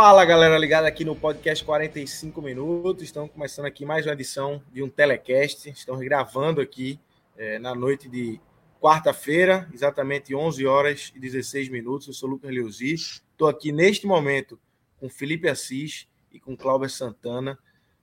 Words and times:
Fala 0.00 0.24
galera 0.24 0.56
ligada 0.56 0.86
aqui 0.86 1.04
no 1.04 1.16
podcast 1.16 1.64
45 1.64 2.40
minutos. 2.40 3.02
Estamos 3.02 3.32
começando 3.32 3.66
aqui 3.66 3.84
mais 3.84 4.06
uma 4.06 4.12
edição 4.12 4.62
de 4.72 4.80
um 4.80 4.88
telecast. 4.88 5.68
Estamos 5.70 6.00
gravando 6.04 6.60
aqui 6.60 7.00
é, 7.36 7.58
na 7.58 7.74
noite 7.74 8.08
de 8.08 8.40
quarta-feira, 8.80 9.68
exatamente 9.74 10.32
11 10.32 10.64
horas 10.68 11.12
e 11.16 11.18
16 11.18 11.68
minutos. 11.68 12.06
Eu 12.06 12.14
sou 12.14 12.28
Lucas 12.28 12.48
Leuzi. 12.48 12.94
Estou 12.94 13.48
aqui 13.48 13.72
neste 13.72 14.06
momento 14.06 14.56
com 15.00 15.10
Felipe 15.10 15.48
Assis 15.48 16.06
e 16.30 16.38
com 16.38 16.56
Cláudio 16.56 16.88
Santana. 16.88 17.58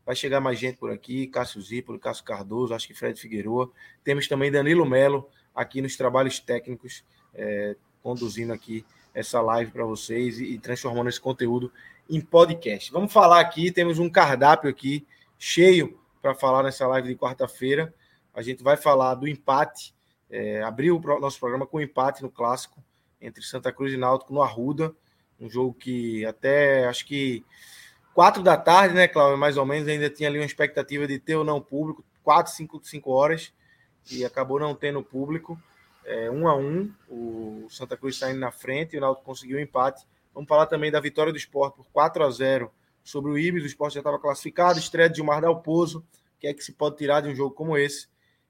Vai 0.05 0.17
chegar 0.17 0.41
mais 0.41 0.59
gente 0.59 0.75
por 0.75 0.91
aqui, 0.91 1.27
Cássio 1.27 1.61
Zípolo, 1.61 1.97
Cássio 1.97 2.25
Cardoso, 2.25 2.73
acho 2.73 2.87
que 2.87 2.93
Fred 2.93 3.17
Figueroa. 3.17 3.71
Temos 4.03 4.27
também 4.27 4.51
Danilo 4.51 4.85
Melo 4.85 5.29
aqui 5.55 5.81
nos 5.81 5.95
trabalhos 5.95 6.41
técnicos, 6.41 7.05
é, 7.33 7.77
conduzindo 8.03 8.51
aqui 8.51 8.83
essa 9.15 9.41
live 9.41 9.71
para 9.71 9.85
vocês 9.85 10.39
e, 10.39 10.43
e 10.53 10.59
transformando 10.59 11.09
esse 11.09 11.19
conteúdo 11.19 11.71
em 12.07 12.19
podcast. 12.19 12.91
Vamos 12.91 13.11
falar 13.11 13.39
aqui, 13.39 13.71
temos 13.71 13.97
um 13.97 14.09
cardápio 14.09 14.69
aqui 14.69 15.07
cheio 15.39 15.97
para 16.21 16.35
falar 16.35 16.61
nessa 16.61 16.85
live 16.85 17.07
de 17.07 17.15
quarta-feira. 17.15 17.93
A 18.33 18.41
gente 18.41 18.61
vai 18.61 18.75
falar 18.75 19.15
do 19.15 19.27
empate, 19.27 19.95
é, 20.29 20.61
abriu 20.61 20.97
o 20.97 21.19
nosso 21.19 21.39
programa 21.39 21.65
com 21.65 21.79
empate 21.79 22.21
no 22.21 22.29
clássico 22.29 22.83
entre 23.21 23.41
Santa 23.41 23.71
Cruz 23.71 23.93
e 23.93 23.97
Náutico 23.97 24.33
no 24.33 24.41
Arruda, 24.41 24.93
um 25.39 25.49
jogo 25.49 25.73
que 25.73 26.25
até 26.25 26.85
acho 26.87 27.05
que 27.05 27.43
quatro 28.13 28.43
da 28.43 28.57
tarde, 28.57 28.93
né, 28.93 29.07
Cláudio, 29.07 29.37
mais 29.37 29.57
ou 29.57 29.65
menos, 29.65 29.87
ainda 29.87 30.09
tinha 30.09 30.29
ali 30.29 30.37
uma 30.37 30.45
expectativa 30.45 31.07
de 31.07 31.17
ter 31.17 31.35
ou 31.35 31.43
não 31.43 31.61
público, 31.61 32.03
quatro, 32.23 32.51
cinco, 32.51 32.79
cinco 32.83 33.11
horas, 33.11 33.53
e 34.11 34.23
acabou 34.23 34.59
não 34.59 34.75
tendo 34.75 35.01
público 35.01 35.59
é, 36.05 36.29
um 36.29 36.47
a 36.47 36.55
um, 36.55 36.91
o 37.09 37.67
Santa 37.69 37.97
Cruz 37.97 38.17
saindo 38.17 38.39
na 38.39 38.51
frente 38.51 38.95
e 38.95 38.97
o 38.97 39.01
Náutico 39.01 39.25
conseguiu 39.25 39.57
o 39.57 39.59
um 39.59 39.63
empate. 39.63 40.05
Vamos 40.33 40.47
falar 40.47 40.67
também 40.67 40.91
da 40.91 40.99
vitória 40.99 41.31
do 41.31 41.37
esporte 41.37 41.75
por 41.75 41.85
4 41.91 42.23
a 42.23 42.29
0 42.29 42.71
sobre 43.03 43.31
o 43.31 43.37
Ibis. 43.37 43.63
O 43.63 43.67
esporte 43.67 43.95
já 43.95 44.01
estava 44.01 44.19
classificado, 44.19 44.77
estreia 44.77 45.09
de 45.09 45.15
Gilmar 45.15 45.41
Dalpozo, 45.41 46.05
que 46.39 46.47
é 46.47 46.53
que 46.53 46.63
se 46.63 46.73
pode 46.73 46.97
tirar 46.97 47.21
de 47.21 47.29
um 47.29 47.35
jogo 47.35 47.55
como 47.55 47.77
esse. 47.77 48.07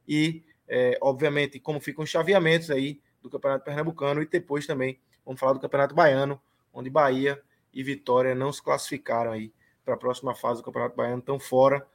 E, 0.08 0.44
é, 0.68 0.98
obviamente, 1.02 1.60
como 1.60 1.80
ficam 1.80 2.04
os 2.04 2.10
chaveamentos 2.10 2.70
aí 2.70 3.00
do 3.22 3.30
Campeonato 3.30 3.64
Pernambucano 3.64 4.22
e 4.22 4.26
depois 4.26 4.68
também 4.68 5.00
vamos 5.26 5.40
falar 5.40 5.54
do 5.54 5.60
Campeonato 5.60 5.96
Baiano, 5.96 6.40
onde 6.74 6.90
Bahia 6.90 7.42
e 7.74 7.84
Vitória 7.84 8.36
não 8.36 8.52
se 8.52 8.62
classificaram 8.62 9.32
aí 9.32 9.52
para 9.84 9.94
a 9.94 9.98
próxima 9.98 10.36
fase 10.36 10.62
do 10.62 10.66
Campeonato 10.66 10.96
Baiano, 10.96 11.20
estão 11.20 11.40
fora. 11.40 11.86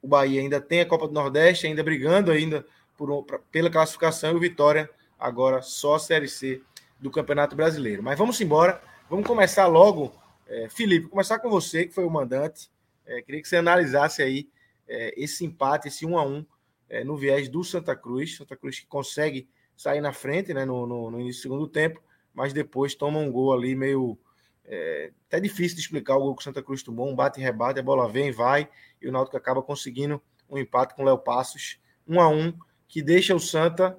O 0.00 0.08
Bahia 0.08 0.40
ainda 0.40 0.60
tem 0.60 0.80
a 0.80 0.86
Copa 0.86 1.06
do 1.06 1.14
Nordeste, 1.14 1.66
ainda 1.66 1.82
brigando 1.82 2.30
ainda 2.30 2.64
por, 2.96 3.24
pra, 3.24 3.38
pela 3.38 3.70
classificação 3.70 4.32
e 4.32 4.36
o 4.36 4.40
Vitória 4.40 4.88
agora 5.22 5.62
só 5.62 5.94
a 5.94 5.98
Série 6.00 6.28
C 6.28 6.60
do 6.98 7.10
Campeonato 7.10 7.54
Brasileiro. 7.54 8.02
Mas 8.02 8.18
vamos 8.18 8.40
embora, 8.40 8.82
vamos 9.08 9.26
começar 9.26 9.66
logo. 9.66 10.12
É, 10.48 10.68
Felipe, 10.68 11.08
começar 11.08 11.38
com 11.38 11.48
você, 11.48 11.86
que 11.86 11.94
foi 11.94 12.04
o 12.04 12.10
mandante. 12.10 12.68
É, 13.06 13.22
queria 13.22 13.40
que 13.40 13.48
você 13.48 13.56
analisasse 13.56 14.20
aí 14.20 14.48
é, 14.86 15.14
esse 15.16 15.44
empate, 15.44 15.88
esse 15.88 16.04
1 16.04 16.18
a 16.18 16.26
1 16.26 16.46
é, 16.88 17.04
no 17.04 17.16
viés 17.16 17.48
do 17.48 17.62
Santa 17.62 17.94
Cruz. 17.94 18.36
Santa 18.36 18.56
Cruz 18.56 18.80
que 18.80 18.86
consegue 18.86 19.48
sair 19.76 20.00
na 20.00 20.12
frente 20.12 20.52
né, 20.52 20.64
no, 20.64 20.86
no, 20.86 21.10
no 21.10 21.20
início 21.20 21.40
do 21.40 21.42
segundo 21.42 21.68
tempo, 21.68 22.02
mas 22.34 22.52
depois 22.52 22.94
toma 22.94 23.18
um 23.18 23.30
gol 23.30 23.52
ali 23.52 23.76
meio. 23.76 24.18
É, 24.64 25.12
até 25.26 25.40
difícil 25.40 25.76
de 25.76 25.82
explicar 25.82 26.16
o 26.16 26.20
gol 26.20 26.36
que 26.36 26.42
o 26.42 26.44
Santa 26.44 26.62
Cruz 26.62 26.82
tomou, 26.82 27.08
um 27.08 27.14
bate 27.14 27.40
e 27.40 27.42
rebate, 27.42 27.80
a 27.80 27.82
bola 27.82 28.08
vem, 28.08 28.30
vai, 28.30 28.68
e 29.00 29.08
o 29.08 29.12
Náutico 29.12 29.36
acaba 29.36 29.60
conseguindo 29.60 30.22
um 30.48 30.56
empate 30.56 30.94
com 30.94 31.02
o 31.02 31.04
Léo 31.04 31.18
Passos, 31.18 31.80
1 32.06 32.20
a 32.20 32.28
1 32.28 32.52
que 32.86 33.02
deixa 33.02 33.34
o 33.34 33.40
Santa 33.40 33.96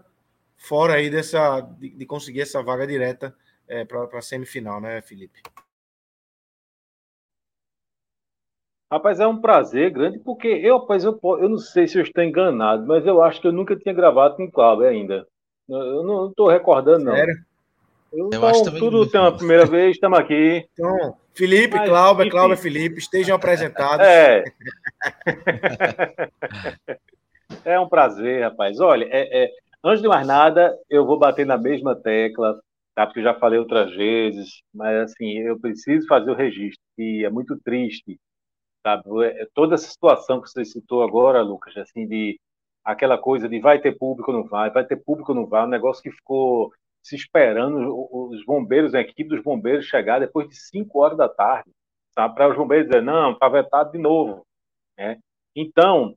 fora 0.64 0.94
aí 0.94 1.10
dessa 1.10 1.60
de, 1.60 1.90
de 1.90 2.06
conseguir 2.06 2.42
essa 2.42 2.64
vaga 2.64 2.88
direta 2.88 3.36
é, 3.68 3.84
para 3.84 4.08
a 4.18 4.22
semifinal, 4.22 4.80
né, 4.80 5.02
Felipe? 5.02 5.42
Rapaz, 8.90 9.20
é 9.20 9.28
um 9.28 9.42
prazer 9.42 9.92
grande, 9.92 10.20
porque 10.20 10.48
eu, 10.48 10.78
rapaz, 10.78 11.04
eu, 11.04 11.20
eu 11.22 11.50
não 11.50 11.58
sei 11.58 11.88
se 11.88 11.98
eu 11.98 12.04
estou 12.04 12.24
enganado, 12.24 12.86
mas 12.86 13.06
eu 13.06 13.22
acho 13.22 13.42
que 13.42 13.48
eu 13.48 13.52
nunca 13.52 13.76
tinha 13.76 13.94
gravado 13.94 14.36
com 14.36 14.46
o 14.46 14.52
Cláudio 14.52 14.88
ainda. 14.88 15.28
Eu 15.68 16.04
não 16.04 16.30
estou 16.30 16.48
recordando, 16.48 17.06
não. 17.06 17.16
Sério? 17.16 17.36
Eu, 18.14 18.30
eu 18.32 18.38
então, 18.38 18.64
tudo 18.78 19.10
tem 19.10 19.20
uma 19.20 19.36
primeira 19.36 19.66
vez, 19.66 19.96
estamos 19.96 20.20
aqui. 20.20 20.68
Então, 20.72 21.18
Felipe, 21.34 21.76
mas, 21.76 21.90
Cláudio, 21.90 22.30
Cláudio, 22.30 22.58
Felipe, 22.58 23.00
estejam 23.00 23.36
apresentados. 23.36 24.06
É. 24.06 24.44
é 27.66 27.80
um 27.80 27.90
prazer, 27.90 28.44
rapaz. 28.44 28.80
Olha, 28.80 29.06
é, 29.06 29.46
é, 29.46 29.52
Antes 29.84 30.02
de 30.02 30.08
mais 30.08 30.26
nada, 30.26 30.78
eu 30.90 31.06
vou 31.06 31.20
bater 31.20 31.46
na 31.46 31.58
mesma 31.58 31.94
tecla, 31.94 32.58
tá? 32.96 33.06
porque 33.06 33.20
eu 33.20 33.24
já 33.24 33.34
falei 33.38 33.60
outras 33.60 33.94
vezes, 33.94 34.62
mas 34.74 35.12
assim, 35.12 35.40
eu 35.40 35.60
preciso 35.60 36.08
fazer 36.08 36.32
o 36.32 36.36
registro, 36.36 36.82
e 36.98 37.26
é 37.26 37.30
muito 37.30 37.60
triste, 37.60 38.18
sabe? 38.86 39.04
É, 39.26 39.48
toda 39.54 39.76
essa 39.76 39.88
situação 39.90 40.42
que 40.42 40.50
você 40.50 40.64
citou 40.64 41.04
agora, 41.04 41.42
Lucas, 41.42 41.76
assim, 41.78 42.08
de 42.08 42.40
aquela 42.84 43.18
coisa 43.18 43.50
de 43.50 43.60
vai 43.60 43.80
ter 43.82 43.98
público 43.98 44.32
ou 44.32 44.38
não 44.38 44.46
vai, 44.48 44.70
vai 44.72 44.86
ter 44.86 44.98
público 44.98 45.34
ou 45.34 45.38
não 45.38 45.48
vai, 45.48 45.66
um 45.66 45.70
negócio 45.70 46.02
que 46.02 46.12
ficou 46.12 46.72
se 47.02 47.16
esperando 47.18 47.78
os 48.32 48.46
bombeiros, 48.46 48.96
a 48.96 49.02
equipe 49.02 49.26
dos 49.30 49.44
bombeiros 49.44 49.86
chegar 49.86 50.20
depois 50.20 50.48
de 50.48 50.56
5 50.56 51.00
horas 51.00 51.18
da 51.18 51.28
tarde? 51.28 51.72
Para 52.16 52.52
os 52.52 52.56
bombeiros 52.56 52.88
dizer, 52.88 53.02
não, 53.02 53.34
está 53.34 53.50
vetado 53.50 53.92
de 53.92 53.98
novo, 53.98 54.46
né? 54.98 55.20
Então, 55.56 56.16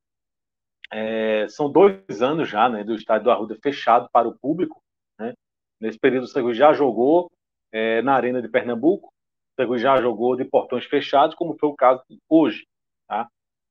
é, 0.92 1.46
são 1.48 1.70
dois 1.70 2.22
anos 2.22 2.48
já 2.48 2.68
né, 2.68 2.84
do 2.84 2.94
estádio 2.94 3.24
do 3.24 3.30
Arruda 3.30 3.56
fechado 3.62 4.08
para 4.12 4.28
o 4.28 4.38
público. 4.38 4.82
Né? 5.18 5.34
Nesse 5.80 5.98
período, 5.98 6.24
o 6.24 6.28
Segu 6.28 6.54
já 6.54 6.72
jogou 6.72 7.30
é, 7.72 8.02
na 8.02 8.14
Arena 8.14 8.40
de 8.40 8.48
Pernambuco, 8.48 9.08
o 9.08 9.62
Segu 9.62 9.78
já 9.78 10.00
jogou 10.00 10.36
de 10.36 10.44
portões 10.44 10.84
fechados, 10.84 11.34
como 11.34 11.56
foi 11.58 11.68
o 11.68 11.74
caso 11.74 12.02
hoje. 12.28 12.66
Tá? 13.08 13.28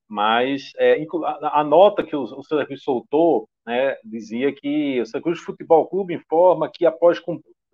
Mas 0.07 0.71
é, 0.77 1.03
a, 1.23 1.61
a, 1.61 1.63
nota 1.63 2.03
que 2.03 2.15
o, 2.15 2.23
o 2.23 2.43
Santa 2.43 2.67
soltou 2.77 3.47
né, 3.65 3.95
dizia 4.03 4.53
que 4.53 5.01
o 5.01 5.21
Cruz 5.21 5.39
Futebol 5.39 5.87
Clube 5.87 6.13
informa 6.13 6.69
que 6.71 6.85
após, 6.85 7.21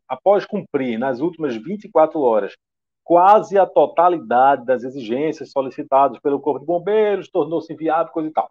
após 0.08 0.46
cumprir 0.46 0.97
nas 0.97 1.19
últimas 1.19 1.56
24 1.56 2.19
horas 2.22 2.56
quase 3.03 3.58
a 3.58 3.66
totalidade 3.66 4.66
das 4.66 4.84
exigências 4.84 5.52
solicitadas 5.52 6.19
pelo 6.19 6.40
Corpo 6.40 6.59
de 6.59 6.66
Bombeiros, 6.66 7.29
tornou-se 7.29 7.73
inviável, 7.73 8.13
coisa 8.13 8.29
e 8.29 8.31
tal. 8.31 8.50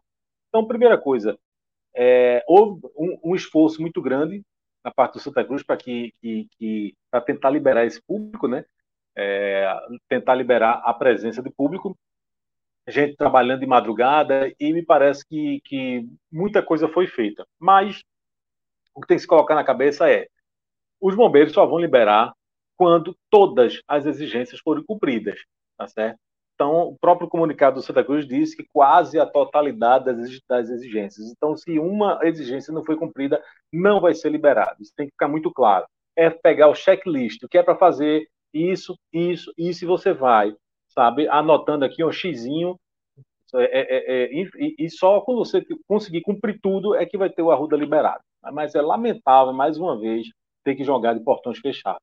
Então, 0.50 0.66
primeira 0.66 0.98
coisa, 0.98 1.38
é, 1.94 2.44
houve 2.46 2.80
um, 2.96 3.18
um, 3.32 3.34
esforço 3.36 3.80
muito 3.80 4.02
grande 4.02 4.42
na 4.84 4.90
parte 4.90 5.14
do 5.14 5.20
Santa 5.20 5.44
Cruz 5.44 5.62
para 5.62 5.76
que, 5.76 6.12
que, 6.20 6.48
que 6.58 6.94
para 7.10 7.20
tentar 7.20 7.50
liberar 7.50 7.86
esse 7.86 8.02
público, 8.02 8.48
né? 8.48 8.64
É, 9.16 9.66
tentar 10.08 10.34
liberar 10.34 10.82
a 10.84 10.92
presença 10.92 11.42
de 11.42 11.50
público, 11.50 11.96
gente 12.88 13.16
trabalhando 13.16 13.60
de 13.60 13.66
madrugada 13.66 14.52
e 14.58 14.72
me 14.72 14.84
parece 14.84 15.24
que, 15.26 15.60
que 15.64 16.08
muita 16.32 16.62
coisa 16.62 16.88
foi 16.88 17.06
feita. 17.06 17.46
Mas 17.58 18.02
o 18.94 19.00
que 19.00 19.06
tem 19.06 19.16
que 19.16 19.22
se 19.22 19.26
colocar 19.28 19.54
na 19.54 19.64
cabeça 19.64 20.10
é 20.10 20.26
os 21.00 21.14
bombeiros 21.14 21.52
só 21.52 21.64
vão 21.66 21.78
liberar 21.78 22.32
quando 22.76 23.16
todas 23.30 23.80
as 23.86 24.06
exigências 24.06 24.60
forem 24.60 24.84
cumpridas, 24.84 25.38
tá 25.76 25.86
certo? 25.86 26.18
Então, 26.60 26.88
o 26.88 26.98
próprio 26.98 27.26
comunicado 27.26 27.76
do 27.76 27.82
Santa 27.82 28.04
Cruz 28.04 28.28
diz 28.28 28.54
que 28.54 28.66
quase 28.70 29.18
a 29.18 29.24
totalidade 29.24 30.04
das 30.46 30.68
exigências. 30.68 31.30
Então, 31.30 31.56
se 31.56 31.78
uma 31.78 32.18
exigência 32.22 32.70
não 32.70 32.84
foi 32.84 32.96
cumprida, 32.96 33.42
não 33.72 33.98
vai 33.98 34.12
ser 34.12 34.30
liberado. 34.30 34.76
Isso 34.78 34.92
tem 34.94 35.06
que 35.06 35.12
ficar 35.12 35.26
muito 35.26 35.50
claro. 35.50 35.86
É 36.14 36.28
pegar 36.28 36.68
o 36.68 36.74
checklist, 36.74 37.42
o 37.42 37.48
que 37.48 37.56
é 37.56 37.62
para 37.62 37.78
fazer 37.78 38.28
isso, 38.52 38.94
isso, 39.10 39.50
isso, 39.56 39.84
e 39.84 39.88
você 39.88 40.12
vai, 40.12 40.54
sabe, 40.88 41.26
anotando 41.28 41.86
aqui 41.86 42.04
um 42.04 42.12
xizinho, 42.12 42.78
é, 43.54 43.64
é, 43.64 43.80
é, 43.80 44.24
é 44.24 44.34
e, 44.34 44.74
e, 44.80 44.90
só 44.90 45.22
quando 45.22 45.38
você 45.38 45.64
conseguir 45.88 46.20
cumprir 46.20 46.60
tudo 46.60 46.94
é 46.94 47.06
que 47.06 47.16
vai 47.16 47.30
ter 47.30 47.40
o 47.40 47.50
Arruda 47.50 47.74
liberado. 47.74 48.22
mas 48.52 48.74
é 48.74 48.82
lamentável, 48.82 49.54
mais 49.54 49.78
uma 49.78 49.98
vez, 49.98 50.26
ter 50.62 50.74
que 50.74 50.84
jogar 50.84 51.14
de 51.14 51.24
portões 51.24 51.58
fechados. 51.58 52.02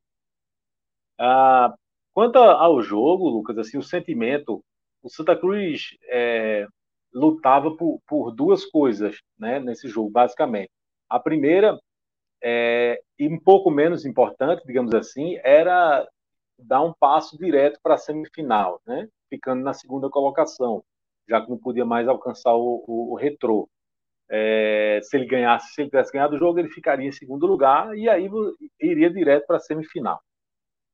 Ah, 1.19 1.75
quanto 2.17 2.37
ao 2.39 2.81
jogo, 2.81 3.29
Lucas, 3.29 3.59
assim, 3.59 3.77
o 3.77 3.83
sentimento, 3.83 4.65
o 5.03 5.07
Santa 5.07 5.35
Cruz 5.35 5.95
é, 6.05 6.65
lutava 7.13 7.77
por, 7.77 8.01
por, 8.07 8.31
duas 8.31 8.65
coisas 8.65 9.21
né, 9.37 9.59
nesse 9.59 9.87
jogo, 9.87 10.09
basicamente. 10.09 10.71
A 11.07 11.19
primeira, 11.19 11.79
é, 12.41 12.99
e 13.19 13.27
um 13.27 13.39
pouco 13.39 13.69
menos 13.69 14.03
importante, 14.03 14.65
digamos 14.65 14.95
assim, 14.95 15.37
era 15.43 16.09
dar 16.57 16.81
um 16.81 16.91
passo 16.91 17.37
direto 17.37 17.79
para 17.83 17.93
a 17.93 17.99
semifinal, 17.99 18.81
né, 18.87 19.07
ficando 19.29 19.61
na 19.61 19.75
segunda 19.75 20.09
colocação, 20.09 20.83
já 21.29 21.39
que 21.39 21.51
não 21.51 21.59
podia 21.59 21.85
mais 21.85 22.07
alcançar 22.07 22.55
o, 22.55 22.83
o, 22.87 23.11
o 23.11 23.15
retrô. 23.15 23.69
É, 24.27 24.99
se 25.03 25.15
ele 25.15 25.27
ganhasse, 25.27 25.71
se 25.71 25.81
ele 25.81 25.91
tivesse 25.91 26.11
ganhado 26.11 26.35
o 26.35 26.39
jogo, 26.39 26.57
ele 26.57 26.69
ficaria 26.69 27.07
em 27.07 27.11
segundo 27.11 27.45
lugar 27.45 27.95
e 27.95 28.09
aí 28.09 28.27
iria 28.81 29.11
direto 29.11 29.45
para 29.45 29.57
a 29.57 29.59
semifinal. 29.59 30.19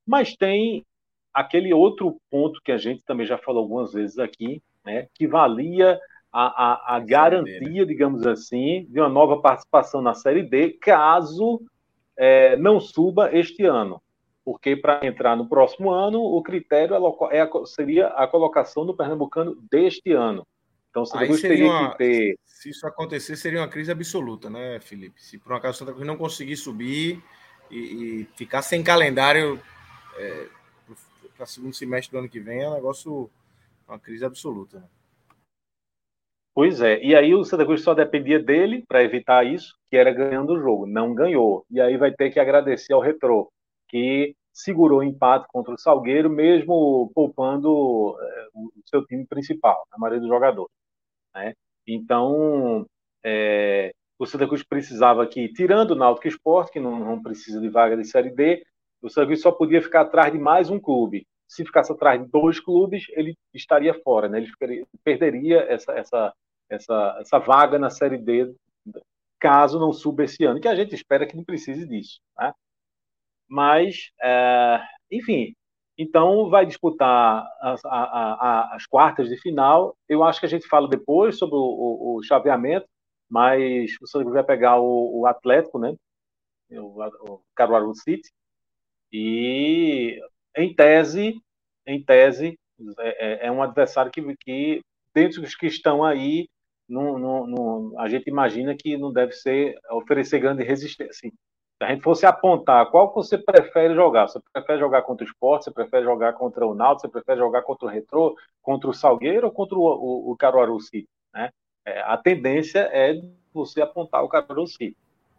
Mas 0.06 0.36
tem 0.36 0.86
aquele 1.34 1.74
outro 1.74 2.18
ponto 2.30 2.62
que 2.64 2.72
a 2.72 2.78
gente 2.78 3.04
também 3.04 3.26
já 3.26 3.38
falou 3.38 3.64
algumas 3.64 3.94
vezes 3.94 4.20
aqui, 4.20 4.62
né, 4.86 5.08
que 5.14 5.28
valia 5.28 6.00
a, 6.32 6.94
a, 6.94 6.96
a 6.96 7.00
garantia, 7.00 7.86
digamos 7.86 8.26
assim, 8.26 8.86
de 8.90 9.00
uma 9.00 9.10
nova 9.10 9.40
participação 9.40 10.02
na 10.02 10.14
Série 10.14 10.44
D, 10.44 10.72
caso 10.82 11.62
é, 12.18 12.56
não 12.58 12.80
suba 12.80 13.36
este 13.36 13.64
ano. 13.66 14.02
Porque 14.46 14.76
para 14.76 15.06
entrar 15.06 15.38
no 15.38 15.48
próximo 15.48 15.90
ano, 15.90 16.20
o 16.20 16.42
critério 16.44 16.96
é, 17.32 17.40
é, 17.40 17.50
seria 17.66 18.08
a 18.08 18.28
colocação 18.28 18.86
do 18.86 18.96
Pernambucano 18.96 19.56
deste 19.72 20.12
ano. 20.12 20.46
Então, 20.90 21.06
você 21.06 21.26
gostaria 21.26 21.66
uma, 21.66 21.92
que 21.92 21.98
ter. 21.98 22.40
Se 22.44 22.70
isso 22.70 22.86
acontecer, 22.86 23.36
seria 23.36 23.62
uma 23.62 23.68
crise 23.68 23.92
absoluta, 23.92 24.50
né, 24.50 24.80
Felipe? 24.80 25.24
Se 25.24 25.40
por 25.40 25.54
um 25.54 25.56
acaso 25.56 25.80
Santa 25.80 25.94
Cruz 25.94 26.06
não 26.06 26.18
conseguir 26.18 26.58
subir 26.58 27.24
e, 27.72 27.78
e 27.78 28.28
ficar 28.36 28.62
sem 28.62 28.84
calendário 28.84 29.60
é, 30.18 30.48
para 31.44 31.48
segundo 31.48 31.74
semestre 31.74 32.12
do 32.12 32.20
ano 32.20 32.30
que 32.30 32.40
vem, 32.40 32.62
é 32.62 32.70
um 32.70 32.74
negócio, 32.74 33.30
uma 33.86 34.00
crise 34.00 34.24
absoluta. 34.24 34.80
Né? 34.80 34.86
Pois 36.56 36.80
é, 36.80 37.04
e 37.04 37.14
aí 37.16 37.36
o 37.36 37.44
Santa 37.44 37.66
Cruz 37.66 37.84
só 37.84 37.94
dependia 37.94 38.40
dele 38.42 38.84
para 38.88 39.04
evitar 39.04 39.46
isso, 39.46 39.76
que 39.90 39.98
era 39.98 40.14
ganhando 40.14 40.54
o 40.54 40.60
jogo. 40.60 40.86
Não 40.86 41.14
ganhou. 41.14 41.66
E 41.70 41.82
aí 41.82 41.98
vai 41.98 42.12
ter 42.14 42.32
que 42.32 42.40
agradecer 42.40 42.94
ao 42.94 43.02
Retrô, 43.02 43.52
que 43.90 44.36
segurou 44.54 45.00
o 45.00 45.04
empate 45.04 45.48
contra 45.52 45.74
o 45.74 45.78
Salgueiro, 45.78 46.30
mesmo 46.30 47.12
poupando 47.14 48.16
é, 48.22 48.48
o 48.54 48.72
seu 48.86 49.06
time 49.06 49.26
principal, 49.26 49.84
a 49.92 49.98
maioria 49.98 50.22
dos 50.22 50.30
jogadores. 50.30 50.72
Né? 51.36 51.54
Então, 51.86 52.86
é, 53.24 53.92
o 54.18 54.26
Santa 54.26 54.48
Cruz 54.48 54.64
precisava 54.64 55.28
que, 55.28 55.50
tirando 55.50 55.92
o 55.92 55.96
Náutico 55.96 56.28
Esporte, 56.28 56.72
que 56.72 56.80
não, 56.80 57.00
não, 57.00 57.22
precisa 57.22 57.60
de 57.60 57.68
vaga 57.68 57.98
de 57.98 58.06
Série 58.06 58.30
D, 58.30 58.64
o 59.02 59.10
Santa 59.10 59.26
Cruz 59.26 59.42
só 59.42 59.52
podia 59.52 59.82
ficar 59.82 60.02
atrás 60.02 60.32
de 60.32 60.40
mais 60.40 60.70
um 60.70 60.80
clube. 60.80 61.28
Se 61.48 61.64
ficasse 61.66 61.92
atrás 61.92 62.22
de 62.22 62.30
dois 62.30 62.60
clubes, 62.60 63.06
ele 63.10 63.38
estaria 63.54 63.94
fora, 64.02 64.28
né? 64.28 64.40
ele 64.40 64.48
ficaria, 64.48 64.86
perderia 65.04 65.62
essa, 65.70 65.94
essa, 65.94 66.34
essa, 66.70 67.18
essa 67.20 67.40
vaga 67.40 67.78
na 67.78 67.90
Série 67.90 68.18
D, 68.18 68.54
caso 69.40 69.80
não 69.80 69.92
suba 69.92 70.24
esse 70.24 70.44
ano, 70.46 70.60
que 70.60 70.68
a 70.68 70.76
gente 70.76 70.96
espera 70.96 71.28
que 71.28 71.36
não 71.36 71.44
precise 71.44 71.86
disso. 71.88 72.20
Né? 72.40 72.54
Mas, 73.48 74.12
é, 74.22 74.82
enfim, 75.12 75.54
então, 75.98 76.50
vai 76.50 76.66
disputar 76.66 77.46
as, 77.62 77.84
a, 77.86 77.90
a, 77.90 78.76
as, 78.76 78.86
quartas 78.88 79.30
de 79.30 79.38
final. 79.38 79.96
Eu 80.10 80.24
acho 80.24 80.40
que 80.40 80.46
a 80.46 80.50
gente 80.50 80.68
fala 80.68 80.88
depois 80.88 81.38
sobre 81.38 81.56
o, 81.56 81.60
o, 81.60 82.18
o 82.18 82.24
chaveamento, 82.24 82.88
mas 83.30 83.92
o 84.02 84.08
Santa 84.08 84.30
vai 84.32 84.44
pegar 84.44 84.80
o, 84.80 85.22
o 85.22 85.28
Atlético, 85.28 85.78
né? 85.78 85.96
O, 86.72 87.04
o 87.04 87.42
Caruaru 87.56 87.94
City. 87.96 88.32
E, 89.12 90.20
em 90.56 90.74
tese, 90.74 91.42
em 91.86 92.04
tese, 92.04 92.58
é, 93.00 93.46
é, 93.46 93.48
é 93.48 93.52
um 93.52 93.62
adversário 93.62 94.12
que, 94.12 94.22
que, 94.38 94.82
dentro 95.14 95.42
dos 95.42 95.56
que 95.56 95.68
estão 95.68 96.04
aí, 96.04 96.48
a 97.98 98.08
gente 98.10 98.28
imagina 98.28 98.76
que 98.76 98.98
não 98.98 99.12
deve 99.12 99.32
ser 99.32 99.76
oferecer 99.92 100.40
grande 100.40 100.64
resistência. 100.64 101.12
Assim, 101.12 101.30
se 101.30 101.84
a 101.84 101.90
gente 101.90 102.04
fosse 102.04 102.26
apontar 102.26 102.90
qual 102.92 103.14
você 103.14 103.38
prefere 103.38 103.96
jogar, 103.96 104.28
você 104.28 104.40
prefere 104.54 104.80
jogar 104.80 105.02
contra 105.02 105.26
o 105.26 105.28
Sport, 105.28 105.64
você 105.64 105.72
prefere 105.72 106.04
jogar 106.04 106.34
contra 106.34 106.66
o 106.66 106.76
Náutico, 106.76 107.02
você 107.02 107.10
prefere 107.10 107.40
jogar 107.40 107.62
contra 107.64 107.88
o 107.88 107.90
Retrô, 107.90 108.38
contra 108.62 108.90
o 108.90 108.94
Salgueiro 108.94 109.48
ou 109.48 109.54
contra 109.54 109.78
o, 109.78 109.82
o, 109.82 110.32
o 110.32 110.38
Caruaru 110.38 110.80
City, 110.80 111.10
né? 111.34 111.50
É, 111.86 112.00
a 112.02 112.16
tendência 112.16 112.80
é 112.92 113.20
você 113.54 113.82
apontar 113.82 114.24
o 114.24 114.30
Caruaru 114.30 114.68
City. 114.68 114.96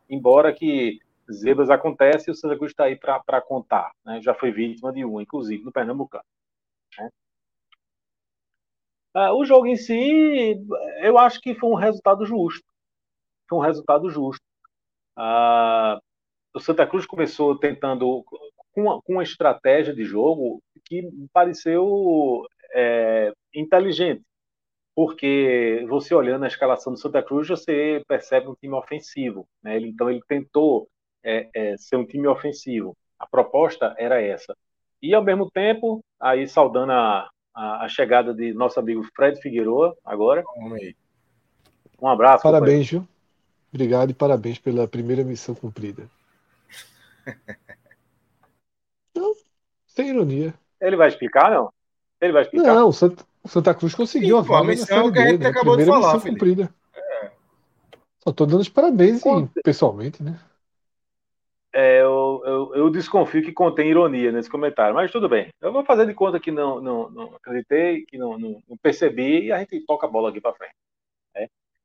Embora 0.09 0.53
que 0.53 0.99
zebras 1.31 1.71
acontecem, 1.71 2.33
o 2.33 2.37
Santa 2.37 2.57
Cruz 2.57 2.73
está 2.73 2.85
aí 2.85 2.97
para 2.97 3.41
contar. 3.41 3.93
Né? 4.05 4.21
Já 4.23 4.35
foi 4.35 4.51
vítima 4.51 4.93
de 4.93 5.05
um, 5.05 5.21
inclusive, 5.21 5.65
no 5.65 5.73
Pernambucano. 5.73 6.25
Né? 6.99 7.11
Ah, 9.15 9.33
o 9.35 9.45
jogo 9.45 9.67
em 9.67 9.77
si, 9.77 10.57
eu 11.03 11.19
acho 11.19 11.41
que 11.41 11.55
foi 11.55 11.71
um 11.71 11.75
resultado 11.75 12.25
justo. 12.27 12.65
Foi 13.49 13.59
um 13.59 13.63
resultado 13.63 14.11
justo. 14.11 14.45
Ah, 15.17 16.01
o 16.55 16.61
Santa 16.61 16.87
Cruz 16.87 17.07
começou 17.07 17.59
tentando 17.59 18.25
com 18.73 18.83
uma, 18.83 19.03
com 19.03 19.13
uma 19.15 19.23
estratégia 19.23 19.95
de 19.95 20.05
jogo 20.05 20.63
que 20.85 21.09
pareceu 21.33 22.47
é, 22.75 23.33
inteligente, 23.55 24.23
porque 24.95 25.85
você 25.89 26.15
olhando 26.15 26.45
a 26.45 26.49
escalação 26.49 26.93
do 26.93 26.99
Santa 26.99 27.23
Cruz, 27.23 27.49
você 27.49 28.03
percebe 28.07 28.49
um 28.49 28.55
time 28.55 28.75
ofensivo. 28.75 29.47
Né? 29.63 29.77
Ele, 29.77 29.89
então 29.89 30.11
ele 30.11 30.23
tentou 30.29 30.89
é, 31.25 31.49
é, 31.55 31.77
ser 31.77 31.97
um 31.97 32.07
time 32.07 32.29
ofensivo. 32.29 32.97
A 33.19 33.27
proposta 33.27 33.95
era 33.99 34.21
essa. 34.21 34.55
E 35.01 35.15
ao 35.15 35.25
mesmo 35.25 35.51
tempo, 35.51 36.05
aí 36.21 36.47
saudando 36.47 36.93
a, 36.93 37.29
a, 37.55 37.85
a 37.85 37.89
chegada 37.89 38.35
de 38.35 38.53
nosso 38.53 38.79
amigo 38.79 39.03
Fred 39.15 39.41
Figueroa 39.41 39.97
agora. 40.05 40.45
Um 42.01 42.09
abraço. 42.09 42.43
Parabéns, 42.43 42.91
viu? 42.91 43.07
Obrigado 43.73 44.11
e 44.11 44.15
parabéns 44.15 44.59
pela 44.59 44.87
primeira 44.87 45.25
missão 45.25 45.55
cumprida. 45.55 46.09
Não, 49.17 49.35
sem 49.87 50.11
ironia. 50.11 50.55
Ele 50.81 50.97
vai 50.97 51.09
explicar, 51.09 51.51
não? 51.53 51.73
Ele 52.21 52.33
vai 52.33 52.43
explicar? 52.43 52.75
Não, 52.75 52.89
o 52.89 52.93
Santa, 52.93 53.25
o 53.43 53.49
Santa 53.49 53.73
Cruz 53.73 53.95
conseguiu 53.95 54.37
Sim, 54.37 54.43
a 54.43 54.43
vaga 54.43 54.69
missão 54.69 55.13
que 55.13 55.19
a 55.19 55.29
gente 55.29 55.47
acabou 55.47 55.77
de 55.77 55.87
falar, 55.87 56.15
missão 56.15 56.33
cumprida. 56.33 56.75
É. 56.95 57.31
Só 58.19 58.33
tô 58.33 58.45
dando 58.45 58.61
os 58.61 58.69
parabéns 58.69 59.23
pessoalmente, 59.63 60.21
né? 60.23 60.39
É, 61.75 62.03
eu, 62.03 62.41
eu, 62.45 62.75
eu, 62.77 62.91
desconfio 62.91 63.43
que 63.43 63.53
contém 63.53 63.91
ironia 63.91 64.31
nesse 64.31 64.49
comentário, 64.49 64.95
mas 64.95 65.11
tudo 65.11 65.29
bem. 65.29 65.49
Eu 65.61 65.73
vou 65.73 65.85
fazer 65.85 66.07
de 66.07 66.15
conta 66.15 66.39
que 66.39 66.53
não, 66.53 66.81
não, 66.81 67.11
não 67.11 67.35
acreditei, 67.35 68.05
que 68.07 68.17
não, 68.17 68.39
não, 68.39 68.63
não 68.69 68.77
percebi, 68.81 69.47
e 69.47 69.53
a 69.53 69.59
gente 69.59 69.81
toca 69.85 70.07
a 70.07 70.11
bola 70.11 70.31
aqui 70.31 70.41
para 70.41 70.55
frente. 70.55 70.75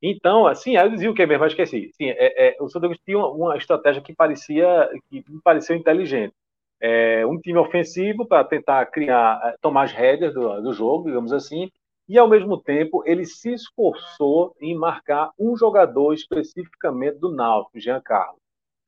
Então, 0.01 0.47
assim, 0.47 0.77
eu 0.77 0.89
dizia 0.89 1.11
o 1.11 1.13
que 1.13 1.25
mesmo, 1.25 1.43
eu 1.43 1.47
esqueci. 1.47 1.91
Sim, 1.93 2.09
é, 2.09 2.49
é, 2.49 2.57
o 2.59 2.67
Cruz 2.67 2.97
tinha 3.05 3.17
uma, 3.17 3.27
uma, 3.29 3.57
estratégia 3.57 4.01
que 4.01 4.13
parecia 4.15 4.89
que 5.09 5.23
me 5.27 5.41
pareceu 5.43 5.75
inteligente. 5.75 6.33
É, 6.81 7.25
um 7.25 7.37
time 7.37 7.59
ofensivo 7.59 8.25
para 8.25 8.45
tentar 8.45 8.85
criar, 8.85 9.41
é, 9.43 9.55
tomar 9.61 9.83
as 9.83 9.91
rédeas 9.91 10.33
do, 10.33 10.61
do, 10.61 10.73
jogo, 10.73 11.07
digamos 11.07 11.33
assim, 11.33 11.69
e 12.07 12.17
ao 12.17 12.29
mesmo 12.29 12.57
tempo 12.57 13.03
ele 13.05 13.25
se 13.25 13.53
esforçou 13.53 14.55
em 14.61 14.73
marcar 14.73 15.31
um 15.37 15.57
jogador 15.57 16.13
especificamente 16.13 17.19
do 17.19 17.29
Náutico, 17.29 17.79
Jean 17.79 17.99
Carlos. 18.01 18.38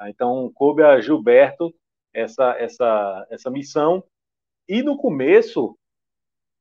Tá? 0.01 0.09
Então, 0.09 0.51
coube 0.55 0.81
a 0.81 0.99
Gilberto 0.99 1.71
essa, 2.11 2.55
essa, 2.57 3.27
essa 3.29 3.51
missão, 3.51 4.03
e 4.67 4.81
no 4.81 4.97
começo 4.97 5.77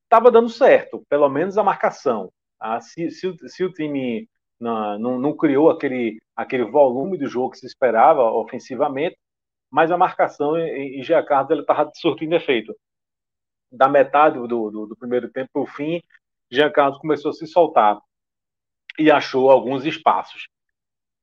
estava 0.04 0.30
dando 0.30 0.50
certo, 0.50 1.02
pelo 1.09 1.28
menos 1.28 1.56
a 1.56 1.62
marcação. 1.64 2.30
Tá? 2.59 2.78
Se, 2.80 3.11
se, 3.11 3.35
se 3.49 3.64
o 3.64 3.73
time 3.73 4.28
não, 4.61 4.99
não, 4.99 5.18
não, 5.18 5.37
criou 5.37 5.70
aquele, 5.70 6.18
aquele 6.37 6.64
volume 6.64 7.16
do 7.16 7.26
jogo 7.26 7.52
que 7.52 7.59
se 7.59 7.66
esperava 7.66 8.23
ofensivamente, 8.30 9.16
mas 9.70 9.90
a 9.90 9.97
marcação 9.97 10.59
em 10.59 11.02
Giancarlo 11.02 11.61
estava 11.61 11.90
surtindo 11.94 12.35
efeito. 12.35 12.75
Da 13.73 13.88
metade 13.88 14.37
do, 14.38 14.70
do, 14.70 14.87
do 14.87 14.97
primeiro 14.97 15.30
tempo 15.30 15.49
para 15.52 15.62
o 15.62 15.66
fim, 15.66 16.02
Giancarlo 16.50 16.99
começou 16.99 17.30
a 17.30 17.35
se 17.35 17.47
soltar 17.47 17.99
e 18.99 19.11
achou 19.11 19.50
alguns 19.50 19.87
espaços. 19.87 20.49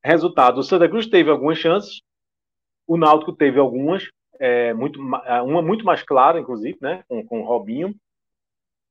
Resultado: 0.04 0.60
o 0.60 0.64
Santa 0.64 0.88
Cruz 0.88 1.08
teve 1.08 1.30
algumas 1.30 1.58
chances, 1.58 2.00
o 2.88 2.98
Náutico 2.98 3.34
teve 3.34 3.60
algumas, 3.60 4.10
é, 4.40 4.74
muito, 4.74 5.00
uma 5.00 5.62
muito 5.62 5.86
mais 5.86 6.02
clara, 6.02 6.40
inclusive, 6.40 6.78
né, 6.82 7.04
com, 7.08 7.26
com 7.26 7.42
o 7.42 7.46
Robinho. 7.46 7.94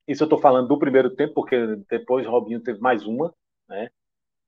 Isso 0.07 0.23
eu 0.23 0.27
estou 0.27 0.39
falando 0.39 0.69
do 0.69 0.79
primeiro 0.79 1.11
tempo, 1.11 1.35
porque 1.35 1.57
depois 1.91 2.27
o 2.27 2.31
Robinho 2.31 2.61
teve 2.61 2.79
mais 2.79 3.05
uma, 3.07 3.35
né? 3.69 3.89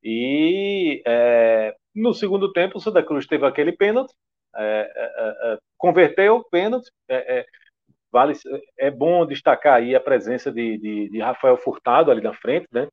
E 0.03 1.03
é, 1.05 1.75
no 1.95 2.15
segundo 2.15 2.53
tempo, 2.53 2.79
o 2.79 2.81
Santa 2.81 3.03
Cruz 3.03 3.27
teve 3.27 3.45
aquele 3.45 3.73
pênalti, 3.73 4.15
é, 4.57 4.93
é, 4.95 5.53
é 5.55 5.59
converteu 5.77 6.37
o 6.37 6.45
pênalti. 6.45 6.89
É, 7.09 7.41
é, 7.41 7.47
vale, 8.13 8.35
é 8.79 8.91
bom 8.91 9.27
destacar 9.27 9.75
aí 9.75 9.95
a 9.95 10.01
presença 10.01 10.53
de, 10.53 10.79
de, 10.79 11.09
de 11.11 11.19
Rafael 11.21 11.57
Furtado 11.57 12.11
ali 12.11 12.21
na 12.21 12.35
frente, 12.35 12.69
né? 12.73 12.89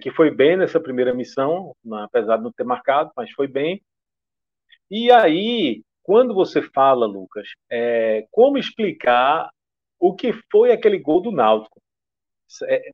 que 0.00 0.10
foi 0.10 0.30
bem 0.30 0.56
nessa 0.56 0.80
primeira 0.80 1.12
missão, 1.12 1.74
apesar 2.04 2.38
de 2.38 2.44
não 2.44 2.52
ter 2.52 2.64
marcado, 2.64 3.10
mas 3.14 3.30
foi 3.32 3.46
bem. 3.46 3.82
E 4.94 5.10
aí, 5.10 5.82
quando 6.02 6.34
você 6.34 6.60
fala, 6.60 7.06
Lucas, 7.06 7.48
é, 7.70 8.26
como 8.30 8.58
explicar 8.58 9.50
o 9.98 10.14
que 10.14 10.34
foi 10.52 10.70
aquele 10.70 10.98
gol 10.98 11.22
do 11.22 11.32
Náutico? 11.32 11.80
É, 12.68 12.90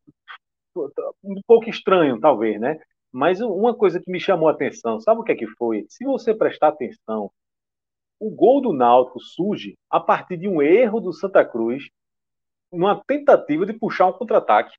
um 1.25 1.41
pouco 1.45 1.69
estranho, 1.69 2.21
talvez, 2.21 2.61
né? 2.61 2.81
Mas 3.11 3.41
uma 3.41 3.75
coisa 3.75 3.99
que 4.01 4.13
me 4.13 4.21
chamou 4.21 4.49
a 4.49 4.53
atenção, 4.53 5.01
sabe 5.01 5.21
o 5.21 5.25
que 5.25 5.33
é 5.33 5.35
que 5.35 5.49
foi? 5.57 5.87
Se 5.89 6.05
você 6.05 6.33
prestar 6.33 6.69
atenção, 6.69 7.33
o 8.21 8.31
gol 8.31 8.61
do 8.61 8.73
Náutico 8.73 9.19
surge 9.19 9.77
a 9.91 9.99
partir 9.99 10.37
de 10.37 10.47
um 10.47 10.63
erro 10.63 11.01
do 11.01 11.13
Santa 11.13 11.45
Cruz, 11.45 11.89
uma 12.71 13.03
tentativa 13.09 13.67
de 13.67 13.73
puxar 13.73 14.07
um 14.07 14.13
contra-ataque. 14.13 14.77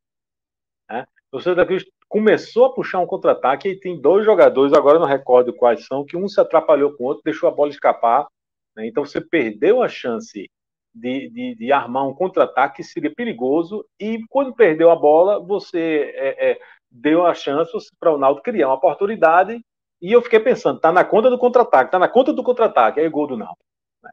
Né? 0.90 1.06
O 1.34 1.42
Santa 1.42 1.66
Cruz 1.66 1.84
começou 2.10 2.66
a 2.66 2.74
puxar 2.74 3.00
um 3.00 3.06
contra-ataque 3.06 3.70
e 3.70 3.80
tem 3.80 4.02
dois 4.02 4.26
jogadores, 4.26 4.74
agora 4.74 4.98
não 4.98 5.06
recordo 5.06 5.54
quais 5.54 5.86
são, 5.86 6.04
que 6.04 6.18
um 6.18 6.28
se 6.28 6.42
atrapalhou 6.42 6.98
com 6.98 7.04
o 7.04 7.08
outro, 7.08 7.24
deixou 7.24 7.48
a 7.48 7.52
bola 7.52 7.70
escapar. 7.70 8.28
Né? 8.76 8.88
Então 8.88 9.06
você 9.06 9.22
perdeu 9.22 9.84
a 9.84 9.88
chance 9.88 10.50
de, 10.94 11.30
de, 11.30 11.56
de 11.56 11.72
armar 11.72 12.08
um 12.08 12.14
contra-ataque, 12.14 12.84
seria 12.84 13.14
perigoso, 13.14 13.86
e 14.00 14.20
quando 14.28 14.56
perdeu 14.56 14.90
a 14.90 14.96
bola, 14.96 15.40
você 15.40 16.12
é, 16.16 16.52
é, 16.52 16.60
deu 16.90 17.26
a 17.26 17.34
chance 17.36 17.72
para 18.00 18.12
o 18.12 18.18
Naldo 18.18 18.42
criar 18.42 18.68
uma 18.68 18.76
oportunidade 18.76 19.62
e 20.02 20.12
eu 20.12 20.22
fiquei 20.22 20.40
pensando, 20.40 20.80
tá 20.80 20.92
na 20.92 21.04
conta 21.04 21.30
do 21.30 21.38
contra-ataque, 21.38 21.92
tá 21.92 22.00
na 22.00 22.08
conta 22.08 22.34
do 22.34 22.44
contra-ataque, 22.44 23.00
aí 23.00 23.10
gol 23.10 23.28
do 23.28 23.38
Náutico. 23.38 23.64
Né? 24.02 24.12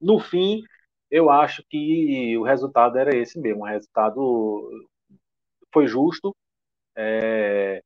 No 0.00 0.18
fim, 0.18 0.62
eu 1.10 1.28
acho 1.28 1.62
que 1.68 2.38
o 2.38 2.42
resultado 2.44 2.96
era 2.96 3.14
esse 3.14 3.38
mesmo, 3.38 3.64
o 3.64 3.66
resultado 3.66 4.70
foi 5.72 5.86
justo, 5.86 6.34
é, 7.00 7.82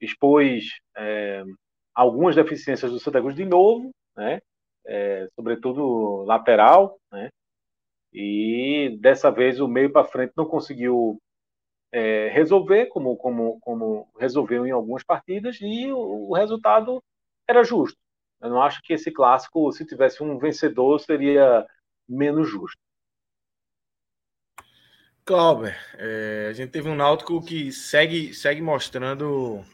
expôs 0.00 0.64
é, 0.96 1.42
algumas 1.94 2.36
deficiências 2.36 2.92
do 2.92 3.00
Santa 3.00 3.20
Cruz 3.20 3.34
de 3.34 3.44
novo, 3.44 3.90
né? 4.16 4.40
É, 4.86 5.28
sobretudo 5.34 6.24
lateral, 6.24 6.98
né? 7.10 7.30
E 8.12 8.96
dessa 9.00 9.30
vez 9.30 9.60
o 9.60 9.66
meio 9.66 9.90
para 9.90 10.04
frente 10.04 10.32
não 10.36 10.44
conseguiu 10.44 11.18
é, 11.90 12.28
resolver, 12.28 12.86
como, 12.86 13.16
como, 13.16 13.58
como 13.60 14.08
resolveu 14.18 14.66
em 14.66 14.70
algumas 14.70 15.02
partidas, 15.02 15.58
e 15.60 15.90
o, 15.90 16.28
o, 16.28 16.34
resultado 16.34 17.02
era 17.48 17.64
justo. 17.64 17.98
Eu 18.40 18.50
não 18.50 18.62
acho 18.62 18.82
que 18.82 18.92
esse 18.92 19.10
clássico, 19.10 19.72
se 19.72 19.86
tivesse 19.86 20.22
um 20.22 20.38
vencedor, 20.38 21.00
seria 21.00 21.66
menos 22.08 22.48
justo. 22.48 22.78
Clauber, 25.24 25.74
é, 25.94 26.48
a 26.50 26.52
gente 26.52 26.70
teve 26.70 26.88
um 26.88 26.94
Náutico 26.94 27.42
que 27.42 27.72
segue, 27.72 28.34
segue 28.34 28.60
mostrando 28.60 29.64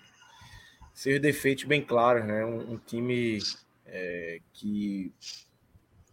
seus 0.94 1.20
defeitos 1.20 1.64
bem 1.64 1.82
claros, 1.82 2.24
né? 2.24 2.44
Um, 2.44 2.74
um 2.74 2.78
time 2.78 3.38
é, 3.86 4.40
que 4.52 5.12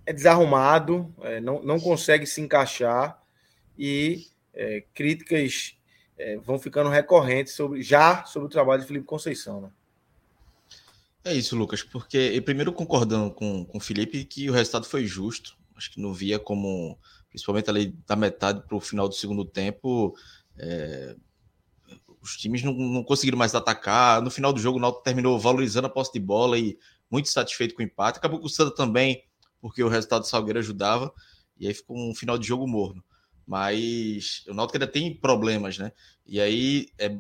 é 0.05 0.13
desarrumado, 0.13 1.13
é, 1.21 1.39
não, 1.39 1.61
não 1.61 1.79
consegue 1.79 2.25
se 2.25 2.41
encaixar 2.41 3.21
e 3.77 4.25
é, 4.53 4.83
críticas 4.93 5.75
é, 6.17 6.37
vão 6.37 6.57
ficando 6.57 6.89
recorrentes 6.89 7.53
sobre, 7.53 7.83
já 7.83 8.23
sobre 8.25 8.47
o 8.47 8.49
trabalho 8.49 8.81
de 8.81 8.87
Felipe 8.87 9.05
Conceição. 9.05 9.61
Né? 9.61 9.69
É 11.25 11.33
isso, 11.33 11.55
Lucas, 11.55 11.83
porque 11.83 12.41
primeiro 12.41 12.73
concordando 12.73 13.31
com, 13.31 13.65
com 13.65 13.77
o 13.77 13.81
Felipe 13.81 14.23
que 14.25 14.49
o 14.49 14.53
resultado 14.53 14.87
foi 14.87 15.05
justo. 15.05 15.55
Acho 15.75 15.91
que 15.91 16.01
não 16.01 16.11
via 16.11 16.39
como, 16.39 16.97
principalmente 17.37 17.69
ali 17.69 17.95
da 18.07 18.15
metade 18.15 18.63
para 18.67 18.75
o 18.75 18.81
final 18.81 19.07
do 19.07 19.13
segundo 19.13 19.45
tempo, 19.45 20.15
é, 20.57 21.15
os 22.19 22.35
times 22.35 22.63
não, 22.63 22.73
não, 22.73 23.03
conseguiram 23.03 23.37
mais 23.37 23.53
atacar. 23.53 24.21
No 24.21 24.31
final 24.31 24.51
do 24.51 24.59
jogo, 24.59 24.79
o 24.79 24.81
Náutico 24.81 25.03
terminou 25.03 25.39
valorizando 25.39 25.85
a 25.85 25.89
posse 25.89 26.11
de 26.11 26.19
bola 26.19 26.57
e 26.57 26.77
muito 27.09 27.29
satisfeito 27.29 27.75
com 27.75 27.81
o 27.81 27.85
empate. 27.85 28.17
Acabou 28.17 28.39
com 28.39 28.47
o 28.47 28.49
Santa 28.49 28.75
também, 28.75 29.23
porque 29.61 29.83
o 29.83 29.87
resultado 29.87 30.21
do 30.21 30.27
Salgueiro 30.27 30.59
ajudava. 30.59 31.13
E 31.57 31.67
aí 31.67 31.73
ficou 31.73 31.97
um 31.97 32.13
final 32.13 32.37
de 32.37 32.47
jogo 32.47 32.67
morno 32.67 33.03
mas 33.47 34.43
o 34.49 34.53
Náutico 34.53 34.77
ainda 34.77 34.91
tem 34.91 35.15
problemas, 35.15 35.77
né? 35.77 35.93
E 36.25 36.41
aí 36.41 36.89
é, 36.99 37.17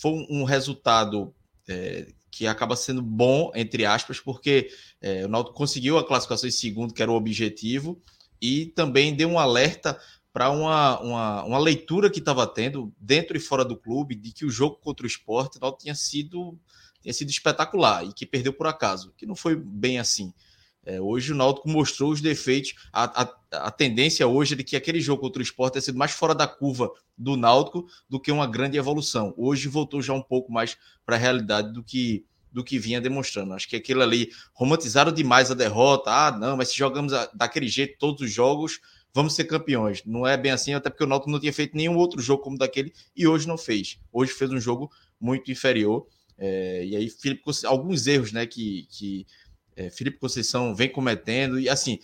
foi 0.00 0.26
um 0.30 0.42
resultado 0.42 1.34
é, 1.68 2.08
que 2.30 2.46
acaba 2.46 2.74
sendo 2.74 3.02
bom, 3.02 3.52
entre 3.54 3.84
aspas, 3.84 4.18
porque 4.18 4.70
é, 4.98 5.26
o 5.26 5.28
Náutico 5.28 5.54
conseguiu 5.54 5.98
a 5.98 6.06
classificação 6.06 6.48
em 6.48 6.52
segundo, 6.52 6.94
que 6.94 7.02
era 7.02 7.12
o 7.12 7.14
objetivo, 7.14 8.02
e 8.40 8.66
também 8.66 9.14
deu 9.14 9.28
um 9.28 9.38
alerta 9.38 9.98
para 10.32 10.50
uma, 10.50 11.00
uma, 11.00 11.44
uma, 11.44 11.58
leitura 11.58 12.10
que 12.10 12.18
estava 12.18 12.46
tendo 12.46 12.92
dentro 13.00 13.36
e 13.36 13.40
fora 13.40 13.64
do 13.64 13.76
clube 13.76 14.14
de 14.14 14.32
que 14.32 14.44
o 14.44 14.50
jogo 14.50 14.76
contra 14.76 15.04
o 15.04 15.06
esporte 15.06 15.58
o 15.60 15.72
tinha 15.72 15.94
sido, 15.94 16.58
tinha 17.00 17.12
sido 17.12 17.30
espetacular 17.30 18.04
e 18.04 18.12
que 18.12 18.26
perdeu 18.26 18.52
por 18.52 18.66
acaso, 18.66 19.12
que 19.16 19.26
não 19.26 19.34
foi 19.34 19.56
bem 19.56 19.98
assim. 19.98 20.32
É, 20.84 21.00
hoje 21.00 21.32
o 21.32 21.36
Náutico 21.36 21.68
mostrou 21.68 22.10
os 22.10 22.20
defeitos. 22.20 22.74
A, 22.92 23.22
a, 23.22 23.66
a, 23.66 23.70
tendência 23.70 24.26
hoje 24.26 24.54
é 24.54 24.56
de 24.56 24.64
que 24.64 24.76
aquele 24.76 25.00
jogo 25.00 25.20
contra 25.20 25.40
o 25.40 25.42
Sport 25.42 25.72
tenha 25.72 25.82
sido 25.82 25.98
mais 25.98 26.12
fora 26.12 26.34
da 26.34 26.46
curva 26.46 26.90
do 27.16 27.36
Náutico 27.36 27.86
do 28.08 28.18
que 28.18 28.32
uma 28.32 28.46
grande 28.46 28.78
evolução. 28.78 29.34
Hoje 29.36 29.68
voltou 29.68 30.00
já 30.00 30.14
um 30.14 30.22
pouco 30.22 30.50
mais 30.50 30.78
para 31.04 31.16
a 31.16 31.18
realidade 31.18 31.72
do 31.72 31.82
que 31.82 32.24
do 32.52 32.64
que 32.64 32.78
vinha 32.78 33.00
demonstrando. 33.00 33.54
Acho 33.54 33.68
que 33.68 33.76
aquilo 33.76 34.02
ali 34.02 34.30
romantizaram 34.52 35.12
demais 35.12 35.50
a 35.50 35.54
derrota. 35.54 36.10
Ah, 36.10 36.30
não, 36.30 36.56
mas 36.56 36.68
se 36.68 36.76
jogamos 36.76 37.12
daquele 37.34 37.68
jeito 37.68 37.98
todos 37.98 38.22
os 38.22 38.32
jogos, 38.32 38.80
vamos 39.14 39.34
ser 39.34 39.44
campeões. 39.44 40.02
Não 40.04 40.26
é 40.26 40.36
bem 40.36 40.52
assim, 40.52 40.74
até 40.74 40.90
porque 40.90 41.04
o 41.04 41.06
Náutico 41.06 41.30
não 41.30 41.40
tinha 41.40 41.52
feito 41.52 41.76
nenhum 41.76 41.96
outro 41.96 42.20
jogo 42.20 42.42
como 42.42 42.58
daquele 42.58 42.92
e 43.16 43.26
hoje 43.26 43.46
não 43.46 43.58
fez. 43.58 43.98
Hoje 44.12 44.32
fez 44.32 44.50
um 44.50 44.60
jogo 44.60 44.90
muito 45.20 45.50
inferior. 45.50 46.06
É, 46.36 46.84
e 46.84 46.96
aí, 46.96 47.10
Felipe, 47.10 47.42
alguns 47.64 48.06
erros 48.06 48.32
né, 48.32 48.46
que, 48.46 48.86
que 48.90 49.26
é, 49.76 49.90
Felipe 49.90 50.18
Conceição 50.18 50.74
vem 50.74 50.88
cometendo, 50.88 51.58
e 51.58 51.68
assim, 51.68 51.98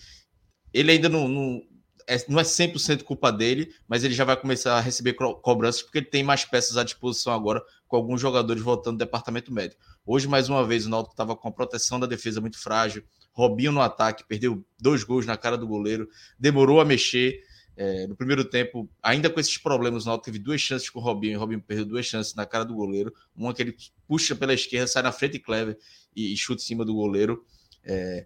ele 0.73 0.91
ainda 0.91 1.07
não, 1.07 1.27
não 1.27 1.61
é, 2.07 2.17
não 2.27 2.39
é 2.39 2.43
100% 2.43 3.03
culpa 3.03 3.31
dele, 3.31 3.73
mas 3.87 4.03
ele 4.03 4.13
já 4.13 4.23
vai 4.23 4.37
começar 4.37 4.77
a 4.77 4.81
receber 4.81 5.13
co 5.13 5.35
cobranças 5.35 5.81
porque 5.81 5.99
ele 5.99 6.05
tem 6.05 6.23
mais 6.23 6.45
peças 6.45 6.77
à 6.77 6.83
disposição 6.83 7.33
agora, 7.33 7.63
com 7.95 7.97
alguns 7.97 8.19
jogadores 8.19 8.61
voltando 8.61 8.97
do 8.97 8.99
departamento 8.99 9.53
médico. 9.53 9.81
Hoje, 10.05 10.27
mais 10.27 10.49
uma 10.49 10.65
vez, 10.67 10.85
o 10.85 10.89
Náutico 10.89 11.13
estava 11.13 11.35
com 11.35 11.47
a 11.47 11.51
proteção 11.51 11.97
da 11.99 12.05
defesa 12.05 12.41
muito 12.41 12.59
frágil, 12.59 13.03
Robinho 13.31 13.71
no 13.71 13.81
ataque, 13.81 14.25
perdeu 14.27 14.65
dois 14.79 15.03
gols 15.03 15.25
na 15.25 15.37
cara 15.37 15.57
do 15.57 15.65
goleiro, 15.65 16.09
demorou 16.37 16.81
a 16.81 16.85
mexer. 16.85 17.41
É, 17.77 18.07
no 18.07 18.15
primeiro 18.15 18.45
tempo, 18.45 18.89
ainda 19.03 19.29
com 19.29 19.37
esses 19.37 19.57
problemas, 19.57 20.03
o 20.03 20.07
Náutico 20.07 20.25
teve 20.25 20.39
duas 20.39 20.61
chances 20.61 20.89
com 20.89 20.99
o 20.99 21.01
Robinho, 21.01 21.33
e 21.33 21.37
o 21.37 21.39
Robinho 21.39 21.61
perdeu 21.61 21.85
duas 21.85 22.05
chances 22.05 22.33
na 22.33 22.45
cara 22.45 22.63
do 22.65 22.73
goleiro. 22.73 23.13
Uma 23.35 23.53
que 23.53 23.61
ele 23.61 23.75
puxa 24.07 24.35
pela 24.35 24.53
esquerda, 24.53 24.87
sai 24.87 25.03
na 25.03 25.11
frente 25.11 25.35
e 25.35 25.39
Clever 25.39 25.77
e, 26.15 26.33
e 26.33 26.37
chuta 26.37 26.61
em 26.61 26.65
cima 26.65 26.85
do 26.85 26.93
goleiro. 26.93 27.45
É, 27.83 28.25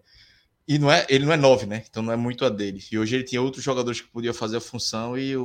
e 0.66 0.78
não 0.78 0.90
é, 0.90 1.04
ele 1.08 1.24
não 1.24 1.32
é 1.32 1.36
nove, 1.36 1.66
né? 1.66 1.84
Então 1.88 2.02
não 2.02 2.12
é 2.12 2.16
muito 2.16 2.44
a 2.44 2.48
dele. 2.48 2.80
E 2.90 2.98
hoje 2.98 3.16
ele 3.16 3.24
tinha 3.24 3.42
outros 3.42 3.64
jogadores 3.64 4.00
que 4.00 4.08
podiam 4.08 4.34
fazer 4.34 4.58
a 4.58 4.60
função 4.60 5.18
e 5.18 5.36
o, 5.36 5.44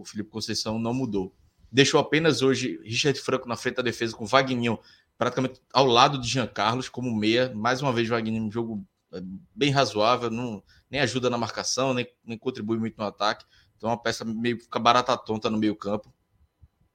o 0.00 0.02
Felipe 0.04 0.30
Conceição 0.30 0.78
não 0.78 0.92
mudou. 0.92 1.32
Deixou 1.74 1.98
apenas 1.98 2.40
hoje 2.40 2.78
Richard 2.84 3.18
Franco 3.18 3.48
na 3.48 3.56
frente 3.56 3.74
da 3.74 3.82
defesa 3.82 4.14
com 4.14 4.24
Wagninho 4.24 4.78
praticamente 5.18 5.60
ao 5.72 5.84
lado 5.84 6.20
de 6.20 6.28
Jean 6.28 6.46
Carlos 6.46 6.88
como 6.88 7.12
meia. 7.12 7.52
Mais 7.52 7.82
uma 7.82 7.92
vez, 7.92 8.08
Wagninho 8.08 8.44
um 8.44 8.50
jogo 8.50 8.86
é, 9.12 9.20
bem 9.52 9.72
razoável, 9.72 10.30
não, 10.30 10.62
nem 10.88 11.00
ajuda 11.00 11.28
na 11.28 11.36
marcação, 11.36 11.92
nem, 11.92 12.06
nem 12.24 12.38
contribui 12.38 12.78
muito 12.78 12.96
no 12.96 13.02
ataque. 13.02 13.44
Então, 13.76 13.90
uma 13.90 14.00
peça 14.00 14.24
meio 14.24 14.60
fica 14.60 14.78
barata 14.78 15.16
tonta 15.16 15.50
no 15.50 15.58
meio 15.58 15.74
campo. 15.74 16.14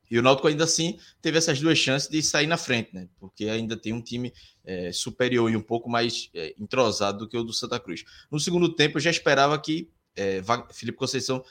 E 0.09 0.17
o 0.17 0.21
Náutico 0.21 0.47
ainda 0.47 0.63
assim 0.63 0.97
teve 1.21 1.37
essas 1.37 1.59
duas 1.59 1.77
chances 1.77 2.07
de 2.07 2.23
sair 2.23 2.47
na 2.47 2.55
frente, 2.55 2.95
né? 2.95 3.09
Porque 3.19 3.49
ainda 3.49 3.75
tem 3.75 3.91
um 3.91 4.01
time 4.01 4.31
é, 4.63 4.93
superior 4.93 5.51
e 5.51 5.57
um 5.57 5.61
pouco 5.61 5.89
mais 5.89 6.29
é, 6.33 6.55
entrosado 6.57 7.17
do 7.17 7.27
que 7.27 7.37
o 7.37 7.43
do 7.43 7.51
Santa 7.51 7.81
Cruz. 7.81 8.05
No 8.31 8.39
segundo 8.39 8.73
tempo, 8.73 8.97
eu 8.97 9.01
já 9.01 9.11
esperava 9.11 9.59
que 9.59 9.91
é, 10.15 10.41
Felipe 10.73 10.97
Conceição 10.97 11.43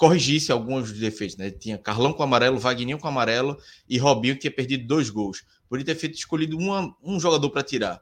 corrigisse 0.00 0.50
alguns 0.50 0.92
defeitos, 0.92 1.36
né? 1.36 1.50
Tinha 1.50 1.76
Carlão 1.76 2.10
com 2.14 2.22
amarelo, 2.22 2.58
Wagninho 2.58 2.98
com 2.98 3.06
amarelo 3.06 3.58
e 3.86 3.98
Robinho 3.98 4.34
que 4.34 4.40
tinha 4.40 4.50
perdido 4.50 4.86
dois 4.86 5.10
gols. 5.10 5.44
Ele 5.70 5.84
ter 5.84 5.94
feito 5.94 6.14
escolhido 6.14 6.56
uma, 6.56 6.96
um 7.02 7.20
jogador 7.20 7.50
para 7.50 7.62
tirar. 7.62 8.00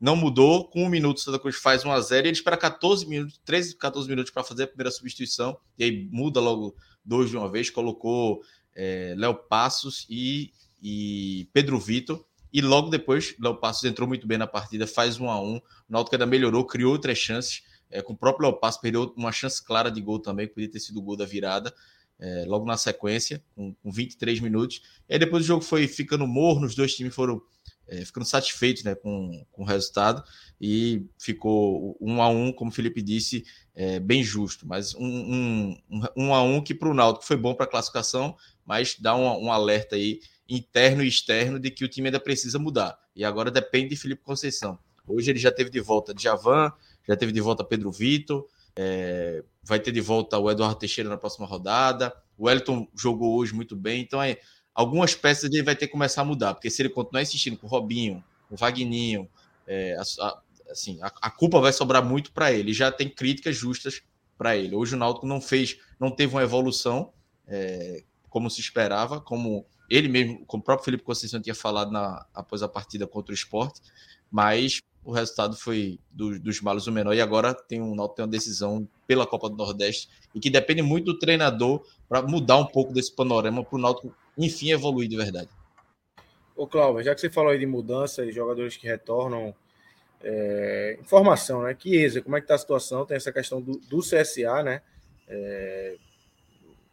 Não 0.00 0.14
mudou, 0.14 0.70
com 0.70 0.84
um 0.84 0.88
minuto 0.88 1.18
Santa 1.18 1.40
Cruz 1.40 1.56
faz 1.56 1.84
1 1.84 1.90
a 1.90 2.00
0 2.00 2.24
e 2.24 2.28
ele 2.28 2.36
espera 2.36 2.56
14 2.56 3.04
minutos, 3.04 3.40
13, 3.44 3.76
14 3.76 4.08
minutos 4.08 4.30
para 4.30 4.44
fazer 4.44 4.62
a 4.62 4.66
primeira 4.68 4.92
substituição, 4.92 5.58
e 5.76 5.82
aí 5.82 6.08
muda 6.12 6.38
logo 6.38 6.76
dois 7.04 7.30
de 7.30 7.36
uma 7.36 7.50
vez, 7.50 7.68
colocou 7.68 8.42
é, 8.72 9.16
Léo 9.18 9.34
Passos 9.34 10.06
e, 10.08 10.52
e 10.80 11.48
Pedro 11.52 11.80
Vitor. 11.80 12.24
E 12.52 12.60
logo 12.60 12.90
depois, 12.90 13.34
Léo 13.40 13.56
Passos 13.56 13.82
entrou 13.82 14.06
muito 14.06 14.24
bem 14.24 14.38
na 14.38 14.46
partida, 14.46 14.86
faz 14.86 15.18
um 15.18 15.28
a 15.28 15.40
um. 15.40 15.56
O 15.56 15.62
Náutico 15.88 16.14
ainda 16.14 16.26
melhorou, 16.26 16.64
criou 16.64 16.92
outras 16.92 17.18
chances. 17.18 17.62
É, 17.90 18.02
com 18.02 18.12
o 18.12 18.16
próprio 18.16 18.48
Léo 18.48 18.58
Passos, 18.58 18.80
perdeu 18.80 19.12
uma 19.16 19.32
chance 19.32 19.62
clara 19.62 19.90
de 19.90 20.00
gol 20.00 20.18
também, 20.18 20.46
que 20.46 20.54
podia 20.54 20.70
ter 20.70 20.80
sido 20.80 20.98
o 20.98 21.02
gol 21.02 21.16
da 21.16 21.24
virada. 21.24 21.74
É, 22.22 22.44
logo 22.46 22.66
na 22.66 22.76
sequência, 22.76 23.42
com, 23.54 23.74
com 23.74 23.90
23 23.90 24.40
minutos. 24.40 24.82
E 25.08 25.14
aí 25.14 25.18
depois 25.18 25.42
o 25.42 25.46
jogo 25.46 25.62
foi 25.62 25.88
ficando 25.88 26.26
morno, 26.26 26.66
os 26.66 26.74
dois 26.74 26.94
times 26.94 27.14
foram 27.14 27.40
é, 27.90 28.04
ficando 28.04 28.24
satisfeitos 28.24 28.84
né, 28.84 28.94
com, 28.94 29.44
com 29.50 29.62
o 29.62 29.66
resultado 29.66 30.22
e 30.60 31.04
ficou 31.18 31.96
um 32.00 32.22
a 32.22 32.28
um, 32.28 32.52
como 32.52 32.70
o 32.70 32.74
Felipe 32.74 33.02
disse, 33.02 33.44
é, 33.74 33.98
bem 33.98 34.22
justo. 34.22 34.66
Mas 34.66 34.94
um, 34.94 35.04
um, 35.04 35.76
um 36.16 36.34
a 36.34 36.42
um 36.42 36.62
que 36.62 36.74
para 36.74 36.88
o 36.88 36.94
Náutico 36.94 37.26
foi 37.26 37.36
bom 37.36 37.54
para 37.54 37.64
a 37.64 37.68
classificação, 37.68 38.36
mas 38.64 38.96
dá 38.98 39.16
um, 39.16 39.46
um, 39.46 39.52
alerta 39.52 39.96
aí 39.96 40.20
interno 40.48 41.02
e 41.02 41.08
externo 41.08 41.58
de 41.58 41.70
que 41.70 41.84
o 41.84 41.88
time 41.88 42.08
ainda 42.08 42.20
precisa 42.20 42.58
mudar. 42.58 42.96
E 43.14 43.24
agora 43.24 43.50
depende 43.50 43.90
de 43.90 43.96
Felipe 43.96 44.22
Conceição. 44.22 44.78
Hoje 45.06 45.30
ele 45.30 45.38
já 45.38 45.50
teve 45.50 45.70
de 45.70 45.80
volta 45.80 46.14
Djavan, 46.14 46.72
já 47.10 47.16
teve 47.16 47.32
de 47.32 47.40
volta 47.40 47.64
Pedro 47.64 47.90
Vitor, 47.90 48.46
é, 48.76 49.42
vai 49.64 49.80
ter 49.80 49.90
de 49.90 50.00
volta 50.00 50.38
o 50.38 50.48
Eduardo 50.48 50.78
Teixeira 50.78 51.10
na 51.10 51.16
próxima 51.16 51.44
rodada. 51.44 52.14
O 52.38 52.46
Wellington 52.46 52.86
jogou 52.96 53.36
hoje 53.36 53.52
muito 53.52 53.74
bem, 53.74 54.00
então 54.00 54.22
é, 54.22 54.38
algumas 54.72 55.12
peças 55.12 55.50
ele 55.52 55.64
vai 55.64 55.74
ter 55.74 55.86
que 55.86 55.92
começar 55.92 56.22
a 56.22 56.24
mudar, 56.24 56.54
porque 56.54 56.70
se 56.70 56.80
ele 56.80 56.88
continuar 56.88 57.22
insistindo 57.22 57.56
com 57.56 57.66
o 57.66 57.70
Robinho, 57.70 58.22
o 58.48 58.56
Vagninho, 58.56 59.28
é, 59.66 59.96
a, 59.96 60.02
a, 60.24 60.40
assim, 60.70 61.00
a, 61.02 61.12
a, 61.20 61.30
culpa 61.30 61.60
vai 61.60 61.72
sobrar 61.72 62.04
muito 62.04 62.30
para 62.30 62.52
ele. 62.52 62.72
Já 62.72 62.92
tem 62.92 63.08
críticas 63.08 63.56
justas 63.56 64.02
para 64.38 64.56
ele. 64.56 64.76
Hoje 64.76 64.94
o 64.94 64.98
Náutico 64.98 65.26
não 65.26 65.40
fez, 65.40 65.78
não 65.98 66.12
teve 66.12 66.32
uma 66.32 66.42
evolução 66.42 67.12
é, 67.48 68.04
como 68.28 68.48
se 68.48 68.60
esperava, 68.60 69.20
como 69.20 69.66
ele 69.90 70.08
mesmo, 70.08 70.46
como 70.46 70.60
o 70.60 70.64
próprio 70.64 70.84
Felipe 70.84 71.02
Conceição 71.02 71.42
tinha 71.42 71.54
falado 71.54 71.90
na, 71.90 72.24
após 72.32 72.62
a 72.62 72.68
partida 72.68 73.04
contra 73.04 73.32
o 73.32 73.34
esporte, 73.34 73.80
mas 74.30 74.80
o 75.04 75.12
resultado 75.12 75.56
foi 75.56 75.98
do, 76.10 76.38
dos 76.38 76.60
malos 76.60 76.86
o 76.86 76.92
menor 76.92 77.14
e 77.14 77.20
agora 77.20 77.54
tem 77.54 77.80
um 77.80 77.94
Náutico 77.94 78.16
tem 78.16 78.24
uma 78.24 78.30
decisão 78.30 78.86
pela 79.06 79.26
Copa 79.26 79.48
do 79.48 79.56
Nordeste 79.56 80.08
e 80.34 80.40
que 80.40 80.50
depende 80.50 80.82
muito 80.82 81.06
do 81.06 81.18
treinador 81.18 81.82
para 82.08 82.22
mudar 82.22 82.56
um 82.58 82.66
pouco 82.66 82.92
desse 82.92 83.14
panorama 83.14 83.64
para 83.64 83.76
o 83.76 83.80
Náutico 83.80 84.14
enfim 84.36 84.70
evoluir 84.70 85.08
de 85.08 85.16
verdade. 85.16 85.48
Ô 86.54 86.66
Cláudio, 86.66 87.02
já 87.02 87.14
que 87.14 87.20
você 87.20 87.30
falou 87.30 87.50
aí 87.50 87.58
de 87.58 87.66
mudança 87.66 88.24
e 88.24 88.30
jogadores 88.30 88.76
que 88.76 88.86
retornam, 88.86 89.54
é, 90.22 90.98
informação, 91.00 91.62
né? 91.62 91.74
Chiesa, 91.78 92.20
como 92.20 92.36
é 92.36 92.40
que 92.40 92.46
tá 92.46 92.54
a 92.54 92.58
situação? 92.58 93.06
Tem 93.06 93.16
essa 93.16 93.32
questão 93.32 93.60
do, 93.60 93.78
do 93.78 94.00
CSA, 94.00 94.62
né? 94.62 94.82
É, 95.26 95.96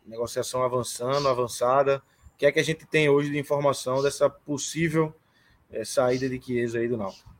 negociação 0.06 0.64
avançando, 0.64 1.28
avançada. 1.28 2.02
O 2.34 2.38
que 2.38 2.46
é 2.46 2.52
que 2.52 2.60
a 2.60 2.64
gente 2.64 2.86
tem 2.86 3.10
hoje 3.10 3.30
de 3.30 3.38
informação 3.38 4.02
dessa 4.02 4.30
possível 4.30 5.14
é, 5.70 5.84
saída 5.84 6.30
de 6.30 6.42
Chiesa 6.42 6.80
aí 6.80 6.88
do 6.88 6.96
Náutico? 6.96 7.37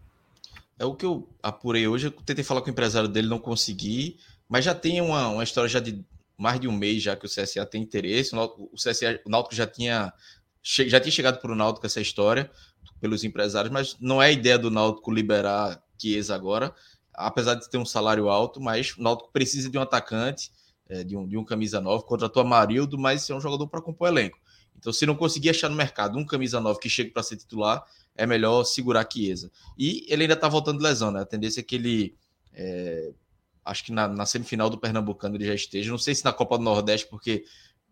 É 0.80 0.86
o 0.86 0.96
que 0.96 1.06
eu 1.06 1.28
apurei 1.42 1.88
hoje. 1.88 2.08
Eu 2.08 2.12
tentei 2.12 2.44
falar 2.44 2.62
com 2.62 2.68
o 2.68 2.72
empresário 2.72 3.10
dele, 3.10 3.28
não 3.28 3.40
consegui, 3.40 4.18
mas 4.48 4.64
já 4.64 4.76
tem 4.76 5.02
uma, 5.02 5.28
uma 5.30 5.44
história 5.44 5.70
já 5.70 5.80
de 5.80 6.06
mais 6.38 6.60
de 6.60 6.68
um 6.68 6.72
mês 6.72 7.02
já 7.02 7.16
que 7.16 7.26
o 7.26 7.30
CSA 7.30 7.66
tem 7.66 7.82
interesse. 7.82 8.36
O, 8.36 8.70
CSA, 8.76 9.20
o 9.26 9.30
Náutico 9.30 9.56
já 9.56 9.66
tinha 9.66 10.14
já 10.64 11.00
tinha 11.00 11.12
chegado 11.12 11.40
para 11.40 11.52
o 11.52 11.56
Náutico 11.56 11.86
essa 11.86 12.02
história 12.02 12.52
pelos 13.00 13.24
empresários, 13.24 13.72
mas 13.72 13.96
não 14.00 14.22
é 14.22 14.28
a 14.28 14.32
ideia 14.32 14.60
do 14.60 14.70
Náutico 14.70 15.12
liberar 15.12 15.82
Chiesa 15.98 16.36
agora, 16.36 16.76
apesar 17.14 17.56
de 17.56 17.70
ter 17.70 17.78
um 17.78 17.86
salário 17.86 18.28
alto, 18.28 18.60
mas 18.60 18.96
o 18.98 19.02
Náutico 19.02 19.32
precisa 19.32 19.70
de 19.70 19.78
um 19.78 19.82
atacante, 19.82 20.52
é, 20.90 21.04
de, 21.04 21.16
um, 21.16 21.28
de 21.28 21.38
um 21.38 21.44
camisa 21.44 21.80
9, 21.80 22.06
contratou 22.06 22.42
Amarildo, 22.42 22.98
mas 22.98 23.30
é 23.30 23.36
um 23.36 23.40
jogador 23.40 23.68
para 23.68 23.82
compor 23.82 24.10
elenco. 24.10 24.38
Então, 24.78 24.94
se 24.94 25.06
não 25.06 25.16
conseguir 25.16 25.50
achar 25.50 25.70
no 25.70 25.76
mercado 25.76 26.18
um 26.18 26.26
camisa 26.26 26.60
9 26.60 26.80
que 26.80 26.90
chegue 26.90 27.12
para 27.12 27.24
ser 27.24 27.38
titular, 27.38 27.84
é 28.18 28.26
melhor 28.26 28.64
segurar 28.64 29.08
Chiesa. 29.10 29.52
E 29.78 30.06
ele 30.10 30.24
ainda 30.24 30.34
está 30.34 30.50
voltando 30.50 30.80
de 30.80 30.84
lesão, 30.84 31.12
né? 31.12 31.22
A 31.22 31.26
tendência 31.26 31.62
é 31.62 31.64
que 31.64 31.76
ele. 31.76 32.16
É, 32.52 33.12
acho 33.64 33.86
que 33.86 33.92
na, 33.92 34.08
na, 34.08 34.26
semifinal 34.26 34.70
do 34.70 34.80
Pernambucano 34.80 35.36
ele 35.36 35.46
já 35.46 35.54
esteja. 35.54 35.92
Não 35.92 35.98
sei 35.98 36.16
se 36.16 36.26
na 36.26 36.34
Copa 36.34 36.58
do 36.58 36.64
Nordeste, 36.64 37.08
porque 37.08 37.46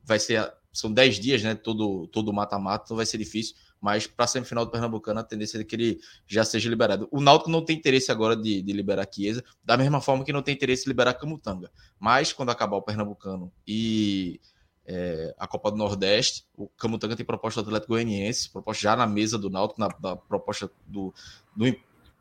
vai 0.04 0.20
ser. 0.20 0.52
São 0.74 0.92
10 0.92 1.20
dias, 1.20 1.42
né? 1.42 1.56
Todo, 1.56 2.08
todo 2.08 2.34
mata-mata, 2.34 2.84
então 2.86 2.98
vai 2.98 3.06
ser 3.06 3.18
difícil. 3.18 3.56
Mas 3.80 4.08
para 4.08 4.26
a 4.26 4.28
semifinal 4.28 4.66
do 4.66 4.72
Pernambucano, 4.72 5.20
a 5.20 5.24
tendência 5.24 5.60
é 5.60 5.64
que 5.64 5.76
ele 5.76 6.00
já 6.28 6.44
seja 6.44 6.70
liberado. 6.70 7.08
O 7.12 7.22
Náutico 7.22 7.50
não 7.50 7.64
tem 7.64 7.78
interesse 7.78 8.12
agora 8.12 8.36
de, 8.36 8.62
de 8.62 8.74
liberar 8.74 9.08
Chiesa, 9.10 9.44
da 9.64 9.78
mesma 9.78 10.02
forma 10.02 10.26
que 10.26 10.34
não 10.34 10.42
tem 10.42 10.54
interesse 10.54 10.84
de 10.84 10.90
liberar 10.90 11.14
Camutanga. 11.14 11.72
Mas 12.00 12.34
quando 12.34 12.50
acabar 12.50 12.76
o 12.78 12.82
Pernambucano 12.82 13.54
e 13.66 14.42
é, 14.88 15.34
a 15.38 15.48
Copa 15.48 15.72
do 15.72 15.78
Nordeste. 15.78 16.46
O 16.56 16.68
Camutanga 16.68 17.16
tem 17.16 17.26
proposta 17.26 17.62
do 17.62 17.68
Atlético 17.68 17.94
Goianiense, 17.94 18.50
proposta 18.50 18.82
já 18.82 18.96
na 18.96 19.08
mesa 19.08 19.38
do 19.38 19.50
Náutico, 19.50 19.80
na, 19.80 19.90
na 20.02 20.16
proposta 20.16 20.70
do, 20.88 21.14
do, 21.56 21.76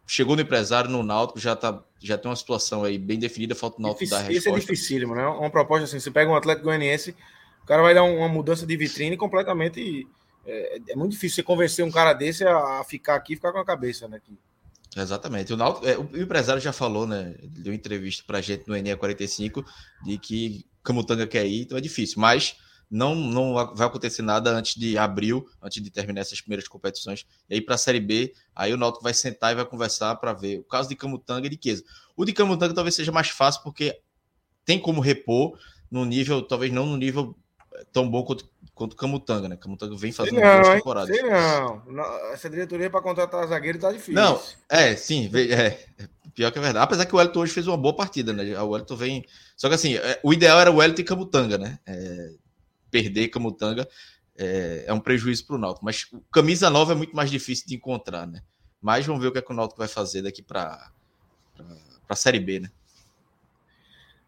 Chegou 0.07 0.37
no 0.37 0.43
empresário 0.43 0.91
no 0.91 1.03
Náutico, 1.03 1.41
já, 1.41 1.57
tá, 1.57 1.83
já 1.99 2.19
tem 2.19 2.31
uma 2.31 2.37
situação 2.37 2.85
aí 2.85 2.99
bem 2.99 3.19
definida, 3.19 3.55
falta 3.55 3.79
o 3.79 3.83
Náutico 3.83 4.11
dar 4.11 4.19
a 4.19 4.21
resposta. 4.21 4.39
Isso 4.39 4.49
é 4.49 4.61
dificílimo, 4.61 5.15
né? 5.15 5.27
Uma 5.27 5.51
proposta 5.51 5.85
assim, 5.85 5.99
você 5.99 6.11
pega 6.11 6.31
um 6.31 6.37
Atlético 6.37 6.67
Goianiense, 6.67 7.17
o 7.63 7.67
cara 7.67 7.83
vai 7.83 7.95
dar 7.95 8.03
uma 8.03 8.29
mudança 8.29 8.67
de 8.67 8.77
vitrine 8.77 9.17
completamente... 9.17 10.07
É, 10.47 10.79
é 10.91 10.97
muito 10.97 11.13
difícil 11.13 11.37
você 11.37 11.43
convencer 11.43 11.83
um 11.83 11.91
cara 11.91 12.13
desse 12.13 12.45
a, 12.45 12.81
a 12.81 12.85
ficar 12.85 13.15
aqui 13.15 13.33
e 13.33 13.37
ficar 13.37 13.51
com 13.51 13.59
a 13.59 13.65
cabeça, 13.65 14.07
né? 14.07 14.21
Exatamente. 14.95 15.55
O, 15.55 15.57
Náutico, 15.57 15.87
é, 15.87 15.97
o 15.97 16.07
empresário 16.15 16.61
já 16.61 16.73
falou, 16.73 17.07
né? 17.07 17.35
Deu 17.43 17.73
entrevista 17.73 18.23
pra 18.27 18.43
gente 18.43 18.69
no 18.69 18.75
NE45 18.75 19.65
de 20.05 20.19
que 20.19 20.67
Camutanga 20.85 21.27
quer 21.27 21.47
ir, 21.47 21.63
então 21.63 21.77
é 21.77 21.81
difícil. 21.81 22.21
Mas 22.21 22.57
não, 22.91 23.15
não 23.15 23.55
vai 23.75 23.87
acontecer 23.87 24.23
nada 24.23 24.51
antes 24.51 24.77
de 24.77 24.97
abril, 24.97 25.49
antes 25.61 25.83
de 25.83 25.91
terminar 25.91 26.21
essas 26.21 26.41
primeiras 26.41 26.69
competições. 26.69 27.27
E 27.49 27.55
aí, 27.55 27.61
para 27.61 27.75
a 27.75 27.79
Série 27.79 27.99
B, 27.99 28.33
aí 28.55 28.73
o 28.73 28.77
Náutico 28.77 29.03
vai 29.03 29.15
sentar 29.15 29.53
e 29.53 29.57
vai 29.57 29.65
conversar 29.65 30.15
para 30.17 30.33
ver 30.33 30.59
o 30.61 30.65
caso 30.65 30.89
de 30.89 30.95
Camutanga 30.95 31.47
e 31.47 31.51
de 31.51 31.59
Chiesa. 31.61 31.83
O 32.17 32.25
de 32.25 32.33
Camutanga 32.33 32.75
talvez 32.75 32.95
seja 32.95 33.11
mais 33.11 33.31
fácil, 33.31 33.63
porque 33.63 33.99
tem 34.65 34.79
como 34.79 35.01
repor 35.01 35.59
no 35.91 36.05
nível, 36.05 36.43
talvez 36.43 36.71
não 36.73 36.87
no 36.87 36.97
nível 36.97 37.37
tão 37.93 38.09
bom 38.09 38.23
quanto, 38.23 38.49
quanto 38.75 38.97
Camutanga, 38.97 39.49
né? 39.49 39.57
Camutanga 39.57 39.97
vem 39.97 40.13
fazendo 40.13 40.41
não, 40.41 40.63
temporadas. 40.63 41.17
não. 41.87 42.05
Essa 42.33 42.49
diretoria 42.49 42.91
para 42.91 43.01
contratar 43.03 43.47
zagueiro 43.47 43.79
tá 43.79 43.91
difícil. 43.91 44.15
Não, 44.15 44.41
é, 44.69 44.95
sim, 44.95 45.31
é, 45.51 45.79
pior 46.35 46.51
que 46.51 46.59
é 46.59 46.63
verdade. 46.63 46.85
Apesar 46.85 47.07
que 47.07 47.15
o 47.15 47.19
Wellington 47.19 47.41
hoje 47.41 47.53
fez 47.53 47.67
uma 47.67 47.77
boa 47.77 47.95
partida, 47.95 48.33
né? 48.33 48.61
O 48.61 48.69
Wellington 48.69 48.97
vem. 48.97 49.25
Só 49.57 49.69
que 49.69 49.75
assim, 49.75 49.95
é, 49.97 50.21
o 50.23 50.33
ideal 50.33 50.61
era 50.61 50.71
o 50.71 50.77
Wellington 50.77 51.03
e 51.03 51.05
Camutanga, 51.05 51.59
né? 51.59 51.79
É, 51.87 52.33
perder 52.91 53.29
Camutanga 53.29 53.89
é, 54.37 54.85
é 54.87 54.93
um 54.93 55.01
prejuízo 55.01 55.47
para 55.47 55.57
o 55.57 55.59
Náutico. 55.59 55.85
Mas 55.85 56.11
camisa 56.33 56.71
nova 56.71 56.93
é 56.93 56.97
muito 56.97 57.15
mais 57.15 57.31
difícil 57.31 57.67
de 57.67 57.75
encontrar, 57.75 58.27
né? 58.27 58.43
Mas 58.81 59.07
vamos 59.07 59.23
ver 59.23 59.29
o 59.29 59.33
que, 59.33 59.39
é 59.39 59.43
que 59.43 59.53
o 59.53 59.55
Náutico 59.55 59.79
vai 59.79 59.89
fazer 59.89 60.23
daqui 60.23 60.43
para 60.43 60.91
a 62.09 62.17
Série 62.17 62.41
B, 62.41 62.61
né? 62.61 62.71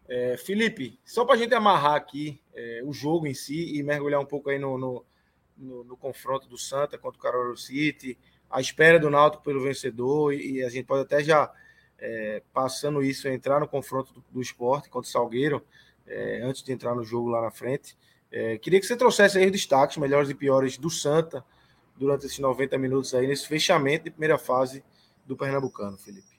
É, 0.09 0.37
Felipe, 0.37 0.97
só 1.05 1.25
para 1.25 1.35
a 1.35 1.37
gente 1.37 1.53
amarrar 1.53 1.95
aqui 1.95 2.39
é, 2.55 2.81
o 2.85 2.93
jogo 2.93 3.27
em 3.27 3.33
si 3.33 3.77
e 3.77 3.83
mergulhar 3.83 4.21
um 4.21 4.25
pouco 4.25 4.49
aí 4.49 4.57
no, 4.57 4.77
no, 4.77 5.05
no, 5.57 5.83
no 5.83 5.97
confronto 5.97 6.47
do 6.47 6.57
Santa 6.57 6.97
contra 6.97 7.19
o 7.19 7.21
Carolina 7.21 7.57
City, 7.57 8.17
a 8.49 8.61
espera 8.61 8.97
do 8.97 9.09
Náutico 9.09 9.43
pelo 9.43 9.61
vencedor 9.61 10.33
e, 10.33 10.53
e 10.53 10.63
a 10.63 10.69
gente 10.69 10.85
pode 10.85 11.01
até 11.03 11.21
já 11.21 11.51
é, 11.99 12.41
passando 12.53 13.03
isso 13.03 13.27
entrar 13.27 13.59
no 13.59 13.67
confronto 13.67 14.13
do, 14.13 14.23
do 14.31 14.41
esporte 14.41 14.89
contra 14.89 15.07
o 15.07 15.11
Salgueiro 15.11 15.63
é, 16.05 16.41
antes 16.43 16.63
de 16.63 16.71
entrar 16.71 16.95
no 16.95 17.03
jogo 17.03 17.29
lá 17.29 17.41
na 17.41 17.51
frente. 17.51 17.97
É, 18.31 18.57
queria 18.57 18.79
que 18.79 18.85
você 18.85 18.95
trouxesse 18.95 19.37
aí 19.37 19.45
os 19.45 19.51
destaques 19.51 19.97
melhores 19.97 20.29
e 20.29 20.35
piores 20.35 20.77
do 20.77 20.89
Santa 20.89 21.43
durante 21.95 22.25
esses 22.25 22.39
90 22.39 22.77
minutos 22.77 23.13
aí 23.13 23.27
nesse 23.27 23.47
fechamento 23.47 24.05
de 24.05 24.11
primeira 24.11 24.37
fase 24.37 24.83
do 25.25 25.35
Pernambucano, 25.35 25.97
Felipe. 25.97 26.37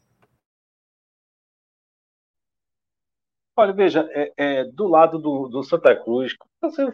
Olha, 3.57 3.73
veja, 3.73 4.09
é, 4.13 4.33
é, 4.37 4.65
do 4.65 4.87
lado 4.87 5.19
do, 5.19 5.49
do, 5.49 5.65
Santa 5.65 5.95
Cruz, 5.97 6.37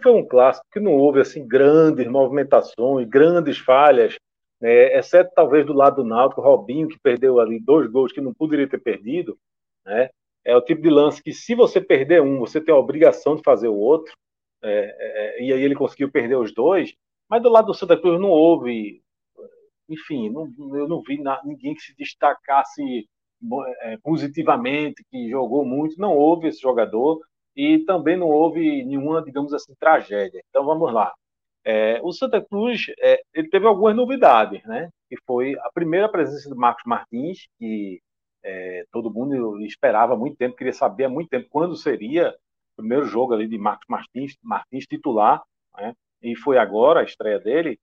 foi 0.02 0.12
um 0.12 0.26
clássico 0.26 0.66
que 0.72 0.80
não 0.80 0.92
houve 0.92 1.20
assim 1.20 1.46
grandes 1.46 2.06
movimentações, 2.06 3.06
grandes 3.06 3.58
falhas, 3.58 4.16
né, 4.60 4.96
exceto 4.98 5.32
talvez 5.34 5.66
do 5.66 5.72
lado 5.72 6.02
do 6.02 6.08
Náutico, 6.08 6.40
Robinho 6.40 6.88
que 6.88 6.98
perdeu 6.98 7.40
ali 7.40 7.60
dois 7.60 7.90
gols 7.90 8.12
que 8.12 8.20
não 8.20 8.32
poderia 8.32 8.68
ter 8.68 8.78
perdido, 8.78 9.38
né? 9.84 10.08
É 10.44 10.54
o 10.56 10.60
tipo 10.62 10.82
de 10.82 10.90
lance 10.90 11.22
que 11.22 11.32
se 11.32 11.54
você 11.54 11.80
perder 11.80 12.20
um, 12.20 12.38
você 12.38 12.60
tem 12.60 12.74
a 12.74 12.78
obrigação 12.78 13.34
de 13.34 13.42
fazer 13.42 13.68
o 13.68 13.76
outro, 13.76 14.14
é, 14.62 15.38
é, 15.38 15.42
e 15.42 15.52
aí 15.52 15.62
ele 15.62 15.74
conseguiu 15.74 16.10
perder 16.10 16.36
os 16.36 16.52
dois, 16.52 16.94
mas 17.28 17.42
do 17.42 17.48
lado 17.48 17.66
do 17.66 17.74
Santa 17.74 17.96
Cruz 17.98 18.20
não 18.20 18.28
houve, 18.28 19.02
enfim, 19.88 20.30
não, 20.30 20.46
eu 20.76 20.86
não 20.88 21.02
vi 21.02 21.18
ninguém 21.44 21.74
que 21.74 21.80
se 21.80 21.94
destacasse 21.96 23.08
é, 23.82 23.96
positivamente, 23.98 25.04
que 25.10 25.28
jogou 25.28 25.64
muito, 25.64 25.98
não 25.98 26.14
houve 26.16 26.48
esse 26.48 26.60
jogador 26.60 27.20
e 27.56 27.78
também 27.80 28.16
não 28.16 28.28
houve 28.28 28.84
nenhuma, 28.84 29.22
digamos 29.22 29.52
assim, 29.52 29.74
tragédia. 29.78 30.42
Então 30.50 30.64
vamos 30.64 30.92
lá. 30.92 31.12
É, 31.64 32.00
o 32.02 32.12
Santa 32.12 32.42
Cruz 32.44 32.86
é, 33.00 33.22
ele 33.32 33.48
teve 33.48 33.66
algumas 33.66 33.96
novidades, 33.96 34.62
né? 34.64 34.90
Que 35.08 35.16
foi 35.26 35.56
a 35.60 35.70
primeira 35.72 36.08
presença 36.08 36.48
do 36.48 36.56
Marcos 36.56 36.84
Martins, 36.86 37.46
que 37.58 38.00
é, 38.42 38.84
todo 38.92 39.12
mundo 39.12 39.60
esperava 39.62 40.14
há 40.14 40.16
muito 40.16 40.36
tempo, 40.36 40.56
queria 40.56 40.72
saber 40.72 41.04
há 41.04 41.08
muito 41.08 41.30
tempo 41.30 41.48
quando 41.50 41.76
seria 41.76 42.30
o 42.74 42.82
primeiro 42.82 43.06
jogo 43.06 43.32
ali 43.34 43.48
de 43.48 43.58
Marcos 43.58 43.86
Martins, 43.88 44.36
Martins 44.42 44.86
titular, 44.86 45.42
né? 45.76 45.94
E 46.22 46.36
foi 46.36 46.58
agora 46.58 47.00
a 47.00 47.04
estreia 47.04 47.38
dele 47.40 47.78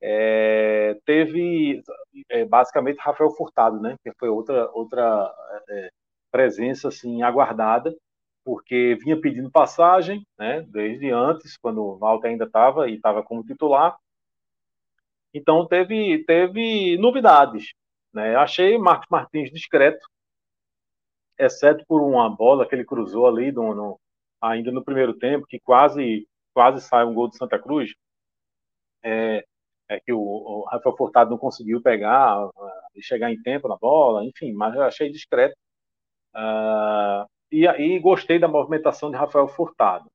é, 0.00 0.98
teve 1.04 1.82
é, 2.28 2.44
basicamente 2.44 2.98
Rafael 2.98 3.30
Furtado, 3.30 3.80
né? 3.80 3.96
Que 4.02 4.12
foi 4.18 4.28
outra 4.28 4.70
outra 4.72 5.32
é, 5.68 5.90
presença 6.30 6.88
assim 6.88 7.22
aguardada, 7.22 7.94
porque 8.46 8.96
vinha 9.00 9.20
pedindo 9.20 9.50
passagem, 9.50 10.24
né? 10.38 10.62
Desde 10.68 11.10
antes, 11.10 11.56
quando 11.56 11.82
o 11.82 11.98
Walter 11.98 12.28
ainda 12.28 12.44
estava 12.44 12.88
e 12.88 12.94
estava 12.94 13.20
como 13.20 13.42
titular. 13.42 13.98
Então 15.34 15.66
teve 15.66 16.24
teve 16.24 16.96
novidades, 16.96 17.74
né? 18.14 18.36
Achei 18.36 18.78
Marcos 18.78 19.08
Martins 19.10 19.50
discreto, 19.50 20.06
exceto 21.36 21.84
por 21.88 22.00
uma 22.00 22.30
bola 22.30 22.64
que 22.68 22.72
ele 22.76 22.84
cruzou 22.84 23.26
ali 23.26 23.50
no, 23.50 23.74
no 23.74 24.00
ainda 24.40 24.70
no 24.70 24.84
primeiro 24.84 25.14
tempo, 25.18 25.44
que 25.48 25.58
quase 25.58 26.24
quase 26.54 26.80
sai 26.86 27.04
um 27.04 27.14
gol 27.14 27.28
do 27.28 27.36
Santa 27.36 27.58
Cruz. 27.58 27.94
É, 29.02 29.44
é 29.88 30.00
que 30.00 30.12
o, 30.12 30.20
o 30.20 30.64
Rafael 30.70 30.96
Furtado 30.96 31.30
não 31.30 31.38
conseguiu 31.38 31.82
pegar 31.82 32.48
e 32.94 33.02
chegar 33.02 33.32
em 33.32 33.42
tempo 33.42 33.66
na 33.66 33.76
bola, 33.76 34.24
enfim, 34.24 34.52
mas 34.52 34.72
eu 34.74 34.82
achei 34.82 35.10
discreto. 35.10 35.56
Uh, 36.34 37.26
e 37.50 37.66
aí 37.66 37.98
gostei 37.98 38.38
da 38.38 38.48
movimentação 38.48 39.10
de 39.10 39.16
Rafael 39.16 39.48
Furtado. 39.48 40.10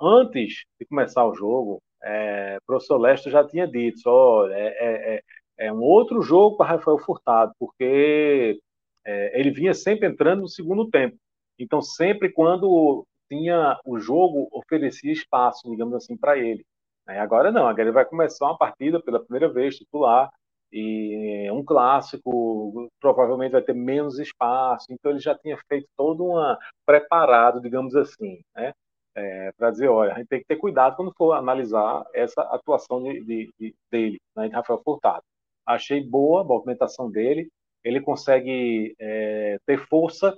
Antes 0.00 0.64
de 0.80 0.86
começar 0.86 1.24
o 1.26 1.34
jogo, 1.34 1.80
é, 2.02 2.58
o 2.60 2.66
professor 2.66 2.98
Leste 2.98 3.30
já 3.30 3.46
tinha 3.46 3.66
dito, 3.66 4.00
olha, 4.06 4.54
é, 4.54 4.66
é, 4.66 5.14
é, 5.14 5.22
é 5.66 5.72
um 5.72 5.80
outro 5.80 6.22
jogo 6.22 6.56
para 6.56 6.70
Rafael 6.70 6.98
Furtado, 6.98 7.52
porque 7.58 8.58
é, 9.04 9.38
ele 9.38 9.50
vinha 9.50 9.74
sempre 9.74 10.08
entrando 10.08 10.42
no 10.42 10.48
segundo 10.48 10.88
tempo. 10.90 11.16
Então, 11.58 11.80
sempre 11.80 12.32
quando 12.32 13.06
tinha 13.28 13.78
o 13.84 13.98
jogo, 13.98 14.48
oferecia 14.52 15.12
espaço, 15.12 15.70
digamos 15.70 15.94
assim, 15.94 16.16
para 16.16 16.38
ele. 16.38 16.64
Agora 17.06 17.50
não, 17.50 17.66
agora 17.66 17.82
ele 17.82 17.92
vai 17.92 18.04
começar 18.04 18.46
uma 18.46 18.58
partida 18.58 19.00
pela 19.00 19.22
primeira 19.22 19.52
vez 19.52 19.76
titular 19.76 20.30
e 20.72 21.50
um 21.50 21.64
clássico 21.64 22.90
provavelmente 23.00 23.52
vai 23.52 23.62
ter 23.62 23.74
menos 23.74 24.18
espaço, 24.18 24.86
então 24.90 25.10
ele 25.10 25.20
já 25.20 25.36
tinha 25.36 25.58
feito 25.68 25.86
todo 25.96 26.24
uma 26.24 26.58
preparado, 26.86 27.60
digamos 27.60 27.94
assim, 27.94 28.40
né? 28.56 28.72
É, 29.14 29.52
para 29.52 29.70
dizer, 29.70 29.88
olha, 29.88 30.14
a 30.14 30.18
gente 30.18 30.28
tem 30.28 30.40
que 30.40 30.46
ter 30.46 30.56
cuidado 30.56 30.96
quando 30.96 31.12
for 31.14 31.32
analisar 31.32 32.02
essa 32.14 32.40
atuação 32.44 33.02
de, 33.02 33.22
de, 33.22 33.50
de 33.60 33.74
dele, 33.90 34.18
né, 34.34 34.48
de 34.48 34.54
Rafael 34.54 34.80
Furtado. 34.82 35.22
Achei 35.66 36.02
boa 36.02 36.40
a 36.40 36.44
movimentação 36.44 37.10
dele, 37.10 37.50
ele 37.84 38.00
consegue 38.00 38.94
é, 38.98 39.58
ter 39.66 39.78
força, 39.86 40.34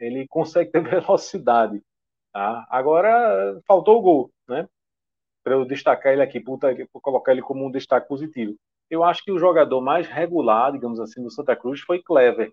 ele 0.00 0.26
consegue 0.28 0.72
ter 0.72 0.82
velocidade. 0.82 1.80
Tá? 2.32 2.66
Agora 2.68 3.60
faltou 3.66 3.98
o 3.98 4.02
gol, 4.02 4.30
né? 4.48 4.66
Para 5.44 5.54
eu 5.54 5.64
destacar 5.64 6.12
ele 6.12 6.22
aqui, 6.22 6.40
para 6.40 6.74
colocar 7.00 7.30
ele 7.30 7.42
como 7.42 7.64
um 7.64 7.70
destaque 7.70 8.08
positivo. 8.08 8.56
Eu 8.90 9.02
acho 9.04 9.24
que 9.24 9.32
o 9.32 9.38
jogador 9.38 9.80
mais 9.80 10.06
regular, 10.06 10.72
digamos 10.72 11.00
assim, 11.00 11.22
do 11.22 11.30
Santa 11.30 11.56
Cruz 11.56 11.80
foi 11.80 12.02
Clever. 12.02 12.52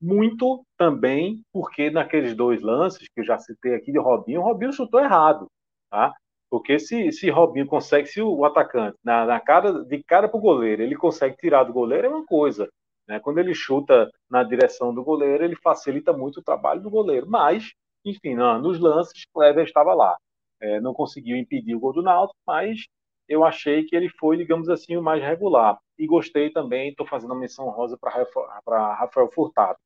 Muito 0.00 0.64
também 0.76 1.42
porque 1.52 1.90
naqueles 1.90 2.34
dois 2.36 2.60
lances 2.62 3.08
que 3.08 3.20
eu 3.20 3.24
já 3.24 3.38
citei 3.38 3.74
aqui 3.74 3.90
de 3.90 3.98
Robinho, 3.98 4.42
Robinho 4.42 4.72
chutou 4.72 5.00
errado, 5.00 5.46
tá? 5.90 6.12
Porque 6.50 6.78
se, 6.78 7.10
se 7.10 7.30
Robinho 7.30 7.66
consegue, 7.66 8.06
se 8.06 8.20
o 8.20 8.44
atacante, 8.44 8.96
na, 9.02 9.24
na 9.24 9.40
cara, 9.40 9.84
de 9.84 10.02
cara 10.04 10.28
para 10.28 10.38
o 10.38 10.40
goleiro, 10.40 10.82
ele 10.82 10.94
consegue 10.96 11.36
tirar 11.36 11.64
do 11.64 11.72
goleiro, 11.72 12.06
é 12.06 12.10
uma 12.10 12.24
coisa. 12.24 12.68
Né? 13.08 13.18
Quando 13.20 13.38
ele 13.38 13.54
chuta 13.54 14.10
na 14.30 14.42
direção 14.42 14.94
do 14.94 15.02
goleiro, 15.02 15.44
ele 15.44 15.56
facilita 15.56 16.12
muito 16.12 16.40
o 16.40 16.42
trabalho 16.42 16.80
do 16.80 16.90
goleiro. 16.90 17.26
Mas, 17.28 17.72
enfim, 18.04 18.34
não, 18.34 18.60
nos 18.60 18.78
lances, 18.78 19.24
Clever 19.32 19.64
estava 19.64 19.94
lá. 19.94 20.16
É, 20.60 20.80
não 20.80 20.94
conseguiu 20.94 21.36
impedir 21.36 21.74
o 21.74 21.80
gol 21.80 21.92
do 21.92 22.02
Náutico, 22.02 22.38
mas 22.46 22.86
eu 23.28 23.44
achei 23.44 23.84
que 23.84 23.96
ele 23.96 24.08
foi, 24.08 24.36
digamos 24.36 24.68
assim, 24.68 24.96
o 24.96 25.02
mais 25.02 25.22
regular. 25.22 25.78
E 25.98 26.06
gostei 26.06 26.50
também, 26.50 26.90
estou 26.90 27.06
fazendo 27.06 27.30
uma 27.30 27.40
menção 27.40 27.68
rosa 27.70 27.96
para 27.98 28.94
Rafael 28.94 29.30
Furtado. 29.30 29.78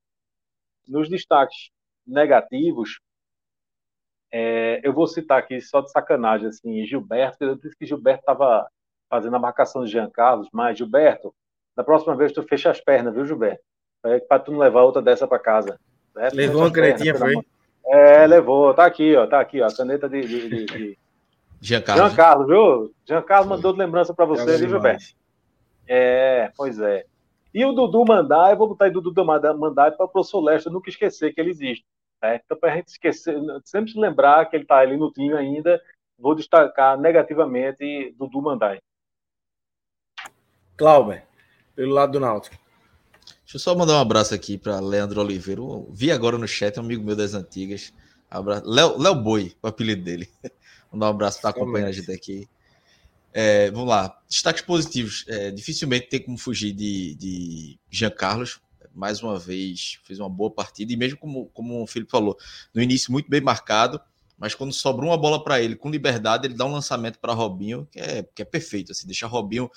Nos 0.87 1.09
destaques 1.09 1.71
negativos, 2.07 2.99
é, 4.33 4.81
eu 4.83 4.93
vou 4.93 5.07
citar 5.07 5.39
aqui 5.39 5.61
só 5.61 5.81
de 5.81 5.91
sacanagem, 5.91 6.49
assim, 6.49 6.85
Gilberto, 6.85 7.45
eu 7.45 7.57
disse 7.57 7.77
que 7.77 7.87
Gilberto 7.87 8.21
estava 8.21 8.67
fazendo 9.09 9.37
a 9.37 9.41
marcação 9.41 9.85
de 9.85 9.91
Jean 9.91 10.11
Carlos, 10.11 10.49
mas 10.53 10.77
Gilberto, 10.77 11.35
da 11.77 11.85
próxima 11.85 12.17
vez 12.17 12.33
tu 12.33 12.43
fecha 12.43 12.71
as 12.71 12.81
pernas, 12.81 13.15
viu, 13.15 13.27
Gilberto? 13.27 13.63
Para 14.29 14.39
tu 14.39 14.53
não 14.53 14.59
levar 14.59 14.83
outra 14.83 15.03
dessa 15.03 15.27
para 15.27 15.39
casa. 15.39 15.79
Levou 16.33 16.63
uma 16.63 16.73
canetinha, 16.73 17.15
foi? 17.15 17.35
É, 17.87 18.27
levou. 18.27 18.75
Tá 18.75 18.85
aqui, 18.85 19.17
ó, 19.17 19.27
tá 19.27 19.41
aqui, 19.41 19.61
ó, 19.61 19.67
a 19.67 19.75
caneta 19.75 20.09
de, 20.09 20.21
de, 20.21 20.49
de, 20.49 20.67
de 20.67 20.99
Giancarlo. 21.61 22.07
Giancarlo, 22.07 22.47
viu? 22.47 22.95
Giancarlo 23.07 23.49
mandou 23.49 23.73
de 23.73 23.79
lembrança 23.79 24.15
para 24.15 24.25
você, 24.25 24.57
viu, 24.57 24.69
Gilberto? 24.69 25.05
É, 25.87 26.53
pois 26.57 26.79
é. 26.79 27.05
E 27.53 27.65
o 27.65 27.73
Dudu 27.73 28.05
mandar, 28.07 28.51
eu 28.51 28.57
vou 28.57 28.69
botar 28.69 28.85
aí 28.85 28.91
o 28.91 29.01
Dudu 29.01 29.25
mandar 29.25 29.93
para 29.93 30.05
o 30.05 30.09
professor 30.09 30.41
Lester 30.41 30.73
nunca 30.73 30.91
esquecer 30.91 31.33
que 31.33 31.41
ele 31.41 31.51
existe. 31.51 31.85
Né? 32.23 32.41
Então, 32.45 32.59
para 32.59 32.73
a 32.73 32.77
gente 32.77 32.89
esquecer, 32.89 33.37
sempre 33.65 33.93
se 33.93 33.99
lembrar 33.99 34.47
que 34.47 34.57
ele 34.57 34.65
está 34.65 34.79
ali 34.79 34.97
no 34.97 35.11
time 35.11 35.35
ainda, 35.35 35.81
vou 36.19 36.35
destacar 36.35 36.99
negativamente 36.99 38.15
Dudu 38.19 38.43
Mandai. 38.43 38.79
Clauber, 40.77 41.25
pelo 41.75 41.93
lado 41.93 42.13
do 42.13 42.21
Náutico. 42.21 42.57
Deixa 43.41 43.57
eu 43.57 43.61
só 43.61 43.75
mandar 43.75 43.95
um 43.95 44.01
abraço 44.01 44.35
aqui 44.35 44.59
para 44.59 44.79
Leandro 44.79 45.21
Oliveira. 45.21 45.63
Vi 45.91 46.13
agora 46.13 46.37
no 46.37 46.47
chat, 46.47 46.79
um 46.79 46.83
amigo 46.83 47.03
meu 47.03 47.17
das 47.17 47.35
antigas. 47.35 47.95
Léo, 48.65 48.99
Léo 48.99 49.15
Boi, 49.15 49.55
o 49.63 49.67
apelido 49.67 50.05
dele. 50.05 50.29
Mandar 50.93 51.07
um 51.07 51.11
abraço 51.11 51.41
para 51.41 51.51
acompanhando 51.51 51.89
a 51.89 51.93
gente 51.93 52.11
aqui. 52.11 52.49
É, 53.33 53.71
vamos 53.71 53.89
lá. 53.89 54.19
Destaques 54.29 54.63
positivos. 54.63 55.25
É, 55.29 55.51
dificilmente 55.51 56.09
tem 56.09 56.23
como 56.23 56.39
fugir 56.39 56.73
de, 56.73 57.15
de 57.15 57.79
Jean 57.91 58.11
Carlos. 58.11 58.61
Mais 58.95 59.23
uma 59.23 59.39
vez, 59.39 59.99
fez 60.03 60.19
uma 60.19 60.29
boa 60.29 60.51
partida. 60.51 60.93
E 60.93 60.97
mesmo 60.97 61.19
como, 61.19 61.47
como 61.51 61.83
o 61.83 61.87
Felipe 61.87 62.11
falou, 62.11 62.37
no 62.75 62.83
início 62.83 63.13
muito 63.13 63.29
bem 63.29 63.41
marcado. 63.41 64.01
Mas 64.37 64.55
quando 64.55 64.73
sobra 64.73 65.05
uma 65.05 65.17
bola 65.17 65.43
para 65.43 65.61
ele 65.61 65.75
com 65.75 65.91
liberdade, 65.91 66.47
ele 66.47 66.55
dá 66.55 66.65
um 66.65 66.73
lançamento 66.73 67.19
para 67.19 67.33
Robinho, 67.33 67.89
que 67.91 67.99
é, 67.99 68.23
que 68.23 68.43
é 68.43 68.45
perfeito. 68.45 68.93
Assim, 68.93 69.07
deixa 69.07 69.27
Robinho. 69.27 69.71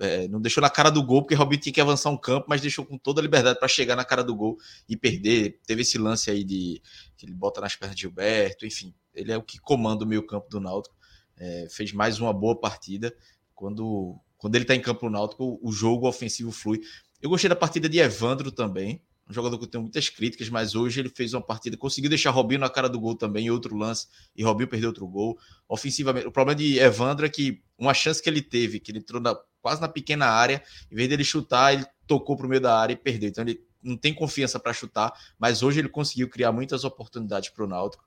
É, 0.00 0.26
não 0.28 0.40
deixou 0.40 0.60
na 0.60 0.68
cara 0.68 0.90
do 0.90 1.02
gol, 1.04 1.22
porque 1.22 1.34
Robinho 1.34 1.60
tinha 1.60 1.72
que 1.72 1.80
avançar 1.80 2.10
um 2.10 2.16
campo, 2.16 2.46
mas 2.48 2.60
deixou 2.60 2.84
com 2.84 2.98
toda 2.98 3.20
a 3.20 3.22
liberdade 3.22 3.58
para 3.58 3.68
chegar 3.68 3.94
na 3.94 4.04
cara 4.04 4.24
do 4.24 4.34
gol 4.34 4.58
e 4.88 4.96
perder. 4.96 5.60
Teve 5.66 5.82
esse 5.82 5.98
lance 5.98 6.30
aí 6.30 6.42
de 6.42 6.82
que 7.16 7.26
ele 7.26 7.32
bota 7.32 7.60
nas 7.60 7.76
pernas 7.76 7.94
de 7.94 8.02
Gilberto, 8.02 8.66
enfim 8.66 8.92
ele 9.14 9.32
é 9.32 9.36
o 9.36 9.42
que 9.42 9.58
comanda 9.58 10.04
o 10.04 10.08
meio 10.08 10.26
campo 10.26 10.48
do 10.50 10.60
Náutico. 10.60 10.94
É, 11.36 11.66
fez 11.70 11.92
mais 11.92 12.20
uma 12.20 12.32
boa 12.32 12.58
partida. 12.58 13.14
Quando, 13.54 14.18
quando 14.36 14.56
ele 14.56 14.64
está 14.64 14.74
em 14.74 14.80
campo 14.80 15.08
náutico, 15.08 15.58
o 15.62 15.72
jogo 15.72 16.08
ofensivo 16.08 16.50
flui. 16.50 16.80
Eu 17.22 17.30
gostei 17.30 17.48
da 17.48 17.56
partida 17.56 17.88
de 17.88 17.98
Evandro 17.98 18.50
também, 18.50 19.00
um 19.28 19.32
jogador 19.32 19.58
que 19.58 19.64
eu 19.64 19.68
tenho 19.68 19.82
muitas 19.82 20.08
críticas, 20.08 20.48
mas 20.48 20.74
hoje 20.74 21.00
ele 21.00 21.08
fez 21.08 21.32
uma 21.32 21.42
partida, 21.42 21.76
conseguiu 21.76 22.10
deixar 22.10 22.30
Robinho 22.30 22.60
na 22.60 22.68
cara 22.68 22.88
do 22.88 23.00
gol 23.00 23.14
também, 23.14 23.50
outro 23.50 23.76
lance, 23.76 24.06
e 24.36 24.42
Robinho 24.42 24.68
perdeu 24.68 24.90
outro 24.90 25.06
gol. 25.06 25.38
Ofensivamente, 25.68 26.26
o 26.26 26.32
problema 26.32 26.56
de 26.58 26.78
Evandro 26.78 27.24
é 27.24 27.28
que 27.28 27.62
uma 27.78 27.94
chance 27.94 28.22
que 28.22 28.28
ele 28.28 28.42
teve, 28.42 28.78
que 28.78 28.92
ele 28.92 28.98
entrou 28.98 29.20
na, 29.20 29.34
quase 29.62 29.80
na 29.80 29.88
pequena 29.88 30.26
área, 30.26 30.62
em 30.90 30.94
vez 30.94 31.08
dele 31.08 31.24
chutar, 31.24 31.72
ele 31.72 31.86
tocou 32.06 32.36
para 32.36 32.46
o 32.46 32.48
meio 32.48 32.60
da 32.60 32.78
área 32.78 32.92
e 32.92 32.96
perdeu. 32.96 33.30
Então 33.30 33.44
ele 33.44 33.60
não 33.82 33.96
tem 33.96 34.14
confiança 34.14 34.58
para 34.60 34.72
chutar, 34.72 35.12
mas 35.38 35.62
hoje 35.62 35.80
ele 35.80 35.88
conseguiu 35.88 36.28
criar 36.28 36.52
muitas 36.52 36.84
oportunidades 36.84 37.50
para 37.50 37.64
o 37.64 37.68
Náutico. 37.68 38.04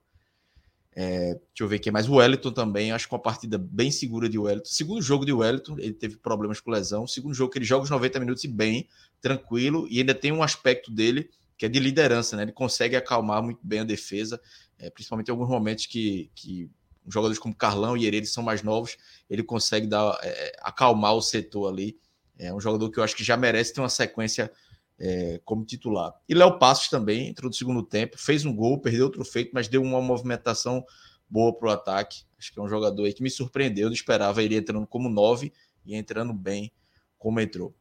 É, 0.99 1.35
deixa 1.35 1.41
eu 1.59 1.67
ver 1.67 1.77
quem 1.77 1.91
mais. 1.91 2.09
O 2.09 2.15
Wellington 2.15 2.51
também, 2.51 2.91
acho 2.91 3.07
que 3.07 3.13
uma 3.13 3.21
partida 3.21 3.55
bem 3.55 3.91
segura 3.91 4.27
de 4.27 4.39
Wellington. 4.39 4.65
Segundo 4.65 4.99
jogo 4.99 5.27
de 5.27 5.31
Wellington, 5.31 5.75
ele 5.77 5.93
teve 5.93 6.17
problemas 6.17 6.59
com 6.59 6.71
lesão. 6.71 7.05
Segundo 7.05 7.35
jogo 7.35 7.51
que 7.51 7.59
ele 7.59 7.65
joga 7.65 7.83
os 7.83 7.89
90 7.91 8.19
minutos 8.19 8.43
e 8.43 8.47
bem, 8.47 8.87
tranquilo. 9.21 9.87
E 9.91 9.99
ainda 9.99 10.15
tem 10.15 10.31
um 10.31 10.41
aspecto 10.41 10.89
dele 10.89 11.29
que 11.55 11.67
é 11.67 11.69
de 11.69 11.79
liderança, 11.79 12.35
né? 12.35 12.41
Ele 12.41 12.51
consegue 12.51 12.95
acalmar 12.95 13.43
muito 13.43 13.59
bem 13.61 13.81
a 13.81 13.83
defesa, 13.83 14.41
é, 14.79 14.89
principalmente 14.89 15.27
em 15.27 15.31
alguns 15.31 15.49
momentos 15.49 15.85
que, 15.85 16.31
que 16.33 16.67
jogadores 17.07 17.37
como 17.37 17.53
Carlão 17.53 17.95
e 17.95 18.07
Heredes 18.07 18.33
são 18.33 18.41
mais 18.41 18.63
novos, 18.63 18.97
ele 19.29 19.43
consegue 19.43 19.85
dar, 19.85 20.19
é, 20.23 20.51
acalmar 20.61 21.13
o 21.13 21.21
setor 21.21 21.71
ali. 21.71 21.95
É 22.39 22.51
um 22.51 22.59
jogador 22.59 22.89
que 22.89 22.99
eu 22.99 23.03
acho 23.03 23.15
que 23.15 23.23
já 23.23 23.37
merece 23.37 23.71
ter 23.71 23.81
uma 23.81 23.89
sequência 23.89 24.51
é, 24.99 25.39
como 25.45 25.65
titular. 25.65 26.13
E 26.27 26.33
Léo 26.33 26.57
Passos 26.57 26.89
também 26.89 27.27
entrou 27.27 27.49
no 27.49 27.55
segundo 27.55 27.83
tempo, 27.83 28.17
fez 28.17 28.45
um 28.45 28.55
gol, 28.55 28.79
perdeu 28.79 29.05
outro 29.05 29.23
feito, 29.23 29.51
mas 29.53 29.67
deu 29.67 29.81
uma 29.81 30.01
movimentação 30.01 30.83
boa 31.29 31.53
para 31.53 31.67
o 31.67 31.71
ataque. 31.71 32.23
Acho 32.37 32.53
que 32.53 32.59
é 32.59 32.61
um 32.61 32.69
jogador 32.69 33.05
aí 33.05 33.13
que 33.13 33.23
me 33.23 33.29
surpreendeu, 33.29 33.87
não 33.87 33.93
esperava 33.93 34.41
ele 34.41 34.55
entrando 34.55 34.85
como 34.87 35.09
nove 35.09 35.53
e 35.85 35.95
entrando 35.95 36.33
bem 36.33 36.71
como 37.17 37.39
entrou. 37.39 37.75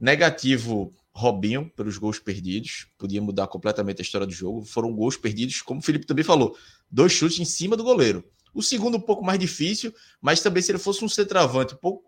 Negativo, 0.00 0.94
Robinho, 1.12 1.70
pelos 1.74 1.98
gols 1.98 2.18
perdidos, 2.18 2.86
podia 2.96 3.20
mudar 3.20 3.48
completamente 3.48 4.00
a 4.00 4.02
história 4.02 4.26
do 4.26 4.32
jogo. 4.32 4.64
Foram 4.64 4.94
gols 4.94 5.16
perdidos, 5.16 5.60
como 5.60 5.80
o 5.80 5.82
Felipe 5.82 6.06
também 6.06 6.24
falou, 6.24 6.56
dois 6.90 7.12
chutes 7.12 7.40
em 7.40 7.44
cima 7.44 7.76
do 7.76 7.82
goleiro. 7.82 8.24
O 8.54 8.62
segundo 8.62 8.96
um 8.96 9.00
pouco 9.00 9.24
mais 9.24 9.38
difícil, 9.38 9.92
mas 10.20 10.40
também 10.40 10.62
se 10.62 10.70
ele 10.70 10.78
fosse 10.78 11.04
um 11.04 11.08
centroavante 11.08 11.74
um 11.74 11.78
pouco 11.78 12.04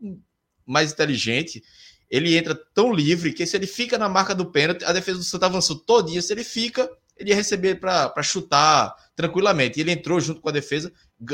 mais 0.64 0.92
inteligente, 0.92 1.62
ele 2.10 2.36
entra 2.36 2.54
tão 2.74 2.92
livre 2.92 3.32
que 3.32 3.46
se 3.46 3.56
ele 3.56 3.66
fica 3.66 3.96
na 3.96 4.08
marca 4.08 4.34
do 4.34 4.46
pênalti, 4.50 4.84
a 4.84 4.92
defesa 4.92 5.18
do 5.18 5.24
Santa 5.24 5.46
avançou 5.46 5.76
todinha. 5.76 6.20
Se 6.20 6.32
ele 6.32 6.42
fica, 6.42 6.90
ele 7.16 7.30
ia 7.30 7.36
receber 7.36 7.78
para 7.78 8.22
chutar 8.22 8.94
tranquilamente. 9.14 9.78
E 9.78 9.82
ele 9.82 9.92
entrou 9.92 10.18
junto 10.20 10.40
com 10.40 10.48
a 10.48 10.52
defesa, 10.52 10.92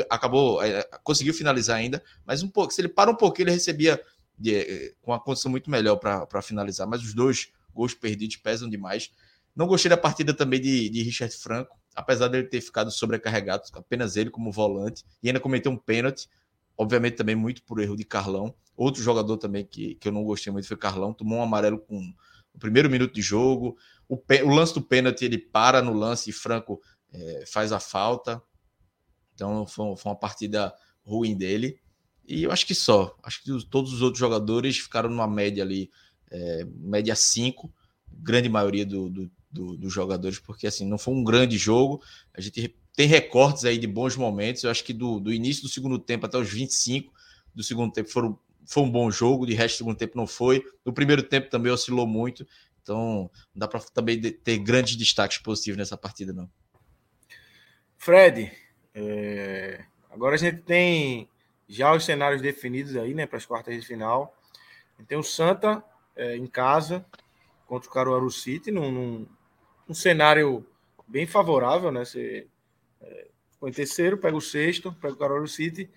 acabou, 0.09 0.61
é, 0.61 0.87
conseguiu 1.03 1.33
finalizar 1.33 1.77
ainda, 1.77 2.03
mas 2.25 2.43
um 2.43 2.47
pouco. 2.47 2.71
Se 2.73 2.81
ele 2.81 2.89
para 2.89 3.09
um 3.09 3.15
pouquinho, 3.15 3.45
ele 3.45 3.55
recebia 3.55 3.99
é, 4.45 4.93
com 5.01 5.11
uma 5.11 5.19
condição 5.19 5.49
muito 5.49 5.71
melhor 5.71 5.95
para 5.95 6.41
finalizar. 6.43 6.87
Mas 6.87 7.01
os 7.01 7.13
dois 7.13 7.51
gols 7.73 7.95
perdidos 7.95 8.35
pesam 8.35 8.69
demais. 8.69 9.11
Não 9.55 9.65
gostei 9.65 9.89
da 9.89 9.97
partida 9.97 10.31
também 10.31 10.61
de, 10.61 10.89
de 10.89 11.01
Richard 11.01 11.35
Franco, 11.35 11.75
apesar 11.95 12.27
dele 12.27 12.47
ter 12.47 12.61
ficado 12.61 12.91
sobrecarregado, 12.91 13.63
apenas 13.73 14.15
ele 14.15 14.29
como 14.29 14.51
volante, 14.51 15.03
e 15.23 15.29
ainda 15.29 15.39
cometeu 15.39 15.71
um 15.71 15.77
pênalti, 15.77 16.29
obviamente 16.77 17.15
também 17.15 17.35
muito 17.35 17.63
por 17.63 17.79
erro 17.79 17.95
de 17.95 18.03
Carlão. 18.03 18.53
Outro 18.77 19.01
jogador 19.01 19.37
também 19.37 19.65
que, 19.65 19.95
que 19.95 20.07
eu 20.07 20.11
não 20.11 20.23
gostei 20.23 20.53
muito 20.53 20.67
foi 20.67 20.77
Carlão, 20.77 21.11
tomou 21.11 21.39
um 21.39 21.41
amarelo 21.41 21.79
com 21.79 21.97
o 22.53 22.59
primeiro 22.59 22.87
minuto 22.91 23.11
de 23.11 23.23
jogo. 23.23 23.75
O, 24.07 24.15
o 24.15 24.53
lance 24.53 24.75
do 24.75 24.81
pênalti, 24.83 25.25
ele 25.25 25.39
para 25.39 25.81
no 25.81 25.93
lance 25.93 26.29
e 26.29 26.33
Franco 26.33 26.79
é, 27.11 27.43
faz 27.47 27.71
a 27.71 27.79
falta. 27.79 28.39
Então 29.33 29.65
foi, 29.65 29.95
foi, 29.97 30.11
uma 30.11 30.17
partida 30.17 30.71
ruim 31.03 31.35
dele. 31.35 31.79
E 32.27 32.43
eu 32.43 32.51
acho 32.51 32.67
que 32.67 32.75
só. 32.75 33.17
Acho 33.23 33.41
que 33.41 33.65
todos 33.65 33.91
os 33.91 34.03
outros 34.03 34.19
jogadores 34.19 34.77
ficaram 34.77 35.09
numa 35.09 35.27
média 35.27 35.63
ali, 35.63 35.89
é, 36.29 36.63
média 36.65 37.15
5, 37.15 37.73
grande 38.11 38.47
maioria 38.47 38.85
do, 38.85 39.09
do, 39.09 39.31
do, 39.49 39.75
dos 39.75 39.91
jogadores, 39.91 40.37
porque 40.37 40.67
assim, 40.67 40.85
não 40.85 40.99
foi 40.99 41.15
um 41.15 41.23
grande 41.23 41.57
jogo. 41.57 41.99
A 42.31 42.41
gente 42.41 42.75
tem 42.95 43.07
recortes 43.07 43.65
aí 43.65 43.79
de 43.79 43.87
bons 43.87 44.15
momentos. 44.15 44.63
Eu 44.63 44.69
acho 44.69 44.83
que 44.83 44.93
do, 44.93 45.19
do 45.19 45.33
início 45.33 45.63
do 45.63 45.69
segundo 45.69 45.97
tempo 45.97 46.27
até 46.27 46.37
os 46.37 46.47
25 46.47 47.11
do 47.55 47.63
segundo 47.63 47.91
tempo 47.91 48.09
foram, 48.09 48.37
foi 48.67 48.83
um 48.83 48.91
bom 48.91 49.09
jogo, 49.09 49.45
de 49.45 49.53
resto 49.53 49.75
do 49.75 49.77
segundo 49.77 49.97
tempo 49.97 50.17
não 50.17 50.27
foi. 50.27 50.63
No 50.85 50.91
primeiro 50.93 51.23
tempo 51.23 51.49
também 51.49 51.71
oscilou 51.71 52.05
muito. 52.05 52.45
Então, 52.83 53.31
não 53.53 53.59
dá 53.59 53.67
para 53.67 53.79
também 53.79 54.21
ter 54.21 54.57
grandes 54.59 54.95
destaques 54.95 55.37
positivos 55.39 55.77
nessa 55.77 55.97
partida, 55.97 56.33
não. 56.33 56.49
Fred, 57.97 58.51
é... 58.93 59.83
agora 60.11 60.35
a 60.35 60.37
gente 60.37 60.61
tem 60.61 61.29
já 61.67 61.93
os 61.93 62.05
cenários 62.05 62.41
definidos 62.41 62.95
aí, 62.95 63.13
né, 63.13 63.25
para 63.25 63.37
as 63.37 63.45
quartas 63.45 63.75
de 63.75 63.85
final. 63.85 64.35
Tem 65.07 65.17
o 65.17 65.23
Santa 65.23 65.83
é, 66.15 66.35
em 66.35 66.47
casa 66.47 67.05
contra 67.67 67.89
o 67.89 67.93
Caruaru 67.93 68.31
City, 68.31 68.71
num, 68.71 69.27
num, 69.87 69.93
cenário 69.93 70.65
bem 71.07 71.27
favorável, 71.27 71.91
né? 71.91 72.03
Você 72.03 72.47
é, 73.01 73.27
em 73.63 73.71
terceiro, 73.71 74.17
pega 74.17 74.35
o 74.35 74.41
sexto, 74.41 74.91
pega 74.93 75.13
o 75.13 75.17
Caruaru 75.17 75.47
City 75.47 75.89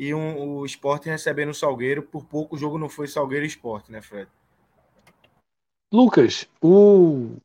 e 0.00 0.14
um, 0.14 0.56
o 0.56 0.64
esporte 0.64 1.10
recebendo 1.10 1.50
o 1.50 1.54
Salgueiro. 1.54 2.02
Por 2.02 2.24
pouco 2.24 2.56
o 2.56 2.58
jogo 2.58 2.78
não 2.78 2.88
foi 2.88 3.06
Salgueiro 3.06 3.44
esporte, 3.44 3.92
né, 3.92 4.00
Fred? 4.00 4.30
Lucas, 5.92 6.48
o 6.62 7.36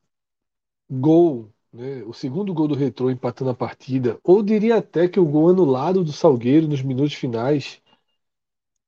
gol, 0.90 1.50
né, 1.74 2.02
o 2.04 2.14
segundo 2.14 2.54
gol 2.54 2.70
do 2.70 2.76
Retrô 2.76 3.12
empatando 3.12 3.52
a 3.52 3.56
partida, 3.56 4.18
ou 4.24 4.42
diria 4.42 4.78
até 4.78 5.10
que 5.10 5.20
o 5.20 5.26
gol 5.26 5.50
anulado 5.50 6.02
do 6.02 6.14
Salgueiro 6.14 6.66
nos 6.66 6.82
minutos 6.82 7.16
finais, 7.16 7.82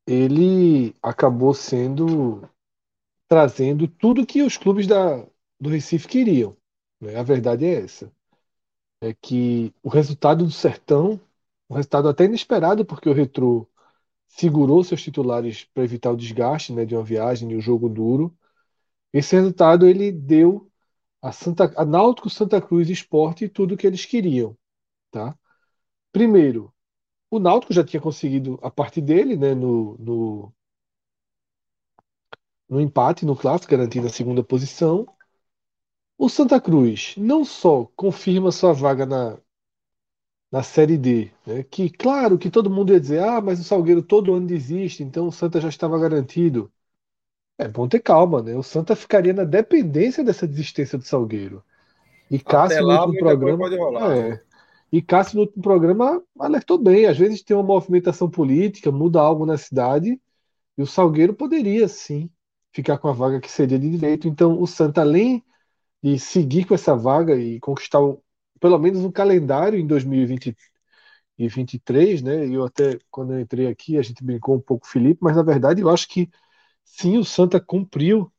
ele 0.07 0.95
acabou 1.03 1.53
sendo 1.53 2.47
trazendo 3.27 3.85
tudo 3.85 4.25
que 4.25 4.41
os 4.43 4.55
clubes 4.55 4.87
da, 4.87 5.25
do 5.59 5.69
Recife 5.69 6.07
queriam. 6.07 6.55
Né? 7.01 7.17
A 7.17 7.23
verdade 7.23 7.65
é 7.65 7.81
essa. 7.81 8.09
É 9.01 9.13
que 9.13 9.73
o 9.83 9.89
resultado 9.89 10.45
do 10.45 10.51
Sertão, 10.51 11.19
um 11.69 11.75
resultado 11.75 12.07
até 12.09 12.25
inesperado, 12.25 12.85
porque 12.85 13.09
o 13.09 13.13
Retrô 13.13 13.67
segurou 14.27 14.83
seus 14.83 15.01
titulares 15.01 15.65
para 15.65 15.83
evitar 15.83 16.11
o 16.11 16.17
desgaste 16.17 16.73
né, 16.73 16.85
de 16.85 16.95
uma 16.95 17.03
viagem, 17.03 17.47
de 17.47 17.55
um 17.55 17.61
jogo 17.61 17.89
duro, 17.89 18.37
esse 19.13 19.35
resultado 19.35 19.87
ele 19.87 20.11
deu 20.11 20.69
a, 21.21 21.31
Santa, 21.31 21.73
a 21.77 21.85
Náutico, 21.85 22.29
Santa 22.29 22.61
Cruz 22.61 22.89
e 22.89 22.93
Esporte 22.93 23.49
tudo 23.49 23.75
o 23.75 23.77
que 23.77 23.87
eles 23.87 24.05
queriam. 24.05 24.57
Tá? 25.11 25.37
Primeiro, 26.11 26.73
o 27.31 27.39
Náutico 27.39 27.73
já 27.73 27.83
tinha 27.83 28.01
conseguido 28.01 28.59
a 28.61 28.71
parte 28.71 29.01
dele 29.01 29.35
né, 29.37 29.55
no, 29.55 29.97
no, 29.97 30.53
no 32.69 32.81
empate 32.81 33.25
no 33.25 33.35
clássico, 33.35 33.71
garantindo 33.71 34.07
a 34.07 34.09
segunda 34.09 34.43
posição. 34.43 35.05
O 36.17 36.29
Santa 36.29 36.59
Cruz 36.61 37.15
não 37.17 37.45
só 37.45 37.85
confirma 37.95 38.51
sua 38.51 38.73
vaga 38.73 39.05
na, 39.05 39.39
na 40.51 40.63
Série 40.63 40.97
D, 40.97 41.31
né, 41.45 41.63
que 41.63 41.89
claro 41.89 42.37
que 42.37 42.49
todo 42.49 42.69
mundo 42.69 42.93
ia 42.93 42.99
dizer, 42.99 43.21
ah, 43.21 43.41
mas 43.41 43.59
o 43.59 43.63
Salgueiro 43.63 44.01
todo 44.01 44.33
ano 44.33 44.47
desiste, 44.47 45.03
então 45.03 45.27
o 45.27 45.31
Santa 45.31 45.59
já 45.59 45.69
estava 45.69 45.99
garantido. 45.99 46.71
É 47.57 47.67
bom 47.67 47.87
ter 47.87 47.99
calma, 47.99 48.41
né? 48.41 48.55
O 48.55 48.61
Santa 48.61 48.95
ficaria 48.95 49.33
na 49.33 49.43
dependência 49.43 50.23
dessa 50.23 50.47
desistência 50.47 50.97
do 50.97 51.03
Salgueiro. 51.03 51.63
E 52.29 52.39
Cássio 52.39 52.83
no 52.83 52.91
último 52.93 53.17
programa. 53.17 54.15
É, 54.15 54.41
e 54.91 55.01
Cássio 55.01 55.37
no 55.37 55.41
último 55.41 55.63
programa 55.63 56.23
alertou 56.39 56.77
bem. 56.77 57.07
Às 57.07 57.17
vezes 57.17 57.41
tem 57.41 57.57
uma 57.57 57.63
movimentação 57.63 58.29
política, 58.29 58.91
muda 58.91 59.19
algo 59.19 59.45
na 59.45 59.57
cidade, 59.57 60.21
e 60.77 60.81
o 60.81 60.85
Salgueiro 60.87 61.33
poderia 61.33 61.87
sim 61.87 62.29
ficar 62.71 62.99
com 62.99 63.07
a 63.07 63.13
vaga 63.13 63.41
que 63.41 63.49
seria 63.49 63.79
de 63.79 63.89
direito. 63.89 64.27
Então 64.27 64.61
o 64.61 64.67
Santa, 64.67 65.01
além 65.01 65.43
de 66.03 66.19
seguir 66.19 66.65
com 66.65 66.75
essa 66.75 66.95
vaga 66.95 67.35
e 67.35 67.59
conquistar 67.59 67.99
o, 68.01 68.21
pelo 68.59 68.77
menos 68.79 69.03
um 69.03 69.11
calendário 69.11 69.79
em 69.79 69.85
2023, 69.87 72.21
né? 72.21 72.47
Eu 72.47 72.63
até, 72.65 72.99
quando 73.11 73.33
eu 73.33 73.39
entrei 73.41 73.67
aqui, 73.67 73.97
a 73.97 74.01
gente 74.01 74.23
brincou 74.23 74.55
um 74.55 74.61
pouco, 74.61 74.87
Felipe, 74.87 75.19
mas 75.23 75.35
na 75.35 75.43
verdade 75.43 75.81
eu 75.81 75.89
acho 75.89 76.07
que 76.07 76.29
Sim, 76.85 77.17
o 77.17 77.25
Santa 77.25 77.59
cumpriu 77.61 78.31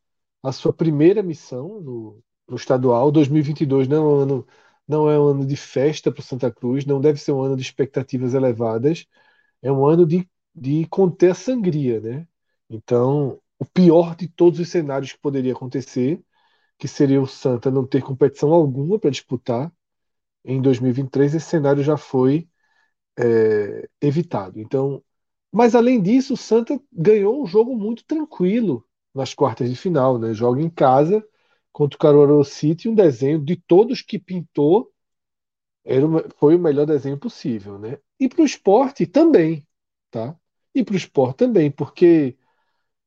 a 0.42 0.52
sua 0.52 0.72
primeira 0.72 1.22
missão 1.22 1.80
no, 1.80 2.22
no 2.48 2.56
estadual. 2.56 3.10
2022 3.12 3.86
não 3.88 3.96
é 3.98 4.00
um 4.00 4.18
ano, 4.20 4.46
não 4.88 5.10
é 5.10 5.18
um 5.20 5.26
ano 5.28 5.46
de 5.46 5.56
festa 5.56 6.10
para 6.12 6.20
o 6.20 6.24
Santa 6.24 6.50
Cruz, 6.52 6.84
não 6.86 7.00
deve 7.00 7.20
ser 7.20 7.32
um 7.32 7.42
ano 7.42 7.56
de 7.56 7.62
expectativas 7.62 8.34
elevadas, 8.34 9.06
é 9.62 9.70
um 9.72 9.86
ano 9.86 10.06
de, 10.06 10.28
de 10.54 10.86
conter 10.88 11.30
a 11.32 11.34
sangria, 11.34 12.00
né? 12.00 12.26
Então, 12.70 13.40
o 13.58 13.64
pior 13.66 14.14
de 14.16 14.28
todos 14.28 14.58
os 14.60 14.68
cenários 14.68 15.12
que 15.12 15.18
poderia 15.20 15.52
acontecer, 15.52 16.22
que 16.78 16.88
seria 16.88 17.20
o 17.22 17.26
Santa 17.26 17.70
não 17.70 17.86
ter 17.86 18.02
competição 18.02 18.52
alguma 18.52 18.98
para 18.98 19.10
disputar 19.10 19.72
em 20.48 20.62
2023, 20.62 21.34
esse 21.34 21.46
cenário 21.48 21.82
já 21.84 21.96
foi 21.98 22.48
é, 23.18 23.88
evitado. 24.00 24.60
Então, 24.60 25.02
mas 25.52 25.74
além 25.74 26.02
disso, 26.02 26.34
o 26.34 26.36
Santa 26.36 26.80
ganhou 26.92 27.42
um 27.42 27.46
jogo 27.46 27.76
muito 27.76 28.04
tranquilo 28.04 28.84
nas 29.14 29.34
quartas 29.34 29.70
de 29.70 29.76
final, 29.76 30.18
né? 30.18 30.34
Joga 30.34 30.62
em 30.62 30.70
casa 30.70 31.24
contra 31.72 31.96
o 31.96 32.00
Caruaru 32.00 32.44
City, 32.44 32.88
um 32.88 32.94
desenho 32.94 33.40
de 33.44 33.56
todos 33.56 34.02
que 34.02 34.18
pintou 34.18 34.92
era 35.84 36.06
uma, 36.06 36.24
foi 36.38 36.54
o 36.56 36.58
melhor 36.58 36.86
desenho 36.86 37.18
possível, 37.18 37.78
né? 37.78 37.98
E 38.20 38.28
para 38.28 38.42
o 38.42 38.44
esporte 38.44 39.06
também, 39.06 39.66
tá? 40.10 40.36
E 40.74 40.84
para 40.84 40.94
o 40.94 40.96
esporte 40.96 41.38
também, 41.38 41.70
porque 41.70 42.36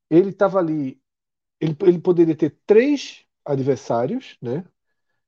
ele 0.10 0.32
estava 0.32 0.60
ali, 0.60 1.02
ele, 1.62 1.78
ele 1.84 2.00
poderia 2.00 2.36
ter 2.36 2.58
três 2.68 3.26
adversários, 3.46 4.38
né? 4.42 4.66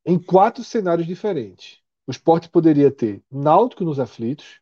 Em 0.05 0.19
quatro 0.19 0.63
cenários 0.65 1.07
diferentes. 1.07 1.82
O 2.05 2.11
esporte 2.11 2.49
poderia 2.49 2.91
ter 2.91 3.23
Náutico 3.31 3.83
nos 3.83 3.99
aflitos, 3.99 4.59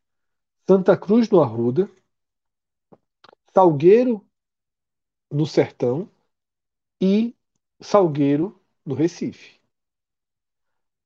Santa 0.67 0.95
Cruz 0.95 1.29
no 1.29 1.41
Arruda, 1.41 1.89
Salgueiro 3.53 4.25
no 5.31 5.45
Sertão 5.45 6.09
e 7.01 7.35
Salgueiro 7.81 8.59
no 8.85 8.93
Recife. 8.93 9.59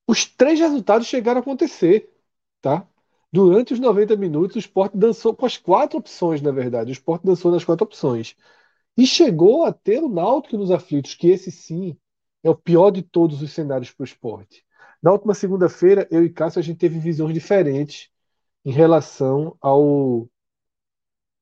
Os 0.07 0.25
três 0.25 0.59
resultados 0.59 1.07
chegaram 1.07 1.39
a 1.39 1.41
acontecer, 1.41 2.13
tá? 2.61 2.87
Durante 3.31 3.73
os 3.73 3.79
90 3.79 4.15
minutos, 4.15 4.55
o 4.55 4.59
esporte 4.59 4.97
dançou 4.97 5.35
com 5.35 5.45
as 5.45 5.57
quatro 5.57 5.97
opções, 5.99 6.41
na 6.41 6.51
verdade. 6.51 6.91
O 6.91 6.93
esporte 6.93 7.25
dançou 7.25 7.51
nas 7.51 7.65
quatro 7.65 7.85
opções. 7.85 8.35
E 8.97 9.05
chegou 9.05 9.65
a 9.65 9.73
ter 9.73 10.01
o 10.03 10.09
Náutico 10.09 10.57
nos 10.57 10.71
aflitos, 10.71 11.15
que 11.15 11.27
esse 11.27 11.51
sim 11.51 11.97
é 12.43 12.49
o 12.49 12.55
pior 12.55 12.91
de 12.91 13.01
todos 13.01 13.41
os 13.41 13.51
cenários 13.51 13.91
para 13.91 14.03
o 14.03 14.05
esporte. 14.05 14.65
Na 15.01 15.11
última 15.11 15.33
segunda-feira, 15.33 16.07
eu 16.11 16.23
e 16.23 16.29
Cássio, 16.29 16.59
a 16.59 16.63
gente 16.63 16.77
teve 16.77 16.99
visões 16.99 17.33
diferentes 17.33 18.09
em 18.63 18.71
relação 18.71 19.55
ao 19.61 20.27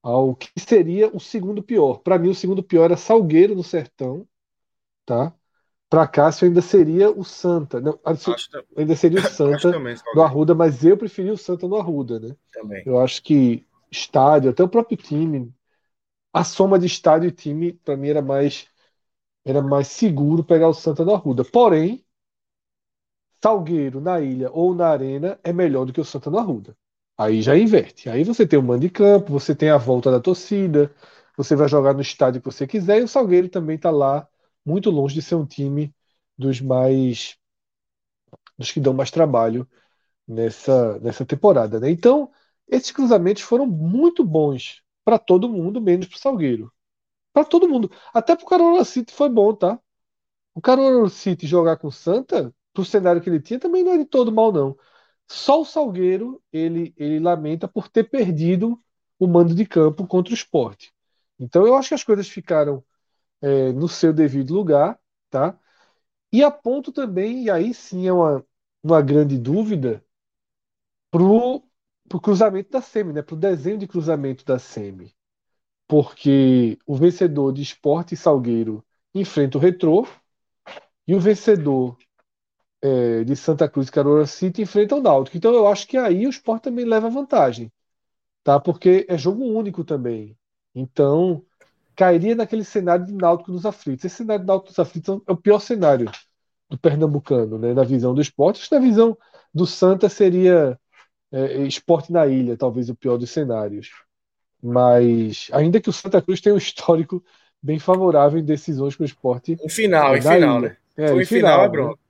ao 0.02 0.36
que 0.36 0.50
seria 0.58 1.08
o 1.16 1.18
segundo 1.18 1.62
pior. 1.62 2.00
Para 2.00 2.18
mim, 2.18 2.28
o 2.28 2.34
segundo 2.34 2.62
pior 2.62 2.84
era 2.84 2.96
Salgueiro 2.96 3.54
no 3.54 3.64
Sertão, 3.64 4.28
tá? 5.06 5.32
Para 5.88 6.06
Cássio 6.06 6.46
ainda 6.46 6.60
seria 6.60 7.10
o 7.10 7.24
Santa. 7.24 7.80
Não, 7.80 7.98
ainda 8.76 8.96
seria 8.96 9.20
o 9.20 9.22
Santa 9.22 9.72
do 10.14 10.22
Arruda, 10.22 10.54
mas 10.54 10.84
eu 10.84 10.96
preferi 10.96 11.30
o 11.30 11.38
Santa 11.38 11.66
no 11.66 11.76
Arruda, 11.76 12.20
né? 12.20 12.36
Também. 12.52 12.82
Eu 12.84 13.00
acho 13.00 13.22
que 13.22 13.66
estádio, 13.90 14.50
até 14.50 14.62
o 14.62 14.68
próprio 14.68 14.96
time, 14.96 15.50
a 16.32 16.44
soma 16.44 16.78
de 16.78 16.86
estádio 16.86 17.28
e 17.28 17.32
time, 17.32 17.72
para 17.72 17.96
mim 17.96 18.08
era 18.08 18.20
mais 18.20 18.66
era 19.44 19.62
mais 19.62 19.88
seguro 19.88 20.42
pegar 20.42 20.68
o 20.68 20.74
Santa 20.74 21.04
no 21.04 21.14
Arruda. 21.14 21.44
Porém, 21.44 22.04
Salgueiro 23.44 24.00
na 24.00 24.20
ilha 24.20 24.50
ou 24.52 24.74
na 24.74 24.88
arena 24.88 25.38
é 25.44 25.52
melhor 25.52 25.84
do 25.84 25.92
que 25.92 26.00
o 26.00 26.04
Santa 26.04 26.30
no 26.30 26.38
Arruda. 26.38 26.74
Aí 27.18 27.42
já 27.42 27.56
inverte. 27.56 28.08
Aí 28.08 28.24
você 28.24 28.46
tem 28.46 28.58
o 28.58 28.62
mando 28.62 28.80
de 28.80 28.90
campo, 28.90 29.32
você 29.32 29.54
tem 29.54 29.68
a 29.70 29.76
volta 29.76 30.10
da 30.10 30.18
torcida, 30.18 30.90
você 31.36 31.54
vai 31.54 31.68
jogar 31.68 31.92
no 31.94 32.00
estádio 32.00 32.40
que 32.40 32.46
você 32.46 32.66
quiser, 32.66 33.00
e 33.00 33.04
o 33.04 33.08
Salgueiro 33.08 33.48
também 33.50 33.76
está 33.76 33.90
lá, 33.90 34.26
muito 34.64 34.90
longe 34.90 35.14
de 35.14 35.20
ser 35.22 35.34
um 35.34 35.46
time 35.46 35.94
dos 36.38 36.60
mais. 36.60 37.36
dos 38.58 38.70
que 38.72 38.80
dão 38.80 38.94
mais 38.94 39.10
trabalho 39.10 39.68
nessa, 40.26 40.98
nessa 41.00 41.26
temporada. 41.26 41.80
Né? 41.80 41.90
Então, 41.90 42.30
esses 42.68 42.90
cruzamentos 42.92 43.42
foram 43.42 43.66
muito 43.66 44.24
bons 44.24 44.82
para 45.04 45.18
todo 45.18 45.48
mundo, 45.48 45.80
menos 45.80 46.06
para 46.06 46.16
o 46.16 46.20
Salgueiro. 46.20 46.72
Para 47.32 47.44
todo 47.44 47.68
mundo. 47.68 47.90
Até 48.14 48.36
para 48.36 48.44
o 48.44 48.48
Caruaru 48.48 48.84
City 48.84 49.12
foi 49.14 49.28
bom, 49.28 49.54
tá? 49.54 49.78
O 50.54 50.60
Caruaru 50.60 51.08
City 51.10 51.46
jogar 51.46 51.78
com 51.78 51.88
o 51.88 51.92
Santa, 51.92 52.54
pro 52.74 52.84
cenário 52.86 53.22
que 53.22 53.30
ele 53.30 53.40
tinha, 53.40 53.60
também 53.60 53.84
não 53.84 53.94
é 53.94 53.98
de 53.98 54.06
todo 54.06 54.32
mal, 54.32 54.52
não. 54.52 54.78
Só 55.28 55.62
o 55.62 55.66
Salgueiro 55.66 56.42
ele, 56.52 56.94
ele 56.98 57.20
lamenta 57.20 57.68
por 57.68 57.88
ter 57.88 58.04
perdido 58.06 58.80
o 59.18 59.26
mando 59.28 59.54
de 59.54 59.66
campo 59.66 60.06
contra 60.06 60.32
o 60.32 60.36
esporte. 60.36 60.94
Então 61.38 61.66
eu 61.66 61.76
acho 61.76 61.90
que 61.90 61.94
as 61.96 62.04
coisas 62.04 62.28
ficaram 62.28 62.84
é, 63.42 63.72
no 63.72 63.88
seu 63.88 64.12
devido 64.12 64.54
lugar, 64.54 64.98
tá? 65.30 65.58
E 66.32 66.42
aponto 66.44 66.92
também, 66.92 67.44
e 67.44 67.50
aí 67.50 67.74
sim 67.74 68.06
é 68.08 68.12
uma, 68.12 68.44
uma 68.84 69.02
grande 69.02 69.38
dúvida, 69.38 70.04
pro, 71.10 71.62
pro 72.08 72.20
cruzamento 72.20 72.70
da 72.70 72.80
SEMI, 72.82 73.12
né? 73.14 73.22
Pro 73.22 73.36
desenho 73.36 73.78
de 73.78 73.86
cruzamento 73.86 74.44
da 74.44 74.58
SEMI. 74.58 75.14
porque 75.88 76.78
o 76.86 76.96
vencedor 76.96 77.52
de 77.52 77.62
Esporte 77.62 78.14
e 78.14 78.16
Salgueiro 78.18 78.84
enfrenta 79.14 79.58
o 79.58 79.60
Retrô 79.60 80.06
e 81.06 81.14
o 81.14 81.20
vencedor 81.20 81.96
é, 82.84 83.24
de 83.24 83.34
Santa 83.34 83.66
Cruz 83.66 83.88
e 83.88 83.92
Caruaru 83.92 84.26
City 84.26 84.60
enfrenta 84.60 84.94
o 84.94 85.00
Náutico. 85.00 85.38
Então 85.38 85.54
eu 85.54 85.66
acho 85.66 85.86
que 85.86 85.96
aí 85.96 86.26
o 86.26 86.30
Sport 86.30 86.62
também 86.64 86.84
leva 86.84 87.08
vantagem, 87.08 87.72
tá? 88.42 88.60
Porque 88.60 89.06
é 89.08 89.16
jogo 89.16 89.42
único 89.42 89.82
também. 89.82 90.36
Então 90.74 91.42
cairia 91.96 92.34
naquele 92.34 92.62
cenário 92.62 93.06
de 93.06 93.14
Náutico 93.14 93.50
nos 93.52 93.64
aflitos. 93.64 94.04
Esse 94.04 94.16
cenário 94.16 94.42
de 94.42 94.46
Náutico 94.46 94.68
nos 94.68 94.78
aflitos 94.78 95.22
é 95.26 95.32
o 95.32 95.36
pior 95.36 95.60
cenário 95.60 96.10
do 96.68 96.76
pernambucano, 96.76 97.58
né? 97.58 97.72
Na 97.72 97.84
visão 97.84 98.12
do 98.12 98.20
esporte. 98.20 98.70
Na 98.70 98.78
visão 98.78 99.16
do 99.52 99.64
Santa 99.66 100.10
seria 100.10 100.78
é, 101.32 101.62
esporte 101.62 102.12
na 102.12 102.26
ilha, 102.26 102.54
talvez 102.54 102.90
o 102.90 102.94
pior 102.94 103.16
dos 103.16 103.30
cenários. 103.30 103.88
Mas 104.62 105.48
ainda 105.52 105.80
que 105.80 105.88
o 105.88 105.92
Santa 105.92 106.20
Cruz 106.20 106.38
tenha 106.38 106.54
um 106.54 106.58
histórico 106.58 107.24
bem 107.62 107.78
favorável 107.78 108.38
em 108.38 108.44
decisões 108.44 108.94
com 108.94 109.04
o 109.04 109.06
esporte. 109.06 109.56
O 109.62 109.70
final, 109.70 110.14
é, 110.14 110.18
em 110.18 110.22
final, 110.22 110.58
ilha. 110.58 110.68
né? 110.68 110.76
É, 110.96 111.08
Foi 111.08 111.22
em 111.22 111.26
final, 111.26 111.52
final 111.52 111.64
é 111.64 111.68
bronca. 111.68 112.03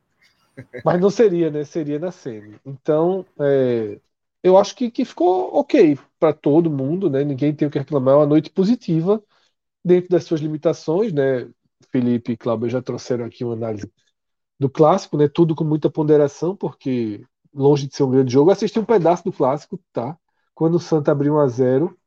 Mas 0.85 1.01
não 1.01 1.11
seria, 1.11 1.51
né? 1.51 1.65
Seria 1.65 1.99
na 1.99 2.11
semi. 2.11 2.57
Então, 2.65 3.25
é, 3.41 4.01
eu 4.43 4.57
acho 4.57 4.75
que, 4.77 4.91
que 4.91 5.05
ficou 5.05 5.55
ok 5.55 5.99
para 6.19 6.33
todo 6.33 6.71
mundo, 6.71 7.09
né? 7.11 7.25
Ninguém 7.25 7.55
tem 7.55 7.67
o 7.67 7.71
que 7.71 7.79
reclamar. 7.79 8.15
É 8.15 8.17
uma 8.19 8.27
noite 8.27 8.51
positiva 8.51 9.23
dentro 9.85 10.11
das 10.11 10.25
suas 10.25 10.41
limitações, 10.41 11.13
né? 11.13 11.49
Felipe 11.91 12.33
e 12.33 12.37
Cláudio 12.37 12.69
já 12.69 12.83
trouxeram 12.83 13.25
aqui 13.25 13.45
uma 13.45 13.55
análise 13.55 13.91
do 14.59 14.71
clássico, 14.71 15.17
né? 15.17 15.29
Tudo 15.29 15.55
com 15.55 15.65
muita 15.65 15.91
ponderação, 15.91 16.57
porque 16.57 17.25
longe 17.53 17.87
de 17.87 17.97
ser 17.97 18.05
um 18.05 18.11
grande 18.11 18.33
jogo. 18.33 18.51
Assisti 18.51 18.79
um 18.79 18.85
pedaço 18.85 19.25
do 19.25 19.33
clássico, 19.33 19.81
tá? 19.93 20.19
Quando 20.55 20.77
o 20.77 20.81
Santa 20.81 21.13
abriu 21.13 21.35
1 21.35 21.39
a 21.41 21.49
0 21.49 21.99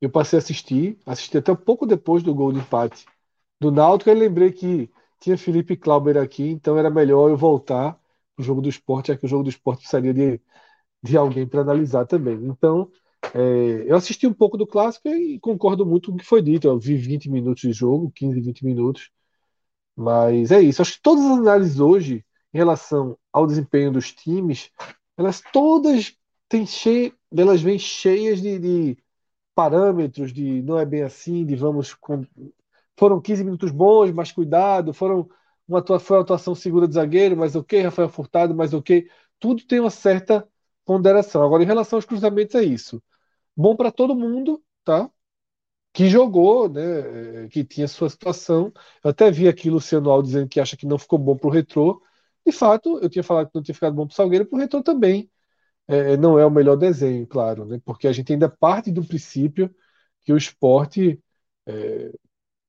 eu 0.00 0.10
passei 0.10 0.36
a 0.38 0.42
assistir, 0.42 0.98
assisti 1.06 1.38
até 1.38 1.52
um 1.52 1.56
pouco 1.56 1.86
depois 1.86 2.22
do 2.24 2.34
gol 2.34 2.52
de 2.52 2.58
empate 2.58 3.06
do 3.60 3.70
Náutico, 3.70 4.10
e 4.10 4.14
lembrei 4.14 4.50
que 4.50 4.90
tinha 5.22 5.38
Felipe 5.38 5.76
Clauber 5.76 6.16
aqui, 6.16 6.48
então 6.48 6.76
era 6.76 6.90
melhor 6.90 7.30
eu 7.30 7.36
voltar 7.36 7.98
o 8.36 8.42
jogo 8.42 8.60
do 8.60 8.68
esporte, 8.68 9.08
já 9.08 9.16
que 9.16 9.24
o 9.24 9.28
jogo 9.28 9.44
do 9.44 9.50
esporte 9.50 9.80
precisaria 9.80 10.12
de, 10.12 10.40
de 11.02 11.16
alguém 11.16 11.46
para 11.46 11.62
analisar 11.62 12.06
também. 12.06 12.36
Então, 12.44 12.90
é, 13.34 13.84
eu 13.86 13.96
assisti 13.96 14.26
um 14.26 14.34
pouco 14.34 14.56
do 14.56 14.66
clássico 14.66 15.08
e 15.08 15.38
concordo 15.40 15.86
muito 15.86 16.10
com 16.10 16.16
o 16.16 16.18
que 16.18 16.26
foi 16.26 16.42
dito. 16.42 16.66
Eu 16.68 16.78
vi 16.78 16.96
20 16.96 17.30
minutos 17.30 17.62
de 17.62 17.72
jogo, 17.72 18.12
15, 18.14 18.40
20 18.40 18.64
minutos. 18.64 19.10
Mas 19.96 20.50
é 20.52 20.60
isso. 20.60 20.82
Acho 20.82 20.94
que 20.94 21.02
todas 21.02 21.24
as 21.24 21.38
análises 21.38 21.80
hoje, 21.80 22.24
em 22.54 22.58
relação 22.58 23.18
ao 23.32 23.46
desempenho 23.46 23.92
dos 23.92 24.12
times, 24.12 24.70
elas 25.16 25.42
todas 25.52 26.16
têm 26.48 26.66
cheio, 26.66 27.14
elas 27.36 27.62
vêm 27.62 27.78
cheias 27.78 28.40
de, 28.40 28.58
de 28.58 28.98
parâmetros, 29.54 30.32
de 30.32 30.62
não 30.62 30.78
é 30.78 30.86
bem 30.86 31.02
assim, 31.02 31.44
de 31.46 31.56
vamos 31.56 31.94
foram 32.96 33.20
15 33.20 33.44
minutos 33.44 33.70
bons, 33.70 34.10
mas 34.12 34.32
cuidado. 34.32 34.92
Foram 34.94 35.28
uma, 35.66 35.82
foi 36.00 36.16
uma 36.18 36.22
atuação 36.22 36.54
segura 36.54 36.86
de 36.88 36.94
zagueiro, 36.94 37.36
mas 37.36 37.56
ok. 37.56 37.82
Rafael 37.82 38.08
Furtado, 38.08 38.54
mas 38.54 38.74
ok. 38.74 39.08
Tudo 39.38 39.64
tem 39.66 39.80
uma 39.80 39.90
certa 39.90 40.46
ponderação. 40.84 41.42
Agora, 41.42 41.62
em 41.62 41.66
relação 41.66 41.96
aos 41.98 42.04
cruzamentos, 42.04 42.54
é 42.54 42.62
isso. 42.62 43.02
Bom 43.56 43.76
para 43.76 43.92
todo 43.92 44.14
mundo, 44.16 44.62
tá? 44.84 45.10
Que 45.92 46.08
jogou, 46.08 46.68
né? 46.68 47.48
Que 47.50 47.64
tinha 47.64 47.88
sua 47.88 48.08
situação. 48.10 48.72
Eu 49.04 49.10
até 49.10 49.30
vi 49.30 49.48
aqui 49.48 49.70
Luciano 49.70 50.10
Alves 50.10 50.30
dizendo 50.32 50.48
que 50.48 50.60
acha 50.60 50.76
que 50.76 50.86
não 50.86 50.98
ficou 50.98 51.18
bom 51.18 51.36
para 51.36 51.48
o 51.48 51.50
retrô. 51.50 52.02
De 52.46 52.52
fato, 52.52 52.98
eu 53.00 53.08
tinha 53.10 53.22
falado 53.22 53.48
que 53.48 53.54
não 53.54 53.62
tinha 53.62 53.74
ficado 53.74 53.94
bom 53.94 54.06
para 54.06 54.12
o 54.12 54.16
Salgueiro, 54.16 54.46
para 54.46 54.56
o 54.56 54.60
retrô 54.60 54.82
também. 54.82 55.30
É, 55.88 56.16
não 56.16 56.38
é 56.38 56.46
o 56.46 56.50
melhor 56.50 56.76
desenho, 56.76 57.26
claro, 57.26 57.64
né? 57.66 57.80
Porque 57.84 58.08
a 58.08 58.12
gente 58.12 58.32
ainda 58.32 58.48
parte 58.48 58.90
do 58.92 59.04
princípio 59.04 59.74
que 60.22 60.32
o 60.32 60.36
esporte 60.36 61.20
é, 61.66 62.12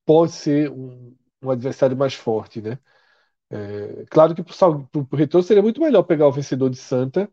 pode 0.04 0.32
ser 0.32 0.70
um, 0.70 1.16
um 1.42 1.50
adversário 1.50 1.96
mais 1.96 2.14
forte, 2.14 2.60
né? 2.62 2.78
É, 3.50 4.04
claro 4.10 4.34
que 4.34 4.42
para 4.42 4.54
o 5.12 5.16
retorno 5.16 5.46
seria 5.46 5.62
muito 5.62 5.80
melhor 5.80 6.02
pegar 6.04 6.26
o 6.28 6.32
vencedor 6.32 6.70
de 6.70 6.76
Santa 6.78 7.30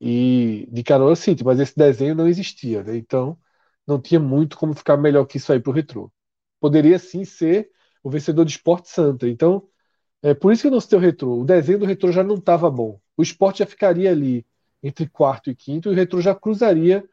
e 0.00 0.68
de 0.70 0.82
Carola 0.82 1.16
City, 1.16 1.44
mas 1.44 1.60
esse 1.60 1.76
desenho 1.76 2.14
não 2.14 2.28
existia, 2.28 2.82
né? 2.82 2.96
Então 2.96 3.38
não 3.86 4.00
tinha 4.00 4.20
muito 4.20 4.56
como 4.58 4.74
ficar 4.74 4.96
melhor 4.96 5.26
que 5.26 5.36
isso 5.38 5.52
aí 5.52 5.60
para 5.60 5.70
o 5.70 5.74
retrô. 5.74 6.12
Poderia 6.60 6.98
sim 6.98 7.24
ser 7.24 7.70
o 8.02 8.10
vencedor 8.10 8.44
de 8.44 8.52
Esporte 8.52 8.88
Santa. 8.90 9.28
Então, 9.28 9.68
é 10.22 10.34
por 10.34 10.52
isso 10.52 10.62
que 10.62 10.68
eu 10.68 10.72
não 10.72 10.80
citei 10.80 10.98
o 10.98 11.02
retrô. 11.02 11.40
O 11.40 11.44
desenho 11.44 11.78
do 11.80 11.86
retrô 11.86 12.12
já 12.12 12.24
não 12.24 12.36
estava 12.36 12.70
bom. 12.70 13.00
O 13.16 13.22
esporte 13.22 13.58
já 13.60 13.66
ficaria 13.66 14.10
ali 14.10 14.46
entre 14.82 15.08
quarto 15.08 15.50
e 15.50 15.54
quinto, 15.56 15.88
e 15.88 15.92
o 15.92 15.94
retrô 15.94 16.20
já 16.20 16.34
cruzaria 16.34 17.04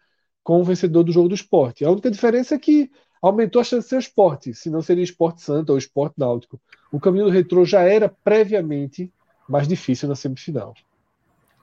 com 0.44 0.62
o 0.62 0.64
vencedor 0.64 1.04
do 1.04 1.12
jogo 1.12 1.30
do 1.30 1.36
esporte. 1.36 1.86
A 1.86 1.92
única 1.92 2.12
diferença 2.12 2.56
é 2.56 2.60
que 2.60 2.92
aumentou 3.22 3.62
a 3.62 3.64
chance 3.64 3.86
de 3.86 3.90
ser 3.90 3.96
o 3.98 4.00
esporte, 4.00 4.54
senão 4.54 4.82
seria 4.82 5.04
esporte 5.04 5.42
santo 5.42 5.72
ou 5.72 5.78
esporte 5.78 6.16
náutico. 6.18 6.60
O 6.92 7.00
caminho 7.00 7.26
do 7.26 7.32
retrô 7.32 7.64
já 7.64 7.82
era 7.82 8.10
previamente 8.10 9.12
mais 9.48 9.68
difícil 9.68 10.10
na 10.10 10.16
semifinal. 10.16 10.74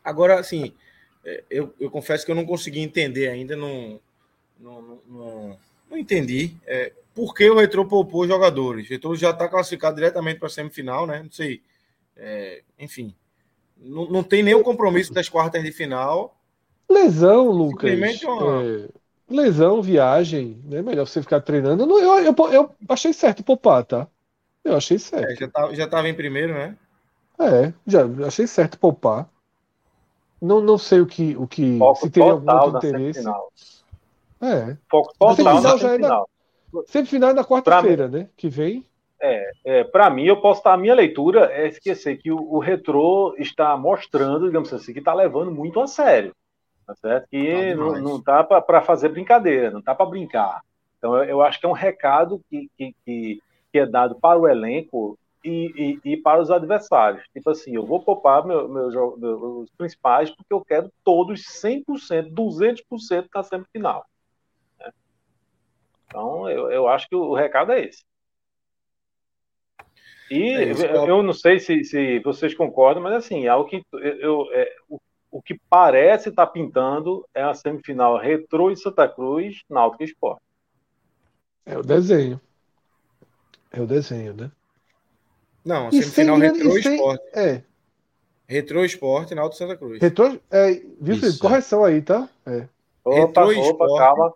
Agora, 0.05 0.39
assim, 0.39 0.73
é, 1.25 1.43
eu, 1.51 1.75
eu 1.81 1.91
confesso 1.91 2.25
que 2.25 2.31
eu 2.31 2.37
não 2.37 2.47
consegui 2.47 2.81
entender 2.81 3.29
ainda, 3.29 3.57
não, 3.57 4.01
não, 4.59 5.01
não, 5.07 5.59
não 5.91 5.99
entendi 5.99 6.55
é, 6.67 6.93
por 7.15 7.35
que 7.35 7.51
o 7.51 7.59
retrô 7.59 7.85
poupou 7.85 8.27
jogadores. 8.27 8.87
O 8.87 8.91
retrô 8.91 9.17
já 9.17 9.31
está 9.31 9.49
classificado 9.49 9.97
diretamente 9.97 10.39
para 10.39 10.47
a 10.47 10.51
semifinal, 10.51 11.07
né? 11.07 11.23
Não 11.23 11.33
sei. 11.33 11.61
É, 12.17 12.63
enfim, 12.79 13.15
não, 13.77 14.09
não 14.09 14.23
tem 14.23 14.43
nenhum 14.43 14.63
compromisso 14.63 15.13
das 15.13 15.29
quartas 15.29 15.63
de 15.63 15.73
final. 15.73 16.37
Lesão, 16.89 17.51
Lucas. 17.51 17.91
Simplesmente 17.91 18.27
uma... 18.27 18.63
É 18.65 18.89
lesão, 19.31 19.83
viagem, 19.83 20.61
né? 20.65 20.83
Melhor 20.83 21.07
você 21.07 21.21
ficar 21.21 21.41
treinando. 21.41 21.83
Eu, 21.83 22.19
eu, 22.19 22.25
eu, 22.25 22.35
eu 22.51 22.71
achei 22.89 23.13
certo 23.13 23.45
poupar, 23.45 23.85
tá? 23.85 24.07
Eu 24.65 24.77
achei 24.77 24.99
certo. 24.99 25.31
É, 25.31 25.37
já, 25.37 25.49
tava, 25.49 25.75
já 25.75 25.87
tava 25.87 26.09
em 26.09 26.15
primeiro, 26.15 26.55
né? 26.55 26.77
É, 27.39 27.73
já 27.87 28.01
achei 28.27 28.47
certo 28.47 28.79
poupar. 28.79 29.29
Não, 30.41 30.61
não 30.61 30.79
sei 30.79 31.01
o 31.01 31.07
que, 31.07 31.37
o 31.37 31.47
que 31.47 31.79
Foco 31.79 32.01
se 32.01 32.11
teria 32.11 32.33
algum 32.33 32.51
outro 32.53 32.79
interesse. 32.79 33.23
Semifinal. 33.23 33.53
É. 34.41 34.77
Foco 34.91 35.13
total 35.19 35.35
semifinal 35.35 35.79
já 35.79 35.95
é 35.95 35.99
na, 35.99 36.25
semifinal 36.87 37.31
é 37.31 37.35
na 37.35 37.45
quarta-feira, 37.45 38.09
né? 38.09 38.29
Que 38.37 38.49
vem. 38.49 38.85
É, 39.21 39.51
é 39.65 39.85
para 39.85 40.09
mim, 40.11 40.25
eu 40.25 40.41
posso 40.41 40.61
estar. 40.61 40.75
A 40.75 40.77
minha 40.77 40.95
leitura 40.95 41.51
é 41.53 41.67
esquecer 41.67 42.17
que 42.19 42.31
o, 42.31 42.39
o 42.39 42.59
retrô 42.61 43.35
está 43.37 43.77
mostrando, 43.77 44.47
digamos 44.47 44.73
assim, 44.73 44.93
que 44.93 45.01
está 45.01 45.13
levando 45.13 45.51
muito 45.51 45.81
a 45.81 45.87
sério 45.87 46.35
tá 46.89 46.95
certo? 46.95 47.29
Que 47.29 47.71
tá 47.71 47.77
não, 47.77 48.01
não 48.01 48.23
tá 48.23 48.43
para 48.43 48.81
fazer 48.81 49.11
brincadeira, 49.11 49.71
não 49.71 49.83
tá 49.83 49.95
para 49.95 50.07
brincar. 50.07 50.63
Então 50.97 51.17
eu, 51.19 51.25
eu, 51.25 51.43
acho 51.43 51.61
que 51.61 51.67
é 51.67 51.69
um 51.69 51.73
recado 51.73 52.41
que, 52.49 52.71
que, 52.79 52.95
que, 53.05 53.43
é 53.75 53.85
dado 53.85 54.19
para 54.19 54.39
o 54.39 54.49
elenco 54.49 55.19
e, 55.45 56.01
e, 56.03 56.13
e, 56.13 56.17
para 56.17 56.41
os 56.41 56.51
adversários. 56.51 57.23
Tipo 57.33 57.51
assim, 57.51 57.75
eu 57.75 57.85
vou 57.85 58.03
poupar 58.03 58.45
meu, 58.45 58.69
meu, 58.69 59.17
meus 59.19 59.71
principais 59.77 60.31
porque 60.31 60.53
eu 60.53 60.65
quero 60.65 60.91
todos 61.05 61.43
100%, 61.63 62.33
200% 62.33 63.29
na 63.35 63.43
semifinal. 63.43 64.07
Né? 64.81 64.91
Então 66.07 66.49
eu, 66.49 66.73
eu 66.73 66.89
acho 66.89 67.07
que 67.07 67.15
o, 67.15 67.21
o 67.21 67.35
recado 67.35 67.73
é 67.73 67.83
esse. 67.83 68.03
E 70.31 70.43
é 70.55 70.71
isso, 70.71 70.85
eu 70.85 71.23
não 71.23 71.35
sei 71.35 71.59
se, 71.59 71.85
se, 71.85 72.19
vocês 72.21 72.55
concordam, 72.55 73.03
mas 73.03 73.13
assim, 73.13 73.45
é 73.45 73.49
algo 73.49 73.69
que 73.69 73.83
eu, 73.93 73.99
eu 74.01 74.49
é, 74.53 74.75
o 74.89 74.99
o 75.31 75.43
que 75.43 75.59
parece 75.69 76.31
estar 76.31 76.47
tá 76.47 76.53
pintando 76.53 77.27
é 77.35 77.43
a 77.43 77.55
semifinal 77.55 78.19
Retrô 78.19 78.71
e 78.71 78.77
Santa 78.77 79.09
Cruz, 79.09 79.63
Náutico 79.69 80.05
Esporte. 80.05 80.43
É 81.67 81.77
o 81.77 81.83
desenho. 81.83 82.41
É 83.71 83.81
o 83.81 83.87
desenho, 83.87 84.35
né? 84.35 84.51
Não, 85.65 85.91
semifinal 85.91 86.39
Retrô 86.39 86.79
e 86.79 86.83
sem... 86.83 86.95
Esporte. 86.95 87.25
É. 87.35 87.63
Retrô 88.47 88.85
Esporte, 88.85 89.35
Náutico 89.35 89.59
Santa 89.59 89.77
Cruz. 89.77 90.01
Retrô, 90.01 90.39
é, 90.51 90.75
viu, 91.01 91.19
Felipe? 91.19 91.39
Correção 91.39 91.85
aí, 91.85 92.01
tá? 92.01 92.29
É. 92.47 92.67
Opa, 93.05 93.21
Retrô 93.21 93.43
opa, 93.45 93.85
esporte. 93.85 93.99
calma. 93.99 94.35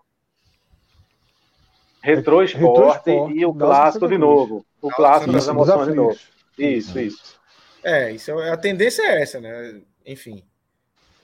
Esporte, 2.05 2.57
Esporte 2.57 3.11
e 3.11 3.47
o 3.47 3.55
clássico 3.55 4.09
de 4.09 4.19
novo. 4.19 4.67
O 4.81 4.91
clássico 4.91 5.33
das 5.33 5.47
emoções 5.47 5.89
de 5.89 5.95
novo. 5.95 6.19
Isso, 6.59 6.99
isso. 6.99 7.41
É, 7.83 8.13
isso, 8.13 8.31
é, 8.33 8.51
a 8.51 8.57
tendência 8.57 9.03
é 9.03 9.23
essa, 9.23 9.41
né? 9.41 9.81
Enfim. 10.05 10.43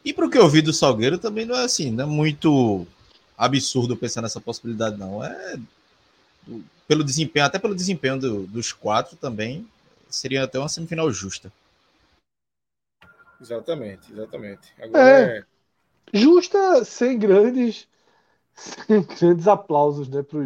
E 0.05 0.13
para 0.13 0.27
o 0.27 0.31
que 0.31 0.39
eu 0.39 0.49
vi 0.49 0.63
do 0.63 0.73
Salgueiro 0.73 1.19
também 1.19 1.45
não 1.45 1.57
é 1.57 1.65
assim, 1.65 1.91
não 1.91 2.05
é 2.05 2.07
muito 2.07 2.87
absurdo 3.37 3.97
pensar 3.97 4.23
nessa 4.23 4.41
possibilidade, 4.41 4.97
não. 4.97 5.23
É 5.23 5.59
pelo 6.89 7.05
desempenho, 7.05 7.45
até 7.45 7.59
pelo 7.59 7.75
desempenho 7.75 8.19
do, 8.19 8.47
dos 8.47 8.73
quatro 8.73 9.15
também, 9.17 9.69
seria 10.09 10.45
até 10.45 10.59
uma 10.59 10.69
semifinal 10.69 11.11
justa. 11.13 11.53
Exatamente, 13.41 14.11
exatamente. 14.11 14.73
Agora 14.81 15.03
é, 15.03 15.39
é... 15.39 15.45
Justa 16.13 16.85
sem 16.85 17.19
grandes, 17.19 17.87
sem 18.57 19.03
grandes 19.03 19.47
aplausos, 19.47 20.09
né, 20.09 20.23
para 20.23 20.39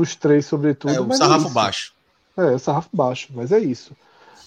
os 0.00 0.16
três, 0.16 0.46
sobretudo. 0.46 0.94
É, 0.94 1.00
o 1.00 1.12
sarrafo 1.12 1.48
é 1.48 1.50
baixo. 1.50 1.94
É, 2.36 2.42
o 2.52 2.58
sarrafo 2.58 2.88
baixo, 2.92 3.28
mas 3.34 3.50
é 3.50 3.58
isso. 3.58 3.94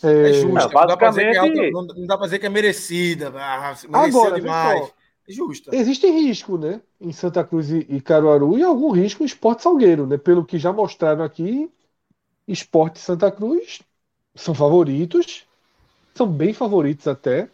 É, 0.04 0.30
é 0.30 0.34
justo. 0.34 0.47
Não, 0.47 0.70
basicamente... 0.70 0.76
não, 0.76 0.88
dá 0.88 0.97
pra 0.97 1.10
dizer 1.10 1.32
que 1.32 1.60
é, 1.60 1.72
não 1.72 2.08
dá 2.08 2.18
pra 2.18 2.26
dizer 2.26 2.39
que 2.39 2.45
é 2.45 2.49
merecida. 2.49 3.32
Ah, 3.36 3.76
Agora, 3.93 4.39
demais. 4.39 4.91
justa. 5.28 5.76
Existe 5.76 6.08
risco, 6.08 6.58
né? 6.58 6.82
Em 6.99 7.12
Santa 7.12 7.43
Cruz 7.43 7.72
e 7.72 8.01
Caruaru 8.01 8.58
e 8.58 8.64
algum 8.64 8.91
risco 8.91 9.24
em 9.24 9.26
Esporte 9.26 9.64
Salgueiro, 9.64 10.06
né? 10.06 10.18
Pelo 10.18 10.45
que 10.45 10.58
já 10.58 10.74
mostraram 10.74 11.24
aqui, 11.24 11.70
Esporte 12.47 12.99
Santa 12.99 13.32
Cruz 13.32 13.82
são 14.36 14.54
favoritos, 14.54 15.45
são 16.14 16.28
bem 16.28 16.54
favoritos 16.54 17.08
até, 17.08 17.47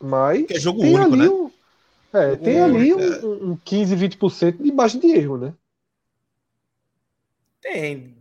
mas 0.00 0.46
é 0.50 0.58
jogo 0.60 0.80
tem 0.80 0.94
único, 0.94 1.14
ali 1.14 1.22
né? 1.22 1.28
um, 1.28 1.50
é, 2.12 2.30
Jogo 2.30 2.44
tem 2.44 2.60
ali 2.60 2.92
único, 2.92 3.26
um, 3.26 3.50
um 3.52 3.56
15, 3.64 3.96
20% 3.96 4.62
de 4.62 4.72
margem 4.72 5.00
de 5.00 5.08
erro, 5.08 5.38
né? 5.38 5.54
Tem. 7.60 8.16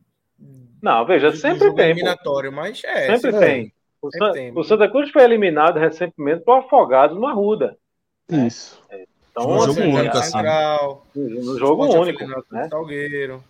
Não, 0.82 1.06
veja, 1.06 1.36
sempre 1.36 1.74
tem. 1.74 1.92
eliminatório, 1.92 2.52
mas 2.52 2.82
é. 2.84 3.08
Sempre 3.08 3.32
sim. 3.32 3.40
tem. 3.40 3.74
O, 4.08 4.12
Sempre 4.12 4.28
San- 4.28 4.34
tem. 4.34 4.52
o 4.56 4.64
Santa 4.64 4.90
Cruz 4.90 5.10
foi 5.12 5.24
eliminado 5.24 5.78
recentemente 5.80 6.44
por 6.44 6.58
Afogados 6.60 7.18
no 7.18 7.26
Arruda. 7.28 7.78
Isso. 8.30 8.80
Então, 9.32 9.50
Um 9.52 9.60
jogo 9.60 9.72
assim, 9.72 9.94
único, 9.94 10.18
a- 10.18 10.20
assim. 10.20 10.38
No 11.16 11.58
jogo 11.60 11.86
Esporte 11.88 12.10
único, 12.24 12.44
né? 12.52 12.68
Salgueiro. 12.70 13.44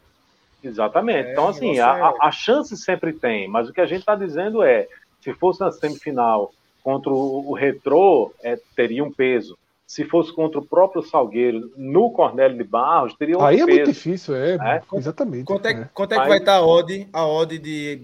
Exatamente. 0.63 1.27
É, 1.27 1.31
então, 1.31 1.47
assim, 1.47 1.79
a, 1.79 1.97
é- 1.97 2.01
a- 2.01 2.13
a 2.21 2.31
chance 2.31 2.75
sempre 2.75 3.13
tem, 3.13 3.47
mas 3.47 3.69
o 3.69 3.73
que 3.73 3.81
a 3.81 3.85
gente 3.85 3.99
está 3.99 4.15
dizendo 4.15 4.63
é, 4.63 4.87
se 5.21 5.33
fosse 5.33 5.59
na 5.61 5.71
semifinal 5.71 6.51
contra 6.83 7.11
o, 7.11 7.49
o 7.51 7.53
Retrô, 7.53 8.31
é, 8.43 8.57
teria 8.75 9.03
um 9.03 9.11
peso. 9.11 9.57
Se 9.87 10.03
fosse 10.03 10.33
contra 10.33 10.57
o 10.59 10.65
próprio 10.65 11.03
Salgueiro 11.03 11.71
no 11.77 12.09
Cornélio 12.09 12.57
de 12.57 12.63
Barros, 12.63 13.13
teria 13.13 13.35
outro 13.35 13.47
Aí 13.47 13.59
é 13.61 13.65
peso. 13.65 13.77
muito 13.77 13.87
difícil, 13.93 14.35
é, 14.35 14.55
É. 14.55 14.81
exatamente. 14.97 15.45
Quanto 15.45 15.67
é, 15.67 15.71
é. 15.73 15.89
quanto 15.93 16.11
é 16.13 16.15
que 16.15 16.21
Aí- 16.23 16.29
vai 16.29 16.37
estar 16.39 16.55
a 16.55 16.65
odd, 16.65 17.07
a 17.13 17.27
odd 17.27 17.59
de 17.59 18.01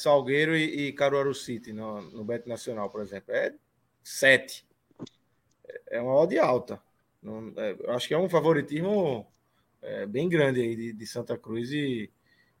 Salgueiro 0.00 0.56
e, 0.56 0.88
e 0.88 0.92
Caruaru 0.92 1.34
City 1.34 1.72
no, 1.72 2.00
no 2.02 2.24
Bet 2.24 2.48
Nacional, 2.48 2.88
por 2.88 3.00
exemplo? 3.00 3.34
É 3.34 3.52
7. 4.04 4.64
É 5.90 6.00
uma 6.00 6.14
odd 6.14 6.38
alta. 6.38 6.80
Não- 7.22 7.52
é, 7.56 7.76
eu 7.80 7.90
acho 7.92 8.06
que 8.06 8.14
é 8.14 8.18
um 8.18 8.28
favoritismo 8.28 9.26
é, 9.82 10.06
bem 10.06 10.28
grande 10.28 10.60
aí 10.60 10.76
de, 10.76 10.92
de 10.92 11.06
Santa 11.06 11.36
Cruz 11.36 11.72
e, 11.72 12.08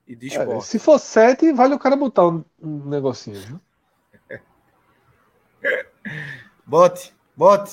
e 0.06 0.16
de 0.16 0.26
É, 0.26 0.30
esporte. 0.30 0.66
se 0.66 0.78
for 0.80 0.98
7, 0.98 1.52
vale 1.52 1.74
o 1.74 1.78
cara 1.78 1.94
botar 1.96 2.26
um, 2.26 2.44
um 2.60 2.88
negocinho, 2.88 3.38
viu? 3.40 3.60
Bote, 6.66 7.14
bote. 7.36 7.70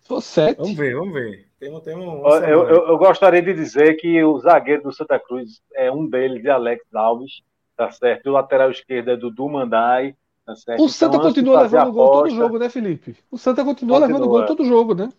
Se 0.00 0.08
for 0.08 0.22
7, 0.22 0.56
Vamos 0.58 0.76
ver, 0.76 0.94
vamos 0.94 1.12
ver. 1.14 1.48
Temos, 1.58 1.82
temos 1.82 2.04
uma 2.06 2.14
Ó, 2.28 2.38
Eu, 2.38 2.68
eu- 2.68 2.86
eu 2.88 2.98
gostaria 2.98 3.42
de 3.42 3.52
dizer 3.52 3.94
que 3.96 4.22
o 4.22 4.38
zagueiro 4.38 4.82
do 4.84 4.92
Santa 4.92 5.18
Cruz 5.18 5.60
é 5.74 5.90
um 5.92 6.08
deles, 6.08 6.40
de 6.42 6.48
Alex 6.48 6.82
Alves, 6.94 7.42
tá 7.78 7.92
certo? 7.92 8.26
E 8.26 8.28
o 8.28 8.32
lateral 8.32 8.72
esquerdo 8.72 9.12
é 9.12 9.16
Dudu 9.16 9.48
Mandai, 9.48 10.16
tá 10.44 10.56
certo? 10.56 10.82
o 10.82 10.88
Santa 10.88 11.16
Então, 11.16 11.28
antes 11.28 11.34
de 11.34 11.40
continua 11.40 11.62
levando 11.62 11.92
gol 11.92 12.06
todo 12.10 12.18
aposta, 12.18 12.36
jogo, 12.36 12.58
né, 12.58 12.68
Felipe? 12.68 13.16
O 13.30 13.38
Santa 13.38 13.64
continua, 13.64 14.00
Continua. 14.00 14.18
levando 14.18 14.28
gol 14.28 14.46
todo 14.46 14.64
jogo, 14.64 14.94
né? 14.96 15.12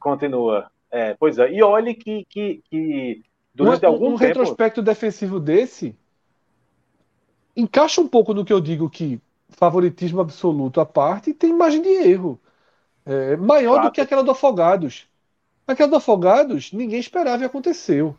Continua. 0.00 0.68
É, 0.90 1.14
pois 1.14 1.38
é. 1.38 1.52
E 1.52 1.62
olhe 1.62 1.94
que, 1.94 2.26
que, 2.28 2.60
que 2.68 3.22
durante 3.54 3.86
um, 3.86 3.88
algum 3.88 4.06
um 4.06 4.18
tempo. 4.18 4.24
retrospecto 4.24 4.82
defensivo 4.82 5.38
desse 5.38 5.96
encaixa 7.56 8.00
um 8.00 8.08
pouco 8.08 8.34
no 8.34 8.44
que 8.44 8.52
eu 8.52 8.60
digo 8.60 8.90
que 8.90 9.20
favoritismo 9.48 10.20
absoluto 10.20 10.80
à 10.80 10.86
parte 10.86 11.32
tem 11.32 11.52
margem 11.52 11.82
de 11.82 11.88
erro. 11.88 12.38
É, 13.04 13.36
maior 13.36 13.76
do 13.76 13.82
Fato. 13.84 13.94
que 13.94 14.00
aquela 14.00 14.24
do 14.24 14.32
Afogados. 14.32 15.06
Aquela 15.64 15.88
do 15.88 15.96
Afogados, 15.96 16.72
ninguém 16.72 16.98
esperava 16.98 17.44
e 17.44 17.46
aconteceu. 17.46 18.16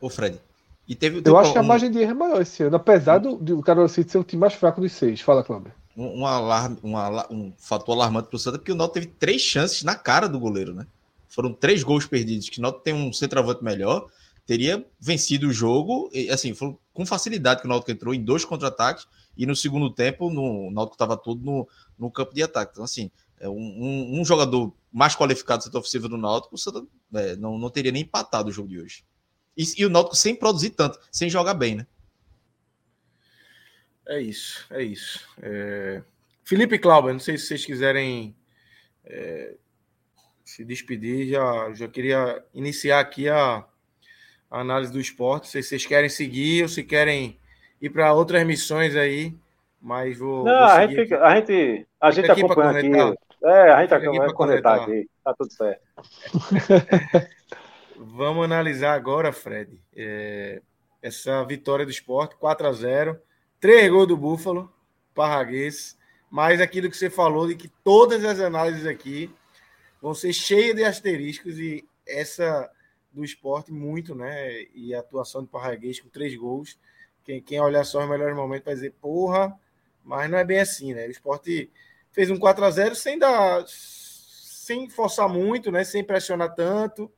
Ô, 0.00 0.08
Fred. 0.08 0.40
E 0.86 0.94
teve, 0.94 1.22
Eu 1.24 1.36
acho 1.38 1.52
que 1.52 1.58
a 1.58 1.62
margem 1.62 1.90
de 1.90 1.98
erro 1.98 2.10
é 2.10 2.14
maior 2.14 2.42
esse 2.42 2.62
ano, 2.62 2.76
apesar 2.76 3.18
do, 3.18 3.36
do 3.36 3.62
Carol 3.62 3.88
City 3.88 4.10
ser 4.12 4.18
o 4.18 4.24
time 4.24 4.40
mais 4.40 4.52
fraco 4.54 4.80
dos 4.80 4.92
seis. 4.92 5.20
Fala, 5.20 5.42
Cláudio. 5.42 5.72
um, 5.96 6.20
um 6.20 6.26
alarme, 6.26 6.76
um, 6.82 6.94
um 7.34 7.52
fator 7.56 7.94
alarmante 7.94 8.28
pro 8.28 8.38
Santa, 8.38 8.58
porque 8.58 8.72
o 8.72 8.74
Náutico 8.74 8.94
teve 9.00 9.06
três 9.18 9.40
chances 9.40 9.82
na 9.82 9.94
cara 9.94 10.28
do 10.28 10.38
goleiro, 10.38 10.74
né? 10.74 10.86
Foram 11.28 11.52
três 11.52 11.82
gols 11.82 12.06
perdidos, 12.06 12.50
que 12.50 12.58
o 12.58 12.62
Náutico 12.62 12.84
tem 12.84 12.92
um 12.94 13.12
centroavante 13.12 13.64
melhor, 13.64 14.06
teria 14.46 14.84
vencido 15.00 15.48
o 15.48 15.52
jogo, 15.52 16.10
e, 16.12 16.28
assim, 16.30 16.52
foi 16.52 16.76
com 16.92 17.06
facilidade 17.06 17.60
que 17.62 17.66
o 17.66 17.70
Náutico 17.70 17.90
entrou 17.90 18.12
em 18.14 18.22
dois 18.22 18.44
contra-ataques, 18.44 19.06
e 19.36 19.46
no 19.46 19.56
segundo 19.56 19.90
tempo 19.90 20.28
no, 20.30 20.68
o 20.68 20.70
Náutico 20.70 20.94
estava 20.96 21.16
todo 21.16 21.42
no, 21.42 21.66
no 21.98 22.10
campo 22.10 22.34
de 22.34 22.42
ataque. 22.42 22.72
Então, 22.72 22.84
assim, 22.84 23.10
é 23.40 23.48
um, 23.48 23.54
um- 23.56 24.20
um 24.20 24.24
jogador 24.24 24.72
mais 24.92 25.16
qualificado 25.16 25.60
do 25.60 25.64
setor 25.64 25.78
ofensivo 25.78 26.08
do 26.10 26.18
Náutico, 26.18 26.54
o 26.54 26.58
Santa 26.58 26.84
é, 27.14 27.34
não, 27.36 27.58
não 27.58 27.70
teria 27.70 27.90
nem 27.90 28.02
empatado 28.02 28.50
o 28.50 28.52
jogo 28.52 28.68
de 28.68 28.78
hoje. 28.80 29.02
E, 29.56 29.64
e 29.78 29.86
o 29.86 29.90
Náutico 29.90 30.16
sem 30.16 30.34
produzir 30.34 30.70
tanto, 30.70 30.98
sem 31.10 31.30
jogar 31.30 31.54
bem, 31.54 31.76
né? 31.76 31.86
É 34.06 34.20
isso, 34.20 34.66
é 34.70 34.82
isso. 34.82 35.26
É, 35.40 36.02
Felipe 36.42 36.74
e 36.74 36.78
Cláudio, 36.78 37.12
não 37.12 37.20
sei 37.20 37.38
se 37.38 37.46
vocês 37.46 37.64
quiserem 37.64 38.36
é, 39.04 39.54
se 40.44 40.64
despedir, 40.64 41.28
já, 41.30 41.72
já 41.72 41.88
queria 41.88 42.44
iniciar 42.52 43.00
aqui 43.00 43.28
a, 43.28 43.64
a 44.50 44.60
análise 44.60 44.92
do 44.92 45.00
esporte. 45.00 45.44
Não 45.44 45.50
sei 45.50 45.62
se 45.62 45.70
vocês 45.70 45.86
querem 45.86 46.10
seguir 46.10 46.62
ou 46.62 46.68
se 46.68 46.82
querem 46.82 47.38
ir 47.80 47.90
para 47.90 48.12
outras 48.12 48.44
missões 48.46 48.94
aí, 48.94 49.34
mas 49.80 50.18
vou. 50.18 50.44
Não, 50.44 50.52
vou 50.52 50.64
a 50.64 50.86
gente, 50.86 51.02
fica, 51.02 51.22
a 51.22 51.36
gente, 51.36 51.86
a 52.00 52.10
gente 52.10 52.30
aqui 52.30 52.40
acompanha 52.42 52.70
aqui. 52.78 52.90
conectar. 52.90 53.24
É, 53.44 53.70
a 53.72 53.80
gente 53.80 53.94
Fica 53.94 54.24
aqui 54.24 54.32
conectar. 54.34 54.74
aqui. 54.76 55.10
Tá 55.22 55.34
tudo 55.34 55.52
certo. 55.52 55.82
Vamos 57.96 58.44
analisar 58.44 58.94
agora, 58.94 59.32
Fred, 59.32 59.80
é, 59.94 60.60
essa 61.00 61.44
vitória 61.44 61.84
do 61.84 61.90
esporte, 61.90 62.36
4 62.36 62.66
a 62.66 62.72
0 62.72 63.20
Três 63.60 63.90
gols 63.90 64.08
do 64.08 64.16
Búfalo, 64.16 64.72
Parraguês, 65.14 65.96
mais 66.28 66.60
aquilo 66.60 66.90
que 66.90 66.96
você 66.96 67.08
falou 67.08 67.46
de 67.46 67.54
que 67.54 67.68
todas 67.82 68.24
as 68.24 68.40
análises 68.40 68.84
aqui 68.84 69.30
vão 70.02 70.12
ser 70.12 70.32
cheias 70.32 70.74
de 70.74 70.84
asteriscos 70.84 71.58
e 71.58 71.86
essa 72.06 72.68
do 73.12 73.24
esporte 73.24 73.72
muito, 73.72 74.14
né? 74.14 74.64
E 74.74 74.92
a 74.92 74.98
atuação 74.98 75.42
do 75.42 75.48
Parraguês 75.48 76.00
com 76.00 76.08
três 76.08 76.36
gols. 76.36 76.76
Quem, 77.24 77.40
quem 77.40 77.60
olhar 77.60 77.84
só 77.84 78.02
os 78.02 78.10
melhores 78.10 78.36
momentos 78.36 78.64
vai 78.64 78.74
dizer, 78.74 78.92
porra, 79.00 79.58
mas 80.02 80.28
não 80.28 80.36
é 80.36 80.44
bem 80.44 80.58
assim, 80.58 80.92
né? 80.92 81.06
O 81.06 81.10
esporte 81.10 81.70
fez 82.12 82.28
um 82.28 82.36
4 82.36 82.64
a 82.64 82.70
0 82.70 82.94
sem 82.96 83.18
dar. 83.18 83.64
sem 83.66 84.90
forçar 84.90 85.28
muito, 85.28 85.70
né? 85.70 85.84
Sem 85.84 86.02
pressionar 86.02 86.54
tanto 86.54 87.10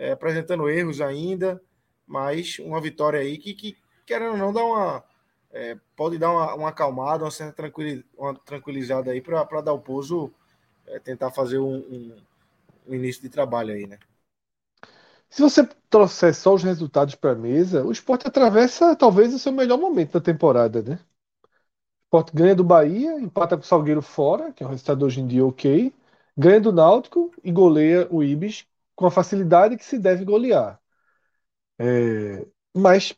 é, 0.00 0.12
apresentando 0.12 0.70
erros 0.70 1.02
ainda, 1.02 1.62
mas 2.08 2.58
uma 2.60 2.80
vitória 2.82 3.20
aí 3.20 3.38
que, 3.38 3.54
que 3.54 3.78
querendo 4.06 4.32
ou 4.32 4.38
não, 4.38 4.54
dá 4.54 4.64
uma, 4.64 5.04
é, 5.52 5.78
pode 5.96 6.18
dar 6.18 6.32
uma, 6.32 6.54
uma 6.56 6.70
acalmada, 6.70 7.24
uma 7.24 7.32
certa 7.32 7.54
tranquili- 7.54 8.06
uma 8.18 8.34
tranquilizada 8.36 9.12
aí 9.12 9.22
para 9.22 9.62
dar 9.62 9.74
o 9.74 9.80
pouso, 9.80 10.32
é, 10.86 11.00
tentar 11.00 11.32
fazer 11.32 11.58
um, 11.60 11.76
um- 11.78 12.16
um 12.88 12.94
início 12.94 13.22
de 13.22 13.30
trabalho 13.30 13.74
aí, 13.74 13.86
né? 13.86 13.98
Se 15.30 15.40
você 15.42 15.66
trouxer 15.88 16.34
só 16.34 16.54
os 16.54 16.62
resultados 16.62 17.14
para 17.14 17.32
a 17.32 17.34
mesa, 17.34 17.84
o 17.84 17.90
esporte 17.92 18.26
atravessa 18.28 18.94
talvez 18.96 19.32
o 19.34 19.38
seu 19.38 19.52
melhor 19.52 19.78
momento 19.78 20.12
da 20.12 20.20
temporada, 20.20 20.82
né? 20.82 20.98
O 22.02 22.04
esporte 22.04 22.32
ganha 22.36 22.54
do 22.54 22.64
Bahia, 22.64 23.18
empata 23.20 23.56
com 23.56 23.62
o 23.62 23.66
Salgueiro 23.66 24.02
fora, 24.02 24.52
que 24.52 24.62
é 24.62 24.66
um 24.66 24.70
resultado 24.70 25.04
hoje 25.04 25.20
em 25.20 25.26
dia 25.26 25.44
ok, 25.46 25.94
ganha 26.36 26.60
do 26.60 26.72
Náutico 26.72 27.30
e 27.42 27.50
goleia 27.52 28.06
o 28.10 28.22
Ibis 28.22 28.66
com 29.00 29.06
a 29.06 29.10
facilidade 29.10 29.78
que 29.78 29.84
se 29.84 29.98
deve 29.98 30.26
golear. 30.26 30.78
É, 31.78 32.46
mas 32.76 33.16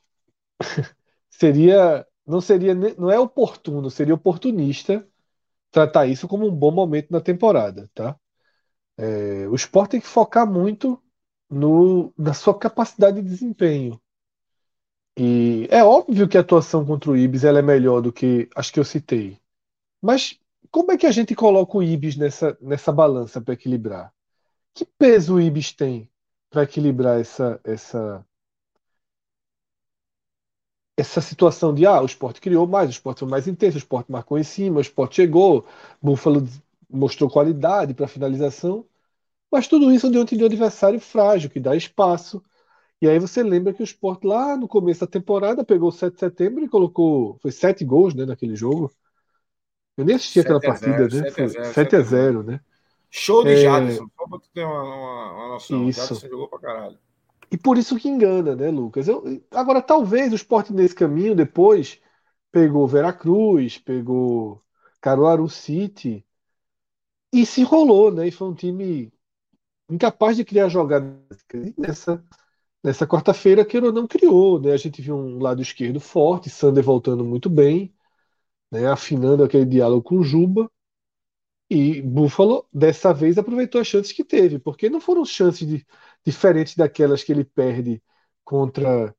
seria, 1.31 2.07
não 2.27 2.41
seria, 2.41 2.75
não 2.75 3.11
é 3.11 3.19
oportuno, 3.19 3.91
seria 3.91 4.15
oportunista 4.15 5.07
tratar 5.73 6.07
isso 6.07 6.29
como 6.29 6.47
um 6.49 6.55
bom 6.55 6.71
momento 6.73 7.11
na 7.13 7.21
temporada, 7.21 7.91
tá? 7.95 8.19
É, 8.97 9.49
o 9.49 9.55
Sport 9.57 9.91
tem 9.91 10.01
que 10.01 10.07
focar 10.07 10.47
muito 10.51 11.03
no, 11.51 12.13
na 12.17 12.35
sua 12.35 12.59
capacidade 12.59 13.21
de 13.23 13.29
desempenho. 13.29 14.01
E 15.19 15.69
é 15.71 15.83
óbvio 15.85 16.29
que 16.29 16.39
a 16.39 16.41
atuação 16.41 16.85
contra 16.85 17.11
o 17.11 17.17
Ibis 17.17 17.45
ela 17.45 17.59
é 17.59 17.63
melhor 17.63 18.01
do 18.01 18.13
que 18.13 18.49
as 18.55 18.71
que 18.71 18.81
eu 18.81 18.85
citei. 18.85 19.39
Mas 20.03 20.39
como 20.71 20.93
é 20.93 20.99
que 20.99 21.07
a 21.07 21.13
gente 21.13 21.35
coloca 21.35 21.77
o 21.79 21.83
Ibis 21.83 22.17
nessa, 22.17 22.57
nessa 22.61 22.93
balança 22.93 23.41
para 23.41 23.55
equilibrar? 23.55 24.13
Que 24.75 24.85
peso 24.85 25.35
o 25.37 25.41
Ibis 25.41 25.73
tem 25.73 26.11
para 26.51 26.63
equilibrar 26.65 27.19
essa, 27.21 27.61
essa, 27.65 28.25
essa 30.97 31.21
situação 31.21 31.75
de 31.75 31.87
ah, 31.87 32.01
o 32.01 32.07
esporte 32.07 32.41
criou 32.41 32.67
mais, 32.67 32.89
o 32.89 32.93
esporte 32.93 33.21
foi 33.21 33.29
mais 33.29 33.49
intenso, 33.49 33.77
o 33.77 33.79
esporte 33.79 34.11
marcou 34.13 34.39
em 34.39 34.45
cima, 34.45 34.79
o 34.79 34.81
esporte 34.81 35.17
chegou, 35.17 35.67
Buffalo 36.01 36.43
mostrou 36.89 37.31
qualidade 37.31 37.95
para 37.95 38.07
finalização, 38.07 38.87
mas 39.51 39.69
tudo 39.69 39.93
isso 39.93 40.11
diante 40.11 40.37
de 40.37 40.43
um 40.43 40.47
adversário 40.47 41.01
frágil, 41.01 41.51
que 41.51 41.61
dá 41.61 41.77
espaço. 41.77 42.43
E 43.03 43.09
aí 43.09 43.19
você 43.19 43.43
lembra 43.43 43.75
que 43.75 43.83
o 43.83 43.85
esporte 43.85 44.27
lá 44.27 44.57
no 44.57 44.69
começo 44.69 45.01
da 45.01 45.07
temporada 45.07 45.65
pegou 45.65 45.91
o 45.91 45.93
7 45.93 46.15
de 46.15 46.21
setembro 46.21 46.65
e 46.65 46.69
colocou. 46.69 47.39
Foi 47.41 47.53
sete 47.53 47.85
gols 47.85 48.15
né, 48.15 48.27
naquele 48.27 48.57
jogo. 48.57 48.93
Eu 49.97 50.05
nem 50.05 50.17
assisti 50.17 50.41
aquela 50.41 50.61
7 50.61 50.67
a 50.67 50.75
0, 50.75 51.09
partida, 51.09 51.09
né? 51.09 51.31
7 51.31 51.43
a 51.43 51.47
Foi 51.47 51.49
0, 51.49 51.75
7 51.75 51.97
a 51.97 52.01
0, 52.03 52.43
né? 52.43 52.61
Show 53.13 53.45
de 53.45 53.51
É. 53.51 53.57
Jadson, 53.57 54.09
só 54.17 54.27
para 54.29 54.39
tu 54.41 54.49
ter 54.53 54.65
uma, 54.65 54.83
uma, 54.83 55.33
uma 55.35 55.49
noção. 55.49 55.89
Isso. 55.89 56.01
Jadson 56.15 56.29
jogou 56.29 56.49
pra 56.49 56.59
caralho. 56.59 56.99
E 57.51 57.57
por 57.59 57.77
isso 57.77 57.97
que 57.99 58.09
engana, 58.09 58.57
né, 58.57 58.71
Lucas? 58.71 59.07
Eu- 59.09 59.23
agora, 59.51 59.83
talvez 59.83 60.33
o 60.33 60.37
Sport 60.37 60.71
nesse 60.71 60.95
caminho 60.95 61.35
depois 61.35 62.01
pegou 62.51 62.89
Veracruz, 62.89 63.79
pegou 63.79 64.63
Caruaru 65.01 65.49
City. 65.49 66.25
e 67.33 67.47
se 67.47 67.61
enrolou, 67.63 68.11
né? 68.13 68.29
E 68.29 68.31
foi 68.31 68.49
um 68.49 68.55
time 68.55 69.13
incapaz 69.91 70.37
de 70.37 70.45
criar 70.47 70.69
jogadas 70.71 71.13
nessa 71.79 72.25
nessa 72.85 73.07
quarta-feira, 73.07 73.65
que 73.65 73.81
não 73.81 74.07
criou, 74.09 74.61
né? 74.61 74.73
A 74.73 74.77
gente 74.79 75.03
viu 75.03 75.17
um 75.17 75.39
lado 75.41 75.63
esquerdo 75.63 76.01
forte, 76.01 76.51
Sander 76.51 76.85
voltando 76.85 77.25
muito 77.25 77.51
bem, 77.51 77.95
né? 78.71 78.87
Afinando 78.89 79.45
aquele 79.45 79.67
diálogo 79.67 80.03
com 80.03 80.23
Juba. 80.23 80.71
E 81.73 82.03
Buffalo, 82.03 82.67
dessa 82.71 83.15
vez, 83.15 83.39
aproveitou 83.39 83.81
as 83.81 83.87
chances 83.87 84.13
que 84.13 84.23
teve, 84.23 84.59
porque 84.59 84.91
não 84.91 85.01
foram 85.01 85.25
chances 85.25 85.67
de, 85.67 85.87
diferentes 86.23 86.77
daquelas 86.77 87.25
que 87.25 87.33
ele 87.33 87.45
perde 87.45 88.03
contra, 88.45 89.15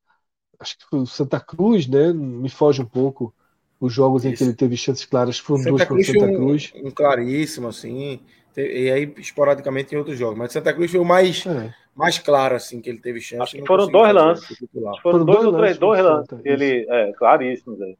acho 0.60 0.78
que 0.78 0.84
foi 0.88 1.00
o 1.00 1.06
Santa 1.06 1.40
Cruz, 1.40 1.88
né? 1.88 2.12
Me 2.12 2.48
foge 2.48 2.80
um 2.80 2.86
pouco 2.86 3.34
os 3.80 3.92
jogos 3.92 4.24
Isso. 4.24 4.32
em 4.32 4.36
que 4.36 4.44
ele 4.44 4.54
teve 4.54 4.76
chances 4.76 5.04
claras, 5.04 5.36
foram 5.36 5.64
Santa 5.64 5.70
duas 5.70 5.84
contra 5.88 6.04
Santa 6.04 6.32
Cruz. 6.32 6.72
Um, 6.76 6.86
um 6.86 6.90
claríssimo, 6.92 7.66
assim, 7.66 8.20
e 8.56 8.88
aí 8.88 9.12
esporadicamente 9.18 9.92
em 9.92 9.98
outros 9.98 10.16
jogos, 10.16 10.38
mas 10.38 10.52
Santa 10.52 10.72
Cruz 10.72 10.92
foi 10.92 11.00
o 11.00 11.04
mais, 11.04 11.44
é. 11.44 11.74
mais 11.92 12.20
claro, 12.20 12.54
assim, 12.54 12.80
que 12.80 12.88
ele 12.88 13.00
teve 13.00 13.20
chance. 13.20 13.42
Acho 13.42 13.56
que 13.56 13.66
foram 13.66 13.88
dois 13.88 14.14
lances. 14.14 14.56
Foram, 14.72 15.00
foram 15.02 15.24
dois, 15.24 15.44
ou 15.44 15.56
três, 15.56 15.76
dois 15.76 16.00
lances. 16.04 16.38
Ele, 16.44 16.86
é, 16.88 17.12
claríssimos 17.14 17.82
aí. 17.82 17.98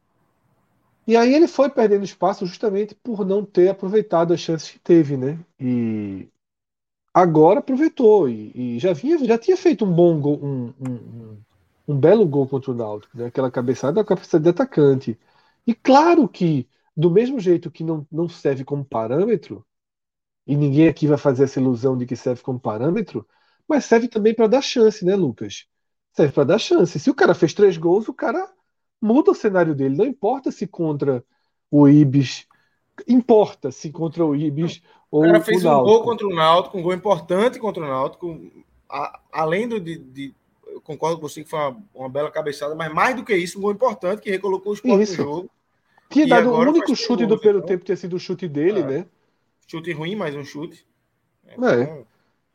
E 1.07 1.15
aí 1.15 1.33
ele 1.35 1.47
foi 1.47 1.69
perdendo 1.69 2.03
espaço 2.03 2.45
justamente 2.45 2.95
por 2.95 3.25
não 3.25 3.45
ter 3.45 3.69
aproveitado 3.69 4.33
as 4.33 4.39
chances 4.39 4.71
que 4.71 4.79
teve, 4.79 5.15
né? 5.17 5.39
E 5.59 6.27
agora 7.13 7.59
aproveitou 7.59 8.27
e, 8.29 8.51
e 8.55 8.79
já 8.79 8.93
vinha, 8.93 9.17
já 9.23 9.37
tinha 9.37 9.57
feito 9.57 9.85
um 9.85 9.93
bom 9.93 10.19
gol, 10.19 10.39
um, 10.43 10.73
um, 10.79 11.37
um, 11.87 11.99
belo 11.99 12.27
gol 12.27 12.47
contra 12.47 12.71
o 12.71 12.75
Náutico, 12.75 13.17
né? 13.17 13.27
Aquela 13.27 13.51
cabeçada, 13.51 14.01
a 14.01 14.05
capacidade 14.05 14.43
de 14.43 14.49
atacante. 14.49 15.19
E 15.67 15.73
claro 15.75 16.27
que 16.27 16.67
do 16.97 17.11
mesmo 17.11 17.39
jeito 17.39 17.71
que 17.71 17.83
não, 17.83 18.07
não 18.11 18.29
serve 18.29 18.63
como 18.63 18.83
parâmetro, 18.85 19.65
e 20.47 20.55
ninguém 20.55 20.87
aqui 20.87 21.07
vai 21.07 21.17
fazer 21.17 21.45
essa 21.45 21.59
ilusão 21.59 21.97
de 21.97 22.05
que 22.05 22.15
serve 22.15 22.41
como 22.41 22.59
parâmetro, 22.59 23.27
mas 23.67 23.85
serve 23.85 24.07
também 24.07 24.33
para 24.33 24.47
dar 24.47 24.61
chance, 24.61 25.03
né, 25.05 25.15
Lucas? 25.15 25.67
Serve 26.13 26.33
para 26.33 26.43
dar 26.45 26.59
chance. 26.59 26.99
Se 26.99 27.09
o 27.09 27.15
cara 27.15 27.33
fez 27.33 27.53
três 27.53 27.77
gols, 27.77 28.07
o 28.07 28.13
cara 28.13 28.51
muda 29.05 29.31
o 29.31 29.35
cenário 29.35 29.75
dele. 29.75 29.95
Não 29.95 30.05
importa 30.05 30.51
se 30.51 30.65
contra 30.65 31.23
o 31.69 31.87
Ibis. 31.87 32.47
Importa 33.07 33.71
se 33.71 33.91
contra 33.91 34.25
o 34.25 34.35
Ibis 34.35 34.81
ou 35.11 35.21
o 35.21 35.25
cara 35.25 35.41
fez 35.41 35.63
um 35.63 35.83
gol 35.83 36.03
contra 36.03 36.25
o 36.25 36.33
Náutico, 36.33 36.77
um 36.77 36.81
gol 36.81 36.93
importante 36.93 37.59
contra 37.59 37.83
o 37.83 37.87
Náutico. 37.87 38.41
A, 38.89 39.19
além 39.31 39.67
do, 39.67 39.79
de, 39.79 39.97
de, 39.97 40.35
Eu 40.67 40.81
concordo 40.81 41.17
com 41.17 41.27
você 41.27 41.43
que 41.43 41.49
foi 41.49 41.59
uma, 41.59 41.77
uma, 41.93 42.09
bela 42.09 42.31
cabeçada, 42.31 42.75
mas 42.75 42.93
mais 42.93 43.15
do 43.15 43.23
que 43.23 43.35
isso, 43.35 43.57
um 43.57 43.61
gol 43.61 43.71
importante 43.71 44.21
que 44.21 44.31
recolocou 44.31 44.71
o 44.71 44.75
esporte 44.75 45.11
no 45.11 45.15
jogo. 45.15 45.49
Tinha 46.09 46.27
dado 46.27 46.49
o 46.49 46.59
único 46.59 46.95
chute 46.95 47.25
do 47.25 47.37
primeiro 47.37 47.59
então. 47.59 47.67
tempo 47.67 47.85
ter 47.85 47.97
sido 47.97 48.15
o 48.15 48.19
chute 48.19 48.47
dele, 48.47 48.81
é. 48.81 48.85
né? 48.85 49.05
Chute 49.67 49.91
ruim, 49.91 50.15
mas 50.15 50.35
um 50.35 50.43
chute. 50.43 50.85
É. 51.47 52.05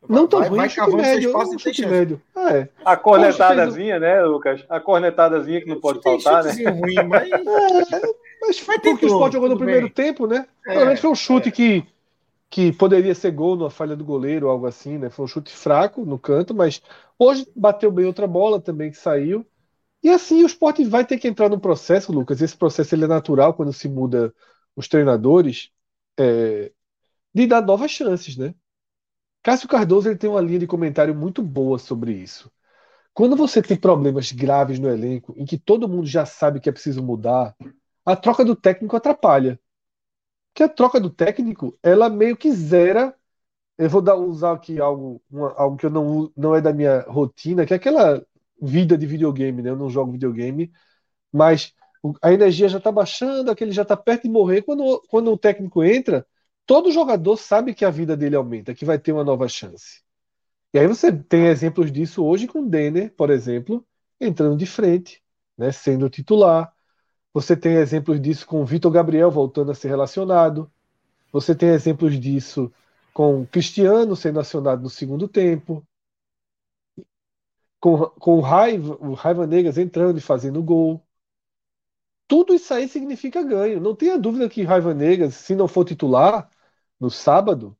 Não 0.09 0.27
tão 0.27 0.41
ruim, 0.41 0.57
vai 0.57 0.69
chute 0.69 0.95
médio, 0.95 1.37
um 1.37 1.59
chute 1.59 1.85
médio. 1.85 2.21
É. 2.35 2.67
A 2.83 2.97
cornetadazinha, 2.97 3.99
né, 3.99 4.23
Lucas? 4.23 4.65
A 4.67 4.79
cornetadazinha 4.79 5.61
que 5.61 5.69
não 5.69 5.79
pode 5.79 6.01
faltar, 6.01 6.43
né? 6.43 6.51
Ruim, 6.69 7.07
mas... 7.07 7.29
É, 8.43 8.47
mas 8.47 8.57
foi 8.57 8.79
porque 8.79 9.05
o 9.05 9.09
Sport 9.09 9.33
jogou 9.33 9.49
no 9.49 9.57
primeiro 9.57 9.85
bem. 9.85 9.93
tempo, 9.93 10.25
né? 10.25 10.47
É, 10.65 10.83
menos 10.83 10.99
foi 10.99 11.11
um 11.11 11.15
chute 11.15 11.49
é. 11.49 11.51
que, 11.51 11.85
que 12.49 12.71
poderia 12.71 13.13
ser 13.13 13.31
gol 13.31 13.55
numa 13.55 13.69
falha 13.69 13.95
do 13.95 14.03
goleiro, 14.03 14.49
algo 14.49 14.65
assim, 14.65 14.97
né? 14.97 15.11
Foi 15.11 15.25
um 15.25 15.27
chute 15.27 15.53
fraco 15.53 16.03
no 16.03 16.17
canto, 16.17 16.53
mas 16.53 16.81
hoje 17.19 17.47
bateu 17.55 17.91
bem 17.91 18.05
outra 18.05 18.25
bola 18.25 18.59
também 18.59 18.89
que 18.89 18.97
saiu. 18.97 19.45
E 20.03 20.09
assim 20.09 20.43
o 20.43 20.47
Sport 20.47 20.79
vai 20.85 21.05
ter 21.05 21.19
que 21.19 21.27
entrar 21.27 21.49
no 21.49 21.59
processo, 21.59 22.11
Lucas. 22.11 22.41
Esse 22.41 22.57
processo 22.57 22.95
ele 22.95 23.05
é 23.05 23.07
natural 23.07 23.53
quando 23.53 23.71
se 23.71 23.87
muda 23.87 24.33
os 24.75 24.87
treinadores, 24.87 25.69
é, 26.17 26.71
de 27.33 27.45
dar 27.45 27.61
novas 27.61 27.91
chances, 27.91 28.35
né? 28.35 28.55
Cássio 29.43 29.67
Cardoso 29.67 30.09
ele 30.09 30.17
tem 30.17 30.29
uma 30.29 30.41
linha 30.41 30.59
de 30.59 30.67
comentário 30.67 31.15
muito 31.15 31.41
boa 31.41 31.79
sobre 31.79 32.13
isso. 32.13 32.51
Quando 33.13 33.35
você 33.35 33.61
tem 33.61 33.77
problemas 33.77 34.31
graves 34.31 34.79
no 34.79 34.89
elenco, 34.89 35.33
em 35.37 35.45
que 35.45 35.57
todo 35.57 35.89
mundo 35.89 36.07
já 36.07 36.25
sabe 36.25 36.59
que 36.59 36.69
é 36.69 36.71
preciso 36.71 37.03
mudar, 37.03 37.55
a 38.05 38.15
troca 38.15 38.45
do 38.45 38.55
técnico 38.55 38.95
atrapalha. 38.95 39.59
Que 40.53 40.63
a 40.63 40.69
troca 40.69 40.99
do 40.99 41.09
técnico, 41.09 41.77
ela 41.83 42.09
meio 42.09 42.37
que 42.37 42.51
zera. 42.51 43.15
Eu 43.77 43.89
vou 43.89 44.01
dar, 44.01 44.15
usar 44.15 44.53
aqui 44.53 44.79
algo, 44.79 45.21
uma, 45.29 45.53
algo 45.55 45.77
que 45.77 45.85
eu 45.85 45.89
não, 45.89 46.31
não 46.37 46.55
é 46.55 46.61
da 46.61 46.73
minha 46.73 47.01
rotina, 47.01 47.65
que 47.65 47.73
é 47.73 47.77
aquela 47.77 48.25
vida 48.61 48.97
de 48.97 49.07
videogame, 49.07 49.61
né? 49.61 49.69
Eu 49.71 49.75
não 49.75 49.89
jogo 49.89 50.11
videogame, 50.11 50.71
mas 51.31 51.73
a 52.21 52.33
energia 52.33 52.69
já 52.69 52.77
está 52.77 52.91
baixando, 52.91 53.51
aquele 53.51 53.71
já 53.71 53.83
está 53.83 53.97
perto 53.97 54.23
de 54.23 54.29
morrer. 54.29 54.61
Quando, 54.63 55.01
quando 55.09 55.31
o 55.31 55.37
técnico 55.37 55.83
entra, 55.83 56.25
todo 56.71 56.89
jogador 56.89 57.35
sabe 57.35 57.73
que 57.73 57.83
a 57.83 57.89
vida 57.89 58.15
dele 58.15 58.37
aumenta, 58.37 58.73
que 58.73 58.85
vai 58.85 58.97
ter 58.97 59.11
uma 59.11 59.25
nova 59.25 59.45
chance. 59.49 60.01
E 60.73 60.79
aí 60.79 60.87
você 60.87 61.11
tem 61.11 61.47
exemplos 61.47 61.91
disso 61.91 62.23
hoje 62.23 62.47
com 62.47 62.61
o 62.61 62.69
Denner, 62.69 63.13
por 63.13 63.29
exemplo, 63.29 63.85
entrando 64.17 64.55
de 64.55 64.65
frente, 64.65 65.21
né, 65.57 65.73
sendo 65.73 66.09
titular. 66.09 66.73
Você 67.33 67.57
tem 67.57 67.73
exemplos 67.73 68.21
disso 68.21 68.47
com 68.47 68.61
o 68.61 68.65
Vitor 68.65 68.89
Gabriel 68.89 69.29
voltando 69.29 69.69
a 69.69 69.75
ser 69.75 69.89
relacionado. 69.89 70.71
Você 71.33 71.53
tem 71.53 71.67
exemplos 71.67 72.17
disso 72.17 72.71
com 73.13 73.41
o 73.41 73.47
Cristiano 73.47 74.15
sendo 74.15 74.39
acionado 74.39 74.81
no 74.81 74.89
segundo 74.89 75.27
tempo. 75.27 75.85
Com, 77.81 77.97
com 78.11 78.37
o, 78.37 78.39
Raiva, 78.39 78.97
o 79.01 79.13
Raiva 79.13 79.45
Negas 79.45 79.77
entrando 79.77 80.19
e 80.19 80.21
fazendo 80.21 80.63
gol. 80.63 81.05
Tudo 82.29 82.53
isso 82.53 82.73
aí 82.73 82.87
significa 82.87 83.43
ganho. 83.43 83.81
Não 83.81 83.93
tenha 83.93 84.17
dúvida 84.17 84.47
que 84.47 84.63
Raiva 84.63 84.93
Negas, 84.93 85.35
se 85.35 85.53
não 85.53 85.67
for 85.67 85.83
titular 85.83 86.49
no 87.01 87.09
sábado, 87.11 87.77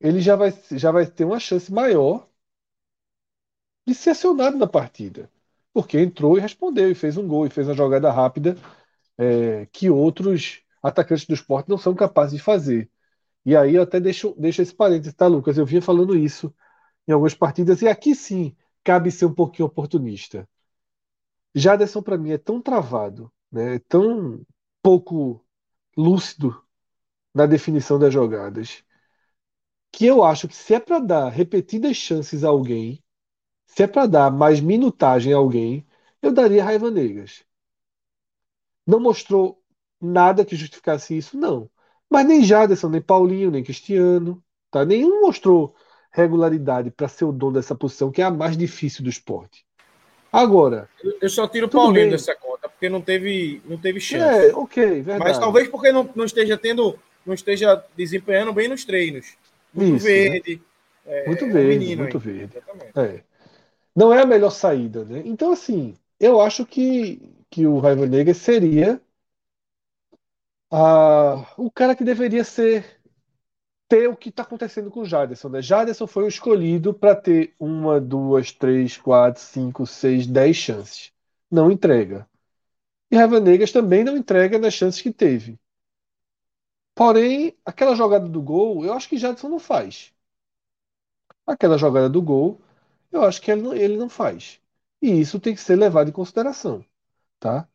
ele 0.00 0.20
já 0.20 0.36
vai, 0.36 0.52
já 0.72 0.92
vai 0.92 1.06
ter 1.06 1.24
uma 1.24 1.40
chance 1.40 1.72
maior 1.72 2.28
de 3.86 3.94
ser 3.94 4.10
acionado 4.10 4.56
na 4.58 4.66
partida. 4.66 5.30
Porque 5.72 5.98
entrou 5.98 6.38
e 6.38 6.40
respondeu, 6.40 6.90
e 6.90 6.94
fez 6.94 7.16
um 7.16 7.26
gol, 7.26 7.46
e 7.46 7.50
fez 7.50 7.68
uma 7.68 7.74
jogada 7.74 8.10
rápida 8.12 8.56
é, 9.18 9.66
que 9.66 9.90
outros 9.90 10.62
atacantes 10.82 11.26
do 11.26 11.34
esporte 11.34 11.68
não 11.70 11.78
são 11.78 11.94
capazes 11.94 12.36
de 12.38 12.42
fazer. 12.42 12.90
E 13.44 13.56
aí 13.56 13.74
eu 13.76 13.82
até 13.82 14.00
deixo, 14.00 14.34
deixo 14.38 14.62
esse 14.62 14.74
parênteses, 14.74 15.14
tá, 15.14 15.26
Lucas? 15.26 15.58
Eu 15.58 15.66
vinha 15.66 15.82
falando 15.82 16.16
isso 16.16 16.54
em 17.08 17.12
algumas 17.12 17.34
partidas, 17.34 17.82
e 17.82 17.88
aqui 17.88 18.14
sim 18.14 18.56
cabe 18.84 19.10
ser 19.10 19.26
um 19.26 19.34
pouquinho 19.34 19.66
oportunista. 19.68 20.48
Jaderson, 21.54 22.02
para 22.02 22.18
mim, 22.18 22.30
é 22.32 22.38
tão 22.38 22.62
travado 22.62 23.32
né, 23.50 23.78
tão 23.88 24.44
pouco 24.82 25.44
lúcido 25.96 26.62
na 27.34 27.46
definição 27.46 27.98
das 27.98 28.12
jogadas, 28.12 28.82
que 29.92 30.06
eu 30.06 30.22
acho 30.22 30.48
que 30.48 30.54
se 30.54 30.74
é 30.74 30.80
para 30.80 30.98
dar 30.98 31.28
repetidas 31.28 31.96
chances 31.96 32.44
a 32.44 32.48
alguém, 32.48 33.02
se 33.66 33.82
é 33.82 33.86
para 33.86 34.06
dar 34.06 34.30
mais 34.30 34.60
minutagem 34.60 35.32
a 35.32 35.36
alguém, 35.36 35.86
eu 36.22 36.32
daria 36.32 36.64
Raiva 36.64 36.90
Negas. 36.90 37.44
Não 38.86 39.00
mostrou 39.00 39.62
nada 40.00 40.44
que 40.44 40.56
justificasse 40.56 41.16
isso, 41.16 41.36
não. 41.36 41.70
Mas 42.08 42.26
nem 42.26 42.42
Jaderson, 42.42 42.88
nem 42.88 43.00
Paulinho, 43.00 43.50
nem 43.50 43.62
Cristiano, 43.62 44.42
tá? 44.70 44.84
Nenhum 44.84 45.20
mostrou 45.20 45.74
regularidade 46.10 46.90
para 46.90 47.06
ser 47.08 47.24
o 47.24 47.32
dono 47.32 47.52
dessa 47.52 47.74
posição, 47.74 48.10
que 48.10 48.20
é 48.20 48.24
a 48.24 48.30
mais 48.30 48.56
difícil 48.56 49.04
do 49.04 49.10
esporte. 49.10 49.64
Agora. 50.32 50.88
Eu 51.20 51.28
só 51.28 51.46
tiro 51.46 51.66
o 51.66 51.70
Paulinho 51.70 52.02
bem. 52.04 52.10
dessa 52.10 52.34
conta, 52.34 52.68
porque 52.68 52.88
não 52.88 53.00
teve, 53.00 53.60
não 53.64 53.76
teve 53.76 54.00
chance. 54.00 54.50
É, 54.50 54.54
ok, 54.54 55.02
verdade. 55.02 55.18
Mas 55.18 55.38
talvez 55.38 55.68
porque 55.68 55.92
não, 55.92 56.08
não 56.14 56.24
esteja 56.24 56.56
tendo, 56.56 56.98
não 57.24 57.34
esteja 57.34 57.82
desempenhando 57.96 58.52
bem 58.52 58.68
nos 58.68 58.84
treinos. 58.84 59.36
Muito 59.72 59.96
Isso, 59.96 60.04
verde. 60.04 60.56
Né? 60.56 60.62
É, 61.06 61.26
muito 61.26 61.46
verde, 61.46 61.58
é 61.58 61.62
um 61.62 61.68
menino, 61.68 62.02
muito 62.02 62.18
verde. 62.18 62.58
É. 62.96 63.22
Não 63.94 64.12
é 64.12 64.22
a 64.22 64.26
melhor 64.26 64.50
saída, 64.50 65.04
né? 65.04 65.22
Então, 65.24 65.52
assim, 65.52 65.96
eu 66.18 66.40
acho 66.40 66.64
que, 66.64 67.20
que 67.50 67.66
o 67.66 67.78
Raiva 67.78 68.06
Negra 68.06 68.34
seria 68.34 69.00
a, 70.70 71.54
o 71.56 71.70
cara 71.70 71.94
que 71.94 72.04
deveria 72.04 72.44
ser 72.44 73.00
ter 73.88 74.08
o 74.08 74.16
que 74.16 74.28
está 74.28 74.44
acontecendo 74.44 74.88
com 74.88 75.00
o 75.00 75.04
Jaderson. 75.04 75.48
Né? 75.48 75.60
Jaderson 75.60 76.06
foi 76.06 76.22
o 76.22 76.28
escolhido 76.28 76.94
para 76.94 77.16
ter 77.16 77.54
uma, 77.58 78.00
duas, 78.00 78.52
três, 78.52 78.96
quatro, 78.96 79.42
cinco, 79.42 79.84
seis, 79.84 80.28
dez 80.28 80.56
chances. 80.56 81.10
Não 81.50 81.72
entrega. 81.72 82.28
E 83.10 83.16
Raiva 83.16 83.40
Negas 83.40 83.72
também 83.72 84.04
não 84.04 84.16
entrega 84.16 84.60
nas 84.60 84.74
chances 84.74 85.02
que 85.02 85.12
teve. 85.12 85.58
Porém, 87.00 87.56
aquela 87.64 87.94
jogada 87.94 88.28
do 88.28 88.42
gol, 88.42 88.84
eu 88.84 88.92
acho 88.92 89.08
que 89.08 89.16
Jadson 89.16 89.48
não 89.48 89.58
faz. 89.58 90.12
Aquela 91.46 91.78
jogada 91.78 92.10
do 92.10 92.20
gol, 92.20 92.60
eu 93.10 93.24
acho 93.24 93.40
que 93.40 93.50
ele 93.50 93.62
não, 93.62 93.74
ele 93.74 93.96
não 93.96 94.10
faz. 94.10 94.60
E 95.00 95.18
isso 95.18 95.40
tem 95.40 95.54
que 95.54 95.62
ser 95.62 95.76
levado 95.76 96.10
em 96.10 96.12
consideração. 96.12 96.84
Tá? 97.40 97.66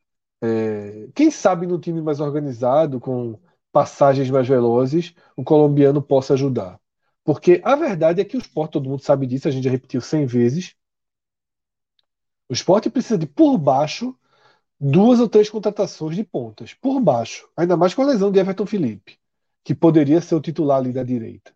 É, 0.44 1.10
quem 1.16 1.32
sabe 1.32 1.68
no 1.68 1.80
time 1.80 2.02
mais 2.02 2.20
organizado, 2.20 3.00
com 3.00 3.40
passagens 3.72 4.30
mais 4.30 4.48
velozes, 4.48 5.16
o 5.36 5.44
colombiano 5.44 6.04
possa 6.04 6.36
ajudar. 6.36 6.80
Porque 7.24 7.62
a 7.66 7.76
verdade 7.76 8.22
é 8.22 8.26
que 8.26 8.38
o 8.38 8.40
esporte, 8.40 8.74
todo 8.74 8.90
mundo 8.90 9.02
sabe 9.02 9.26
disso, 9.26 9.48
a 9.48 9.52
gente 9.52 9.64
já 9.64 9.72
repetiu 9.72 10.02
100 10.02 10.28
vezes. 10.28 10.76
O 12.50 12.54
esporte 12.54 12.90
precisa 12.90 13.18
de, 13.18 13.26
por 13.26 13.58
baixo, 13.58 14.16
duas 14.80 15.20
ou 15.20 15.30
três 15.30 15.50
contratações 15.50 16.16
de 16.16 16.24
pontas. 16.24 16.74
Por 16.74 17.00
baixo. 17.02 17.48
Ainda 17.58 17.78
mais 17.78 17.94
com 17.94 18.02
a 18.02 18.06
lesão 18.06 18.32
de 18.32 18.40
Everton 18.40 18.66
Felipe. 18.66 19.18
que 19.64 19.76
poderia 19.76 20.22
ser 20.22 20.36
o 20.36 20.42
titular 20.42 20.78
ali 20.80 20.94
da 20.94 21.04
direita. 21.04 21.54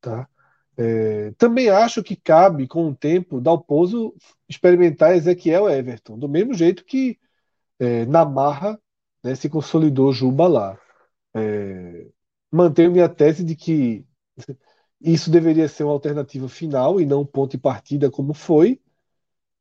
Tá? 0.00 0.28
É, 0.76 1.32
também 1.32 1.68
acho 1.70 2.02
que 2.02 2.16
cabe, 2.16 2.66
com 2.68 2.88
o 2.88 2.94
tempo, 2.96 3.40
Dalpozo 3.40 4.14
experimentar 4.48 5.16
Ezequiel 5.16 5.68
Everton, 5.68 6.18
do 6.18 6.28
mesmo 6.28 6.54
jeito 6.54 6.84
que 6.84 7.18
é, 7.78 8.06
na 8.06 8.24
marra 8.24 8.80
né, 9.22 9.34
se 9.34 9.48
consolidou 9.48 10.12
Juba 10.12 10.48
lá. 10.48 10.78
É, 11.34 12.06
mantenho 12.50 12.92
minha 12.92 13.08
tese 13.08 13.44
de 13.44 13.56
que 13.56 14.06
isso 15.00 15.30
deveria 15.30 15.68
ser 15.68 15.84
uma 15.84 15.92
alternativa 15.92 16.48
final 16.48 17.00
e 17.00 17.06
não 17.06 17.26
ponto 17.26 17.52
de 17.52 17.58
partida 17.58 18.10
como 18.10 18.34
foi, 18.34 18.80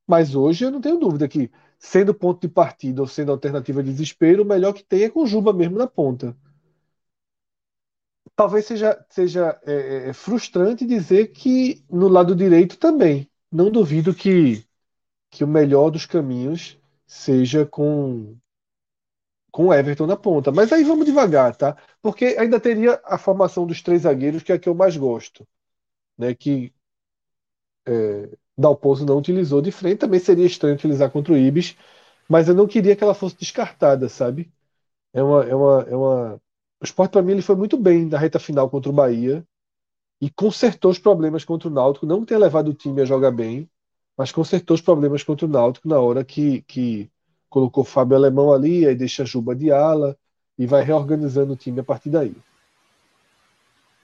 mas 0.08 0.36
hoje 0.36 0.66
eu 0.66 0.72
não 0.72 0.82
tenho 0.82 1.00
dúvida 1.00 1.28
que, 1.28 1.52
sendo 1.82 2.14
ponto 2.14 2.42
de 2.42 2.54
partida 2.54 3.02
ou 3.02 3.08
sendo 3.08 3.34
alternativa 3.34 3.84
de 3.84 3.92
desespero, 3.92 4.44
o 4.44 4.46
melhor 4.46 4.74
que 4.74 4.84
tem 4.86 5.04
é 5.04 5.10
com 5.10 5.26
Juba 5.26 5.52
mesmo 5.52 5.78
na 5.78 5.88
ponta 5.88 6.38
talvez 8.42 8.66
seja, 8.66 9.06
seja 9.10 9.60
é, 9.66 9.74
é, 9.74 10.10
é, 10.10 10.14
frustrante 10.14 10.86
dizer 10.86 11.28
que 11.28 11.84
no 11.90 12.08
lado 12.08 12.36
direito 12.36 12.78
também. 12.78 13.30
Não 13.52 13.70
duvido 13.70 14.16
que, 14.16 14.66
que 15.30 15.44
o 15.44 15.48
melhor 15.48 15.92
dos 15.92 16.06
caminhos 16.06 16.80
seja 17.06 17.66
com 17.66 18.38
com 19.52 19.68
o 19.68 19.74
Everton 19.74 20.08
na 20.08 20.16
ponta. 20.18 20.52
Mas 20.52 20.72
aí 20.72 20.84
vamos 20.84 21.06
devagar, 21.06 21.56
tá? 21.56 21.78
Porque 22.02 22.38
ainda 22.40 22.60
teria 22.60 23.02
a 23.04 23.18
formação 23.18 23.68
dos 23.68 23.82
três 23.82 24.04
zagueiros, 24.04 24.44
que 24.44 24.52
é 24.52 24.56
a 24.56 24.60
que 24.60 24.70
eu 24.70 24.74
mais 24.74 24.96
gosto. 24.98 25.48
Né? 26.18 26.34
Que 26.34 26.74
é, 27.86 28.30
Dalpozo 28.62 29.06
não 29.06 29.18
utilizou 29.18 29.62
de 29.62 29.72
frente. 29.72 30.00
Também 30.00 30.20
seria 30.20 30.46
estranho 30.46 30.76
utilizar 30.76 31.12
contra 31.12 31.34
o 31.34 31.38
Ibis. 31.38 31.76
Mas 32.30 32.48
eu 32.48 32.56
não 32.56 32.68
queria 32.68 32.96
que 32.96 33.04
ela 33.04 33.14
fosse 33.14 33.36
descartada, 33.38 34.08
sabe? 34.08 34.52
É 35.14 35.22
uma, 35.22 35.44
é 35.44 35.56
uma, 35.56 35.82
é 35.90 35.96
uma, 35.96 36.42
o 36.82 36.86
Sport, 36.86 37.12
para 37.12 37.22
mim, 37.22 37.34
ele 37.34 37.42
foi 37.42 37.56
muito 37.56 37.78
bem 37.78 38.06
na 38.06 38.18
reta 38.18 38.40
final 38.40 38.70
contra 38.70 38.90
o 38.90 38.94
Bahia 38.94 39.46
e 40.20 40.30
consertou 40.30 40.92
os 40.92 41.00
problemas 41.00 41.44
contra 41.44 41.68
o 41.68 41.72
Náutico. 41.72 42.06
Não 42.06 42.26
ter 42.26 42.38
levado 42.38 42.70
o 42.70 42.74
time 42.74 43.02
a 43.02 43.06
jogar 43.06 43.32
bem, 43.32 43.70
mas 44.18 44.32
consertou 44.32 44.76
os 44.76 44.82
problemas 44.82 45.24
contra 45.24 45.46
o 45.46 45.50
Náutico 45.50 45.88
na 45.88 46.00
hora 46.00 46.24
que, 46.24 46.62
que 46.64 47.12
colocou 47.50 47.84
Fábio 47.84 48.16
Alemão 48.16 48.54
ali, 48.54 48.88
aí 48.88 48.96
deixa 48.96 49.26
Juba 49.26 49.56
de 49.56 49.72
ala 49.72 50.18
e 50.58 50.66
vai 50.66 50.84
reorganizando 50.84 51.54
o 51.54 51.58
time 51.58 51.80
a 51.82 51.84
partir 51.84 52.10
daí. 52.10 52.36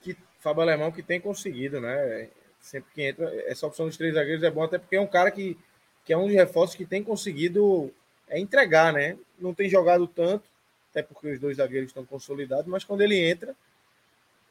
Que 0.02 0.16
Fábio 0.38 0.62
Alemão 0.62 0.92
que 0.92 1.02
tem 1.02 1.20
conseguido, 1.20 1.80
né? 1.80 2.28
Sempre 2.60 2.90
que 2.94 3.02
entra, 3.02 3.32
essa 3.46 3.66
opção 3.66 3.86
dos 3.86 3.96
três 3.96 4.14
zagueiros 4.14 4.42
é 4.42 4.50
bom, 4.50 4.62
até 4.62 4.78
porque 4.78 4.96
é 4.96 5.00
um 5.00 5.06
cara 5.06 5.30
que, 5.30 5.56
que 6.04 6.12
é 6.12 6.16
um 6.16 6.26
dos 6.26 6.34
reforços 6.34 6.76
que 6.76 6.84
tem 6.84 7.02
conseguido 7.02 7.92
é, 8.28 8.38
entregar, 8.38 8.92
né? 8.92 9.16
Não 9.38 9.54
tem 9.54 9.68
jogado 9.68 10.06
tanto, 10.06 10.44
até 10.90 11.02
porque 11.02 11.30
os 11.32 11.38
dois 11.38 11.56
zagueiros 11.56 11.90
estão 11.90 12.04
consolidados, 12.04 12.66
mas 12.66 12.84
quando 12.84 13.02
ele 13.02 13.18
entra, 13.18 13.54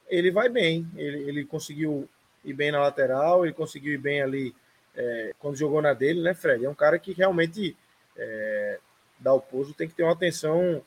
ele 0.07 0.31
vai 0.31 0.49
bem. 0.49 0.87
Ele, 0.95 1.29
ele 1.29 1.45
conseguiu 1.45 2.07
ir 2.43 2.53
bem 2.53 2.71
na 2.71 2.79
lateral, 2.79 3.45
ele 3.45 3.53
conseguiu 3.53 3.93
ir 3.93 3.97
bem 3.97 4.21
ali 4.21 4.55
é, 4.95 5.33
quando 5.39 5.57
jogou 5.57 5.81
na 5.81 5.93
dele, 5.93 6.21
né, 6.21 6.33
Fred? 6.33 6.65
É 6.65 6.69
um 6.69 6.75
cara 6.75 6.97
que 6.97 7.13
realmente 7.13 7.75
é, 8.15 8.79
dá 9.19 9.33
o 9.33 9.41
pouso, 9.41 9.73
tem 9.73 9.87
que 9.87 9.93
ter 9.93 10.03
uma 10.03 10.13
atenção 10.13 10.81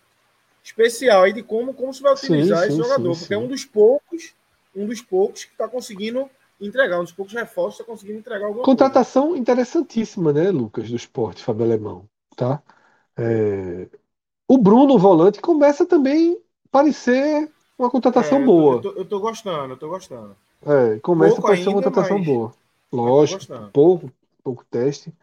especial 0.62 1.22
aí 1.22 1.32
de 1.32 1.42
como, 1.42 1.72
como 1.72 1.92
se 1.94 2.02
vai 2.02 2.12
utilizar 2.12 2.58
sim, 2.58 2.66
esse 2.66 2.76
sim, 2.76 2.82
jogador, 2.82 3.14
sim, 3.14 3.20
porque 3.20 3.34
é 3.34 3.38
um 3.38 3.46
dos 3.46 3.64
poucos, 3.64 4.34
um 4.74 4.86
dos 4.86 5.00
poucos 5.00 5.44
que 5.44 5.52
está 5.52 5.68
conseguindo 5.68 6.28
entregar, 6.61 7.00
um 7.00 7.04
dos 7.04 7.12
poucos 7.12 7.34
reforços 7.34 7.80
está 7.80 7.84
conseguindo 7.84 8.18
entregar 8.18 8.46
alguma 8.46 8.64
Contratação 8.64 9.28
coisa. 9.28 9.40
interessantíssima, 9.40 10.32
né, 10.32 10.50
Lucas, 10.50 10.88
do 10.90 10.96
esporte, 10.96 11.42
Fábio 11.42 11.64
Alemão, 11.64 12.08
tá? 12.36 12.62
É, 13.16 13.88
o 14.48 14.58
Bruno, 14.58 14.98
volante, 14.98 15.40
começa 15.40 15.86
também 15.86 16.34
a 16.34 16.68
parecer 16.70 17.50
uma 17.78 17.90
contratação 17.90 18.38
é, 18.38 18.42
eu 18.42 18.46
tô, 18.46 18.52
boa. 18.52 18.74
Eu 18.74 18.80
tô, 18.80 18.92
eu 18.92 19.04
tô, 19.04 19.20
gostando, 19.20 19.72
eu 19.72 19.76
tô 19.78 19.88
gostando. 19.88 20.36
É, 20.62 20.98
começa 21.00 21.34
pouco 21.34 21.46
a 21.46 21.50
parecer 21.50 21.68
uma 21.68 21.82
contratação 21.82 22.18
mas... 22.18 22.26
boa. 22.26 22.52
Lógico, 22.92 23.70
pouco, 23.72 24.12
pouco 24.42 24.64
teste. 24.64 25.14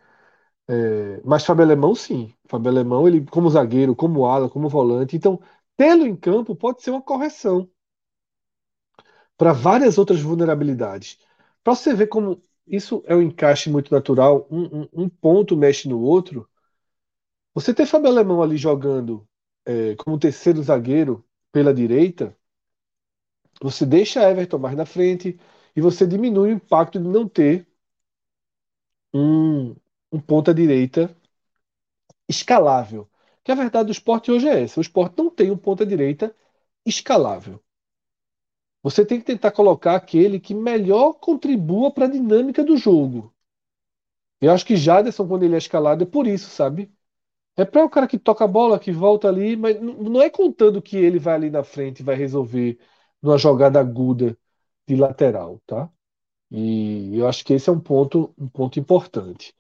É, 0.67 1.21
mas 1.23 1.45
Fábio 1.45 1.63
Alemão, 1.63 1.93
sim. 1.93 2.33
Fábio 2.45 2.69
Alemão, 2.69 3.07
ele, 3.07 3.25
como 3.25 3.49
zagueiro, 3.49 3.95
como 3.95 4.25
ala, 4.25 4.49
como 4.49 4.69
volante. 4.69 5.15
Então, 5.15 5.39
tê-lo 5.75 6.05
em 6.05 6.15
campo 6.15 6.55
pode 6.55 6.81
ser 6.81 6.91
uma 6.91 7.01
correção 7.01 7.69
para 9.37 9.53
várias 9.53 9.97
outras 9.97 10.21
vulnerabilidades. 10.21 11.19
Para 11.67 11.75
você 11.75 11.93
ver 11.93 12.07
como 12.07 12.41
isso 12.65 13.03
é 13.05 13.13
um 13.13 13.21
encaixe 13.21 13.69
muito 13.69 13.93
natural, 13.93 14.47
um, 14.49 14.83
um, 14.83 14.89
um 14.93 15.09
ponto 15.09 15.57
mexe 15.57 15.89
no 15.89 15.99
outro. 15.99 16.47
Você 17.53 17.73
ter 17.73 17.85
Fábio 17.85 18.07
Alemão 18.09 18.41
ali 18.41 18.55
jogando 18.55 19.27
é, 19.65 19.93
como 19.97 20.17
terceiro 20.17 20.63
zagueiro 20.63 21.25
pela 21.51 21.73
direita, 21.73 22.33
você 23.61 23.85
deixa 23.85 24.27
Everton 24.29 24.57
mais 24.59 24.75
na 24.75 24.85
frente 24.85 25.39
e 25.75 25.81
você 25.81 26.05
diminui 26.07 26.49
o 26.51 26.53
impacto 26.55 26.99
de 26.99 27.07
não 27.07 27.27
ter 27.29 27.67
um, 29.13 29.75
um 30.11 30.19
ponta-direita 30.21 31.15
escalável. 32.29 33.09
Que 33.43 33.51
a 33.51 33.55
verdade 33.55 33.87
do 33.87 33.91
esporte 33.91 34.31
hoje 34.31 34.47
é 34.47 34.63
essa: 34.63 34.79
o 34.79 34.81
esporte 34.81 35.17
não 35.17 35.29
tem 35.29 35.51
um 35.51 35.57
ponta-direita 35.57 36.33
escalável. 36.85 37.61
Você 38.89 39.05
tem 39.05 39.19
que 39.19 39.25
tentar 39.25 39.51
colocar 39.51 39.95
aquele 39.95 40.39
que 40.39 40.53
melhor 40.53 41.13
contribua 41.15 41.91
para 41.91 42.05
a 42.05 42.09
dinâmica 42.09 42.63
do 42.63 42.77
jogo. 42.77 43.33
Eu 44.39 44.51
acho 44.51 44.65
que 44.65 44.75
Jaderson, 44.77 45.27
quando 45.27 45.43
ele 45.43 45.55
é 45.55 45.57
escalado, 45.57 46.03
é 46.03 46.07
por 46.07 46.25
isso, 46.27 46.49
sabe? 46.49 46.91
É 47.57 47.65
para 47.65 47.85
o 47.85 47.89
cara 47.89 48.07
que 48.07 48.19
toca 48.19 48.45
a 48.45 48.47
bola, 48.47 48.79
que 48.79 48.91
volta 48.91 49.27
ali, 49.29 49.55
mas 49.57 49.79
não 49.81 50.21
é 50.21 50.29
contando 50.29 50.81
que 50.81 50.97
ele 50.97 51.19
vai 51.19 51.35
ali 51.35 51.49
na 51.51 51.63
frente 51.63 52.01
e 52.01 52.03
vai 52.03 52.15
resolver 52.15 52.79
numa 53.21 53.37
jogada 53.37 53.79
aguda 53.79 54.37
de 54.87 54.95
lateral, 54.95 55.61
tá? 55.67 55.89
E 56.51 57.17
eu 57.17 57.27
acho 57.27 57.45
que 57.45 57.53
esse 57.53 57.69
é 57.69 57.73
um 57.73 57.79
ponto, 57.79 58.33
um 58.37 58.47
ponto 58.49 58.79
importante. 58.79 59.55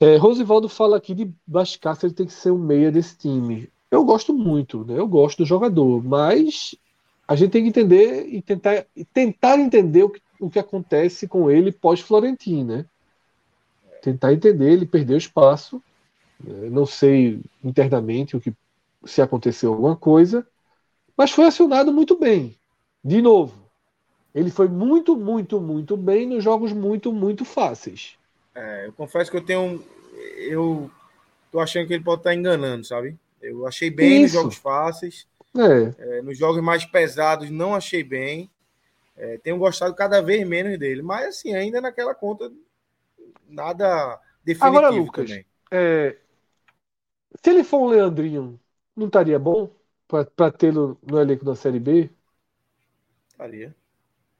É, 0.00 0.16
Rosivaldo 0.16 0.68
fala 0.68 0.96
aqui 0.96 1.14
de 1.14 1.32
Bascácer, 1.46 2.06
ele 2.08 2.14
tem 2.14 2.26
que 2.26 2.32
ser 2.32 2.50
um 2.50 2.58
meia 2.58 2.90
desse 2.90 3.16
time. 3.16 3.72
Eu 3.90 4.04
gosto 4.04 4.34
muito, 4.34 4.84
né? 4.84 4.98
Eu 4.98 5.06
gosto 5.06 5.38
do 5.38 5.46
jogador, 5.46 6.02
mas 6.02 6.74
a 7.32 7.36
gente 7.36 7.50
tem 7.50 7.62
que 7.62 7.68
entender 7.68 8.26
e 8.26 8.42
tentar, 8.42 8.86
tentar 9.12 9.58
entender 9.58 10.02
o 10.02 10.10
que, 10.10 10.20
o 10.40 10.50
que 10.50 10.58
acontece 10.58 11.26
com 11.26 11.50
ele 11.50 11.72
pós-Florentino, 11.72 12.76
né? 12.76 12.86
Tentar 14.02 14.32
entender, 14.32 14.72
ele 14.72 14.86
perdeu 14.86 15.16
espaço 15.16 15.82
não 16.44 16.84
sei 16.84 17.40
internamente 17.62 18.36
o 18.36 18.40
que 18.40 18.52
se 19.04 19.22
aconteceu 19.22 19.72
alguma 19.72 19.96
coisa, 19.96 20.46
mas 21.16 21.30
foi 21.30 21.44
acionado 21.44 21.92
muito 21.92 22.18
bem. 22.18 22.56
De 23.04 23.20
novo, 23.20 23.70
ele 24.34 24.50
foi 24.50 24.68
muito, 24.68 25.16
muito, 25.16 25.60
muito 25.60 25.96
bem 25.96 26.26
nos 26.26 26.42
jogos 26.42 26.72
muito, 26.72 27.12
muito 27.12 27.44
fáceis. 27.44 28.16
É, 28.54 28.86
eu 28.86 28.92
confesso 28.92 29.30
que 29.30 29.36
eu 29.36 29.44
tenho. 29.44 29.82
Eu 30.36 30.90
tô 31.50 31.60
achando 31.60 31.86
que 31.86 31.94
ele 31.94 32.04
pode 32.04 32.20
estar 32.20 32.34
enganando, 32.34 32.84
sabe? 32.84 33.16
Eu 33.40 33.66
achei 33.66 33.90
bem 33.90 34.14
Isso. 34.14 34.22
nos 34.22 34.32
jogos 34.32 34.56
fáceis. 34.56 35.26
É. 35.56 36.18
É, 36.18 36.22
nos 36.22 36.38
jogos 36.38 36.62
mais 36.62 36.84
pesados, 36.84 37.50
não 37.50 37.74
achei 37.74 38.02
bem. 38.02 38.50
É, 39.16 39.38
tenho 39.38 39.58
gostado 39.58 39.94
cada 39.94 40.22
vez 40.22 40.46
menos 40.46 40.78
dele. 40.78 41.02
Mas, 41.02 41.26
assim, 41.28 41.54
ainda 41.54 41.80
naquela 41.80 42.14
conta, 42.14 42.50
nada 43.48 44.18
definitivo 44.44 44.78
Agora, 44.78 44.88
Lucas, 44.88 45.28
também. 45.28 45.46
É, 45.70 46.16
se 47.42 47.50
ele 47.50 47.64
for 47.64 47.82
um 47.82 47.86
Leandrinho, 47.86 48.58
não 48.96 49.06
estaria 49.06 49.38
bom 49.38 49.70
para 50.08 50.50
tê-lo 50.50 50.98
no 51.02 51.20
elenco 51.20 51.44
da 51.44 51.54
Série 51.54 51.80
B? 51.80 52.10
Estaria. 53.30 53.74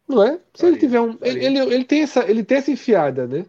Não 0.07 0.23
é? 0.23 0.41
Se 0.55 0.67
ele 0.67 0.79
tiver 0.79 1.01
um. 1.01 1.17
Ele, 1.23 1.45
ele, 1.45 1.59
ele, 1.59 1.85
tem 1.85 2.03
essa, 2.03 2.29
ele 2.29 2.45
tem 2.45 2.59
essa 2.59 2.71
enfiada, 2.71 3.27
né? 3.27 3.47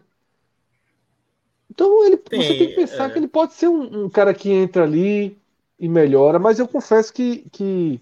Então 1.70 2.04
ele, 2.06 2.16
tem, 2.16 2.40
você 2.40 2.56
tem 2.56 2.68
que 2.68 2.74
pensar 2.74 3.10
é... 3.10 3.12
que 3.12 3.18
ele 3.18 3.28
pode 3.28 3.54
ser 3.54 3.68
um, 3.68 4.04
um, 4.04 4.10
cara 4.10 4.32
que 4.32 4.50
entra 4.50 4.84
ali 4.84 5.36
e 5.78 5.88
melhora, 5.88 6.38
mas 6.38 6.58
eu 6.58 6.68
confesso 6.68 7.12
que, 7.12 7.46
que 7.50 8.00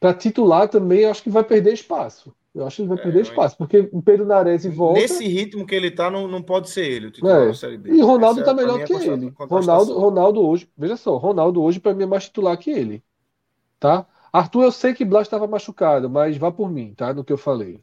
para 0.00 0.14
titular 0.14 0.68
também 0.68 1.00
eu 1.00 1.10
acho 1.10 1.22
que 1.22 1.30
vai 1.30 1.44
perder 1.44 1.72
espaço. 1.72 2.34
Eu 2.54 2.66
acho 2.66 2.82
que 2.82 2.88
vai 2.88 2.98
é, 2.98 3.02
perder 3.02 3.22
espaço, 3.22 3.56
porque 3.56 3.88
o 3.92 4.02
Pedro 4.02 4.26
Nares 4.26 4.66
volta. 4.66 5.00
Nesse 5.00 5.26
ritmo 5.26 5.66
que 5.66 5.74
ele 5.74 5.90
tá, 5.90 6.10
não, 6.10 6.28
não 6.28 6.42
pode 6.42 6.68
ser 6.68 6.84
ele, 6.84 7.06
o 7.06 7.10
titular 7.10 7.42
é. 7.42 7.46
da 7.46 7.54
Série 7.54 7.78
B. 7.78 7.90
E 7.90 8.02
Ronaldo 8.02 8.40
Essa, 8.40 8.50
tá 8.50 8.54
melhor 8.54 8.80
é 8.80 8.84
que 8.84 8.92
ele. 8.92 9.32
Ronaldo, 9.38 9.98
Ronaldo 9.98 10.46
hoje, 10.46 10.68
veja 10.76 10.96
só, 10.96 11.16
Ronaldo 11.16 11.62
hoje 11.62 11.80
para 11.80 11.94
mim 11.94 12.02
é 12.02 12.06
mais 12.06 12.24
titular 12.24 12.56
que 12.58 12.70
ele. 12.70 13.02
Tá? 13.80 14.06
Arthur, 14.30 14.64
eu 14.64 14.72
sei 14.72 14.92
que 14.92 15.04
Blas 15.04 15.26
estava 15.26 15.46
machucado, 15.46 16.10
mas 16.10 16.36
vá 16.36 16.50
por 16.52 16.70
mim, 16.70 16.94
tá? 16.94 17.12
No 17.14 17.24
que 17.24 17.32
eu 17.32 17.38
falei. 17.38 17.80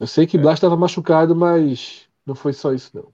Eu 0.00 0.06
sei 0.06 0.26
que 0.26 0.36
é. 0.36 0.40
Blas 0.40 0.54
estava 0.54 0.76
machucado, 0.76 1.36
mas 1.36 2.08
não 2.24 2.34
foi 2.34 2.52
só 2.52 2.72
isso, 2.72 2.90
não. 2.94 3.12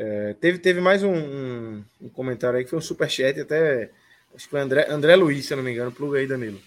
É, 0.00 0.32
teve, 0.34 0.58
teve 0.58 0.80
mais 0.80 1.02
um, 1.02 1.12
um, 1.12 1.84
um, 2.02 2.08
comentário 2.10 2.56
aí 2.56 2.62
que 2.62 2.70
foi 2.70 2.78
um 2.78 2.82
superchat, 2.82 3.40
até. 3.40 3.90
Acho 4.32 4.44
que 4.44 4.50
foi 4.50 4.60
André, 4.60 4.86
André 4.88 5.16
Luiz, 5.16 5.44
se 5.44 5.52
eu 5.52 5.56
não 5.56 5.64
me 5.64 5.72
engano. 5.72 5.90
Pluga 5.90 6.20
aí, 6.20 6.26
Danilo. 6.26 6.60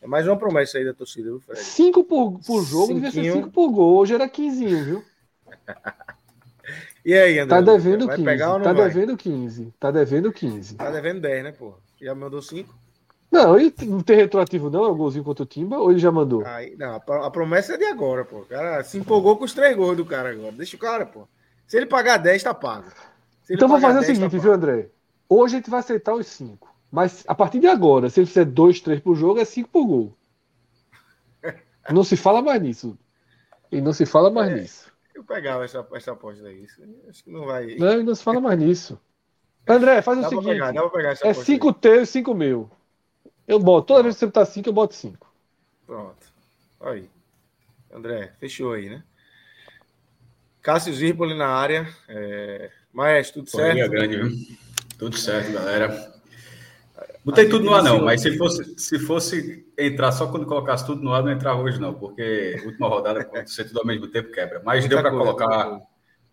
É 0.00 0.06
mais 0.06 0.24
uma 0.28 0.36
promessa 0.36 0.78
aí 0.78 0.84
da 0.84 0.94
torcida, 0.94 1.28
viu, 1.28 1.40
Fred? 1.40 1.60
Cinco 1.60 2.04
por, 2.04 2.38
por 2.46 2.64
jogo, 2.64 2.94
devia 2.94 3.10
ser 3.10 3.32
cinco 3.32 3.50
por 3.50 3.70
gol. 3.72 3.96
Hoje 3.96 4.14
era 4.14 4.28
15, 4.28 4.64
viu? 4.84 5.04
e 7.04 7.12
aí, 7.12 7.40
André? 7.40 7.56
Tá 7.56 7.60
devendo 7.60 8.06
vai 8.06 8.16
15. 8.18 8.24
Pegar 8.24 8.52
ou 8.52 8.58
não 8.60 8.64
tá 8.64 8.72
vai? 8.72 8.88
devendo 8.88 9.16
15. 9.16 9.74
Tá 9.80 9.90
devendo 9.90 10.32
15. 10.32 10.76
Tá 10.76 10.90
devendo 10.92 11.20
10, 11.20 11.42
né, 11.42 11.50
pô? 11.50 11.74
Já 12.00 12.14
mandou 12.14 12.40
5? 12.40 12.72
Não, 13.32 13.58
e 13.58 13.74
não 13.82 14.00
tem 14.00 14.16
retroativo 14.16 14.70
não, 14.70 14.84
é 14.84 14.88
o 14.88 14.94
golzinho 14.94 15.24
contra 15.24 15.42
o 15.42 15.46
Timba, 15.46 15.76
ou 15.78 15.90
ele 15.90 15.98
já 15.98 16.12
mandou? 16.12 16.46
Aí, 16.46 16.76
não, 16.76 16.94
a 16.94 17.30
promessa 17.32 17.74
é 17.74 17.76
de 17.76 17.84
agora, 17.84 18.24
pô. 18.24 18.38
O 18.38 18.46
cara 18.46 18.84
se 18.84 18.96
empolgou 18.96 19.36
com 19.36 19.44
os 19.44 19.52
três 19.52 19.76
gols 19.76 19.96
do 19.96 20.04
cara 20.04 20.30
agora. 20.30 20.52
Deixa 20.52 20.76
o 20.76 20.78
cara, 20.78 21.04
pô. 21.04 21.26
Se 21.66 21.76
ele 21.76 21.86
pagar 21.86 22.18
10, 22.18 22.42
tá 22.42 22.54
pago. 22.54 22.90
Então 23.50 23.68
vou 23.68 23.80
fazer 23.80 24.00
10, 24.00 24.04
o 24.04 24.14
seguinte, 24.14 24.36
tá 24.36 24.42
viu, 24.42 24.52
André? 24.52 24.88
Hoje 25.28 25.54
a 25.54 25.58
gente 25.58 25.70
vai 25.70 25.80
aceitar 25.80 26.14
os 26.14 26.26
5. 26.26 26.74
Mas 26.90 27.24
a 27.26 27.34
partir 27.34 27.58
de 27.58 27.66
agora, 27.66 28.08
se 28.08 28.20
ele 28.20 28.26
fizer 28.26 28.44
2, 28.44 28.80
3 28.80 29.00
por 29.00 29.14
jogo, 29.14 29.40
é 29.40 29.44
5 29.44 29.68
por 29.68 29.86
gol. 29.86 30.16
Não 31.90 32.04
se 32.04 32.16
fala 32.16 32.40
mais 32.40 32.62
nisso. 32.62 32.96
E 33.70 33.80
não 33.80 33.92
se 33.92 34.06
fala 34.06 34.30
mais 34.30 34.50
é, 34.52 34.54
nisso. 34.54 34.92
Eu 35.12 35.24
pegava 35.24 35.64
essa, 35.64 35.86
essa 35.92 36.12
aposta 36.12 36.46
aí. 36.46 36.66
Acho 37.08 37.24
que 37.24 37.30
não 37.30 37.44
vai. 37.46 37.74
Não, 37.76 38.02
não 38.04 38.14
se 38.14 38.22
fala 38.22 38.40
mais 38.40 38.58
nisso. 38.58 38.98
André, 39.66 40.00
faz 40.02 40.20
dá 40.20 40.28
o 40.28 40.30
seguinte: 40.30 40.90
pegar, 40.92 41.14
é 41.24 41.34
5 41.34 41.72
teu 41.72 42.02
e 42.02 42.06
5 42.06 42.32
meu. 42.32 42.70
Eu 43.46 43.58
boto. 43.58 43.88
Toda 43.88 44.04
vez 44.04 44.14
que 44.14 44.20
você 44.20 44.26
botar 44.26 44.46
5, 44.46 44.68
eu 44.68 44.72
boto 44.72 44.94
5. 44.94 45.26
Pronto. 45.86 46.26
Aí. 46.80 47.10
André, 47.92 48.32
fechou 48.38 48.72
aí, 48.72 48.88
né? 48.88 49.02
Cássio 50.66 50.92
Zirpoli 50.92 51.32
na 51.32 51.46
área. 51.46 51.88
É... 52.08 52.70
Maestro, 52.92 53.44
tudo 53.44 53.50
certo? 53.50 53.68
Família 53.68 53.88
grande, 53.88 54.16
viu? 54.16 54.56
Tudo 54.98 55.16
certo, 55.16 55.52
galera. 55.52 56.12
Botei 57.24 57.48
tudo 57.48 57.64
no 57.64 57.72
ar, 57.72 57.84
não, 57.84 58.04
mas 58.04 58.20
se 58.20 58.36
fosse, 58.36 58.74
se 58.76 58.98
fosse 58.98 59.64
entrar 59.78 60.10
só 60.10 60.26
quando 60.26 60.44
colocasse 60.44 60.84
tudo 60.84 61.02
no 61.02 61.14
ar, 61.14 61.22
não 61.22 61.30
entrava 61.30 61.62
hoje, 61.62 61.80
não, 61.80 61.94
porque 61.94 62.60
última 62.64 62.88
rodada, 62.88 63.24
quando 63.24 63.46
você 63.46 63.62
tudo 63.62 63.78
ao 63.78 63.86
mesmo 63.86 64.08
tempo, 64.08 64.32
quebra. 64.32 64.60
Mas 64.64 64.80
Muita 64.80 64.96
deu 64.96 65.02
para 65.02 65.10
colocar. 65.12 65.80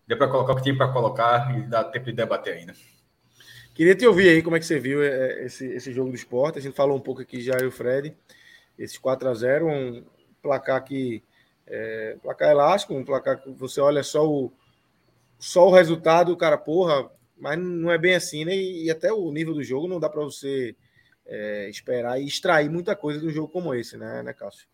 Deu 0.04 0.18
para 0.18 0.28
colocar 0.28 0.52
o 0.52 0.56
que 0.56 0.62
tinha 0.64 0.76
para 0.76 0.92
colocar 0.92 1.56
e 1.56 1.62
dá 1.68 1.84
tempo 1.84 2.06
de 2.06 2.12
debater 2.14 2.54
ainda. 2.54 2.74
Queria 3.72 3.94
te 3.94 4.04
ouvir 4.04 4.30
aí 4.30 4.42
como 4.42 4.56
é 4.56 4.58
que 4.58 4.66
você 4.66 4.80
viu 4.80 5.00
é, 5.00 5.44
esse, 5.44 5.64
esse 5.66 5.92
jogo 5.92 6.10
do 6.10 6.16
esporte. 6.16 6.58
A 6.58 6.62
gente 6.62 6.74
falou 6.74 6.96
um 6.96 7.00
pouco 7.00 7.22
aqui 7.22 7.40
já, 7.40 7.54
eu 7.54 7.66
e 7.66 7.68
o 7.68 7.72
Fred. 7.72 8.16
Esses 8.76 8.98
4 8.98 9.28
a 9.28 9.34
0 9.34 9.68
um 9.68 10.04
placar 10.42 10.82
que. 10.82 11.22
É, 11.66 12.16
placar 12.22 12.50
elástico, 12.50 12.94
um 12.94 13.04
placar 13.04 13.42
que 13.42 13.50
você 13.50 13.80
olha 13.80 14.02
só 14.02 14.28
o, 14.28 14.52
só 15.38 15.68
o 15.68 15.72
resultado, 15.72 16.32
o 16.32 16.36
cara, 16.36 16.58
porra, 16.58 17.10
mas 17.38 17.58
não 17.58 17.90
é 17.90 17.98
bem 17.98 18.14
assim, 18.14 18.44
né? 18.44 18.54
E, 18.54 18.90
até 18.90 19.12
o 19.12 19.30
nível 19.32 19.54
do 19.54 19.62
jogo 19.62 19.88
não 19.88 19.98
dá 19.98 20.08
para 20.08 20.22
você 20.22 20.76
é, 21.26 21.68
esperar 21.68 22.20
e 22.20 22.26
extrair 22.26 22.70
muita 22.70 22.94
coisa 22.94 23.20
de 23.20 23.26
um 23.26 23.30
jogo 23.30 23.48
como 23.48 23.74
esse, 23.74 23.96
né, 23.96 24.22
né 24.22 24.32
Cássio? 24.32 24.66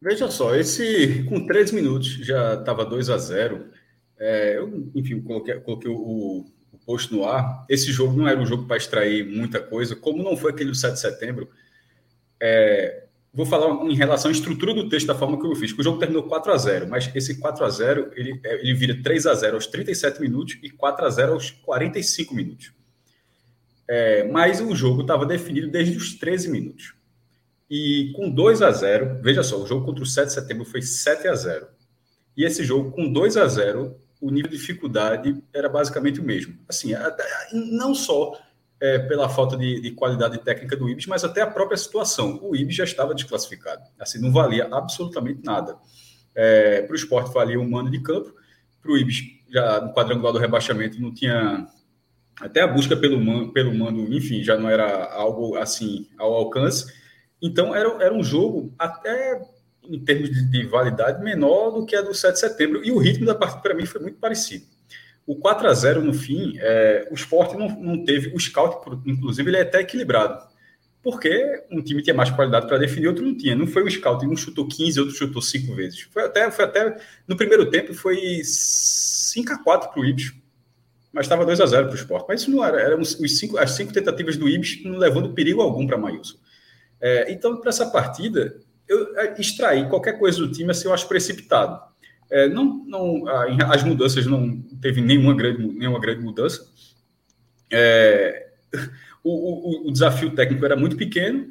Veja 0.00 0.30
só, 0.30 0.54
esse 0.54 1.24
com 1.24 1.46
13 1.46 1.74
minutos 1.74 2.08
já 2.08 2.54
estava 2.54 2.84
2 2.84 3.08
a 3.08 3.16
0 3.16 3.70
é, 4.18 4.58
eu, 4.58 4.90
enfim, 4.94 5.20
coloquei, 5.20 5.58
coloquei 5.60 5.90
o, 5.90 6.44
posto 6.84 7.14
no 7.14 7.24
ar, 7.24 7.64
esse 7.68 7.90
jogo 7.90 8.16
não 8.16 8.28
era 8.28 8.38
um 8.38 8.46
jogo 8.46 8.66
para 8.66 8.76
extrair 8.76 9.24
muita 9.24 9.60
coisa, 9.60 9.96
como 9.96 10.22
não 10.22 10.36
foi 10.36 10.50
aquele 10.50 10.70
do 10.70 10.76
7 10.76 10.94
de 10.94 11.00
setembro. 11.00 11.50
É, 12.38 13.03
vou 13.34 13.44
falar 13.44 13.84
em 13.84 13.94
relação 13.94 14.28
à 14.28 14.32
estrutura 14.32 14.72
do 14.72 14.88
texto 14.88 15.06
da 15.06 15.14
forma 15.14 15.38
que 15.38 15.46
eu 15.46 15.54
fiz. 15.56 15.76
O 15.76 15.82
jogo 15.82 15.98
terminou 15.98 16.22
4 16.22 16.52
a 16.52 16.56
0 16.56 16.88
mas 16.88 17.10
esse 17.14 17.38
4 17.40 17.64
a 17.64 17.68
0 17.68 18.12
ele, 18.14 18.40
é, 18.44 18.54
ele 18.60 18.74
vira 18.74 19.02
3 19.02 19.26
a 19.26 19.34
0 19.34 19.56
aos 19.56 19.66
37 19.66 20.20
minutos 20.20 20.56
e 20.62 20.70
4 20.70 21.04
a 21.04 21.10
0 21.10 21.32
aos 21.32 21.50
45 21.50 22.34
minutos. 22.34 22.72
É, 23.88 24.24
mas 24.28 24.60
o 24.60 24.74
jogo 24.74 25.02
estava 25.02 25.26
definido 25.26 25.68
desde 25.68 25.96
os 25.96 26.14
13 26.14 26.48
minutos. 26.50 26.94
E 27.68 28.12
com 28.14 28.30
2 28.30 28.62
a 28.62 28.70
0 28.70 29.18
veja 29.20 29.42
só, 29.42 29.60
o 29.60 29.66
jogo 29.66 29.84
contra 29.84 30.04
o 30.04 30.06
7 30.06 30.28
de 30.28 30.32
setembro 30.32 30.64
foi 30.64 30.80
7 30.80 31.26
a 31.26 31.34
0 31.34 31.66
E 32.36 32.44
esse 32.44 32.62
jogo, 32.62 32.92
com 32.92 33.12
2 33.12 33.36
a 33.36 33.48
0 33.48 33.96
o 34.20 34.30
nível 34.30 34.50
de 34.50 34.56
dificuldade 34.56 35.36
era 35.52 35.68
basicamente 35.68 36.20
o 36.20 36.24
mesmo. 36.24 36.56
Assim, 36.68 36.92
não 37.52 37.94
só 37.94 38.32
é, 38.84 38.98
pela 38.98 39.30
falta 39.30 39.56
de, 39.56 39.80
de, 39.80 39.92
qualidade 39.92 40.36
técnica 40.44 40.76
do 40.76 40.90
Ibis, 40.90 41.06
mas 41.06 41.24
até 41.24 41.40
a 41.40 41.46
própria 41.46 41.78
situação. 41.78 42.38
O 42.42 42.54
Ibis 42.54 42.76
já 42.76 42.84
estava 42.84 43.14
desclassificado. 43.14 43.80
Assim, 43.98 44.20
não 44.20 44.30
valia 44.30 44.68
absolutamente 44.70 45.40
nada. 45.42 45.78
É, 46.34 46.82
para 46.82 46.92
o 46.92 46.94
esporte 46.94 47.32
valia 47.32 47.58
um 47.58 47.70
mando 47.70 47.90
de 47.90 47.98
campo, 48.00 48.34
para 48.82 48.92
o 48.92 48.98
Ibis, 48.98 49.22
já 49.48 49.80
no 49.80 49.94
quadrangular 49.94 50.34
do 50.34 50.38
rebaixamento, 50.38 51.00
não 51.00 51.14
tinha. 51.14 51.66
Até 52.38 52.60
a 52.60 52.66
busca 52.66 52.94
pelo 52.94 53.18
mando, 53.18 53.52
pelo 53.54 53.74
mando, 53.74 54.12
enfim, 54.12 54.42
já 54.42 54.58
não 54.58 54.68
era 54.68 55.10
algo 55.14 55.56
assim 55.56 56.06
ao 56.18 56.34
alcance. 56.34 56.92
Então, 57.40 57.74
era, 57.74 57.88
era 58.02 58.12
um 58.12 58.22
jogo 58.22 58.74
até 58.78 59.40
em 59.88 60.04
termos 60.04 60.28
de, 60.28 60.50
de, 60.50 60.66
validade, 60.66 61.24
menor 61.24 61.70
do 61.70 61.86
que 61.86 61.96
a 61.96 62.02
do 62.02 62.12
7 62.12 62.34
de 62.34 62.40
setembro. 62.40 62.84
E 62.84 62.92
o 62.92 62.98
ritmo 62.98 63.24
da 63.24 63.34
partida, 63.34 63.62
para 63.62 63.74
mim, 63.74 63.86
foi 63.86 64.02
muito 64.02 64.18
parecido. 64.18 64.66
O 65.26 65.36
4 65.36 65.68
a 65.68 65.72
0 65.72 66.02
no 66.02 66.12
fim, 66.12 66.54
é, 66.58 67.08
o 67.10 67.14
esporte 67.14 67.56
não, 67.56 67.68
não 67.80 68.04
teve. 68.04 68.34
O 68.34 68.38
scout, 68.38 68.86
inclusive, 69.06 69.48
ele 69.48 69.56
é 69.56 69.62
até 69.62 69.80
equilibrado. 69.80 70.46
Porque 71.02 71.64
um 71.70 71.82
time 71.82 72.02
tinha 72.02 72.14
mais 72.14 72.30
qualidade 72.30 72.66
para 72.66 72.78
definir, 72.78 73.08
outro 73.08 73.24
não 73.24 73.36
tinha. 73.36 73.54
Não 73.54 73.66
foi 73.66 73.84
um 73.84 73.90
scout, 73.90 74.26
um 74.26 74.36
chutou 74.36 74.66
15, 74.66 75.00
outro 75.00 75.14
chutou 75.14 75.42
5 75.42 75.74
vezes. 75.74 76.00
Foi 76.02 76.24
até, 76.24 76.50
foi 76.50 76.64
até 76.64 76.96
no 77.28 77.36
primeiro 77.36 77.70
tempo, 77.70 77.92
foi 77.92 78.40
5 78.42 79.52
a 79.52 79.58
4 79.62 79.90
para 79.90 80.00
o 80.00 80.04
Ibis. 80.04 80.32
Mas 81.12 81.26
estava 81.26 81.44
2 81.44 81.60
a 81.60 81.66
0 81.66 81.86
para 81.86 81.92
o 81.92 81.98
esporte. 81.98 82.26
Mas 82.26 82.40
isso 82.40 82.50
não 82.50 82.64
era. 82.64 82.80
Eram 82.80 83.00
os 83.00 83.12
cinco, 83.38 83.58
as 83.58 83.72
cinco 83.72 83.92
tentativas 83.92 84.36
do 84.36 84.48
Ibis 84.48 84.82
não 84.84 84.98
levando 84.98 85.32
perigo 85.32 85.60
algum 85.60 85.86
para 85.86 85.98
Maílson. 85.98 86.36
É, 87.00 87.30
então, 87.30 87.56
para 87.58 87.68
essa 87.68 87.86
partida, 87.86 88.56
eu 88.88 89.18
é, 89.18 89.38
extrair 89.38 89.88
qualquer 89.88 90.18
coisa 90.18 90.38
do 90.38 90.50
time 90.50 90.70
assim, 90.70 90.88
eu 90.88 90.94
acho 90.94 91.06
precipitado. 91.06 91.80
É, 92.30 92.48
não, 92.48 92.84
não, 92.86 93.24
as 93.70 93.82
mudanças 93.82 94.26
não 94.26 94.60
teve 94.80 95.00
nenhuma 95.00 95.34
grande, 95.34 95.66
nenhuma 95.66 96.00
grande 96.00 96.22
mudança. 96.22 96.66
É, 97.70 98.48
o, 99.22 99.30
o, 99.84 99.88
o, 99.88 99.92
desafio 99.92 100.34
técnico 100.34 100.64
era 100.64 100.76
muito 100.76 100.96
pequeno. 100.96 101.48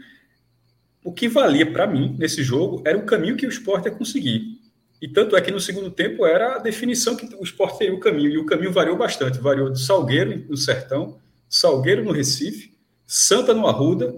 O 1.04 1.12
que 1.12 1.28
valia 1.28 1.72
para 1.72 1.86
mim 1.86 2.16
nesse 2.18 2.44
jogo 2.44 2.82
era 2.86 2.98
o 2.98 3.06
caminho 3.06 3.36
que 3.36 3.46
o 3.46 3.50
esporte 3.50 3.86
ia 3.86 3.96
conseguir. 3.96 4.62
E 5.02 5.08
tanto 5.08 5.36
é 5.36 5.42
que 5.42 5.52
no 5.52 5.60
segundo 5.60 5.92
tempo 5.92 6.26
era 6.26 6.56
a 6.56 6.60
definição 6.60 7.16
que 7.16 7.26
o 7.36 7.44
esporte 7.44 7.80
teria 7.80 7.94
o 7.94 8.00
caminho. 8.00 8.30
E 8.30 8.38
o 8.38 8.46
caminho 8.46 8.72
variou 8.72 8.96
bastante. 8.96 9.40
Variou 9.40 9.70
de 9.70 9.82
Salgueiro 9.82 10.46
no 10.48 10.56
Sertão, 10.56 11.20
Salgueiro 11.50 12.06
no 12.06 12.12
Recife, 12.12 12.74
Santa 13.06 13.54
no 13.54 13.68
Arruda. 13.68 14.16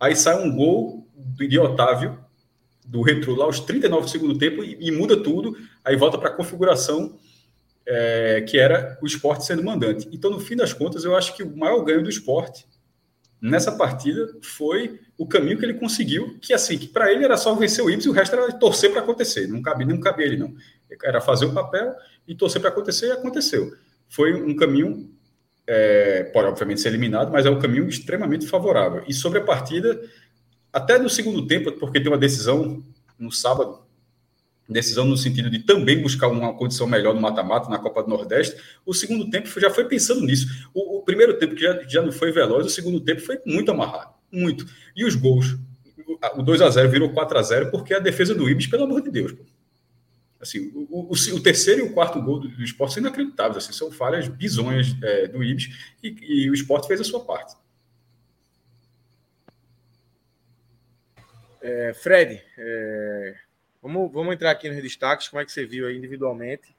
Aí 0.00 0.16
sai 0.16 0.42
um 0.42 0.54
gol 0.54 1.08
de 1.36 1.58
Otávio 1.58 2.18
do 2.88 3.02
retrô 3.02 3.34
lá 3.34 3.44
aos 3.44 3.60
39 3.60 4.04
do 4.04 4.10
segundo 4.10 4.38
tempo 4.38 4.64
e, 4.64 4.78
e 4.80 4.90
muda 4.90 5.22
tudo, 5.22 5.54
aí 5.84 5.94
volta 5.94 6.16
para 6.16 6.30
a 6.30 6.32
configuração 6.32 7.18
é, 7.86 8.40
que 8.42 8.58
era 8.58 8.98
o 9.02 9.06
esporte 9.06 9.44
sendo 9.44 9.62
mandante. 9.62 10.08
Então, 10.10 10.30
no 10.30 10.40
fim 10.40 10.56
das 10.56 10.72
contas, 10.72 11.04
eu 11.04 11.14
acho 11.14 11.36
que 11.36 11.42
o 11.42 11.56
maior 11.56 11.84
ganho 11.84 12.02
do 12.02 12.08
esporte 12.08 12.66
nessa 13.40 13.72
partida 13.72 14.26
foi 14.42 15.00
o 15.18 15.26
caminho 15.26 15.58
que 15.58 15.64
ele 15.64 15.74
conseguiu, 15.74 16.38
que 16.40 16.54
assim, 16.54 16.78
que 16.78 16.88
para 16.88 17.12
ele 17.12 17.24
era 17.24 17.36
só 17.36 17.54
vencer 17.54 17.84
o 17.84 17.90
Ibis 17.90 18.06
e 18.06 18.08
o 18.08 18.12
resto 18.12 18.34
era 18.34 18.52
torcer 18.52 18.90
para 18.90 19.02
acontecer. 19.02 19.46
Não 19.46 19.60
cabia, 19.60 19.86
não 19.86 20.00
cabia 20.00 20.26
ele, 20.26 20.38
não. 20.38 20.54
Era 21.04 21.20
fazer 21.20 21.44
o 21.44 21.52
papel 21.52 21.94
e 22.26 22.34
torcer 22.34 22.60
para 22.60 22.70
acontecer 22.70 23.08
e 23.08 23.12
aconteceu. 23.12 23.70
Foi 24.08 24.32
um 24.32 24.56
caminho, 24.56 25.10
é, 25.66 26.24
pode 26.24 26.48
obviamente 26.48 26.80
ser 26.80 26.88
eliminado, 26.88 27.30
mas 27.30 27.44
é 27.44 27.50
um 27.50 27.58
caminho 27.58 27.86
extremamente 27.86 28.46
favorável. 28.46 29.04
E 29.06 29.12
sobre 29.12 29.40
a 29.40 29.44
partida, 29.44 30.00
até 30.72 30.98
no 30.98 31.08
segundo 31.08 31.46
tempo, 31.46 31.72
porque 31.72 32.00
tem 32.00 32.10
uma 32.10 32.18
decisão 32.18 32.82
no 33.18 33.32
sábado, 33.32 33.80
decisão 34.68 35.04
no 35.04 35.16
sentido 35.16 35.50
de 35.50 35.60
também 35.60 36.00
buscar 36.00 36.28
uma 36.28 36.52
condição 36.54 36.86
melhor 36.86 37.14
no 37.14 37.20
mata-mata, 37.20 37.70
na 37.70 37.78
Copa 37.78 38.02
do 38.02 38.10
Nordeste. 38.10 38.60
O 38.84 38.92
segundo 38.92 39.30
tempo 39.30 39.48
já 39.58 39.70
foi 39.70 39.84
pensando 39.86 40.20
nisso. 40.20 40.68
O, 40.74 40.98
o 40.98 41.02
primeiro 41.02 41.38
tempo 41.38 41.54
que 41.54 41.62
já, 41.62 41.82
já 41.88 42.02
não 42.02 42.12
foi 42.12 42.30
veloz, 42.30 42.66
o 42.66 42.70
segundo 42.70 43.00
tempo 43.00 43.22
foi 43.22 43.40
muito 43.46 43.70
amarrado, 43.70 44.12
muito. 44.30 44.66
E 44.94 45.04
os 45.04 45.14
gols, 45.14 45.56
o 46.36 46.42
2 46.42 46.60
a 46.60 46.68
0 46.68 46.90
virou 46.90 47.10
4 47.10 47.38
a 47.38 47.42
0 47.42 47.70
porque 47.70 47.94
a 47.94 47.98
defesa 47.98 48.34
do 48.34 48.48
Ibis, 48.48 48.66
pelo 48.66 48.84
amor 48.84 49.00
de 49.00 49.10
Deus, 49.10 49.32
pô. 49.32 49.42
Assim, 50.40 50.70
o, 50.72 51.08
o, 51.08 51.12
o, 51.12 51.40
terceiro 51.40 51.80
e 51.80 51.84
o 51.84 51.92
quarto 51.92 52.22
gol 52.22 52.38
do, 52.38 52.48
do 52.48 52.62
esporte 52.62 52.94
são 52.94 53.00
inacreditáveis, 53.00 53.56
assim, 53.56 53.72
são 53.72 53.90
falhas 53.90 54.28
bizonhas 54.28 54.94
é, 55.02 55.26
do 55.26 55.42
Ibis 55.42 55.68
e, 56.00 56.44
e 56.44 56.50
o 56.50 56.54
esporte 56.54 56.86
fez 56.86 57.00
a 57.00 57.04
sua 57.04 57.18
parte. 57.24 57.56
É, 61.60 61.92
Fred, 61.94 62.42
é, 62.56 63.34
vamos, 63.82 64.12
vamos 64.12 64.34
entrar 64.34 64.50
aqui 64.50 64.68
nos 64.70 64.82
destaques, 64.82 65.28
como 65.28 65.40
é 65.40 65.44
que 65.44 65.52
você 65.52 65.66
viu 65.66 65.86
aí 65.86 65.96
individualmente. 65.96 66.74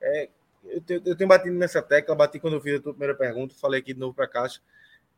É, 0.00 0.28
eu, 0.64 0.80
tenho, 0.80 1.02
eu 1.04 1.16
tenho 1.16 1.28
batido 1.28 1.56
nessa 1.56 1.82
tecla, 1.82 2.14
bati 2.14 2.38
quando 2.38 2.54
eu 2.54 2.60
fiz 2.60 2.76
a 2.76 2.82
tua 2.82 2.92
primeira 2.92 3.14
pergunta, 3.14 3.54
falei 3.54 3.80
aqui 3.80 3.94
de 3.94 4.00
novo 4.00 4.14
para 4.14 4.28
Cássio. 4.28 4.60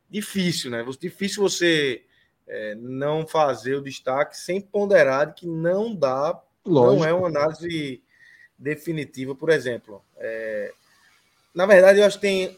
Difícil, 0.09 0.71
né? 0.71 0.83
Difícil 0.99 1.41
você 1.41 2.03
é, 2.47 2.75
não 2.75 3.25
fazer 3.25 3.75
o 3.75 3.81
destaque 3.81 4.37
sem 4.37 4.61
ponderar 4.61 5.33
que 5.33 5.47
não 5.47 5.93
dá, 5.95 6.39
Lógico. 6.65 7.01
não 7.01 7.07
é 7.07 7.13
uma 7.13 7.27
análise 7.27 8.01
definitiva, 8.57 9.35
por 9.35 9.49
exemplo. 9.49 10.03
É, 10.17 10.73
na 11.53 11.65
verdade, 11.65 11.99
eu 11.99 12.05
acho 12.05 12.17
que 12.17 12.27
tem. 12.27 12.57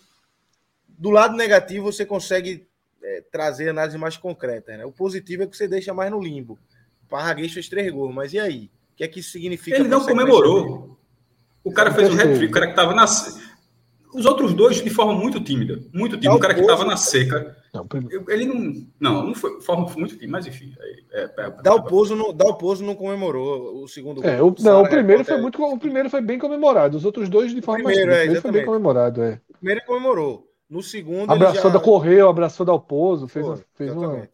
Do 0.88 1.10
lado 1.10 1.36
negativo, 1.36 1.92
você 1.92 2.06
consegue 2.06 2.66
é, 3.06 3.24
trazer 3.32 3.70
análise 3.70 3.98
mais 3.98 4.18
concreta. 4.18 4.76
Né? 4.76 4.86
O 4.86 4.92
positivo 4.92 5.44
é 5.44 5.48
que 5.48 5.56
você 5.56 5.68
deixa 5.68 5.94
mais 5.94 6.10
no 6.10 6.20
limbo. 6.20 6.58
O 7.04 7.08
Parraguês 7.08 7.54
fez 7.54 7.70
três 7.70 7.92
gols, 7.92 8.14
mas 8.14 8.34
e 8.34 8.40
aí? 8.40 8.72
O 8.94 8.98
que 8.98 9.04
é 9.04 9.08
que 9.08 9.20
isso 9.20 9.32
significa? 9.32 9.78
Ele 9.78 9.88
não 9.88 10.04
comemorou. 10.04 10.98
O 11.64 11.72
cara 11.72 11.92
fez 11.94 12.10
um 12.10 12.14
hat-trick, 12.14 12.46
o 12.46 12.52
cara 12.52 12.66
que 12.66 12.72
estava 12.72 12.94
na. 12.94 13.06
Os 14.14 14.26
outros 14.26 14.54
dois 14.54 14.82
de 14.82 14.90
forma 14.90 15.14
muito 15.14 15.44
tímida. 15.44 15.80
Muito 15.94 16.16
tímida. 16.18 16.34
Um 16.34 16.40
cara 16.40 16.54
que 16.54 16.62
estava 16.62 16.86
na 16.86 16.96
seca. 16.96 17.58
Ele 18.30 18.46
não. 18.46 18.88
Não, 19.00 19.28
não 19.28 19.36
foi. 19.36 19.62
Forma 19.62 19.86
muito 19.98 20.16
tímida, 20.16 20.32
mas 20.32 20.48
enfim. 20.48 20.74
É, 20.80 21.24
é, 21.24 21.32
é, 21.38 21.52
Dá 21.62 21.76
o 21.76 21.84
pouso 21.84 22.16
não, 22.16 22.34
dá 22.34 22.46
o 22.46 22.56
pouso 22.56 22.84
não 22.86 22.96
comemorou 22.96 23.84
o 23.84 23.88
segundo 23.88 24.26
É, 24.26 24.38
gol. 24.38 24.56
o, 24.58 24.64
não, 24.64 24.84
o 24.84 24.90
primeiro 24.90 25.26
foi 25.26 25.42
muito, 25.42 25.62
o 25.62 25.78
primeiro 25.78 26.10
foi 26.10 26.22
bem 26.22 26.40
comemorado. 26.40 26.96
Os 26.96 27.04
outros 27.04 27.28
dois 27.28 27.54
de 27.54 27.62
forma 27.62 27.84
primeiro, 27.84 28.08
mais 28.08 28.20
é, 28.20 28.24
tímida. 28.24 28.40
O 28.40 28.42
primeiro 28.42 28.42
foi 28.42 28.52
bem 28.52 28.66
comemorado, 28.66 29.22
é. 29.22 29.42
O 29.50 29.54
primeiro 29.58 29.82
comemorou. 29.86 30.55
No 30.70 30.84
segundo 30.84 31.44
Abraçou 31.44 31.70
já... 31.70 31.72
da 31.72 31.80
correu, 31.80 32.28
abraçou 32.30 32.66
da 32.66 32.72
Alpozo, 32.72 33.28
fez, 33.28 33.48
Foi, 33.48 33.64
fez 33.76 33.94
uma. 33.94 34.28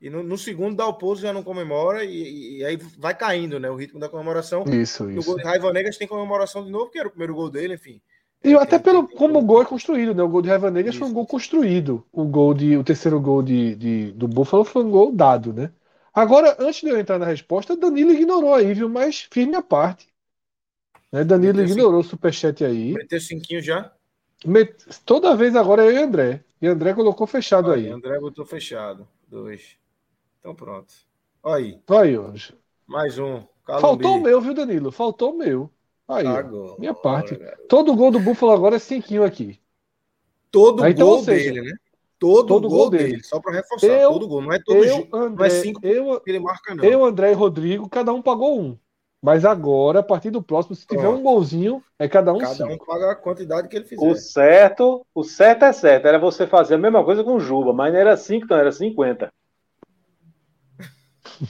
E 0.00 0.10
no, 0.10 0.22
no 0.22 0.36
segundo 0.38 0.80
o 0.82 0.94
pouso 0.94 1.22
já 1.22 1.32
não 1.32 1.42
comemora 1.42 2.04
e, 2.04 2.58
e- 2.60 2.64
aí 2.64 2.76
vai 2.76 3.16
caindo, 3.16 3.58
né? 3.58 3.70
O 3.70 3.76
ritmo 3.76 3.98
da 4.00 4.08
comemoração. 4.08 4.70
Isso, 4.70 5.10
No 5.14 5.22
isso. 5.22 5.24
gol 5.24 5.36
de 5.36 5.44
Raiva 5.44 5.72
Negas 5.72 5.96
tem 5.96 6.06
comemoração 6.08 6.64
de 6.64 6.70
novo, 6.70 6.90
que 6.90 6.98
era 6.98 7.08
o 7.08 7.10
primeiro 7.10 7.34
gol 7.34 7.50
dele, 7.50 7.74
enfim. 7.74 8.00
E 8.44 8.54
É, 8.54 8.54
até 8.54 8.78
pelo 8.78 9.08
como 9.08 9.38
o 9.38 9.42
gol 9.42 9.62
é 9.62 9.64
construído, 9.66 10.14
né? 10.14 10.22
O 10.22 10.28
gol 10.28 10.40
de 10.42 10.48
Raiva 10.48 10.70
Negas 10.70 10.94
foi 10.96 11.08
um 11.08 11.12
Isso. 11.12 11.12
gol 11.12 11.26
construído. 11.26 12.06
O 12.12 12.24
gol 12.24 12.54
de, 12.54 12.76
o 12.76 12.84
terceiro 12.84 13.20
gol 13.20 13.42
de, 13.42 13.74
de- 13.76 14.12
do 14.12 14.28
Buffalo 14.28 14.64
foi 14.64 14.84
um 14.84 14.90
gol 14.90 15.12
dado, 15.12 15.52
né? 15.52 15.72
Agora, 16.14 16.56
antes 16.60 16.80
de 16.80 16.88
eu 16.88 16.98
entrar 16.98 17.18
na 17.18 17.26
resposta, 17.26 17.76
Danilo 17.76 18.12
ignorou 18.12 18.54
aí, 18.54 18.72
viu? 18.72 18.88
Mas 18.88 19.22
firme 19.30 19.56
a 19.56 19.62
parte. 19.62 20.08
Né? 21.12 21.24
Danilo 21.24 21.60
ignorou 21.62 22.00
o 22.00 22.04
superchat 22.04 22.64
aí. 22.64 23.00
Meteu 23.00 23.20
cinquinho 23.20 23.62
já. 23.62 23.95
Met- 24.46 25.00
Toda 25.04 25.36
vez 25.36 25.54
agora 25.56 25.84
é 25.84 25.88
eu 25.88 25.92
e 25.92 26.02
André. 26.02 26.44
E 26.60 26.66
André 26.66 26.94
colocou 26.94 27.26
fechado 27.26 27.70
Olha 27.70 27.76
aí. 27.86 27.88
André 27.90 28.18
botou 28.18 28.44
fechado. 28.46 29.06
Dois. 29.28 29.76
Então 30.40 30.54
pronto. 30.54 30.92
Olha 31.42 31.56
aí. 31.64 31.80
Aí, 31.88 32.18
hoje. 32.18 32.54
Mais 32.86 33.18
um. 33.18 33.42
Calumbi. 33.64 33.80
Faltou 33.82 34.16
o 34.16 34.20
meu, 34.22 34.40
viu, 34.40 34.54
Danilo? 34.54 34.92
Faltou 34.92 35.34
o 35.34 35.38
meu. 35.38 35.70
Aí. 36.08 36.26
Agora, 36.26 36.76
minha 36.78 36.94
parte. 36.94 37.38
Todo 37.68 37.94
gol 37.94 38.10
do 38.10 38.20
Buffalo 38.20 38.52
agora 38.52 38.76
é 38.76 38.78
cinquinho 38.78 39.24
aqui. 39.24 39.60
Todo 40.50 40.82
Ah, 40.84 40.90
então, 40.90 41.06
gol 41.08 41.22
seja, 41.22 41.52
dele, 41.52 41.66
né? 41.70 41.76
Todo, 42.18 42.46
todo 42.46 42.68
gol 42.68 42.78
gol 42.78 42.90
dele. 42.90 43.04
dele. 43.10 43.24
Só 43.24 43.40
para 43.40 43.52
reforçar. 43.54 43.88
Eu- 43.88 44.10
todo 44.12 44.28
gol. 44.28 44.40
Não 44.40 44.52
é 44.52 44.58
todo 44.62 44.76
Eu, 44.78 44.88
jogo 44.88 45.08
não 45.12 45.22
André, 45.26 45.46
é 45.48 45.50
cinco 45.50 45.80
eu, 45.84 46.20
que 46.20 46.30
ele 46.30 46.38
marca, 46.38 46.74
não. 46.74 46.84
eu, 46.84 47.04
André 47.04 47.32
e 47.32 47.34
Rodrigo, 47.34 47.88
cada 47.88 48.12
um 48.14 48.22
pagou 48.22 48.58
um. 48.60 48.78
Mas 49.26 49.44
agora, 49.44 49.98
a 49.98 50.02
partir 50.04 50.30
do 50.30 50.40
próximo, 50.40 50.76
se 50.76 50.86
tiver 50.86 51.00
Pronto. 51.02 51.18
um 51.18 51.22
golzinho, 51.24 51.82
é 51.98 52.06
cada 52.06 52.32
um 52.32 52.38
Cada 52.38 52.64
um 52.64 52.70
cinco. 52.70 52.86
paga 52.86 53.10
a 53.10 53.14
quantidade 53.16 53.66
que 53.66 53.74
ele 53.74 53.84
fizer. 53.84 54.08
O 54.08 54.14
certo, 54.14 55.04
o 55.12 55.24
certo 55.24 55.64
é 55.64 55.72
certo. 55.72 56.06
Era 56.06 56.16
você 56.16 56.46
fazer 56.46 56.76
a 56.76 56.78
mesma 56.78 57.04
coisa 57.04 57.24
com 57.24 57.34
o 57.34 57.40
Juba, 57.40 57.72
mas 57.72 57.92
não 57.92 57.98
era 57.98 58.16
5, 58.16 58.46
não, 58.48 58.56
era 58.56 58.70
50. 58.70 59.32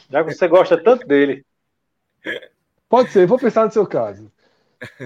Já 0.08 0.24
que 0.24 0.32
você 0.32 0.48
gosta 0.48 0.82
tanto 0.82 1.06
dele. 1.06 1.44
Pode 2.88 3.10
ser, 3.10 3.26
vou 3.26 3.38
pensar 3.38 3.66
no 3.66 3.70
seu 3.70 3.86
caso. 3.86 4.32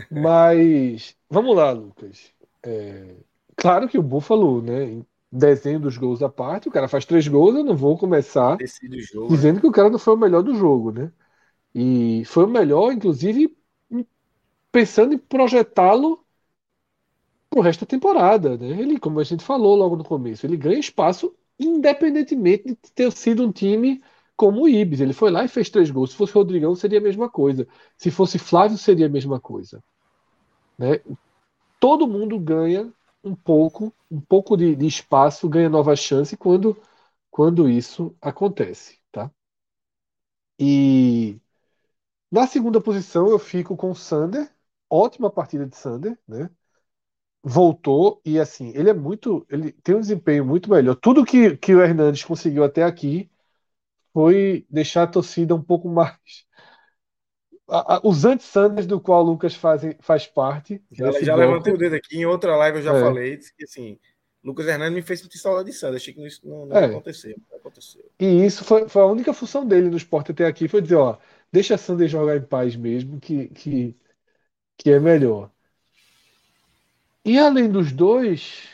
Mas 0.09 1.16
vamos 1.29 1.57
lá, 1.57 1.73
Lucas. 1.73 2.33
É, 2.62 3.16
claro 3.57 3.89
que 3.89 3.99
o 3.99 4.03
Buffalo, 4.03 4.62
né? 4.62 4.85
em 4.85 5.07
Desenho 5.33 5.81
dos 5.81 5.99
gols 5.99 6.23
à 6.23 6.29
parte, 6.29 6.68
o 6.68 6.73
cara 6.73 6.87
faz 6.87 7.05
três 7.05 7.27
gols, 7.27 7.57
eu 7.57 7.64
não 7.64 7.77
vou 7.77 7.99
começar 7.99 8.57
jogo. 9.12 9.29
né? 9.29 9.37
dizendo 9.37 9.61
que 9.61 9.66
o 9.66 9.73
cara 9.73 9.91
não 9.91 9.99
foi 9.99 10.14
o 10.14 10.16
melhor 10.16 10.45
do 10.45 10.55
jogo, 10.55 10.93
né? 10.93 11.11
E 11.75 12.25
foi 12.27 12.45
o 12.45 12.49
melhor, 12.49 12.93
inclusive, 12.93 13.57
pensando 14.73 15.14
em 15.14 15.18
projetá-lo 15.18 16.25
pro 17.49 17.61
resto 17.61 17.81
da 17.81 17.87
temporada, 17.87 18.57
né? 18.57 18.68
Ele, 18.81 18.99
como 18.99 19.21
a 19.21 19.25
gente 19.25 19.45
falou 19.45 19.75
logo 19.77 19.97
no 19.97 20.05
começo, 20.05 20.47
ele 20.47 20.57
ganha 20.57 20.79
espaço 20.79 21.35
independentemente 21.59 22.64
de 22.64 22.93
ter 22.95 23.12
sido 23.12 23.45
um 23.47 23.53
time 23.53 24.03
como 24.37 24.62
o 24.62 24.68
Ibis. 24.68 25.01
Ele 25.01 25.12
foi 25.12 25.31
lá 25.31 25.45
e 25.45 25.49
fez 25.49 25.68
três 25.68 25.91
gols. 25.91 26.11
Se 26.11 26.16
fosse 26.16 26.33
Rodrigão, 26.33 26.75
seria 26.75 26.99
a 26.99 27.03
mesma 27.03 27.29
coisa. 27.29 27.68
Se 27.97 28.11
fosse 28.11 28.39
Flávio, 28.39 28.79
seria 28.79 29.07
a 29.07 29.11
mesma 29.11 29.39
coisa. 29.41 29.83
Né? 30.79 31.01
Todo 31.79 32.09
mundo 32.09 32.39
ganha 32.39 32.91
um 33.23 33.35
pouco, 33.35 33.93
um 34.11 34.21
pouco 34.21 34.57
de, 34.57 34.75
de 34.75 34.87
espaço, 34.87 35.49
ganha 35.49 35.68
nova 35.68 35.95
chance 35.95 36.37
quando, 36.37 36.77
quando 37.31 37.68
isso 37.68 38.14
acontece, 38.21 38.99
tá? 39.12 39.31
E 40.59 41.39
na 42.31 42.47
segunda 42.47 42.81
posição 42.81 43.28
eu 43.31 43.39
fico 43.39 43.76
com 43.76 43.91
o 43.91 43.95
Sander, 43.97 44.51
ótima 44.89 45.31
partida 45.31 45.66
de 45.66 45.76
Sander, 45.76 46.18
né? 46.26 46.51
Voltou 47.43 48.20
e 48.24 48.39
assim, 48.41 48.70
ele 48.74 48.91
é 48.91 48.95
muito, 48.95 49.47
ele 49.51 49.72
tem 49.72 49.95
um 49.97 50.01
desempenho 50.01 50.45
muito 50.47 50.70
melhor. 50.70 50.97
Tudo 50.97 51.24
que, 51.24 51.57
que 51.59 51.74
o 51.74 51.83
Hernandes 51.83 52.24
conseguiu 52.24 52.64
até 52.64 52.85
aqui 52.85 53.31
foi 54.12 54.66
deixar 54.70 55.05
a 55.05 55.09
torcida 55.09 55.55
um 55.55 55.62
pouco 55.62 55.89
mais. 55.89 56.16
a- 57.68 57.97
a- 57.97 58.01
os 58.05 58.24
anti-Sanders 58.24 58.87
do 58.87 59.01
qual 59.01 59.22
o 59.24 59.26
Lucas 59.31 59.55
fazem, 59.55 59.97
faz 60.01 60.26
parte. 60.26 60.83
Já, 60.91 61.11
já 61.22 61.35
levantei 61.37 61.72
o 61.72 61.78
dedo 61.78 61.95
aqui. 61.97 62.16
Em 62.18 62.26
outra 62.26 62.57
live 62.57 62.78
eu 62.78 62.83
já 62.83 62.93
É. 62.93 62.95
falei 62.95 63.37
disse 63.37 63.55
que 63.55 63.64
assim, 63.64 63.99
Lucas 64.43 64.66
Hernandes 64.66 64.95
me 64.95 65.03
fez 65.03 65.20
sentir 65.20 65.39
saudade 65.39 65.70
de 65.70 65.76
Sanders. 65.76 66.03
Achei 66.03 66.14
que 66.14 66.26
isso 66.26 66.47
não, 66.47 66.66
não 66.66 66.76
É. 66.76 66.81
ia 66.81 66.87
acontecer. 66.87 67.37
Não 67.51 67.59
aconteceu. 67.59 68.11
E 68.18 68.45
isso 68.47 68.64
foi, 68.64 68.89
foi 68.89 69.03
a 69.03 69.07
única 69.07 69.33
função 69.33 69.66
dele 69.66 69.89
no 69.89 69.97
esporte 69.97 70.31
até 70.33 70.47
aqui, 70.47 70.68
foi 70.68 70.83
dizer, 70.83 70.97
ó, 70.97 71.18
deixa 71.53 71.74
a 71.74 71.78
Sander 71.78 72.09
jogar 72.09 72.36
em 72.36 72.42
paz 72.46 72.76
mesmo, 72.76 73.20
que, 73.20 73.48
que, 73.48 73.96
que 74.78 74.90
é 74.90 75.01
melhor. 75.01 75.51
E 77.24 77.38
além 77.38 77.70
dos 77.70 77.92
dois. 77.92 78.68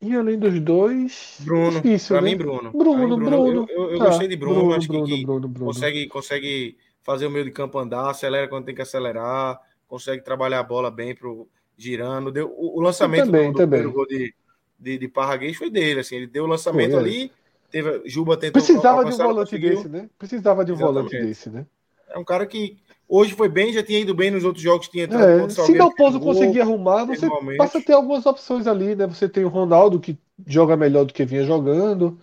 E 0.00 0.14
além 0.16 0.38
dos 0.38 0.58
dois. 0.60 1.36
Bruno, 1.44 1.82
difícil, 1.82 2.16
pra 2.16 2.22
né? 2.22 2.30
mim, 2.30 2.36
Bruno. 2.36 2.72
Bruno, 2.72 3.16
mim, 3.18 3.24
Bruno. 3.24 3.66
Eu, 3.68 3.82
eu- 3.84 3.90
eu 3.92 3.98
Tá, 3.98 4.06
gostei 4.06 4.28
de 4.28 4.36
Bruno. 4.36 4.54
Bruno, 4.60 4.74
acho 4.74 4.88
que- 4.88 4.96
Bruno, 4.96 5.06
que 5.06 5.22
Bruno, 5.24 5.48
Bruno. 5.48 5.66
consegue, 5.66 6.08
consegue 6.08 6.76
fazer 7.02 7.26
o 7.26 7.30
meio 7.30 7.44
de 7.44 7.50
campo 7.50 7.78
andar, 7.78 8.10
acelera 8.10 8.48
quando 8.48 8.64
tem 8.66 8.74
que 8.74 8.82
acelerar, 8.82 9.60
consegue 9.86 10.22
trabalhar 10.22 10.60
a 10.60 10.62
bola 10.62 10.90
bem 10.90 11.14
pro 11.14 11.48
girando. 11.76 12.30
Deu, 12.32 12.48
o, 12.56 12.78
o 12.78 12.80
lançamento 12.80 13.26
Também, 13.26 13.48
do, 13.48 13.52
do 13.52 13.58
também. 13.58 13.80
primeiro 13.80 13.92
gol 13.92 14.06
de, 14.06 14.34
de, 14.78 14.98
de 14.98 15.08
Parraguês 15.08 15.56
foi 15.56 15.70
dele. 15.70 16.00
Assim, 16.00 16.16
ele 16.16 16.26
deu 16.26 16.44
o 16.44 16.46
lançamento 16.46 16.92
Foi, 16.92 17.00
é. 17.00 17.02
ali, 17.02 17.32
teve, 17.70 18.08
Juba 18.08 18.36
tentou 18.38 18.62
Precisava 18.62 19.04
de 19.04 19.12
um 19.12 19.18
volante 19.18 19.56
desse, 19.58 19.88
né? 19.88 20.08
Precisava 20.18 20.64
de 20.64 20.72
um 20.72 20.76
volante 20.76 21.16
Exatamente. 21.16 21.16
desse, 21.16 21.50
né? 21.50 21.66
É 22.08 22.18
um 22.18 22.24
cara 22.24 22.46
que 22.46 22.78
hoje 23.08 23.34
foi 23.34 23.48
bem, 23.48 23.72
já 23.72 23.82
tinha 23.84 24.00
ido 24.00 24.14
bem 24.14 24.30
nos 24.30 24.44
outros 24.44 24.62
jogos, 24.64 24.88
tinha 24.88 25.04
entrado 25.04 25.32
É, 25.32 25.48
se 25.48 25.74
Dalpozo 25.74 26.20
conseguir 26.20 26.60
arrumar, 26.60 27.04
você 27.04 27.30
normalmente. 27.30 27.38
passa 27.56 27.78
a 27.78 27.82
ter 27.82 27.92
algumas 27.94 28.24
opções 28.26 28.66
ali, 28.66 28.94
né? 28.94 29.06
Você 29.06 29.28
tem 29.28 29.44
o 29.44 29.48
Ronaldo 29.48 30.00
que 30.00 30.18
joga 30.46 30.76
melhor 30.76 31.04
do 31.04 31.12
que 31.12 31.24
vinha 31.24 31.44
jogando, 31.44 32.20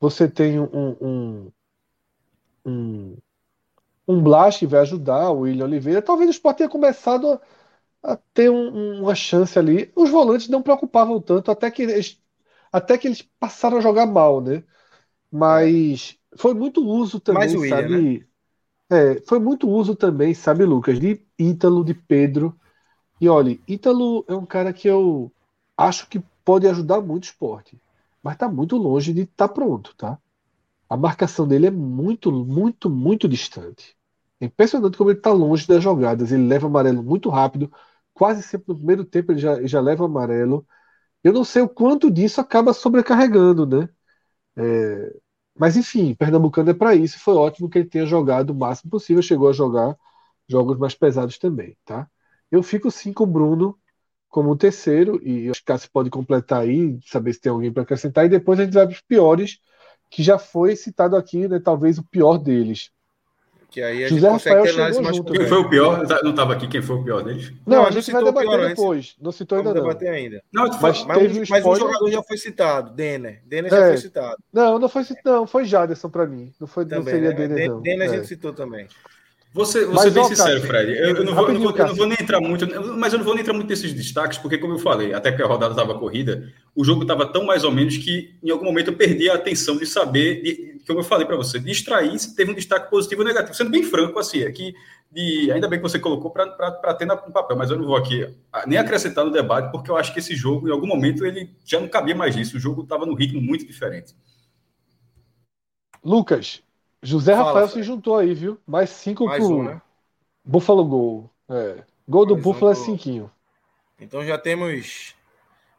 você 0.00 0.28
tem 0.28 0.60
um, 0.60 0.66
um, 1.02 1.52
um, 2.64 3.16
um 4.08 4.22
Blas 4.22 4.58
que 4.58 4.66
vai 4.66 4.80
ajudar, 4.82 5.30
o 5.30 5.40
William 5.40 5.66
Oliveira. 5.66 6.02
Talvez 6.02 6.28
o 6.30 6.32
Sport 6.32 6.58
tenha 6.58 6.68
começado 6.70 7.40
a, 8.04 8.14
a 8.14 8.16
ter 8.34 8.50
um- 8.50 9.02
uma 9.02 9.14
chance 9.14 9.58
ali. 9.58 9.92
Os 9.96 10.10
volantes 10.10 10.48
não 10.48 10.62
preocupavam 10.62 11.20
tanto, 11.22 11.50
até 11.50 11.70
que 11.70 11.82
eles, 11.82 12.20
até 12.72 12.98
que 12.98 13.08
eles 13.08 13.22
passaram 13.40 13.78
a 13.78 13.80
jogar 13.82 14.06
mal, 14.06 14.40
né? 14.42 14.64
Mas 15.32 16.18
foi 16.38 16.54
muito 16.54 16.84
uso 16.86 17.20
também, 17.20 17.56
William, 17.56 17.68
sabe? 17.68 18.28
É, 18.90 19.20
foi 19.26 19.38
muito 19.40 19.68
uso 19.68 19.96
também, 19.96 20.34
sabe, 20.34 20.64
Lucas, 20.64 21.00
de 21.00 21.26
Ítalo, 21.38 21.84
de 21.84 21.94
Pedro. 21.94 22.58
E 23.20 23.28
olha, 23.28 23.58
Ítalo 23.68 24.24
é 24.28 24.34
um 24.34 24.46
cara 24.46 24.72
que 24.72 24.88
eu 24.88 25.32
acho 25.76 26.08
que 26.08 26.20
pode 26.44 26.68
ajudar 26.68 27.00
muito 27.02 27.24
o 27.24 27.26
esporte, 27.26 27.80
mas 28.22 28.36
tá 28.36 28.48
muito 28.48 28.76
longe 28.76 29.12
de 29.14 29.22
estar 29.22 29.48
pronto, 29.48 29.94
tá? 29.96 30.18
A 30.88 30.96
marcação 30.96 31.48
dele 31.48 31.66
é 31.68 31.70
muito, 31.70 32.32
muito, 32.32 32.90
muito 32.90 33.28
distante. 33.28 33.96
É 34.40 34.46
impressionante 34.46 34.98
como 34.98 35.10
ele 35.10 35.20
tá 35.20 35.32
longe 35.32 35.66
das 35.66 35.82
jogadas. 35.82 36.32
Ele 36.32 36.46
leva 36.46 36.66
amarelo 36.66 37.02
muito 37.02 37.30
rápido, 37.30 37.72
quase 38.14 38.42
sempre 38.42 38.66
no 38.70 38.76
primeiro 38.76 39.04
tempo 39.04 39.32
ele 39.32 39.40
já, 39.40 39.54
ele 39.56 39.68
já 39.68 39.80
leva 39.80 40.04
amarelo. 40.06 40.66
Eu 41.24 41.32
não 41.32 41.44
sei 41.44 41.62
o 41.62 41.68
quanto 41.68 42.10
disso 42.10 42.40
acaba 42.40 42.72
sobrecarregando, 42.74 43.66
né? 43.66 43.88
É, 44.56 45.20
mas 45.58 45.76
enfim, 45.76 46.14
Pernambucano 46.14 46.70
é 46.70 46.74
para 46.74 46.94
isso. 46.94 47.18
Foi 47.20 47.34
ótimo 47.34 47.68
que 47.68 47.78
ele 47.78 47.88
tenha 47.88 48.06
jogado 48.06 48.50
o 48.50 48.54
máximo 48.54 48.90
possível. 48.90 49.22
Chegou 49.22 49.48
a 49.48 49.52
jogar 49.52 49.96
jogos 50.48 50.78
mais 50.78 50.94
pesados 50.94 51.38
também, 51.38 51.76
tá? 51.84 52.08
Eu 52.50 52.62
fico 52.62 52.90
sim 52.90 53.12
com 53.12 53.24
o 53.24 53.26
Bruno 53.26 53.78
como 54.28 54.50
o 54.50 54.56
terceiro, 54.56 55.20
e 55.26 55.50
acho 55.50 55.60
que 55.60 55.66
Cássio 55.66 55.90
pode 55.92 56.10
completar 56.10 56.62
aí, 56.62 56.98
saber 57.06 57.34
se 57.34 57.40
tem 57.40 57.52
alguém 57.52 57.72
para 57.72 57.82
acrescentar, 57.82 58.24
e 58.26 58.30
depois 58.30 58.58
a 58.58 58.64
gente 58.64 58.74
vai 58.74 58.86
para 58.86 58.94
os 58.94 59.02
piores, 59.02 59.58
que 60.10 60.22
já 60.22 60.38
foi 60.38 60.74
citado 60.76 61.16
aqui, 61.16 61.48
né? 61.48 61.60
Talvez 61.60 61.98
o 61.98 62.04
pior 62.04 62.38
deles. 62.38 62.90
Que 63.72 63.82
aí 63.82 64.04
a 64.04 64.08
José 64.08 64.20
gente 64.20 64.30
consegue 64.30 64.56
Rafael 64.56 64.62
ter 64.74 64.80
análise 64.80 64.98
chegou 64.98 65.02
mais 65.04 65.16
junto, 65.16 65.32
Quem 65.32 65.40
né? 65.42 65.48
foi 65.48 65.58
o 65.58 65.68
pior? 65.70 66.06
Não 66.22 66.30
estava 66.30 66.52
aqui 66.52 66.68
quem 66.68 66.82
foi 66.82 66.96
o 66.96 67.02
pior 67.02 67.22
deles? 67.24 67.52
Não, 67.66 67.76
Não, 67.78 67.84
a 67.84 67.88
a 67.88 67.90
gente 67.90 67.94
vai 67.94 68.02
citou 68.02 68.20
o 68.20 68.24
debater 68.26 68.48
pior 68.50 68.60
antes. 68.60 68.76
depois. 68.76 69.16
Não 69.20 69.32
citou 69.32 69.58
ainda 69.58 69.72
não. 69.74 69.80
debater 69.82 70.08
ainda. 70.10 70.42
Não, 70.52 70.68
tu 70.70 70.76
Mas 70.82 71.04
Mas, 71.06 71.18
teve 71.18 71.40
um, 71.40 71.44
mas 71.48 71.64
um 71.66 71.74
jogador 71.76 72.10
já 72.10 72.22
foi 72.22 72.36
citado, 72.36 72.90
Denner. 72.94 73.40
Denner 73.46 73.72
É. 73.72 73.76
já 73.80 73.86
foi 73.88 73.96
citado. 73.96 74.36
Não, 74.52 74.78
não 74.78 74.88
foi, 74.90 75.02
não, 75.24 75.46
foi 75.46 75.64
Jaderson 75.64 76.10
para 76.10 76.26
mim. 76.26 76.52
Não, 76.60 76.66
foi, 76.68 76.84
não 76.84 76.90
Também, 76.98 77.14
seria 77.14 77.30
né? 77.30 77.34
Denner, 77.34 77.56
Den- 77.56 77.68
não. 77.70 77.80
Denner 77.80 78.10
a 78.10 78.12
É. 78.12 78.16
gente 78.18 78.26
citou 78.28 78.52
também. 78.52 78.86
Você, 79.54 79.84
você 79.84 80.10
bem 80.10 80.24
sincero, 80.24 80.52
Cássio, 80.52 80.66
Fred. 80.66 80.92
Eu, 80.92 81.16
eu, 81.16 81.24
não 81.24 81.34
vou, 81.34 81.48
eu, 81.48 81.54
não 81.54 81.60
vou, 81.60 81.76
eu, 81.76 81.86
não 81.86 81.94
vou, 81.94 82.06
nem 82.06 82.16
entrar 82.18 82.40
muito, 82.40 82.66
mas 82.96 83.12
eu 83.12 83.18
não 83.18 83.24
vou 83.24 83.34
nem 83.34 83.42
entrar 83.42 83.52
muito 83.52 83.68
nesses 83.68 83.92
destaques, 83.92 84.38
porque, 84.38 84.56
como 84.56 84.74
eu 84.74 84.78
falei, 84.78 85.12
até 85.12 85.30
que 85.30 85.42
a 85.42 85.46
rodada 85.46 85.72
estava 85.72 85.98
corrida, 85.98 86.50
o 86.74 86.82
jogo 86.82 87.02
estava 87.02 87.26
tão 87.26 87.44
mais 87.44 87.62
ou 87.62 87.70
menos 87.70 87.98
que, 87.98 88.34
em 88.42 88.50
algum 88.50 88.64
momento, 88.64 88.88
eu 88.88 88.96
perdi 88.96 89.28
a 89.28 89.34
atenção 89.34 89.76
de 89.76 89.84
saber, 89.84 90.42
de, 90.42 90.80
como 90.86 91.00
eu 91.00 91.04
falei 91.04 91.26
para 91.26 91.36
você, 91.36 91.58
distrair 91.58 92.18
se 92.18 92.34
teve 92.34 92.50
um 92.50 92.54
destaque 92.54 92.90
positivo 92.90 93.20
ou 93.20 93.28
negativo. 93.28 93.54
Sendo 93.54 93.70
bem 93.70 93.82
franco, 93.82 94.18
assim, 94.18 94.42
é 94.42 94.50
que 94.50 94.72
de, 95.10 95.52
ainda 95.52 95.68
bem 95.68 95.78
que 95.78 95.82
você 95.82 95.98
colocou 95.98 96.30
para 96.30 96.94
ter 96.94 97.04
no 97.04 97.16
papel, 97.30 97.54
mas 97.54 97.70
eu 97.70 97.76
não 97.76 97.84
vou 97.84 97.96
aqui 97.96 98.26
nem 98.66 98.78
acrescentar 98.78 99.22
no 99.22 99.30
debate, 99.30 99.70
porque 99.70 99.90
eu 99.90 99.96
acho 99.98 100.14
que 100.14 100.20
esse 100.20 100.34
jogo, 100.34 100.66
em 100.66 100.72
algum 100.72 100.86
momento, 100.86 101.26
ele 101.26 101.50
já 101.62 101.78
não 101.78 101.88
cabia 101.88 102.14
mais 102.14 102.34
nisso. 102.34 102.56
O 102.56 102.60
jogo 102.60 102.82
estava 102.82 103.04
num 103.04 103.14
ritmo 103.14 103.40
muito 103.40 103.66
diferente. 103.66 104.14
Lucas, 106.02 106.62
José 107.02 107.32
Fala, 107.32 107.46
Rafael 107.46 107.68
se 107.68 107.82
juntou 107.82 108.16
aí, 108.16 108.32
viu? 108.32 108.58
Mais 108.66 108.90
cinco 108.90 109.26
Mais 109.26 109.44
pro 109.44 109.56
um, 109.56 109.62
né? 109.64 109.82
Buffalo 110.44 110.84
Gol. 110.84 111.30
É. 111.48 111.82
Gol 112.08 112.24
do 112.24 112.34
Mais 112.34 112.44
Buffalo 112.44 112.68
um 112.68 112.72
é 112.72 112.74
cinquinho. 112.76 113.30
Então 114.00 114.24
já 114.24 114.38
temos 114.38 115.14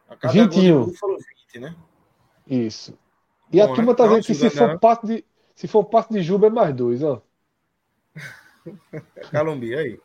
a 0.09 0.15
cada 0.15 0.33
21. 0.33 0.73
gol 0.73 0.85
do 0.85 0.91
Buffalo 0.91 1.17
20, 1.53 1.59
né? 1.59 1.75
Isso. 2.47 2.97
E 3.51 3.57
Bom, 3.57 3.63
a 3.63 3.75
turma 3.75 3.91
né? 3.91 3.97
tá 3.97 4.07
vendo 4.07 4.25
que 4.25 4.33
se 4.33 4.49
for, 4.49 4.79
parte 4.79 5.07
de, 5.07 5.25
se 5.55 5.67
for 5.67 5.85
parte 5.85 6.13
de 6.13 6.21
Juba 6.21 6.47
é 6.47 6.49
mais 6.49 6.75
dois, 6.75 7.01
ó. 7.03 7.21
Calumbi, 9.31 9.75
aí. 9.75 9.99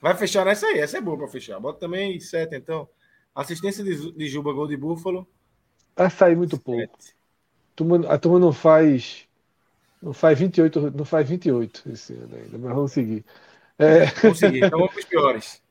Vai 0.00 0.16
fechar 0.16 0.44
nessa 0.44 0.66
aí, 0.66 0.78
essa 0.78 0.98
é 0.98 1.00
boa 1.00 1.18
para 1.18 1.28
fechar. 1.28 1.58
Bota 1.60 1.80
também 1.80 2.18
sete, 2.20 2.56
então. 2.56 2.88
Assistência 3.34 3.84
de, 3.84 4.12
de 4.12 4.28
Juba, 4.28 4.52
gol 4.52 4.66
de 4.66 4.76
Buffalo. 4.76 5.26
Vai 5.96 6.10
sair 6.10 6.36
muito 6.36 6.56
sete. 6.56 6.64
pouco. 6.64 6.82
A 6.82 7.76
turma, 7.76 8.08
a 8.08 8.18
turma 8.18 8.38
não 8.38 8.52
faz 8.52 9.28
não 10.02 10.12
faz 10.12 10.38
28, 10.38 10.92
não 10.96 11.04
faz 11.04 11.28
28 11.28 11.82
esse 11.92 12.14
ano 12.14 12.34
ainda, 12.34 12.58
mas 12.58 12.74
vamos 12.74 12.92
seguir. 12.92 13.24
É... 13.78 14.06
Vamos 14.22 14.38
seguir, 14.38 14.64
então 14.64 14.78
vamos 14.78 14.92
para 14.92 15.00
os 15.00 15.04
piores. 15.06 15.62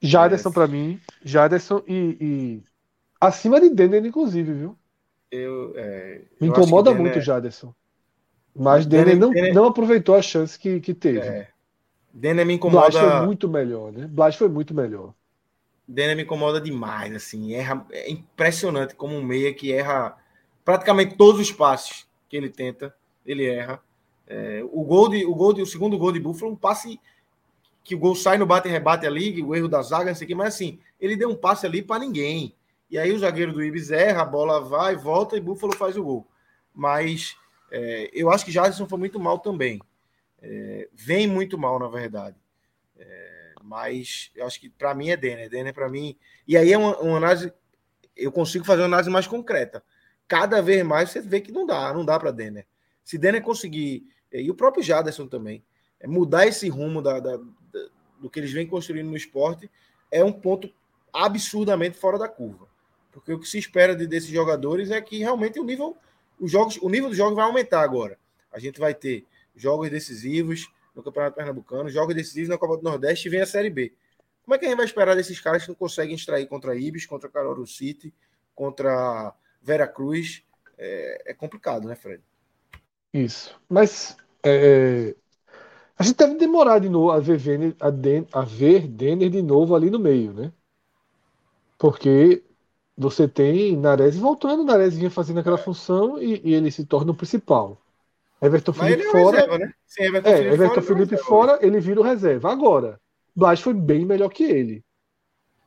Jaderson 0.00 0.48
é. 0.48 0.52
para 0.52 0.66
mim, 0.66 1.00
Jaderson 1.24 1.82
e, 1.86 2.16
e, 2.20 2.62
acima 3.20 3.60
de 3.60 3.70
Denner, 3.70 4.04
inclusive, 4.04 4.52
viu? 4.52 4.76
Eu, 5.30 5.72
é, 5.76 6.22
Me 6.40 6.48
incomoda 6.48 6.90
Denner... 6.90 7.02
muito 7.02 7.18
o 7.18 7.22
Jaderson. 7.22 7.74
Mas 8.54 8.84
Denner, 8.84 9.16
não, 9.16 9.30
Denner... 9.30 9.54
não 9.54 9.64
aproveitou 9.64 10.14
a 10.14 10.20
chance 10.20 10.58
que, 10.58 10.80
que 10.80 10.92
teve. 10.92 11.20
É. 11.20 11.48
Denner 12.12 12.44
me 12.44 12.54
incomoda. 12.54 12.90
Blas 12.90 13.02
foi 13.02 13.26
muito 13.26 13.48
melhor, 13.48 13.92
né? 13.92 14.06
Blas 14.06 14.36
foi 14.36 14.48
muito 14.48 14.74
melhor. 14.74 15.14
Denner 15.88 16.16
me 16.16 16.22
incomoda 16.22 16.60
demais, 16.60 17.14
assim. 17.14 17.54
Erra, 17.54 17.86
é 17.90 18.10
impressionante 18.10 18.94
como 18.94 19.16
um 19.16 19.22
meia 19.22 19.54
que 19.54 19.72
erra 19.72 20.16
praticamente 20.64 21.16
todos 21.16 21.40
os 21.40 21.50
passes 21.50 22.06
que 22.28 22.36
ele 22.36 22.50
tenta 22.50 22.94
ele 23.24 23.46
erra. 23.46 23.80
É, 24.26 24.62
o 24.70 24.82
gol 24.84 25.08
de, 25.08 25.24
o 25.24 25.34
gol 25.34 25.52
de, 25.52 25.62
o 25.62 25.66
segundo 25.66 25.98
gol 25.98 26.12
de 26.12 26.20
Buffalo, 26.20 26.52
um 26.52 26.56
passe 26.56 27.00
que 27.84 27.94
o 27.94 27.98
gol 27.98 28.14
sai 28.14 28.38
no 28.38 28.46
bate 28.46 28.68
rebate 28.68 29.06
ali, 29.06 29.42
o 29.42 29.54
erro 29.54 29.68
da 29.68 29.82
zaga, 29.82 30.10
não 30.10 30.14
sei 30.14 30.24
o 30.24 30.28
que, 30.28 30.34
mas 30.34 30.54
assim, 30.54 30.78
ele 31.00 31.16
deu 31.16 31.28
um 31.28 31.36
passe 31.36 31.66
ali 31.66 31.82
para 31.82 32.00
ninguém. 32.00 32.54
E 32.88 32.98
aí 32.98 33.12
o 33.12 33.18
zagueiro 33.18 33.52
do 33.52 33.62
Ibis 33.62 33.90
erra, 33.90 34.22
a 34.22 34.24
bola 34.24 34.60
vai, 34.60 34.94
volta 34.94 35.36
e 35.36 35.40
Buffalo 35.40 35.74
faz 35.74 35.96
o 35.96 36.04
gol. 36.04 36.26
Mas 36.74 37.36
é, 37.70 38.10
eu 38.12 38.30
acho 38.30 38.44
que 38.44 38.52
Jadson 38.52 38.86
foi 38.86 38.98
muito 38.98 39.18
mal 39.18 39.38
também. 39.38 39.80
É, 40.40 40.88
vem 40.92 41.26
muito 41.26 41.56
mal, 41.56 41.78
na 41.78 41.88
verdade. 41.88 42.36
É, 42.98 43.54
mas 43.62 44.30
eu 44.36 44.46
acho 44.46 44.60
que 44.60 44.68
para 44.68 44.94
mim 44.94 45.08
é 45.08 45.16
Denner. 45.16 45.48
Denner 45.48 45.72
para 45.72 45.88
mim. 45.88 46.16
E 46.46 46.56
aí 46.56 46.72
é 46.72 46.76
uma, 46.76 46.96
uma, 46.98 47.16
análise. 47.16 47.52
Eu 48.14 48.30
consigo 48.30 48.64
fazer 48.64 48.82
uma 48.82 48.88
análise 48.88 49.08
mais 49.08 49.26
concreta. 49.26 49.82
Cada 50.28 50.60
vez 50.60 50.84
mais 50.84 51.10
você 51.10 51.20
vê 51.20 51.40
que 51.40 51.50
não 51.50 51.64
dá, 51.64 51.92
não 51.94 52.04
dá 52.04 52.18
para 52.18 52.30
Denner. 52.30 52.66
Se 53.04 53.18
Denner 53.18 53.42
conseguir, 53.42 54.06
e 54.32 54.50
o 54.50 54.54
próprio 54.54 54.82
Jaderson 54.82 55.26
também, 55.26 55.64
é 56.00 56.06
mudar 56.06 56.46
esse 56.46 56.68
rumo 56.68 57.00
da, 57.00 57.20
da, 57.20 57.36
da, 57.36 57.88
do 58.20 58.28
que 58.30 58.40
eles 58.40 58.52
vêm 58.52 58.66
construindo 58.66 59.08
no 59.08 59.16
esporte, 59.16 59.70
é 60.10 60.24
um 60.24 60.32
ponto 60.32 60.72
absurdamente 61.12 61.98
fora 61.98 62.18
da 62.18 62.28
curva. 62.28 62.66
Porque 63.12 63.32
o 63.32 63.38
que 63.38 63.48
se 63.48 63.58
espera 63.58 63.94
de, 63.94 64.06
desses 64.06 64.30
jogadores 64.30 64.90
é 64.90 65.00
que 65.00 65.18
realmente 65.18 65.60
o 65.60 65.64
nível, 65.64 65.96
os 66.40 66.50
jogos, 66.50 66.78
o 66.80 66.88
nível 66.88 67.08
dos 67.08 67.16
jogos 67.16 67.36
vai 67.36 67.44
aumentar 67.44 67.82
agora. 67.82 68.18
A 68.50 68.58
gente 68.58 68.80
vai 68.80 68.94
ter 68.94 69.26
jogos 69.54 69.90
decisivos 69.90 70.70
no 70.94 71.02
Campeonato 71.02 71.36
Pernambucano, 71.36 71.88
jogos 71.88 72.14
decisivos 72.14 72.48
na 72.48 72.58
Copa 72.58 72.76
do 72.76 72.82
Nordeste 72.82 73.28
e 73.28 73.30
vem 73.30 73.40
a 73.40 73.46
Série 73.46 73.70
B. 73.70 73.92
Como 74.42 74.54
é 74.54 74.58
que 74.58 74.64
a 74.64 74.68
gente 74.68 74.76
vai 74.76 74.86
esperar 74.86 75.14
desses 75.14 75.38
caras 75.40 75.62
que 75.62 75.68
não 75.68 75.74
conseguem 75.74 76.14
extrair 76.14 76.46
contra 76.46 76.74
Ibis, 76.74 77.06
contra 77.06 77.28
Caruaru 77.28 77.66
City, 77.66 78.12
contra 78.54 79.32
Vera 79.60 79.86
Cruz? 79.86 80.42
É, 80.76 81.30
é 81.30 81.34
complicado, 81.34 81.86
né, 81.86 81.94
Fred? 81.94 82.22
Isso. 83.12 83.54
Mas 83.68 84.16
é, 84.42 85.14
a 85.98 86.02
gente 86.02 86.16
deve 86.16 86.34
demorar 86.34 86.78
de 86.78 86.88
novo 86.88 87.10
a 87.10 87.20
ver, 87.20 87.38
Denner, 87.38 87.76
a, 87.78 87.90
Den, 87.90 88.26
a 88.32 88.40
ver 88.40 88.86
Denner 88.88 89.30
de 89.30 89.42
novo 89.42 89.74
ali 89.74 89.90
no 89.90 89.98
meio, 89.98 90.32
né? 90.32 90.52
Porque 91.78 92.42
você 92.96 93.28
tem 93.28 93.76
Nares 93.76 94.16
voltando, 94.16 94.64
Nares 94.64 94.96
vinha 94.96 95.10
fazendo 95.10 95.40
aquela 95.40 95.58
é. 95.58 95.62
função 95.62 96.20
e, 96.20 96.40
e, 96.44 96.54
ele 96.54 96.70
se 96.70 96.84
torna 96.84 97.12
o 97.12 97.14
principal. 97.14 97.78
Everton 98.40 98.72
Felipe 98.72 99.02
é 99.02 99.10
fora. 99.10 99.36
Reserva, 99.36 99.58
né? 99.58 99.72
Sim, 99.86 100.02
Everton 100.02 100.28
é, 100.28 100.36
Felipe 100.36 100.54
Everton 100.54 100.82
fora, 100.82 100.86
Felipe 100.86 101.16
fora, 101.18 101.58
ele 101.62 101.80
vira 101.80 102.00
o 102.00 102.02
reserva. 102.04 102.50
Agora, 102.50 103.00
Blas 103.34 103.60
foi 103.60 103.74
bem 103.74 104.04
melhor 104.04 104.28
que 104.28 104.44
ele. 104.44 104.84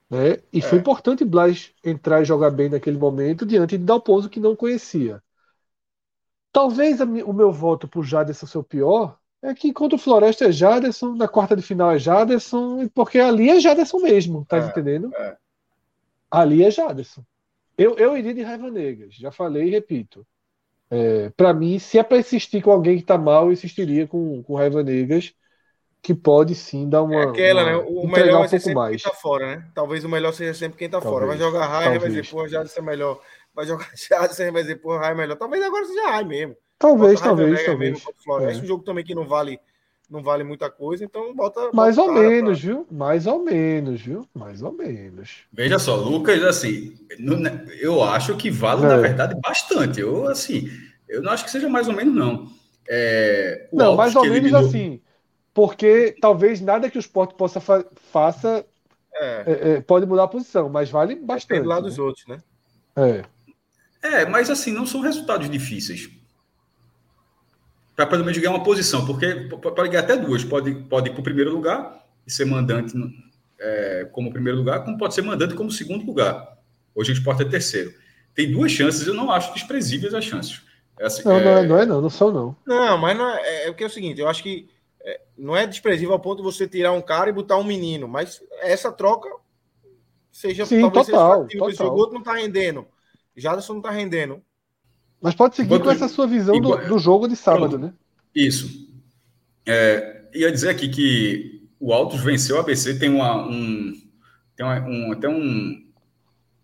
Né? 0.10 0.38
E 0.52 0.60
é. 0.60 0.62
foi 0.62 0.80
importante 0.80 1.24
Blas 1.24 1.72
entrar 1.84 2.22
e 2.22 2.26
jogar 2.26 2.52
bem 2.52 2.70
naquele 2.70 2.98
momento 2.98 3.46
diante 3.46 3.78
de 3.78 3.86
Dalpozo 3.86 4.30
que 4.30 4.40
não 4.40 4.56
conhecia. 4.56 5.22
Talvez 6.56 7.02
o 7.02 7.34
meu 7.34 7.52
voto 7.52 7.86
por 7.86 8.06
Jaderson 8.06 8.48
ser 8.48 8.58
o 8.60 8.64
pior 8.64 9.18
é 9.42 9.54
que 9.54 9.74
contra 9.74 9.98
o 9.98 10.00
Floresta 10.00 10.46
é 10.46 10.54
Jaderson, 10.54 11.14
na 11.14 11.28
quarta 11.28 11.54
de 11.54 11.62
final 11.62 11.92
é 11.92 12.00
Jaderson, 12.00 12.88
porque 12.96 13.20
ali 13.20 13.50
é 13.50 13.60
Jaderson 13.60 14.00
mesmo, 14.00 14.46
tá 14.46 14.56
é, 14.56 14.60
entendendo? 14.62 15.14
É. 15.14 15.36
Ali 16.32 16.64
é 16.64 16.72
Jaderson. 16.72 17.26
Eu, 17.78 17.98
eu 17.98 18.16
iria 18.16 18.34
de 18.34 18.42
Raiva 18.42 18.72
Negas, 18.72 19.16
já 19.16 19.34
falei 19.34 19.68
e 19.68 19.72
repito. 19.72 20.26
É, 20.90 21.30
para 21.36 21.54
mim, 21.54 21.78
se 21.78 22.00
é 22.00 22.04
para 22.04 22.20
insistir 22.20 22.62
com 22.62 22.72
alguém 22.72 22.98
que 23.00 23.04
tá 23.04 23.18
mal, 23.18 23.48
eu 23.48 23.52
insistiria 23.52 24.08
com, 24.08 24.42
com 24.42 24.56
Raiva 24.56 24.82
Negas, 24.82 25.34
que 26.02 26.16
pode 26.16 26.56
sim 26.56 26.88
dar 26.88 27.04
uma. 27.04 27.16
É 27.16 27.24
aquela, 27.24 27.64
uma, 27.64 27.72
né? 27.72 27.78
O 27.86 28.08
melhor 28.08 28.40
vai 28.40 28.48
ser 28.48 28.56
um 28.56 28.60
sempre 28.60 28.76
mais. 28.76 29.04
quem 29.04 29.12
tá 29.12 29.18
fora, 29.18 29.58
né? 29.58 29.68
Talvez 29.76 30.06
o 30.06 30.10
melhor 30.10 30.32
seja 30.32 30.54
sempre 30.54 30.78
quem 30.78 30.90
tá 30.90 31.02
Talvez. 31.02 31.14
fora. 31.14 31.26
Vai 31.26 31.38
jogar 31.38 31.68
raiva, 31.68 32.00
vai 32.00 32.08
dizer, 32.08 32.30
pô, 32.30 32.48
Jaderson 32.48 32.80
é 32.80 32.84
melhor 32.84 33.20
vai 33.56 33.66
jogar 33.66 33.90
Jadson, 33.96 34.52
vai 34.52 34.62
dizer, 34.62 34.76
porra, 34.76 35.00
Rai 35.00 35.12
é 35.12 35.16
melhor. 35.16 35.36
Talvez 35.38 35.64
agora 35.64 35.86
seja 35.86 36.10
Rai 36.10 36.24
mesmo. 36.24 36.56
Talvez, 36.78 37.22
talvez, 37.22 37.66
talvez. 37.66 38.04
É. 38.28 38.62
um 38.62 38.66
jogo 38.66 38.84
também 38.84 39.04
que 39.04 39.16
não 39.16 39.26
vale 39.26 39.60
não 40.10 40.22
vale 40.22 40.44
muita 40.44 40.70
coisa, 40.70 41.04
então 41.04 41.34
bota. 41.34 41.72
Mais 41.74 41.98
ou 41.98 42.12
menos, 42.12 42.60
pra... 42.60 42.70
viu? 42.70 42.88
Mais 42.92 43.26
ou 43.26 43.44
menos, 43.44 44.02
viu? 44.02 44.28
Mais 44.36 44.62
ou 44.62 44.72
menos. 44.72 45.46
Veja 45.52 45.80
só, 45.80 45.96
Lucas, 45.96 46.44
assim, 46.44 46.96
eu 47.80 48.04
acho 48.04 48.36
que 48.38 48.52
vale, 48.52 48.86
é. 48.86 48.88
na 48.88 48.98
verdade, 48.98 49.36
bastante. 49.42 50.00
Eu, 50.00 50.28
assim, 50.28 50.70
eu 51.08 51.22
não 51.22 51.32
acho 51.32 51.46
que 51.46 51.52
seja 51.52 51.68
mais 51.68 51.88
ou 51.88 51.94
menos, 51.94 52.14
não. 52.14 52.48
É, 52.88 53.68
não, 53.74 53.96
mais 53.96 54.16
ou 54.16 54.24
menos 54.24 54.38
eliminou... 54.38 54.62
assim. 54.62 55.02
Porque 55.54 56.16
talvez 56.22 56.62
nada 56.62 56.90
que 56.90 56.98
o 56.98 57.00
esporte 57.00 57.34
possa 57.34 57.60
fa 57.60 57.84
faça 58.12 58.66
é. 59.14 59.44
É, 59.46 59.72
é 59.72 59.82
pode 59.82 60.06
mudar 60.06 60.24
a 60.24 60.28
posição, 60.28 60.70
mas 60.70 60.90
vale 60.90 61.16
bastante. 61.16 61.60
Depende 61.60 61.68
lá 61.68 61.80
dos 61.80 61.98
né? 61.98 62.04
outros, 62.04 62.28
né? 62.28 62.38
É. 62.96 63.24
É, 64.06 64.26
mas 64.26 64.50
assim, 64.52 64.72
não 64.72 64.86
são 64.86 65.02
resultados 65.02 65.50
difíceis. 65.50 66.10
Para 67.96 68.06
pelo 68.06 68.24
menos 68.24 68.38
ganhar 68.38 68.52
uma 68.52 68.64
posição, 68.64 69.06
porque 69.06 69.48
pode 69.60 69.90
ganhar 69.90 70.04
até 70.04 70.16
duas. 70.16 70.44
Pode, 70.44 70.76
pode 70.76 71.10
ir 71.10 71.14
para 71.14 71.22
o 71.22 71.24
primeiro 71.24 71.52
lugar 71.52 72.06
e 72.28 72.32
ser 72.32 72.46
mandante 72.46 72.94
é, 73.60 74.08
como 74.12 74.32
primeiro 74.32 74.60
lugar, 74.60 74.84
como 74.84 74.98
pode 74.98 75.16
ser 75.16 75.24
mandante 75.24 75.56
como 75.56 75.72
segundo 75.72 76.06
lugar. 76.06 76.58
Hoje 76.94 77.12
o 77.12 77.14
esporte 77.14 77.42
é 77.42 77.46
terceiro. 77.46 77.94
Tem 78.36 78.52
duas 78.52 78.72
chances, 78.72 79.08
eu 79.08 79.14
não 79.14 79.32
acho 79.32 79.54
desprezíveis 79.54 80.14
as 80.14 80.24
chances. 80.24 80.62
É 81.00 81.06
assim, 81.08 81.24
não, 81.24 81.38
é... 81.38 81.44
Não, 81.44 81.52
é, 81.52 81.68
não 81.68 81.78
é 81.80 81.86
não, 81.86 82.02
não 82.02 82.10
são 82.10 82.32
não. 82.32 82.56
Não, 82.66 82.98
mas 82.98 83.18
não 83.18 83.30
é, 83.30 83.42
é, 83.42 83.68
é, 83.68 83.70
o 83.70 83.74
que 83.74 83.84
é 83.84 83.88
o 83.88 83.90
seguinte, 83.90 84.22
eu 84.22 84.28
acho 84.28 84.44
que 84.44 84.70
é, 85.02 85.22
não 85.38 85.56
é 85.56 85.66
desprezível 85.66 86.14
ao 86.14 86.20
ponto 86.20 86.38
de 86.38 86.44
você 86.44 86.68
tirar 86.68 86.92
um 86.92 87.02
cara 87.02 87.30
e 87.30 87.34
botar 87.34 87.58
um 87.58 87.64
menino, 87.64 88.08
mas 88.08 88.42
essa 88.62 88.92
troca 88.92 89.30
seja 90.32 90.66
Sim, 90.66 90.82
talvez 90.82 91.08
total, 91.08 91.48
seja 91.50 91.60
total. 91.60 91.96
o 91.96 91.98
outro 91.98 92.14
não 92.14 92.22
está 92.22 92.34
rendendo. 92.34 92.86
Jadson 93.36 93.74
não 93.74 93.80
está 93.80 93.92
rendendo. 93.92 94.42
Mas 95.22 95.34
pode 95.34 95.56
seguir 95.56 95.80
com 95.82 95.90
essa 95.90 96.08
sua 96.08 96.28
visão 96.28 96.60
do, 96.60 96.76
do, 96.88 97.00
jogo 97.00 97.28
de 97.28 97.36
sábado, 97.36 97.78
né? 97.78 97.94
Isso. 98.34 98.88
É, 99.66 100.24
ia 100.34 100.52
dizer 100.52 100.70
aqui 100.70 100.90
que 100.90 101.68
o 101.80 101.94
Altos 101.94 102.22
venceu 102.22 102.58
o 102.58 102.60
ABC, 102.60 103.00
tem, 103.00 103.10
uma, 103.10 103.48
um, 103.48 103.94
tem 104.56 104.66
uma, 104.66 104.80
um, 104.82 105.12
até 105.14 105.28
um, 105.28 105.84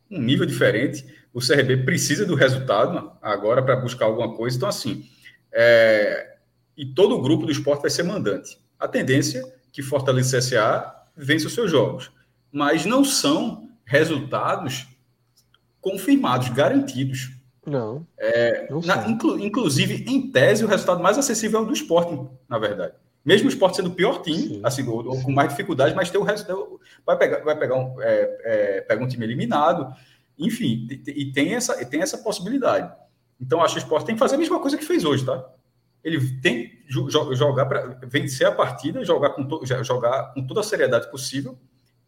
um 0.10 0.22
nível 0.22 0.46
diferente. 0.46 1.06
O 1.34 1.40
CRB 1.40 1.78
precisa 1.78 2.26
do 2.26 2.36
resultado 2.36 3.12
agora 3.22 3.64
para 3.64 3.78
buscar 3.78 4.06
alguma 4.06 4.36
coisa. 4.36 4.58
Então, 4.58 4.70
assim, 4.70 5.06
é, 5.52 6.36
e 6.78 6.86
todo 6.86 7.16
o 7.16 7.22
grupo 7.22 7.46
do 7.46 7.52
esporte 7.52 7.82
vai 7.82 7.90
ser 7.90 8.04
mandante. 8.04 8.58
A 8.80 8.88
tendência 8.88 9.40
é 9.40 9.52
que 9.72 9.82
Fortaleza 9.82 10.38
e 10.38 10.40
CSA 10.40 10.94
vence 11.16 11.46
os 11.46 11.54
seus 11.54 11.72
jogos, 11.72 12.12
mas 12.52 12.86
não 12.86 13.04
são 13.04 13.70
resultados 13.86 14.88
confirmados, 15.82 16.50
garantidos. 16.50 17.32
Não. 17.66 18.06
É, 18.18 18.68
não 18.70 18.82
na, 18.82 19.08
inclu, 19.10 19.40
inclusive, 19.40 20.06
em 20.08 20.32
tese, 20.32 20.64
o 20.64 20.68
resultado 20.68 21.02
mais 21.02 21.18
acessível 21.18 21.60
é 21.60 21.64
o 21.64 21.66
do 21.66 21.74
esporte, 21.74 22.18
na 22.48 22.58
verdade. 22.58 22.94
Mesmo 23.24 23.48
o 23.48 23.52
esporte 23.52 23.78
sendo 23.78 23.90
o 23.90 23.94
pior 23.94 24.22
time, 24.22 24.56
sim, 24.56 24.62
assim, 24.64 24.88
ou, 24.88 25.06
ou 25.06 25.22
com 25.22 25.32
mais 25.32 25.50
dificuldade, 25.50 25.96
mas 25.96 26.10
tem 26.10 26.20
o 26.20 26.24
resto. 26.24 26.80
Vai 27.06 27.18
pegar, 27.18 27.40
vai 27.44 27.58
pegar, 27.58 27.76
um, 27.76 28.02
é, 28.02 28.38
é, 28.44 28.82
pega 28.82 29.04
um 29.04 29.08
time 29.08 29.24
eliminado, 29.26 29.94
enfim, 30.38 30.88
e 31.08 31.32
tem 31.32 31.54
essa, 31.54 31.86
tem 31.86 32.02
essa 32.02 32.18
possibilidade. 32.18 32.92
Então, 33.40 33.62
acho 33.62 33.76
que 33.76 33.80
o 33.80 33.84
esporte 33.84 34.06
tem 34.06 34.16
que 34.16 34.20
fazer 34.20 34.36
a 34.36 34.40
mesma 34.40 34.60
coisa 34.60 34.78
que 34.78 34.86
fez 34.86 35.06
hoje, 35.06 35.26
tá? 35.26 35.44
Ele 36.04 36.20
tem 36.42 36.70
que 36.70 36.86
jogar 36.90 37.68
para 37.68 38.00
vencer 38.08 38.48
a 38.48 38.52
partida, 38.52 39.06
jogar 39.06 39.32
com, 39.32 39.48
jogar 39.84 40.34
com 40.34 40.46
toda 40.46 40.62
a 40.62 40.64
seriedade 40.64 41.10
possível. 41.12 41.58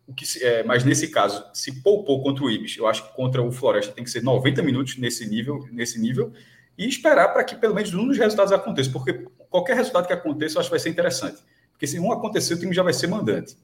O 0.06 0.14
que 0.14 0.26
se, 0.26 0.44
é, 0.44 0.64
mas 0.64 0.84
nesse 0.84 1.08
caso, 1.08 1.46
se 1.54 1.82
poupou 1.82 2.22
contra 2.22 2.44
o 2.44 2.52
Ibis, 2.52 2.78
eu 2.78 2.88
acho 2.88 3.08
que 3.08 3.16
contra 3.16 3.42
o 3.42 3.52
Floresta 3.52 3.94
tem 3.94 4.04
que 4.04 4.10
ser 4.10 4.22
90 4.22 4.62
minutos 4.62 4.98
nesse 4.98 5.26
nível, 5.26 5.66
nesse 5.72 6.00
nível 6.00 6.34
e 6.78 6.88
esperar 6.88 7.30
para 7.30 7.44
que 7.44 7.56
pelo 7.56 7.74
menos 7.74 7.94
um 7.94 8.08
dos 8.08 8.18
resultados 8.18 8.52
aconteça, 8.52 8.90
porque 8.92 9.26
qualquer 9.50 9.76
resultado 9.76 10.08
que 10.08 10.14
aconteça 10.14 10.56
eu 10.56 10.60
acho 10.60 10.70
que 10.70 10.74
vai 10.74 10.80
ser 10.80 10.90
interessante. 10.90 11.42
Porque 11.72 11.88
se 11.88 12.00
um 12.00 12.12
acontecer, 12.12 12.54
o 12.54 12.60
time 12.60 12.74
já 12.74 12.84
vai 12.84 12.94
ser 12.94 13.08
mandante. 13.08 13.56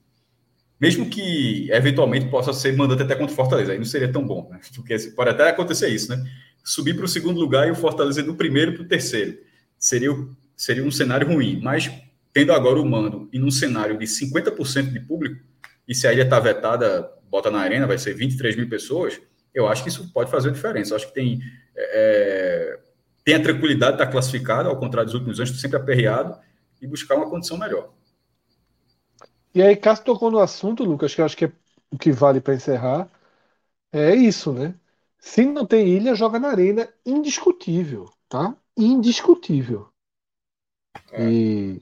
Mesmo 0.79 1.09
que 1.09 1.69
eventualmente 1.71 2.27
possa 2.27 2.53
ser 2.53 2.75
mandante 2.75 3.03
até 3.03 3.15
contra 3.15 3.33
o 3.33 3.35
Fortaleza, 3.35 3.73
aí 3.73 3.77
não 3.77 3.85
seria 3.85 4.11
tão 4.11 4.25
bom, 4.25 4.47
né? 4.49 4.59
Porque 4.75 4.97
pode 5.15 5.29
até 5.31 5.49
acontecer 5.49 5.89
isso, 5.89 6.09
né? 6.09 6.23
Subir 6.63 6.95
para 6.95 7.05
o 7.05 7.07
segundo 7.07 7.39
lugar 7.39 7.67
e 7.67 7.71
o 7.71 7.75
Fortaleza 7.75 8.23
do 8.23 8.35
primeiro 8.35 8.73
para 8.73 8.83
o 8.83 8.87
terceiro. 8.87 9.37
Seria, 9.77 10.09
seria 10.55 10.83
um 10.83 10.91
cenário 10.91 11.27
ruim, 11.27 11.59
mas 11.61 11.91
tendo 12.31 12.53
agora 12.53 12.79
o 12.79 12.85
mando 12.85 13.27
e 13.33 13.39
num 13.39 13.51
cenário 13.51 13.97
de 13.97 14.05
50% 14.05 14.91
de 14.91 14.99
público, 14.99 15.41
e 15.89 15.95
se 15.95 16.07
a 16.07 16.13
ilha 16.13 16.21
está 16.21 16.39
vetada, 16.39 17.11
bota 17.31 17.49
na 17.49 17.59
arena, 17.59 17.87
vai 17.87 17.97
ser 17.97 18.13
23 18.13 18.55
mil 18.55 18.69
pessoas, 18.69 19.19
eu 19.51 19.67
acho 19.67 19.81
que 19.81 19.89
isso 19.89 20.13
pode 20.13 20.29
fazer 20.29 20.49
a 20.49 20.51
diferença. 20.51 20.91
Eu 20.93 20.97
acho 20.97 21.07
que 21.07 21.13
tem, 21.15 21.39
é, 21.75 22.79
tem 23.25 23.33
a 23.33 23.41
tranquilidade 23.41 23.97
de 23.97 24.03
estar 24.03 24.11
classificado, 24.11 24.69
ao 24.69 24.77
contrário 24.77 25.07
dos 25.07 25.15
últimos 25.15 25.39
anos, 25.39 25.59
sempre 25.59 25.77
aperreado, 25.77 26.37
e 26.79 26.85
buscar 26.85 27.15
uma 27.15 27.27
condição 27.27 27.57
melhor. 27.57 27.91
E 29.53 29.63
aí, 29.63 29.75
Cássio 29.75 30.05
tocou 30.05 30.29
no 30.29 30.37
assunto, 30.37 30.83
Lucas, 30.83 31.15
que 31.15 31.21
eu 31.21 31.25
acho 31.25 31.35
que 31.35 31.45
é 31.45 31.51
o 31.91 31.97
que 31.97 32.11
vale 32.11 32.39
para 32.39 32.53
encerrar. 32.53 33.09
É 33.91 34.13
isso, 34.13 34.53
né? 34.53 34.75
Se 35.17 35.43
não 35.43 35.65
tem 35.65 35.87
ilha, 35.87 36.13
joga 36.13 36.39
na 36.39 36.49
arena, 36.49 36.87
indiscutível, 37.03 38.05
tá? 38.29 38.55
Indiscutível. 38.77 39.89
É. 41.11 41.29
E 41.29 41.81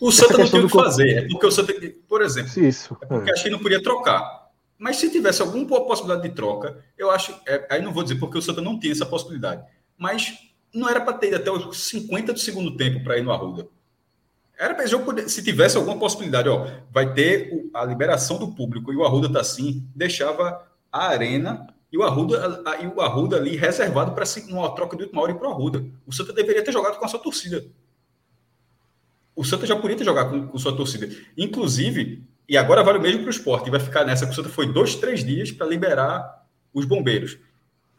o 0.00 0.10
Santa 0.10 0.38
não 0.38 0.48
tem 0.48 0.60
o 0.60 0.66
que 0.66 0.72
fazer, 0.72 1.10
é 1.10 1.28
porque 1.28 1.46
o 1.46 1.50
Santa, 1.50 1.74
por 2.08 2.22
exemplo, 2.22 2.62
isso, 2.62 2.96
é 3.02 3.06
porque 3.06 3.30
é. 3.30 3.32
acho 3.32 3.42
que 3.44 3.50
não 3.50 3.58
podia 3.58 3.82
trocar. 3.82 4.40
Mas 4.78 4.96
se 4.96 5.10
tivesse 5.10 5.42
alguma 5.42 5.66
possibilidade 5.84 6.26
de 6.26 6.34
troca, 6.34 6.82
eu 6.96 7.10
acho. 7.10 7.38
É, 7.46 7.66
aí 7.68 7.82
não 7.82 7.92
vou 7.92 8.02
dizer 8.02 8.18
porque 8.18 8.38
o 8.38 8.42
Santa 8.42 8.62
não 8.62 8.78
tem 8.78 8.90
essa 8.90 9.04
possibilidade. 9.04 9.62
Mas 9.98 10.38
não 10.72 10.88
era 10.88 11.02
para 11.02 11.12
ter 11.12 11.34
até 11.34 11.50
os 11.50 11.88
50 11.88 12.32
do 12.32 12.38
segundo 12.38 12.76
tempo 12.76 13.04
para 13.04 13.18
ir 13.18 13.22
no 13.22 13.30
Arruda. 13.30 13.68
Era 14.58 14.74
para 14.74 14.86
jogo 14.86 15.04
poder, 15.04 15.28
se 15.28 15.42
tivesse 15.42 15.76
alguma 15.76 15.98
possibilidade, 15.98 16.48
ó, 16.48 16.66
vai 16.90 17.12
ter 17.12 17.50
o, 17.52 17.70
a 17.74 17.84
liberação 17.84 18.38
do 18.38 18.54
público 18.54 18.92
e 18.92 18.96
o 18.96 19.04
Arruda 19.04 19.30
tá 19.30 19.40
assim, 19.40 19.86
deixava 19.94 20.66
a 20.92 21.08
arena 21.08 21.66
e 21.92 21.98
o 21.98 22.02
Arruda, 22.02 22.62
a, 22.66 22.76
e 22.76 22.86
o 22.86 23.00
Arruda 23.00 23.36
ali 23.36 23.56
reservado 23.56 24.12
para 24.12 24.24
uma 24.48 24.74
troca 24.74 24.96
de 24.96 25.04
última 25.04 25.22
hora 25.22 25.32
e 25.32 25.34
para 25.34 25.48
o 25.48 25.52
Arruda. 25.52 25.84
O 26.06 26.12
Santa 26.12 26.32
deveria 26.32 26.62
ter 26.62 26.72
jogado 26.72 26.98
com 26.98 27.04
a 27.04 27.08
sua 27.08 27.18
torcida. 27.18 27.64
O 29.34 29.44
Santa 29.44 29.66
já 29.66 29.76
podia 29.76 29.96
ter 29.96 30.04
jogado 30.04 30.30
com, 30.30 30.48
com 30.48 30.58
sua 30.58 30.76
torcida. 30.76 31.08
Inclusive, 31.36 32.22
e 32.48 32.56
agora 32.56 32.82
vale 32.82 32.98
o 32.98 33.00
mesmo 33.00 33.20
para 33.20 33.28
o 33.28 33.30
esporte, 33.30 33.70
vai 33.70 33.80
ficar 33.80 34.04
nessa, 34.04 34.26
que 34.26 34.32
o 34.32 34.34
Santa 34.34 34.48
foi 34.48 34.72
dois, 34.72 34.96
três 34.96 35.24
dias 35.24 35.50
para 35.52 35.66
liberar 35.66 36.44
os 36.74 36.84
bombeiros. 36.84 37.38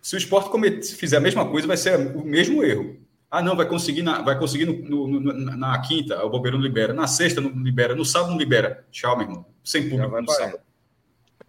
Se 0.01 0.15
o 0.15 0.17
esporte 0.17 0.49
cometer, 0.49 0.83
fizer 0.83 1.17
a 1.17 1.21
mesma 1.21 1.47
coisa, 1.47 1.67
vai 1.67 1.77
ser 1.77 1.97
o 2.15 2.25
mesmo 2.25 2.63
erro. 2.63 2.97
Ah, 3.29 3.41
não, 3.41 3.55
vai 3.55 3.65
conseguir 3.65 4.01
na, 4.01 4.21
vai 4.21 4.37
conseguir 4.37 4.65
no, 4.65 5.07
no, 5.07 5.19
no, 5.21 5.33
na 5.55 5.79
quinta, 5.79 6.21
o 6.25 6.29
bombeiro 6.29 6.57
não 6.57 6.65
libera. 6.65 6.93
Na 6.93 7.07
sexta 7.07 7.39
não 7.39 7.49
libera. 7.63 7.95
No 7.95 8.03
sábado 8.03 8.31
não 8.31 8.37
libera. 8.37 8.85
Tchau, 8.91 9.15
meu 9.17 9.25
irmão. 9.25 9.45
Sem 9.63 9.89
público 9.89 10.21
no 10.21 10.29
sábado. 10.29 10.59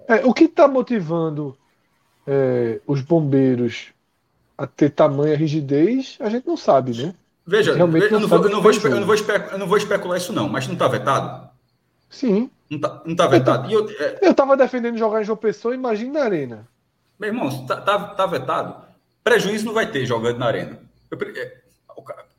É, 0.06 0.16
o 0.24 0.32
que 0.32 0.44
está 0.44 0.68
motivando 0.68 1.56
é, 2.24 2.80
os 2.86 3.00
bombeiros 3.00 3.88
a 4.56 4.66
ter 4.66 4.90
tamanha 4.90 5.36
rigidez, 5.36 6.16
a 6.20 6.28
gente 6.28 6.46
não 6.46 6.56
sabe, 6.56 6.92
né? 6.92 7.14
Veja, 7.46 7.74
Realmente 7.74 8.12
eu, 8.12 8.20
não 8.20 8.28
vou, 8.28 8.38
eu, 8.38 8.50
não 8.50 8.62
vou, 8.62 8.72
eu, 8.72 8.78
não 8.90 9.06
vou 9.06 9.16
eu 9.16 9.58
não 9.58 9.66
vou 9.66 9.76
especular 9.76 10.16
isso, 10.16 10.32
não, 10.32 10.48
mas 10.48 10.66
não 10.66 10.74
está 10.74 10.86
vetado? 10.86 11.48
Sim. 12.08 12.50
Não 12.70 12.76
está 12.76 13.02
não 13.04 13.16
tá 13.16 13.26
vetado. 13.26 13.72
Eu, 13.72 13.88
é... 13.98 14.30
estava 14.30 14.56
defendendo 14.56 14.96
jogar 14.96 15.22
em 15.22 15.24
João 15.24 15.36
Pessoa, 15.36 15.74
imagina 15.74 16.20
na 16.20 16.24
Arena. 16.24 16.68
Meu 17.18 17.30
irmão, 17.30 17.66
tá, 17.66 17.80
tá, 17.80 17.98
tá 17.98 18.26
vetado. 18.26 18.76
Prejuízo 19.24 19.66
não 19.66 19.72
vai 19.72 19.90
ter 19.90 20.06
jogando 20.06 20.38
na 20.38 20.46
Arena. 20.46 20.78
É, 21.36 21.56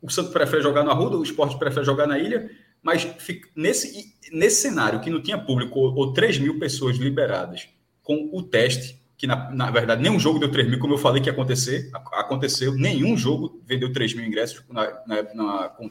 o 0.00 0.10
Santos 0.10 0.32
prefere 0.32 0.62
jogar 0.62 0.84
na 0.84 0.92
Ruda, 0.92 1.16
o 1.16 1.22
esporte 1.22 1.58
prefere 1.58 1.84
jogar 1.84 2.06
na 2.06 2.18
ilha, 2.18 2.50
mas 2.82 3.06
nesse, 3.54 4.14
nesse 4.32 4.62
cenário 4.62 5.00
que 5.00 5.10
não 5.10 5.22
tinha 5.22 5.38
público 5.38 5.78
ou, 5.78 5.94
ou 5.94 6.12
3 6.12 6.38
mil 6.38 6.58
pessoas 6.58 6.96
liberadas 6.96 7.68
com 8.02 8.28
o 8.32 8.42
teste, 8.42 9.00
que 9.16 9.26
na, 9.26 9.50
na, 9.50 9.70
verdade 9.70 10.02
nenhum 10.02 10.18
jogo 10.18 10.38
deu 10.38 10.50
3 10.50 10.68
mil, 10.68 10.78
como 10.78 10.94
eu 10.94 10.98
falei 10.98 11.22
que 11.22 11.28
ia 11.28 11.32
acontecer, 11.32 11.90
aconteceu, 12.12 12.74
nenhum 12.74 13.16
jogo 13.16 13.62
vendeu 13.64 13.92
3 13.92 14.14
mil 14.14 14.26
ingressos 14.26 14.62
na, 14.68 14.84
na, 15.06 15.34
na 15.34 15.68
com 15.68 15.90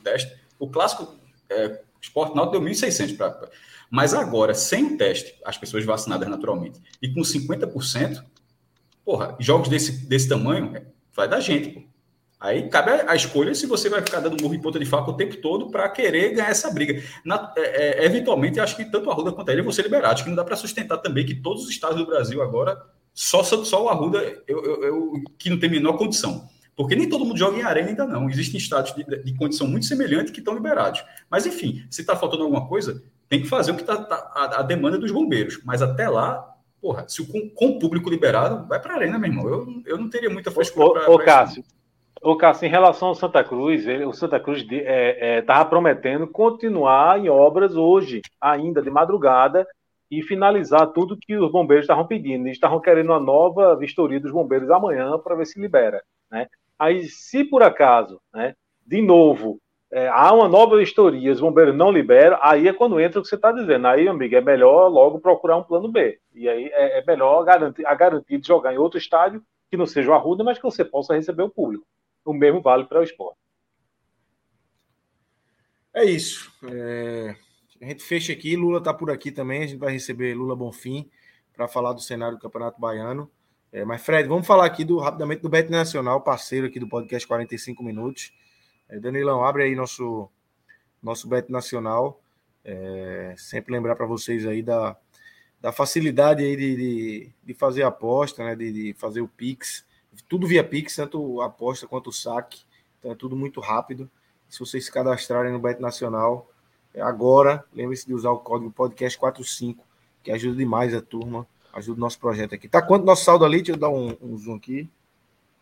o 0.59 0.69
clássico 0.69 1.15
é, 1.49 1.81
Esporte 2.03 2.35
Náutico 2.35 2.59
deu 2.59 2.69
1.600 2.69 3.15
para. 3.15 3.49
Mas 3.89 4.13
agora, 4.13 4.53
sem 4.53 4.93
o 4.93 4.97
teste, 4.97 5.35
as 5.45 5.57
pessoas 5.57 5.85
vacinadas 5.85 6.27
naturalmente, 6.27 6.81
e 7.01 7.07
com 7.07 7.21
50%, 7.21 8.23
porra, 9.05 9.37
jogos 9.39 9.69
desse, 9.69 10.05
desse 10.05 10.27
tamanho, 10.27 10.75
é, 10.75 10.83
vai 11.15 11.27
dar 11.27 11.39
gente, 11.39 11.69
pô. 11.69 11.93
Aí 12.39 12.67
cabe 12.67 12.91
a, 12.91 13.15
escolha 13.15 13.55
se 13.55 13.65
você 13.65 13.87
vai 13.87 14.01
ficar 14.01 14.19
dando 14.19 14.41
murro 14.41 14.53
em 14.53 14.59
ponta 14.59 14.77
de 14.77 14.83
faca 14.85 15.09
o 15.09 15.15
tempo 15.15 15.37
todo 15.37 15.71
para 15.71 15.87
querer 15.87 16.33
ganhar 16.33 16.49
essa 16.49 16.69
briga. 16.69 17.01
Na, 17.23 17.53
é, 17.55 18.01
é, 18.01 18.05
eventualmente, 18.05 18.59
acho 18.59 18.75
que 18.75 18.83
tanto 18.83 19.07
o 19.07 19.11
Arruda 19.11 19.31
quanto 19.31 19.47
a 19.47 19.53
ele 19.53 19.61
vão 19.61 19.71
ser 19.71 19.83
liberados. 19.83 20.23
Que 20.23 20.27
não 20.27 20.35
dá 20.35 20.43
para 20.43 20.57
sustentar 20.57 20.97
também 20.97 21.25
que 21.25 21.35
todos 21.35 21.63
os 21.63 21.69
estados 21.69 21.95
do 21.95 22.05
Brasil 22.05 22.41
agora, 22.41 22.85
só, 23.13 23.43
só 23.43 23.83
o 23.83 23.89
Arruda 23.89 24.19
eu, 24.47 24.63
eu, 24.63 24.83
eu, 24.83 25.13
que 25.37 25.49
não 25.49 25.59
tem 25.59 25.69
menor 25.69 25.97
condição. 25.97 26.47
Porque 26.75 26.95
nem 26.95 27.07
todo 27.07 27.25
mundo 27.25 27.37
joga 27.37 27.57
em 27.57 27.61
arena 27.61 27.89
ainda 27.89 28.05
não. 28.05 28.29
Existem 28.29 28.57
estados 28.57 28.93
de, 28.95 29.03
de 29.03 29.35
condição 29.35 29.67
muito 29.67 29.85
semelhante 29.85 30.31
que 30.31 30.39
estão 30.39 30.55
liberados. 30.55 31.03
Mas, 31.29 31.45
enfim, 31.45 31.85
se 31.89 32.01
está 32.01 32.15
faltando 32.15 32.43
alguma 32.43 32.67
coisa, 32.67 33.03
tem 33.29 33.41
que 33.41 33.47
fazer 33.47 33.71
o 33.71 33.75
que 33.75 33.81
está 33.81 33.97
tá, 33.97 34.31
a, 34.33 34.59
a, 34.59 34.63
demanda 34.63 34.97
dos 34.97 35.11
bombeiros. 35.11 35.61
Mas 35.63 35.83
até 35.83 36.09
lá, 36.09 36.55
porra, 36.81 37.07
se 37.07 37.21
o, 37.21 37.27
com, 37.27 37.47
com 37.49 37.67
o 37.67 37.79
público 37.79 38.09
liberado, 38.09 38.67
vai 38.67 38.79
para 38.79 38.93
a 38.93 38.95
arena, 38.97 39.19
meu 39.19 39.29
irmão. 39.29 39.47
Eu, 39.47 39.83
eu 39.85 39.97
não 39.97 40.09
teria 40.09 40.31
muita 40.31 40.49
frescura 40.49 41.01
para. 41.01 41.11
Ô, 41.11 41.19
Cássio, 41.19 41.63
Ô, 42.23 42.37
Cássio, 42.37 42.65
em 42.65 42.69
relação 42.69 43.09
ao 43.09 43.15
Santa 43.15 43.43
Cruz, 43.43 43.85
ele, 43.85 44.05
o 44.05 44.13
Santa 44.13 44.39
Cruz 44.39 44.61
estava 44.61 45.59
é, 45.59 45.65
é, 45.65 45.65
prometendo 45.65 46.25
continuar 46.25 47.19
em 47.19 47.27
obras 47.27 47.75
hoje, 47.75 48.21
ainda 48.39 48.81
de 48.81 48.89
madrugada, 48.89 49.67
e 50.19 50.23
finalizar 50.23 50.87
tudo 50.87 51.17
que 51.17 51.35
os 51.35 51.51
bombeiros 51.51 51.83
estavam 51.83 52.05
pedindo. 52.05 52.45
Eles 52.45 52.57
estavam 52.57 52.79
querendo 52.79 53.09
uma 53.09 53.19
nova 53.19 53.75
vistoria 53.75 54.19
dos 54.19 54.31
bombeiros 54.31 54.69
amanhã 54.69 55.17
para 55.19 55.35
ver 55.35 55.45
se 55.45 55.59
libera. 55.59 56.03
Né? 56.31 56.47
Aí, 56.77 57.03
se 57.03 57.43
por 57.43 57.63
acaso, 57.63 58.19
né, 58.33 58.55
de 58.85 59.01
novo, 59.01 59.59
é, 59.91 60.07
há 60.07 60.33
uma 60.33 60.47
nova 60.47 60.77
vistoria, 60.77 61.31
os 61.31 61.39
bombeiros 61.39 61.75
não 61.75 61.91
liberam, 61.91 62.37
aí 62.41 62.67
é 62.67 62.73
quando 62.73 62.99
entra 62.99 63.19
o 63.19 63.23
que 63.23 63.29
você 63.29 63.35
está 63.35 63.51
dizendo. 63.51 63.87
Aí, 63.87 64.07
amigo, 64.07 64.35
é 64.35 64.41
melhor 64.41 64.87
logo 64.87 65.19
procurar 65.19 65.57
um 65.57 65.63
plano 65.63 65.87
B. 65.87 66.19
E 66.33 66.49
aí 66.49 66.65
é, 66.73 66.99
é 66.99 67.05
melhor 67.05 67.43
garantir, 67.43 67.85
a 67.85 67.93
garantir 67.93 68.37
de 68.39 68.47
jogar 68.47 68.73
em 68.73 68.77
outro 68.77 68.97
estádio 68.97 69.43
que 69.69 69.77
não 69.77 69.85
seja 69.85 70.11
o 70.11 70.13
Arruda, 70.13 70.43
mas 70.43 70.57
que 70.57 70.63
você 70.63 70.83
possa 70.85 71.15
receber 71.15 71.43
o 71.43 71.49
público 71.49 71.85
o 72.25 72.33
mesmo 72.33 72.61
vale 72.61 72.85
para 72.85 72.99
o 72.99 73.03
esporte. 73.03 73.37
É 75.93 76.03
isso. 76.05 76.51
É... 76.71 77.35
A 77.83 77.89
gente 77.89 78.03
fecha 78.03 78.33
aqui. 78.33 78.55
Lula 78.55 78.79
está 78.79 78.93
por 78.93 79.11
aqui 79.11 79.31
também. 79.31 79.63
A 79.63 79.67
gente 79.67 79.77
vai 79.77 79.91
receber 79.91 80.33
Lula 80.35 80.55
Bonfim 80.55 81.09
para 81.53 81.67
falar 81.67 81.93
do 81.93 82.01
cenário 82.01 82.37
do 82.37 82.41
Campeonato 82.41 82.79
Baiano. 82.79 83.29
É, 83.71 83.83
mas, 83.83 84.03
Fred, 84.03 84.27
vamos 84.27 84.45
falar 84.45 84.65
aqui 84.65 84.83
do, 84.83 84.99
rapidamente 84.99 85.41
do 85.41 85.49
Bet 85.49 85.69
Nacional, 85.69 86.21
parceiro 86.21 86.67
aqui 86.67 86.79
do 86.79 86.87
podcast 86.87 87.27
45 87.27 87.83
Minutos. 87.83 88.33
É, 88.87 88.99
Danilão, 88.99 89.43
abre 89.43 89.63
aí 89.63 89.75
nosso, 89.75 90.29
nosso 91.01 91.27
Bet 91.27 91.51
Nacional. 91.51 92.21
É, 92.63 93.33
sempre 93.37 93.73
lembrar 93.73 93.95
para 93.95 94.05
vocês 94.05 94.45
aí 94.45 94.61
da, 94.61 94.95
da 95.59 95.71
facilidade 95.71 96.43
aí 96.43 96.55
de, 96.55 96.75
de, 96.75 97.29
de 97.43 97.53
fazer 97.53 97.83
aposta, 97.83 98.43
né, 98.43 98.55
de, 98.55 98.71
de 98.71 98.93
fazer 98.93 99.21
o 99.21 99.27
Pix 99.27 99.85
tudo 100.27 100.47
via 100.47 100.63
Pix, 100.63 100.95
tanto 100.95 101.41
a 101.41 101.45
aposta 101.45 101.87
quanto 101.87 102.09
o 102.09 102.13
saque. 102.13 102.63
Então 102.99 103.11
é 103.11 103.15
tudo 103.15 103.35
muito 103.35 103.59
rápido. 103.59 104.09
Se 104.47 104.59
vocês 104.59 104.85
se 104.85 104.91
cadastrarem 104.91 105.51
no 105.51 105.59
Bet 105.59 105.81
Nacional, 105.81 106.49
agora, 107.01 107.63
lembre-se 107.73 108.05
de 108.05 108.13
usar 108.13 108.31
o 108.31 108.39
código 108.39 108.71
podcast45, 108.71 109.77
que 110.21 110.31
ajuda 110.31 110.55
demais 110.55 110.93
a 110.93 111.01
turma, 111.01 111.47
ajuda 111.73 111.97
o 111.97 112.01
nosso 112.01 112.19
projeto 112.19 112.55
aqui. 112.55 112.67
Tá 112.67 112.81
quanto 112.81 113.05
nosso 113.05 113.23
saldo 113.23 113.45
ali? 113.45 113.57
Deixa 113.57 113.71
eu 113.71 113.77
dar 113.77 113.89
um, 113.89 114.15
um 114.21 114.37
zoom 114.37 114.55
aqui. 114.55 114.89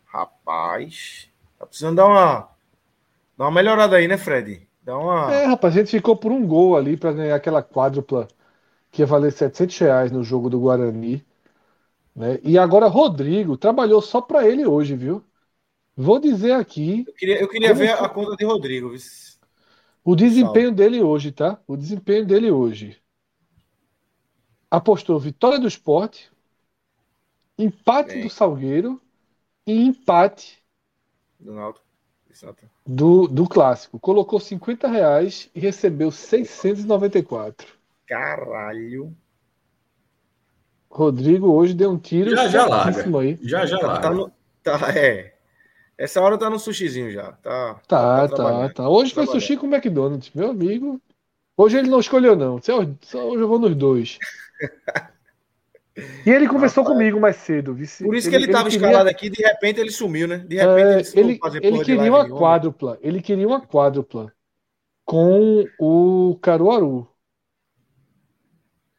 Rapaz, 0.06 1.30
tá 1.58 1.66
precisando 1.66 1.96
dar 1.96 2.06
uma, 2.06 2.48
dar 3.36 3.44
uma 3.44 3.50
melhorada 3.50 3.96
aí, 3.96 4.06
né, 4.06 4.18
Fred? 4.18 4.66
Dá 4.82 4.98
uma... 4.98 5.32
É, 5.32 5.46
rapaz, 5.46 5.74
a 5.74 5.78
gente 5.78 5.90
ficou 5.90 6.16
por 6.16 6.32
um 6.32 6.46
gol 6.46 6.76
ali 6.76 6.96
para 6.96 7.12
ganhar 7.12 7.34
aquela 7.34 7.62
quádrupla 7.62 8.28
que 8.90 9.00
ia 9.00 9.06
valer 9.06 9.32
700 9.32 9.78
reais 9.78 10.12
no 10.12 10.22
jogo 10.22 10.50
do 10.50 10.60
Guarani. 10.60 11.24
Né? 12.14 12.38
E 12.42 12.58
agora 12.58 12.88
Rodrigo 12.88 13.56
trabalhou 13.56 14.02
só 14.02 14.20
para 14.20 14.46
ele 14.46 14.66
hoje, 14.66 14.94
viu? 14.94 15.24
Vou 15.96 16.18
dizer 16.18 16.52
aqui. 16.52 17.04
Eu 17.06 17.14
queria, 17.14 17.40
eu 17.40 17.48
queria 17.48 17.74
ver 17.74 17.96
foi... 17.96 18.06
a 18.06 18.08
conta 18.08 18.36
de 18.36 18.44
Rodrigo. 18.44 18.94
O 20.04 20.16
desempenho 20.16 20.68
Salve. 20.68 20.76
dele 20.76 21.02
hoje, 21.02 21.32
tá? 21.32 21.60
O 21.66 21.76
desempenho 21.76 22.26
dele 22.26 22.50
hoje. 22.50 23.00
Apostou 24.70 25.18
vitória 25.18 25.60
do 25.60 25.68
esporte, 25.68 26.30
empate 27.58 28.14
Bem. 28.14 28.22
do 28.24 28.30
Salgueiro 28.30 29.00
e 29.66 29.72
empate 29.72 30.62
do 31.38 31.52
Náutico. 31.52 31.86
Do, 32.86 33.26
do 33.26 33.46
clássico. 33.46 33.98
Colocou 33.98 34.40
50 34.40 34.88
reais 34.88 35.50
e 35.54 35.60
recebeu 35.60 36.10
694. 36.10 37.68
Caralho. 38.06 39.14
Rodrigo 40.90 41.48
hoje 41.52 41.74
deu 41.74 41.90
um 41.90 41.98
tiro. 41.98 42.30
Já, 42.30 42.48
já 42.48 42.66
larga. 42.66 43.18
Aí. 43.18 43.38
Já, 43.42 43.66
já 43.66 43.78
tá, 43.78 43.86
larga. 43.86 44.02
Tá, 44.02 44.14
no, 44.14 44.32
tá, 44.62 44.98
é. 44.98 45.31
Essa 45.96 46.20
hora 46.20 46.38
tá 46.38 46.50
no 46.50 46.58
sushizinho 46.58 47.10
já. 47.10 47.32
Tá, 47.32 47.80
tá, 47.86 48.28
tá. 48.28 48.36
tá, 48.36 48.68
tá. 48.70 48.88
Hoje 48.88 49.14
foi 49.14 49.26
sushi 49.26 49.56
com 49.56 49.66
McDonald's, 49.66 50.30
meu 50.34 50.50
amigo. 50.50 51.00
Hoje 51.56 51.78
ele 51.78 51.90
não 51.90 52.00
escolheu, 52.00 52.34
não. 52.34 52.56
Hoje 52.56 53.10
eu 53.12 53.48
vou 53.48 53.58
nos 53.58 53.74
dois. 53.74 54.18
E 56.26 56.30
ele 56.30 56.48
conversou 56.48 56.84
comigo 56.84 57.20
mais 57.20 57.36
cedo. 57.36 57.74
Vice. 57.74 58.02
Por 58.02 58.14
isso 58.14 58.30
que 58.30 58.34
ele 58.34 58.46
estava 58.46 58.70
queria... 58.70 58.86
escalado 58.86 59.10
aqui, 59.10 59.28
de 59.28 59.42
repente 59.42 59.78
ele 59.78 59.90
sumiu, 59.90 60.26
né? 60.26 60.38
De 60.38 60.56
repente 60.56 61.18
é, 61.18 61.20
ele, 61.20 61.40
ele, 61.42 61.66
ele 61.66 61.84
queria 61.84 62.10
uma 62.10 62.28
quádrupla. 62.28 62.98
Ele 63.02 63.20
queria 63.20 63.46
uma 63.46 63.60
quádrupla 63.60 64.32
com 65.04 65.66
o 65.78 66.38
Caruaru. 66.40 67.06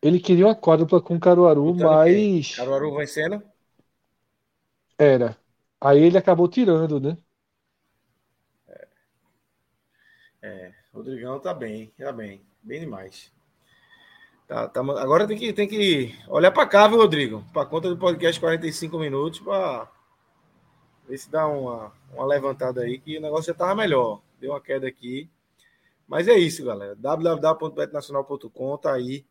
Ele 0.02 0.20
queria 0.20 0.46
uma 0.46 0.56
quádrupla 0.56 1.02
com 1.02 1.16
o 1.16 1.20
Caruaru, 1.20 1.72
então, 1.72 1.90
mas. 1.90 2.56
Caruaru 2.56 2.96
vencendo? 2.96 3.42
Era. 4.98 5.36
Aí 5.84 6.02
ele 6.02 6.18
acabou 6.18 6.48
tirando, 6.48 6.98
né? 6.98 7.18
É. 8.70 8.88
é. 10.42 10.74
Rodrigão 10.94 11.38
tá 11.42 11.54
bem, 11.54 11.92
tá 11.98 12.10
bem. 12.14 12.42
Bem 12.62 12.80
demais. 12.80 13.34
Tá, 14.48 14.70
tá, 14.70 14.80
agora 14.80 15.28
tem 15.28 15.38
que, 15.38 15.52
tem 15.52 15.68
que 15.68 16.18
olhar 16.30 16.52
para 16.52 16.66
cá, 16.66 16.88
viu, 16.88 17.00
Rodrigo? 17.00 17.44
Para 17.52 17.66
conta 17.66 17.90
do 17.90 17.98
podcast 17.98 18.40
45 18.40 18.98
minutos, 18.98 19.42
para 19.42 19.92
ver 21.06 21.18
se 21.18 21.30
dá 21.30 21.48
uma, 21.48 21.92
uma 22.14 22.26
levantada 22.26 22.80
aí, 22.80 22.98
que 22.98 23.18
o 23.18 23.22
negócio 23.22 23.52
já 23.52 23.54
tava 23.54 23.76
melhor. 23.76 24.22
Deu 24.40 24.52
uma 24.52 24.62
queda 24.62 24.88
aqui. 24.88 25.30
Mas 26.08 26.30
é 26.30 26.36
isso, 26.38 26.64
galera. 26.64 26.96
www.betnacional.com 26.96 28.78
tá 28.78 28.94
aí. 28.94 29.26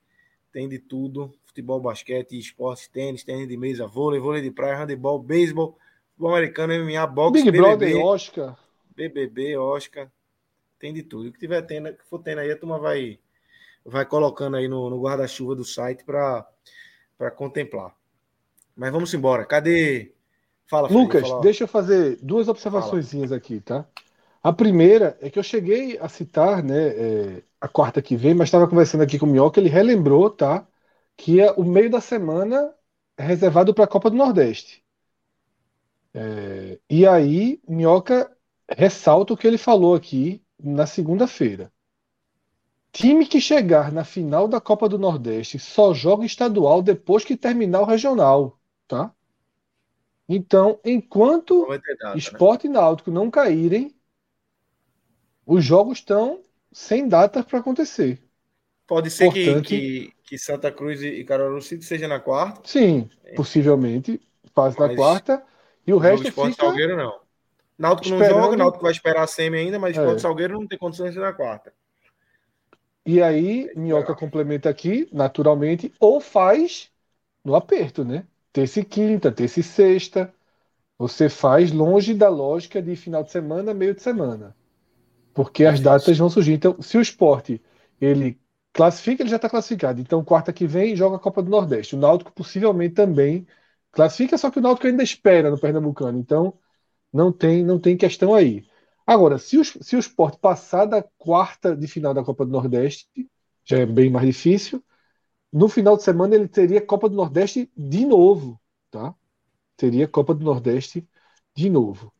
Tem 0.53 0.69
de 0.69 0.79
tudo: 0.79 1.33
futebol, 1.45 1.81
basquete, 1.81 2.39
esporte, 2.39 2.91
tênis, 2.91 3.25
tênis 3.25 3.49
de 3.49 3.57
mesa, 3.57 3.87
vôlei, 3.87 4.21
vôlei 4.21 4.43
de 4.43 4.51
praia, 4.51 4.77
handebol, 4.77 5.19
beisebol, 5.19 5.79
futebol 6.13 6.35
americano, 6.35 6.73
MMA, 6.75 7.07
boxe, 7.07 7.33
Big 7.33 7.51
BBB, 7.51 7.59
Brother, 7.59 8.05
Oscar. 8.05 8.59
BBB, 8.95 9.57
Oscar. 9.57 10.11
Tem 10.79 10.93
de 10.93 11.03
tudo. 11.03 11.29
O 11.29 11.33
que 11.33 11.39
tiver 11.39 11.63
tendo, 11.63 11.93
que 11.93 12.05
for 12.05 12.19
tendo 12.19 12.41
aí, 12.41 12.51
a 12.51 12.57
turma 12.57 12.79
vai 12.79 13.19
vai 13.85 14.05
colocando 14.05 14.57
aí 14.57 14.69
no, 14.69 14.89
no 14.91 15.01
guarda-chuva 15.01 15.55
do 15.55 15.65
site 15.65 16.05
para 16.05 16.47
contemplar. 17.37 17.95
Mas 18.77 18.93
vamos 18.93 19.13
embora. 19.13 19.45
Cadê? 19.45 20.13
Fala, 20.67 20.89
Lucas, 20.89 21.29
fala... 21.29 21.43
deixa 21.43 21.65
eu 21.65 21.69
fazer 21.69 22.19
duas 22.23 22.49
observações 22.49 23.33
aqui, 23.33 23.61
tá? 23.61 23.87
A 24.43 24.53
primeira 24.53 25.17
é 25.21 25.31
que 25.31 25.39
eu 25.39 25.43
cheguei 25.43 25.99
a 25.99 26.09
citar, 26.09 26.63
né, 26.63 26.89
é, 26.89 27.43
a 27.61 27.69
quarta 27.69 28.03
que 28.03 28.17
vem, 28.17 28.35
mas 28.35 28.49
estava 28.49 28.67
conversando 28.67 29.03
aqui 29.03 29.19
com 29.19 29.27
o 29.27 29.29
Minhoca, 29.29 29.61
ele 29.61 29.69
relembrou, 29.69 30.29
tá, 30.31 30.67
que 31.17 31.41
é 31.41 31.53
o 31.53 31.63
meio 31.63 31.91
da 31.91 32.01
semana 32.01 32.75
é 33.17 33.23
reservado 33.23 33.73
para 33.75 33.85
a 33.85 33.89
Copa 33.89 34.11
do 34.11 34.17
Nordeste. 34.17 34.82
É, 36.15 36.79
e 36.89 37.07
aí, 37.07 37.61
Minhoca 37.67 38.31
ressalta 38.69 39.33
o 39.33 39.37
que 39.37 39.47
ele 39.47 39.59
falou 39.59 39.95
aqui 39.95 40.43
na 40.63 40.87
segunda-feira. 40.87 41.73
Time 42.93 43.27
que 43.27 43.41
chegar 43.41 43.91
na 43.91 44.05
final 44.05 44.47
da 44.47 44.61
Copa 44.61 44.89
do 44.89 44.99
Nordeste 44.99 45.59
só 45.59 45.95
joga 45.95 46.27
estadual 46.27 46.83
depois 46.83 47.25
que 47.25 47.37
terminar 47.37 47.81
o 47.81 47.87
regional, 47.87 48.61
tá? 48.87 49.15
Então, 50.29 50.79
enquanto 50.85 51.67
data, 51.67 52.17
esporte 52.17 52.69
né? 52.69 52.71
e 52.71 52.75
náutico 52.75 53.11
não 53.11 53.31
caírem, 53.31 53.95
os 55.47 55.65
jogos 55.65 55.99
estão 55.99 56.43
sem 56.71 57.09
data 57.09 57.43
para 57.43 57.59
acontecer. 57.59 58.23
Pode 58.87 59.11
ser 59.11 59.25
Portanto, 59.25 59.67
que, 59.67 59.81
que, 59.81 60.15
que, 60.25 60.39
Santa 60.39 60.71
Cruz 60.71 61.03
e 61.03 61.25
Caruaru 61.25 61.63
City 61.63 61.85
seja 61.85 62.07
na 62.07 62.21
quarta? 62.21 62.61
Sim, 62.65 63.09
possivelmente. 63.35 64.21
Faz 64.55 64.77
na 64.77 64.95
quarta. 64.95 65.43
E 65.87 65.93
o 65.93 65.99
resto 65.99 66.29
esporte 66.29 66.53
fica... 66.53 66.67
Salgueiro 66.67 66.97
não. 66.97 67.21
Náutico 67.79 68.15
esperando... 68.15 68.35
não 68.35 68.43
joga, 68.45 68.57
Náutico 68.57 68.83
vai 68.83 68.93
esperar 68.93 69.23
a 69.25 69.27
semi 69.27 69.59
ainda, 69.59 69.79
mas 69.79 69.97
esporte 69.97 70.17
é. 70.17 70.21
Salgueiro 70.21 70.55
não 70.55 70.67
tem 70.67 70.79
condições 70.79 71.09
de 71.09 71.15
ser 71.15 71.21
na 71.21 71.33
quarta. 71.33 71.73
E 73.05 73.21
aí, 73.21 73.69
Minhoca 73.75 74.15
complementa 74.15 74.69
aqui, 74.69 75.09
naturalmente, 75.13 75.93
ou 75.99 76.21
faz 76.21 76.89
no 77.45 77.57
aperto, 77.57 78.05
né? 78.05 78.25
Terça 78.53 78.81
e 78.81 78.85
quinta, 78.85 79.33
terça 79.33 79.59
e 79.59 79.63
sexta. 79.63 80.33
Você 80.97 81.29
faz 81.29 81.73
longe 81.73 82.15
da 82.15 82.29
lógica 82.29 82.81
de 82.81 82.95
final 82.95 83.25
de 83.25 83.33
semana, 83.33 83.75
meio 83.75 83.95
de 83.95 84.03
semana. 84.03 84.55
Porque 85.35 85.65
as 85.65 85.81
datas 85.81 86.17
vão 86.17 86.31
surgir. 86.31 86.53
Então, 86.53 86.81
se 86.81 86.97
o 86.97 87.01
esporte 87.01 87.61
ele 88.01 88.39
classifica, 88.73 89.23
ele 89.23 89.31
já 89.31 89.37
está 89.37 89.49
classificado. 89.49 90.01
Então, 90.01 90.23
quarta 90.23 90.53
que 90.53 90.67
vem, 90.67 90.95
joga 90.95 91.17
a 91.17 91.19
Copa 91.19 91.43
do 91.43 91.51
Nordeste. 91.51 91.97
O 91.97 91.99
Náutico 91.99 92.31
possivelmente 92.33 92.95
também 92.95 93.47
classifica, 93.93 94.39
só 94.39 94.51
que 94.51 94.59
o 94.59 94.63
Náutico 94.63 94.87
ainda 94.87 95.03
espera 95.03 95.51
no 95.51 95.61
Pernambucano. 95.61 96.19
Então, 96.19 96.55
não 97.13 97.33
tem, 97.33 97.65
não 97.65 97.79
tem 97.79 97.97
questão 97.97 98.35
aí. 98.35 98.65
Agora, 99.07 99.39
se 99.39 99.59
o, 99.59 99.65
se 99.65 99.97
o 99.97 99.99
Sport 99.99 100.39
passar 100.39 100.87
da 100.87 101.03
quarta 101.19 101.77
de 101.77 101.87
final 101.87 102.15
da 102.15 102.25
Copa 102.25 102.45
do 102.47 102.53
Nordeste, 102.53 103.09
já 103.65 103.79
é 103.79 103.87
bem 103.87 104.11
mais 104.11 104.27
difícil. 104.27 104.83
No 105.53 105.69
final 105.69 105.97
de 105.97 106.03
semana 106.03 106.35
ele 106.35 106.49
teria 106.49 106.81
Copa 106.85 107.09
do 107.09 107.17
Nordeste 107.17 107.71
de 107.77 108.07
novo, 108.07 108.61
tá? 108.91 109.15
Teria 109.77 110.09
Copa 110.09 110.35
do 110.35 110.45
Nordeste 110.45 111.07
de 111.55 111.69
novo. 111.69 112.13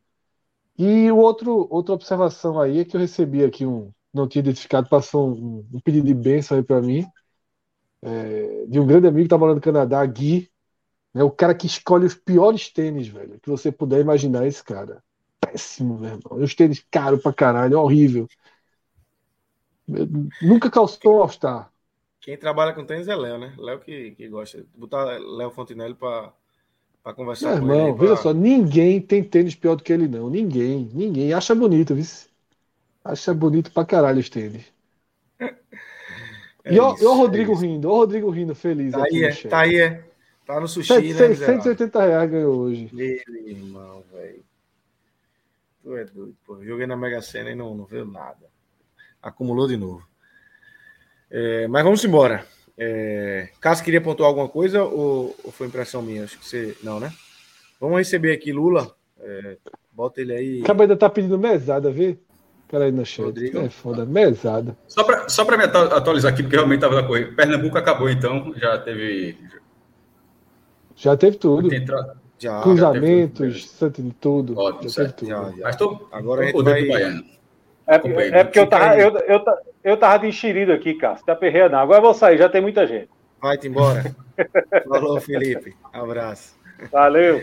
E 0.77 1.11
o 1.11 1.17
outro, 1.17 1.67
outra 1.71 1.93
observação 1.93 2.59
aí 2.59 2.79
é 2.79 2.85
que 2.85 2.95
eu 2.95 3.01
recebi 3.01 3.43
aqui 3.43 3.65
um, 3.65 3.91
não 4.13 4.27
tinha 4.27 4.41
identificado, 4.41 4.89
passou 4.89 5.29
um, 5.35 5.67
um 5.73 5.79
pedido 5.79 6.07
de 6.07 6.13
bênção 6.13 6.57
aí 6.57 6.63
para 6.63 6.81
mim, 6.81 7.05
é, 8.01 8.65
de 8.67 8.79
um 8.79 8.85
grande 8.85 9.07
amigo 9.07 9.23
que 9.23 9.29
tá 9.29 9.37
morando 9.37 9.55
no 9.55 9.61
Canadá, 9.61 10.05
Gui, 10.05 10.51
né, 11.13 11.23
o 11.23 11.31
cara 11.31 11.53
que 11.53 11.67
escolhe 11.67 12.05
os 12.05 12.15
piores 12.15 12.69
tênis, 12.69 13.07
velho, 13.07 13.39
que 13.39 13.49
você 13.49 13.71
puder 13.71 14.01
imaginar 14.01 14.47
esse 14.47 14.63
cara 14.63 15.03
péssimo, 15.39 15.97
meu 15.97 16.11
irmão. 16.11 16.43
Os 16.43 16.55
tênis 16.55 16.83
caro 16.89 17.17
pra 17.17 17.31
caralho, 17.33 17.75
é 17.75 17.77
horrível. 17.77 18.27
Nunca 20.41 20.71
calçou 20.71 21.21
All-Star. 21.21 21.71
Quem 22.21 22.37
trabalha 22.37 22.73
com 22.73 22.85
tênis 22.85 23.07
é 23.07 23.15
Léo, 23.15 23.37
né? 23.37 23.53
Léo 23.57 23.79
que, 23.79 24.11
que 24.11 24.27
gosta. 24.29 24.65
Botar 24.75 25.03
Léo 25.19 25.51
Fontinelli 25.51 25.93
pra, 25.93 26.33
pra 27.03 27.13
conversar 27.13 27.49
meu 27.49 27.59
com 27.59 27.73
irmão, 27.73 27.87
ele. 27.89 27.97
Veja 27.97 28.15
só, 28.15 28.33
ninguém 28.33 29.01
tem 29.01 29.23
tênis 29.23 29.55
pior 29.55 29.75
do 29.75 29.83
que 29.83 29.91
ele, 29.91 30.07
não. 30.07 30.29
Ninguém. 30.29 30.89
Ninguém. 30.93 31.33
Acha 31.33 31.53
bonito, 31.53 31.93
viu? 31.93 32.05
Acha 33.03 33.33
bonito 33.33 33.71
pra 33.71 33.85
caralho 33.85 34.19
os 34.19 34.29
tênis. 34.29 34.63
É 36.65 36.75
e 36.75 36.79
ó, 36.79 36.93
isso, 36.93 37.09
o 37.09 37.13
Rodrigo 37.13 37.51
é 37.51 37.55
rindo, 37.57 37.89
o 37.89 37.93
Rodrigo 37.93 38.29
rindo 38.29 38.55
feliz. 38.55 38.93
Tá 38.93 39.03
aí, 39.03 39.23
é, 39.25 39.35
tá 39.49 39.59
aí, 39.59 39.75
é. 39.75 40.05
Tá 40.45 40.59
no 40.59 40.67
sushi, 40.67 41.13
780 41.13 41.99
né, 41.99 42.07
reais 42.07 42.31
ganhou 42.31 42.57
hoje. 42.57 42.89
Meu 42.91 43.47
irmão, 43.47 44.03
velho. 44.11 44.43
Tu 45.81 45.97
é 45.97 46.05
doido, 46.05 46.35
pô. 46.45 46.63
Joguei 46.63 46.85
na 46.85 46.95
Mega 46.95 47.21
Sena 47.21 47.49
e 47.51 47.55
não, 47.55 47.75
não 47.75 47.85
veio 47.85 48.05
nada. 48.05 48.47
Acumulou 49.21 49.67
de 49.67 49.77
novo. 49.77 50.05
É, 51.31 51.67
mas 51.67 51.83
vamos 51.83 52.03
embora. 52.03 52.45
É, 52.77 53.49
Cássio 53.61 53.85
queria 53.85 54.01
pontuar 54.01 54.27
alguma 54.27 54.49
coisa 54.49 54.83
ou, 54.83 55.35
ou, 55.43 55.51
foi 55.51 55.67
impressão 55.67 56.01
minha? 56.01 56.23
Acho 56.23 56.37
que 56.39 56.45
você. 56.45 56.75
Não, 56.83 56.99
né? 56.99 57.11
Vamos 57.79 57.97
receber 57.97 58.33
aqui 58.33 58.51
Lula. 58.51 58.95
É, 59.19 59.57
bota 59.91 60.21
ele 60.21 60.33
aí. 60.33 60.61
Acaba 60.61 60.83
ainda 60.83 60.97
tá 60.97 61.09
pedindo 61.09 61.37
mesada, 61.37 61.91
vê? 61.91 62.17
Peraí 62.67 62.91
no 62.91 63.05
chat. 63.05 63.25
Rodrigo. 63.25 63.59
É 63.59 63.69
foda, 63.69 64.05
mesada. 64.05 64.75
Só 64.87 65.03
para 65.03 65.29
só 65.29 65.45
me 65.45 65.63
atualizar 65.63 66.33
aqui, 66.33 66.41
porque 66.41 66.55
realmente 66.55 66.79
estava 66.79 66.99
na 66.99 67.07
corrida. 67.07 67.31
Pernambuco 67.35 67.77
acabou 67.77 68.09
então, 68.09 68.53
já 68.55 68.79
teve. 68.79 69.37
Já 70.95 71.17
teve 71.17 71.37
tudo. 71.37 71.69
Já, 72.39 72.61
Cruzamentos, 72.61 73.77
já 73.79 73.87
de 73.87 74.11
tudo. 74.19 74.57
Ótimo, 74.57 74.89
já 74.89 75.09
tudo. 75.09 75.29
Já, 75.29 75.43
já. 75.51 75.63
Mas 75.63 75.75
tô, 75.75 76.07
Agora 76.11 76.51
tô 76.51 76.61
a 76.61 76.79
gente 76.79 76.87
vai... 76.89 77.03
É, 77.85 77.95
é, 78.39 78.43
porque 78.43 78.59
eu 78.59 78.67
tava, 78.67 78.97
eu, 78.97 79.17
eu, 79.17 79.43
eu 79.83 79.97
tava 79.97 80.19
de 80.19 80.27
enxerido 80.27 80.71
aqui, 80.71 80.93
Cássio. 80.93 81.25
Tá 81.25 81.35
perreia 81.35 81.69
não. 81.69 81.79
Agora 81.79 81.99
eu 81.99 82.03
vou 82.03 82.13
sair, 82.13 82.37
já 82.37 82.49
tem 82.49 82.61
muita 82.61 82.87
gente. 82.87 83.09
Vai-te 83.41 83.67
embora. 83.67 84.15
Falou, 84.87 85.19
Felipe. 85.19 85.75
Abraço. 85.91 86.55
Valeu. 86.91 87.41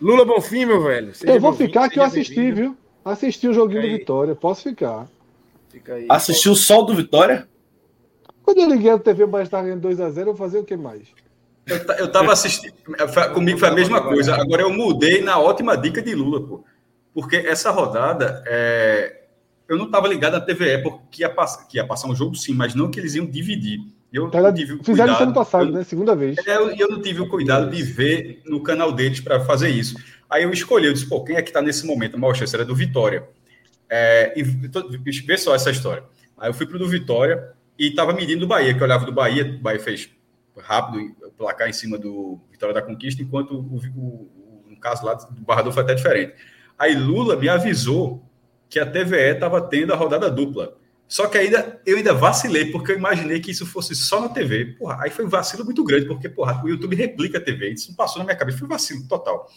Lula 0.00 0.24
Bonfim, 0.24 0.64
meu 0.64 0.82
velho. 0.82 1.12
eu 1.24 1.40
vou 1.40 1.52
ficar 1.52 1.88
que 1.88 1.98
eu 1.98 2.04
assisti, 2.04 2.52
viu? 2.52 2.76
Assisti 3.04 3.48
o 3.48 3.52
joguinho 3.52 3.82
do 3.82 3.88
Vitória. 3.88 4.34
Posso 4.34 4.62
ficar. 4.62 5.08
Fica 5.68 5.94
aí. 5.94 6.06
Assistiu 6.08 6.52
o 6.52 6.56
sol 6.56 6.84
do 6.84 6.94
Vitória? 6.94 7.48
Quando 8.42 8.60
eu 8.60 8.68
liguei 8.68 8.90
a 8.90 8.98
TV 8.98 9.26
mais 9.26 9.48
tarde 9.48 9.70
em 9.70 9.80
2x0, 9.80 10.18
eu 10.18 10.24
vou 10.26 10.36
fazer 10.36 10.58
o 10.58 10.64
que 10.64 10.76
mais? 10.76 11.08
Eu, 11.66 11.76
eu 11.98 12.12
tava 12.12 12.32
assistindo. 12.32 12.74
Comigo 13.32 13.58
foi 13.58 13.68
a 13.68 13.74
mesma 13.74 14.00
coisa. 14.02 14.34
Agora 14.34 14.62
eu 14.62 14.72
mudei 14.72 15.22
na 15.22 15.38
ótima 15.38 15.76
dica 15.76 16.02
de 16.02 16.14
Lula, 16.14 16.46
pô. 16.46 16.64
Porque 17.12 17.36
essa 17.36 17.70
rodada 17.70 18.42
é, 18.46 19.24
eu 19.68 19.78
não 19.78 19.86
estava 19.86 20.08
ligado 20.08 20.32
na 20.32 20.40
TVE 20.40 20.82
porque 20.82 21.22
ia 21.22 21.30
passar, 21.30 21.66
que 21.66 21.78
ia 21.78 21.86
passar 21.86 22.08
um 22.08 22.14
jogo 22.14 22.34
sim, 22.34 22.52
mas 22.52 22.74
não 22.74 22.90
que 22.90 22.98
eles 22.98 23.14
iam 23.14 23.24
dividir. 23.24 23.80
Eu 24.12 24.30
Ela, 24.32 24.52
tive 24.52 24.74
o 24.74 24.84
fizeram 24.84 25.12
isso 25.14 25.22
ano 25.22 25.34
passado, 25.34 25.66
eu, 25.66 25.72
né? 25.72 25.84
Segunda 25.84 26.14
vez. 26.14 26.36
É, 26.46 26.56
eu, 26.56 26.70
eu 26.70 26.88
não 26.88 27.00
tive 27.00 27.20
o 27.20 27.28
cuidado 27.28 27.70
de 27.70 27.82
ver 27.82 28.42
no 28.44 28.62
canal 28.62 28.92
deles 28.92 29.20
para 29.20 29.40
fazer 29.40 29.70
isso. 29.70 29.96
Aí 30.30 30.44
eu 30.44 30.50
escolhi, 30.50 30.86
eu 30.86 30.92
disse, 30.92 31.08
pô, 31.08 31.24
quem 31.24 31.36
é 31.36 31.42
que 31.42 31.50
está 31.50 31.60
nesse 31.60 31.86
momento? 31.86 32.16
A 32.16 32.18
maior 32.18 32.34
chance 32.34 32.54
era 32.54 32.64
do 32.64 32.74
Vitória. 32.74 33.24
É, 33.88 34.32
e 34.36 34.42
vê 34.42 35.36
só 35.36 35.54
essa 35.54 35.70
história. 35.70 36.04
Aí 36.38 36.48
eu 36.48 36.54
fui 36.54 36.66
pro 36.66 36.78
do 36.78 36.88
Vitória 36.88 37.52
e 37.78 37.88
estava 37.88 38.12
medindo 38.12 38.40
do 38.40 38.46
Bahia, 38.46 38.74
que 38.74 38.80
eu 38.80 38.84
olhava 38.84 39.04
do 39.04 39.12
Bahia, 39.12 39.56
o 39.58 39.62
Bahia 39.62 39.80
fez 39.80 40.10
rápido 40.56 41.14
o 41.26 41.30
placar 41.30 41.68
em 41.68 41.72
cima 41.72 41.98
do 41.98 42.40
Vitória 42.50 42.74
da 42.74 42.82
Conquista, 42.82 43.22
enquanto 43.22 43.54
o, 43.54 43.76
o, 43.96 44.64
no 44.68 44.78
caso 44.78 45.04
lá 45.04 45.14
do 45.14 45.42
Barrador 45.42 45.72
foi 45.72 45.82
até 45.82 45.94
diferente. 45.94 46.34
Aí 46.78 46.94
Lula 46.94 47.36
me 47.36 47.48
avisou 47.48 48.24
que 48.68 48.78
a 48.78 48.86
TVE 48.86 49.34
estava 49.34 49.60
tendo 49.60 49.92
a 49.92 49.96
rodada 49.96 50.30
dupla. 50.30 50.76
Só 51.06 51.26
que 51.26 51.38
ainda 51.38 51.80
eu 51.84 51.96
ainda 51.96 52.14
vacilei, 52.14 52.70
porque 52.72 52.92
eu 52.92 52.96
imaginei 52.96 53.38
que 53.38 53.50
isso 53.50 53.66
fosse 53.66 53.94
só 53.94 54.20
na 54.20 54.28
TV. 54.28 54.76
Porra, 54.78 54.98
aí 55.02 55.10
foi 55.10 55.24
um 55.24 55.28
vacilo 55.28 55.64
muito 55.64 55.84
grande, 55.84 56.06
porque 56.06 56.28
porra, 56.28 56.62
o 56.64 56.68
YouTube 56.68 56.96
replica 56.96 57.38
a 57.38 57.40
TV. 57.40 57.70
Isso 57.70 57.94
passou 57.94 58.18
na 58.18 58.24
minha 58.24 58.36
cabeça, 58.36 58.58
foi 58.58 58.66
um 58.66 58.70
vacilo 58.70 59.06
total. 59.06 59.48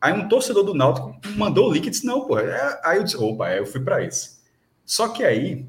Aí 0.00 0.12
um 0.12 0.28
torcedor 0.28 0.64
do 0.64 0.74
Náutico 0.74 1.18
mandou 1.36 1.68
o 1.68 1.72
link 1.72 1.86
e 1.86 1.90
disse: 1.90 2.06
Não, 2.06 2.26
porra. 2.26 2.42
É... 2.42 2.80
Aí 2.84 2.98
eu 2.98 3.04
disse: 3.04 3.16
Opa, 3.16 3.52
eu 3.54 3.66
fui 3.66 3.80
para 3.80 4.04
esse. 4.04 4.40
Só 4.84 5.08
que 5.08 5.22
aí, 5.22 5.66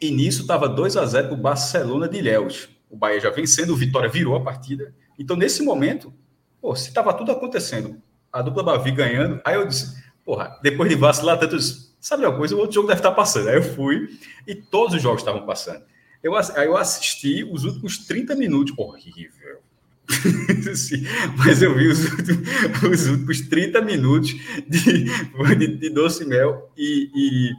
nisso 0.00 0.42
estava 0.42 0.68
2 0.68 0.96
a 0.96 1.04
0 1.04 1.28
para 1.28 1.36
o 1.36 1.40
Barcelona 1.40 2.08
de 2.08 2.18
Ilhéus. 2.18 2.68
O 2.90 2.96
Bahia 2.96 3.20
já 3.20 3.30
vencendo, 3.30 3.70
o 3.70 3.76
Vitória 3.76 4.08
virou 4.08 4.34
a 4.36 4.42
partida. 4.42 4.94
Então, 5.18 5.36
nesse 5.36 5.62
momento, 5.62 6.12
pô, 6.60 6.74
se 6.74 6.88
estava 6.88 7.12
tudo 7.12 7.32
acontecendo, 7.32 8.00
a 8.32 8.42
dupla 8.42 8.62
Bavi 8.62 8.90
ganhando, 8.90 9.40
aí 9.44 9.54
eu 9.54 9.66
disse: 9.66 10.02
Porra, 10.24 10.58
depois 10.62 10.90
de 10.90 10.94
vacilar 10.94 11.38
tanto, 11.38 11.56
sabe 11.98 12.26
uma 12.26 12.36
coisa? 12.36 12.54
O 12.54 12.58
outro 12.58 12.74
jogo 12.74 12.86
deve 12.86 13.00
estar 13.00 13.12
passando. 13.12 13.48
Aí 13.48 13.56
eu 13.56 13.62
fui 13.62 14.08
e 14.46 14.54
todos 14.54 14.94
os 14.94 15.02
jogos 15.02 15.22
estavam 15.22 15.46
passando. 15.46 15.82
Eu, 16.22 16.36
aí 16.36 16.66
eu 16.66 16.76
assisti 16.76 17.44
os 17.44 17.64
últimos 17.64 17.98
30 17.98 18.34
minutos. 18.36 18.74
Horrível. 18.76 19.60
mas 21.38 21.62
eu 21.62 21.74
vi 21.74 21.88
os 21.88 22.04
últimos, 22.04 22.82
os 22.82 23.06
últimos 23.08 23.40
30 23.42 23.80
minutos 23.82 24.34
de, 24.68 25.04
de, 25.04 25.76
de 25.76 25.90
Doce 25.90 26.26
Mel 26.26 26.70
e, 26.76 27.10
e, 27.14 27.52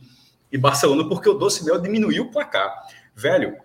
e, 0.52 0.58
Barcelona, 0.58 1.08
porque 1.10 1.30
o 1.30 1.36
Doce 1.36 1.66
Mel 1.66 1.80
diminuiu 1.80 2.26
o 2.26 2.32
placar. 2.32 2.72
Velho, 3.16 3.56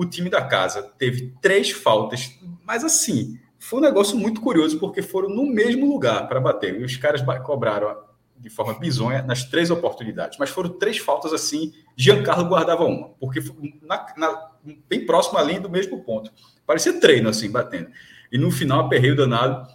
o 0.00 0.04
time 0.06 0.30
da 0.30 0.42
casa 0.42 0.82
teve 0.96 1.34
três 1.42 1.70
faltas, 1.70 2.38
mas 2.64 2.82
assim, 2.82 3.38
foi 3.58 3.78
um 3.78 3.82
negócio 3.82 4.16
muito 4.16 4.40
curioso, 4.40 4.78
porque 4.78 5.02
foram 5.02 5.28
no 5.28 5.44
mesmo 5.44 5.86
lugar 5.86 6.26
para 6.26 6.40
bater. 6.40 6.80
E 6.80 6.84
os 6.84 6.96
caras 6.96 7.22
cobraram 7.44 7.94
de 8.34 8.48
forma 8.48 8.72
bizonha 8.78 9.20
nas 9.20 9.44
três 9.44 9.70
oportunidades, 9.70 10.38
mas 10.38 10.48
foram 10.48 10.70
três 10.70 10.96
faltas 10.96 11.34
assim. 11.34 11.74
Giancarlo 11.94 12.48
guardava 12.48 12.84
uma, 12.84 13.10
porque 13.20 13.40
na, 13.82 14.06
na, 14.16 14.50
bem 14.88 15.04
próximo 15.04 15.38
ali 15.38 15.58
do 15.58 15.68
mesmo 15.68 16.02
ponto. 16.02 16.32
Parecia 16.66 16.98
treino 16.98 17.28
assim, 17.28 17.50
batendo. 17.50 17.90
E 18.32 18.38
no 18.38 18.50
final, 18.50 18.86
aperreio 18.86 19.14
danado. 19.14 19.68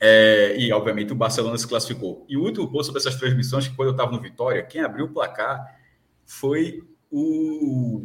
É, 0.00 0.56
e, 0.58 0.72
obviamente, 0.72 1.12
o 1.12 1.16
Barcelona 1.16 1.58
se 1.58 1.68
classificou. 1.68 2.24
E 2.28 2.36
o 2.36 2.42
último 2.42 2.70
ponto 2.70 2.84
sobre 2.84 3.00
essas 3.00 3.16
transmissões, 3.16 3.68
que 3.68 3.76
quando 3.76 3.88
eu 3.88 3.92
estava 3.92 4.10
no 4.10 4.20
Vitória, 4.20 4.62
quem 4.62 4.80
abriu 4.80 5.06
o 5.06 5.12
placar 5.12 5.78
foi 6.24 6.82
o, 7.10 8.02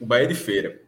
o 0.00 0.06
Bahia 0.06 0.26
de 0.26 0.34
Feira. 0.34 0.80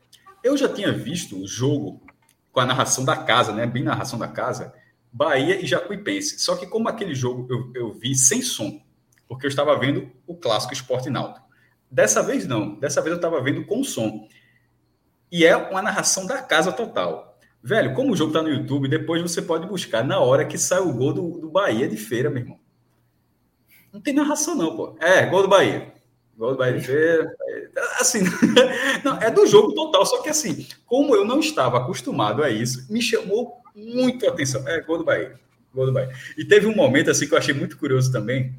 Eu 0.42 0.56
já 0.56 0.68
tinha 0.68 0.90
visto 0.90 1.40
o 1.40 1.46
jogo 1.46 2.02
com 2.50 2.60
a 2.60 2.66
narração 2.66 3.04
da 3.04 3.16
casa, 3.16 3.52
né? 3.52 3.66
Bem 3.66 3.82
narração 3.82 4.18
da 4.18 4.28
casa, 4.28 4.74
Bahia 5.12 5.60
e 5.60 5.66
Jacuipense. 5.66 6.38
Só 6.38 6.56
que 6.56 6.66
como 6.66 6.88
aquele 6.88 7.14
jogo 7.14 7.46
eu, 7.50 7.72
eu 7.74 7.92
vi 7.92 8.14
sem 8.14 8.42
som, 8.42 8.80
porque 9.28 9.46
eu 9.46 9.48
estava 9.48 9.78
vendo 9.78 10.10
o 10.26 10.34
clássico 10.34 10.72
Esporte 10.72 11.10
Náutico. 11.10 11.46
Dessa 11.90 12.22
vez 12.22 12.46
não, 12.46 12.74
dessa 12.80 13.00
vez 13.00 13.12
eu 13.12 13.16
estava 13.16 13.40
vendo 13.42 13.64
com 13.66 13.84
som. 13.84 14.26
E 15.30 15.44
é 15.44 15.56
uma 15.56 15.82
narração 15.82 16.26
da 16.26 16.42
casa 16.42 16.72
total. 16.72 17.38
Velho, 17.62 17.94
como 17.94 18.12
o 18.12 18.16
jogo 18.16 18.32
tá 18.32 18.42
no 18.42 18.48
YouTube, 18.48 18.88
depois 18.88 19.22
você 19.22 19.40
pode 19.40 19.66
buscar 19.66 20.02
na 20.02 20.18
hora 20.18 20.44
que 20.44 20.58
sai 20.58 20.80
o 20.80 20.92
gol 20.92 21.12
do, 21.12 21.38
do 21.38 21.50
Bahia 21.50 21.88
de 21.88 21.96
feira, 21.96 22.28
meu 22.28 22.40
irmão. 22.40 22.58
Não 23.92 24.00
tem 24.00 24.14
narração, 24.14 24.54
não, 24.54 24.74
pô. 24.74 24.96
É, 24.98 25.26
gol 25.26 25.42
do 25.42 25.48
Bahia. 25.48 25.91
Gol 26.36 26.52
do 26.52 26.58
Bahia. 26.58 27.30
Assim, 28.00 28.20
não, 29.04 29.20
é 29.20 29.30
do 29.30 29.46
jogo 29.46 29.74
total. 29.74 30.04
Só 30.06 30.22
que 30.22 30.30
assim, 30.30 30.66
como 30.86 31.14
eu 31.14 31.24
não 31.24 31.40
estava 31.40 31.78
acostumado 31.78 32.42
a 32.42 32.50
isso, 32.50 32.90
me 32.90 33.00
chamou 33.00 33.62
muito 33.74 34.26
a 34.26 34.30
atenção. 34.30 34.66
É, 34.66 34.80
gol 34.80 34.98
do 34.98 35.04
Bahia. 35.04 35.38
Gol 35.74 35.86
do 35.86 35.92
Bahia. 35.92 36.10
E 36.36 36.44
teve 36.44 36.66
um 36.66 36.74
momento 36.74 37.10
assim 37.10 37.26
que 37.26 37.34
eu 37.34 37.38
achei 37.38 37.54
muito 37.54 37.76
curioso 37.76 38.10
também. 38.10 38.54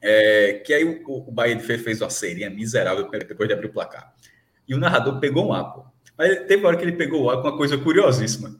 É, 0.00 0.62
que 0.64 0.72
aí 0.72 0.84
o, 0.84 1.02
o 1.06 1.32
Bahia 1.32 1.56
de 1.56 1.62
Feira 1.62 1.82
fez 1.82 2.00
uma 2.00 2.10
serinha 2.10 2.48
miserável 2.48 3.08
depois 3.10 3.48
de 3.48 3.54
abrir 3.54 3.66
o 3.68 3.72
placar. 3.72 4.14
E 4.66 4.74
o 4.74 4.78
narrador 4.78 5.18
pegou 5.18 5.48
um 5.48 5.52
ar, 5.52 5.64
pô. 5.72 5.84
Mas 6.16 6.46
teve 6.46 6.56
uma 6.56 6.68
hora 6.68 6.76
que 6.76 6.84
ele 6.84 6.92
pegou 6.96 7.22
o 7.22 7.30
ar 7.30 7.36
com 7.40 7.48
uma 7.48 7.56
coisa 7.56 7.78
curiosíssima. 7.78 8.56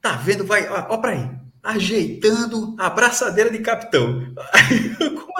Tá 0.00 0.16
vendo? 0.16 0.44
Vai, 0.44 0.68
ó, 0.68 0.86
ó 0.90 0.96
pra 0.98 1.12
aí. 1.12 1.30
Ajeitando 1.62 2.76
a 2.78 2.90
braçadeira 2.90 3.50
de 3.50 3.58
capitão. 3.58 4.34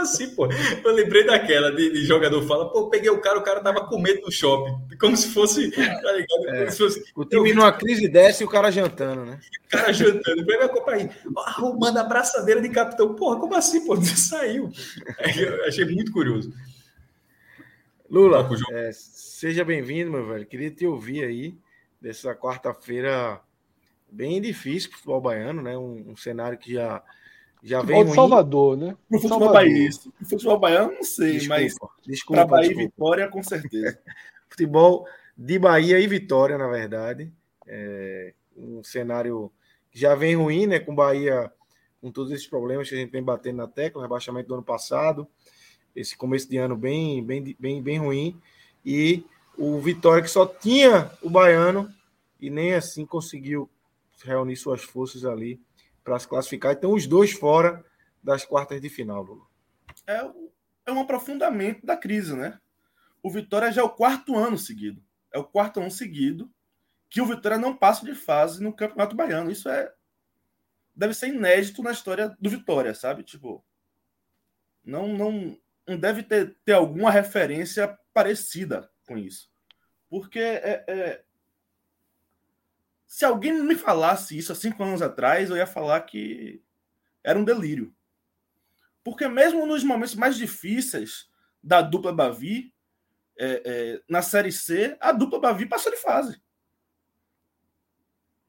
Assim, 0.05 0.35
pô? 0.35 0.49
Eu 0.85 0.93
lembrei 0.93 1.25
daquela 1.25 1.71
de, 1.71 1.91
de, 1.93 2.05
jogador 2.05 2.43
fala, 2.47 2.71
pô, 2.71 2.89
peguei 2.89 3.11
o 3.11 3.21
cara, 3.21 3.39
o 3.39 3.43
cara 3.43 3.61
tava 3.61 3.87
com 3.87 3.99
medo 3.99 4.23
no 4.23 4.33
shopping. 4.33 4.97
Como 4.99 5.17
se 5.17 5.29
fosse. 5.29 5.71
Tá 5.71 6.13
ligado? 6.13 6.49
É. 6.51 6.71
Se 6.71 6.79
fosse 6.79 7.05
o 7.15 7.25
time 7.25 7.51
eu... 7.51 7.57
numa 7.57 7.73
crise 7.73 8.09
desce 8.09 8.43
e 8.43 8.47
o 8.47 8.51
cara 8.51 8.71
jantando, 8.71 9.25
né? 9.25 9.41
O 9.67 9.71
cara 9.71 9.93
jantando. 9.93 10.45
A 10.63 10.69
copa 10.69 10.93
aí. 10.93 11.11
Arrumando 11.37 11.99
a 11.99 12.05
braçadeira 12.05 12.61
de 12.61 12.69
capitão. 12.69 13.15
Porra, 13.15 13.41
como 13.41 13.55
assim, 13.55 13.85
pô? 13.85 13.97
Saiu. 14.01 14.71
Eu 15.37 15.65
achei 15.65 15.85
muito 15.85 16.13
curioso. 16.13 16.53
Lula, 18.11 18.49
é, 18.73 18.91
Seja 19.45 19.65
bem-vindo, 19.65 20.11
meu 20.11 20.27
velho. 20.27 20.47
Queria 20.47 20.71
te 20.71 20.87
ouvir 20.87 21.25
aí 21.25 21.59
dessa 22.01 22.35
quarta-feira 22.35 23.41
bem 24.11 24.41
difícil 24.41 24.89
para 24.89 24.95
o 24.95 24.99
futebol 24.99 25.21
baiano, 25.21 25.61
né? 25.61 25.77
Um, 25.77 26.13
um, 26.13 26.17
cenário 26.17 26.57
que 26.57 26.73
já, 26.73 27.03
já 27.65 27.81
vem. 27.81 27.97
Futebol 27.97 28.05
de 28.05 28.15
Salvador, 28.15 28.77
né? 28.77 28.97
Para 29.09 29.16
o 29.16 29.20
futebol 29.20 29.53
baiano. 29.53 29.93
futebol 30.28 30.59
baiano, 30.59 30.93
não 30.93 31.03
sei, 31.03 31.39
desculpa, 31.39 31.57
mas 31.59 32.24
para 32.24 32.47
Bahia 32.47 32.69
desculpa. 32.69 32.82
e 32.82 32.85
Vitória, 32.85 33.28
com 33.28 33.43
certeza. 33.43 33.99
futebol 34.51 35.07
de 35.36 35.59
Bahia 35.59 35.99
e 35.99 36.07
Vitória, 36.07 36.59
na 36.59 36.69
verdade. 36.69 37.32
É 37.66 38.35
um 38.55 38.85
cenário 38.85 39.51
que 39.91 39.99
já 39.99 40.15
vem 40.15 40.36
ruim, 40.36 40.66
né? 40.66 40.78
Com 40.78 40.95
Bahia, 40.95 41.51
com 42.03 42.11
todos 42.11 42.31
esses 42.32 42.47
problemas 42.47 42.86
que 42.86 42.95
a 42.95 42.99
gente 42.99 43.11
vem 43.11 43.23
batendo 43.23 43.57
na 43.57 43.66
tecla, 43.66 44.01
o 44.01 44.03
rebaixamento 44.03 44.49
do 44.49 44.55
ano 44.55 44.62
passado, 44.62 45.27
esse 45.97 46.15
começo 46.15 46.49
de 46.51 46.59
ano 46.59 46.77
bem, 46.77 47.24
bem, 47.24 47.57
bem, 47.59 47.82
bem 47.82 47.99
ruim. 47.99 48.39
E 48.85 49.24
o 49.57 49.81
Vitória 49.81 50.23
que 50.23 50.28
só 50.28 50.45
tinha 50.45 51.11
o 51.23 51.31
baiano 51.31 51.91
e 52.39 52.51
nem 52.51 52.74
assim 52.74 53.07
conseguiu 53.07 53.70
reunir 54.23 54.57
suas 54.57 54.82
forças 54.82 55.24
ali 55.24 55.59
para 56.05 56.19
se 56.19 56.29
classificar. 56.29 56.73
Então, 56.73 56.93
os 56.93 57.07
dois 57.07 57.33
fora 57.33 57.85
das 58.23 58.45
quartas 58.45 58.81
de 58.81 58.89
final, 58.89 59.23
Lula. 59.23 59.47
É, 60.07 60.31
é 60.87 60.93
um 60.93 61.01
aprofundamento 61.01 61.85
da 61.85 61.97
crise, 61.97 62.37
né? 62.37 62.61
O 63.23 63.31
Vitória 63.31 63.73
já 63.73 63.81
é 63.81 63.85
o 63.85 63.91
quarto 63.91 64.37
ano 64.37 64.59
seguido. 64.59 65.03
É 65.33 65.39
o 65.39 65.45
quarto 65.45 65.81
ano 65.81 65.91
seguido 65.91 66.51
que 67.09 67.21
o 67.21 67.27
Vitória 67.27 67.57
não 67.57 67.77
passa 67.77 68.05
de 68.05 68.15
fase 68.15 68.63
no 68.63 68.73
Campeonato 68.73 69.17
Baiano. 69.17 69.51
Isso 69.51 69.69
é. 69.69 69.93
Deve 70.95 71.15
ser 71.15 71.29
inédito 71.29 71.83
na 71.83 71.91
história 71.91 72.37
do 72.39 72.51
Vitória, 72.51 72.95
sabe? 72.95 73.23
Tipo. 73.23 73.65
Não, 74.85 75.09
não, 75.09 75.59
não 75.87 75.99
deve 75.99 76.23
ter, 76.23 76.57
ter 76.65 76.73
alguma 76.73 77.11
referência 77.11 77.99
parecida 78.13 78.91
com 79.07 79.17
isso. 79.17 79.51
Porque 80.11 80.39
é, 80.39 80.85
é... 80.87 81.25
se 83.15 83.24
alguém 83.24 83.62
me 83.62 83.77
falasse 83.77 84.36
isso 84.36 84.51
há 84.51 84.57
cinco 84.57 84.82
anos 84.82 85.01
atrás, 85.01 85.49
eu 85.49 85.57
ia 85.57 85.69
falar 85.69 86.01
que 86.01 86.61
era 87.23 87.39
um 87.39 87.45
delírio. 87.45 87.95
Porque 89.05 89.28
mesmo 89.28 89.65
nos 89.65 89.85
momentos 89.85 90.16
mais 90.16 90.36
difíceis 90.36 91.28
da 91.62 91.81
dupla 91.81 92.12
Bavi, 92.12 92.74
é, 93.39 93.62
é, 93.65 94.03
na 94.09 94.20
Série 94.20 94.51
C, 94.51 94.97
a 95.01 95.12
dupla 95.12 95.39
Bavi 95.39 95.65
passou 95.65 95.93
de 95.93 95.99
fase. 95.99 96.43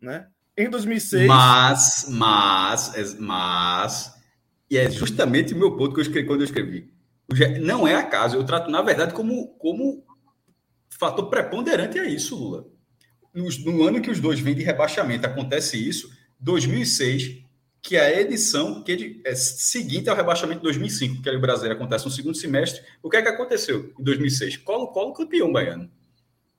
Né? 0.02 0.32
Em 0.58 0.68
2006. 0.68 1.28
Mas, 1.28 2.08
mas, 2.10 3.20
mas, 3.20 4.16
e 4.68 4.80
é 4.80 4.90
justamente 4.90 5.54
o 5.54 5.60
meu 5.60 5.78
ponto 5.78 5.94
que 5.94 6.00
eu 6.00 6.06
escrevi 6.06 6.26
quando 6.26 6.42
eu 6.42 6.46
escrevi. 6.46 6.92
Não 7.62 7.88
é 7.88 7.94
acaso, 7.94 8.36
eu 8.36 8.44
trato, 8.44 8.72
na 8.72 8.82
verdade, 8.82 9.14
como, 9.14 9.50
como 9.60 10.04
fator 10.90 11.30
preponderante 11.30 12.00
é 12.00 12.10
isso, 12.10 12.36
Lula. 12.36 12.75
No, 13.36 13.50
no, 13.72 13.84
ano 13.84 14.02
que 14.02 14.10
os 14.10 14.20
dois 14.20 14.40
vêm 14.40 14.56
de 14.56 14.64
rebaixamento, 14.64 15.28
acontece 15.28 15.78
isso, 15.78 16.10
2006, 16.40 17.44
que 17.82 17.98
é 17.98 18.00
a 18.00 18.22
edição 18.22 18.82
que 18.82 19.22
é 19.26 19.36
seguinte 19.36 20.10
ao 20.10 20.16
rebaixamento 20.16 20.60
de 20.60 20.64
2005, 20.64 21.22
que 21.22 21.30
o 21.30 21.40
brasileiro 21.40 21.76
acontece 21.76 22.06
no 22.06 22.12
segundo 22.12 22.36
semestre. 22.36 22.82
O 23.04 23.10
que 23.10 23.18
é 23.18 23.22
que 23.22 23.28
aconteceu 23.28 23.94
em 24.00 24.04
2006? 24.04 24.58
Colo-Colo 24.58 25.14
campeão 25.14 25.52
baiano. 25.52 25.92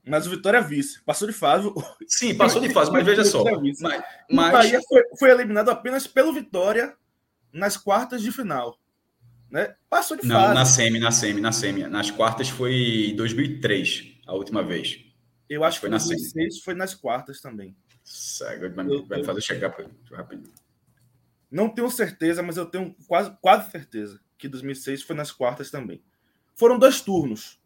Mas 0.07 0.27
o 0.27 0.31
Vitória 0.31 0.59
é 0.59 0.63
vice. 0.63 1.03
Passou 1.03 1.27
de 1.27 1.35
fase. 1.35 1.69
Sim, 2.07 2.37
passou 2.37 2.61
de 2.61 2.69
fase, 2.69 2.93
mas 2.93 3.05
veja 3.05 3.25
só. 3.25 3.43
Mas, 3.43 3.81
mas... 4.31 4.49
O 4.49 4.53
Bahia 4.53 4.81
foi, 4.89 5.03
foi 5.19 5.31
eliminado 5.31 5.69
apenas 5.69 6.07
pelo 6.07 6.33
Vitória 6.33 6.95
nas 7.53 7.77
quartas 7.77 8.23
de 8.23 8.31
final. 8.31 8.79
Né? 9.51 9.75
Passou 9.91 10.17
de 10.17 10.27
Não, 10.27 10.41
fase. 10.41 10.55
na 10.55 10.65
semi, 10.65 10.99
na 11.01 11.11
semi, 11.11 11.41
na 11.41 11.51
semi. 11.51 11.87
Nas 11.89 12.11
quartas 12.11 12.49
foi 12.49 13.15
2003, 13.17 14.19
a 14.27 14.35
última 14.35 14.63
vez. 14.63 15.06
Eu 15.49 15.63
acho 15.65 15.81
que 15.81 15.89
Foi 15.89 15.99
semi. 16.01 16.15
2006, 16.17 16.61
foi 16.63 16.75
nas 16.75 16.95
quartas 16.95 17.41
também. 17.41 17.77
Segue, 18.03 18.69
vai, 18.69 18.87
Eu- 18.87 19.05
vai 19.07 19.21
eu- 19.21 19.25
fazer 19.25 19.41
chegar 19.41 19.75
rapidinho. 20.13 20.53
Não 21.51 21.69
tenho 21.69 21.91
certeza, 21.91 22.43
mas 22.43 22.57
eu 22.57 22.67
tenho 22.67 22.95
quase, 23.07 23.37
quase 23.41 23.71
certeza 23.71 24.21
que 24.37 24.49
2006 24.49 25.03
foi 25.03 25.15
nas 25.17 25.31
quartas 25.33 25.71
também. 25.71 26.03
Foram 26.55 26.79
dois 26.79 27.01
turnos. 27.01 27.61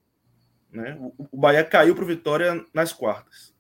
Né? 0.70 0.96
O, 1.00 1.28
o 1.32 1.36
Bahia 1.38 1.64
caiu 1.64 1.94
para 1.94 2.04
o 2.04 2.06
Vitória 2.06 2.64
nas 2.72 2.92
quartas. 2.92 3.52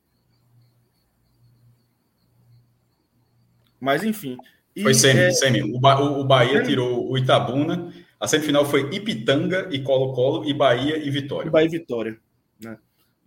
Mas 3.80 4.04
enfim. 4.04 4.36
Foi 4.82 4.94
semi, 4.94 5.20
é, 5.20 5.30
semi. 5.32 5.62
O, 5.62 5.80
Ba- 5.80 6.00
o- 6.00 6.20
o 6.20 6.24
Bahia 6.24 6.58
Semi. 6.58 6.66
tirou 6.68 7.10
o 7.10 7.18
Itabuna. 7.18 7.92
A 8.18 8.28
semifinal 8.28 8.64
foi 8.64 8.94
Ipitanga 8.94 9.68
e 9.72 9.82
Colo-Colo, 9.82 10.44
e 10.48 10.52
Bahia 10.52 10.96
e 10.98 11.10
Vitória. 11.10 11.50
Bahia 11.50 11.66
e 11.66 11.70
Vitória. 11.70 12.20
Né? 12.62 12.78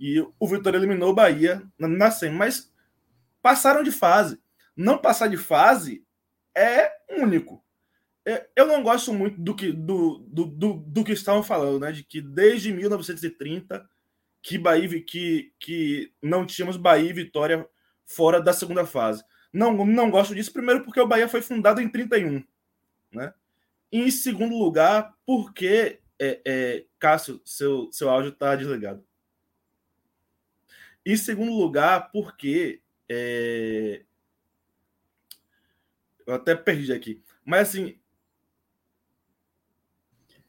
E 0.05 0.19
o 0.37 0.47
Vitória 0.49 0.77
eliminou 0.77 1.11
o 1.11 1.15
Bahia 1.15 1.63
na, 1.79 2.11
semi, 2.11 2.35
mas 2.35 2.69
passaram 3.41 3.81
de 3.81 3.89
fase. 3.89 4.37
Não 4.75 4.97
passar 4.97 5.29
de 5.29 5.37
fase 5.37 6.05
é 6.53 6.91
único. 7.09 7.63
É, 8.25 8.49
Eu 8.53 8.67
não 8.67 8.83
gosto 8.83 9.13
muito 9.13 9.39
do 9.39 9.55
que, 9.55 9.71
do, 9.71 10.17
do, 10.27 10.45
do, 10.45 10.73
do 10.73 11.03
que 11.05 11.13
estavam 11.13 11.41
falando, 11.41 11.79
né? 11.79 11.93
De 11.93 12.03
que 12.03 12.19
desde 12.19 12.73
1930 12.73 13.89
que, 14.41 14.57
Bahia, 14.57 15.01
que, 15.01 15.53
que 15.57 16.11
não 16.21 16.45
tínhamos 16.45 16.75
Bahia 16.75 17.09
e 17.09 17.13
Vitória 17.13 17.65
fora 18.05 18.41
da 18.41 18.51
segunda 18.51 18.85
fase. 18.85 19.23
Não, 19.53 19.85
não 19.85 20.11
gosto 20.11 20.35
disso, 20.35 20.51
primeiro 20.51 20.83
porque 20.83 20.99
o 20.99 21.07
Bahia 21.07 21.29
foi 21.29 21.41
fundado 21.41 21.79
em 21.79 21.87
31. 21.87 22.43
Né? 23.09 23.33
E 23.89 24.01
em 24.01 24.11
segundo 24.11 24.57
lugar, 24.57 25.13
porque 25.25 26.01
é, 26.19 26.41
é, 26.45 26.85
Cássio, 26.99 27.39
seu, 27.45 27.89
seu 27.89 28.09
áudio 28.09 28.31
está 28.31 28.53
desligado. 28.53 29.01
Em 31.05 31.17
segundo 31.17 31.51
lugar, 31.53 32.11
porque 32.11 32.81
é, 33.09 34.03
eu 36.25 36.33
até 36.33 36.55
perdi 36.55 36.93
aqui. 36.93 37.21
Mas 37.45 37.69
assim, 37.69 37.97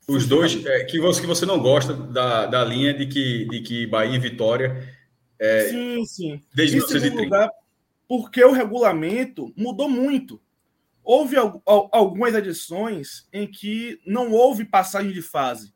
Os 0.07 0.27
dois, 0.27 0.65
é, 0.65 0.85
que, 0.85 1.01
você, 1.01 1.21
que 1.21 1.27
você 1.27 1.45
não 1.47 1.61
gosta 1.61 1.93
da, 1.95 2.47
da 2.47 2.65
linha 2.65 2.93
de 2.95 3.07
que, 3.07 3.47
de 3.47 3.61
que 3.63 3.87
Bahia 3.87 4.15
e 4.15 4.19
Vitória, 4.19 4.95
sim, 5.71 6.05
sim. 6.07 6.43
desde 6.55 6.81
segundo 6.83 7.17
1930. 7.17 7.23
lugar, 7.25 7.51
porque 8.07 8.45
o 8.45 8.53
regulamento 8.53 9.53
mudou 9.57 9.89
muito. 9.89 10.41
Houve 11.03 11.37
al- 11.37 11.63
al- 11.67 11.89
algumas 11.93 12.35
edições 12.35 13.29
em 13.33 13.47
que 13.47 14.01
não 14.07 14.31
houve 14.31 14.65
passagem 14.65 15.11
de 15.13 15.21
fase. 15.21 15.75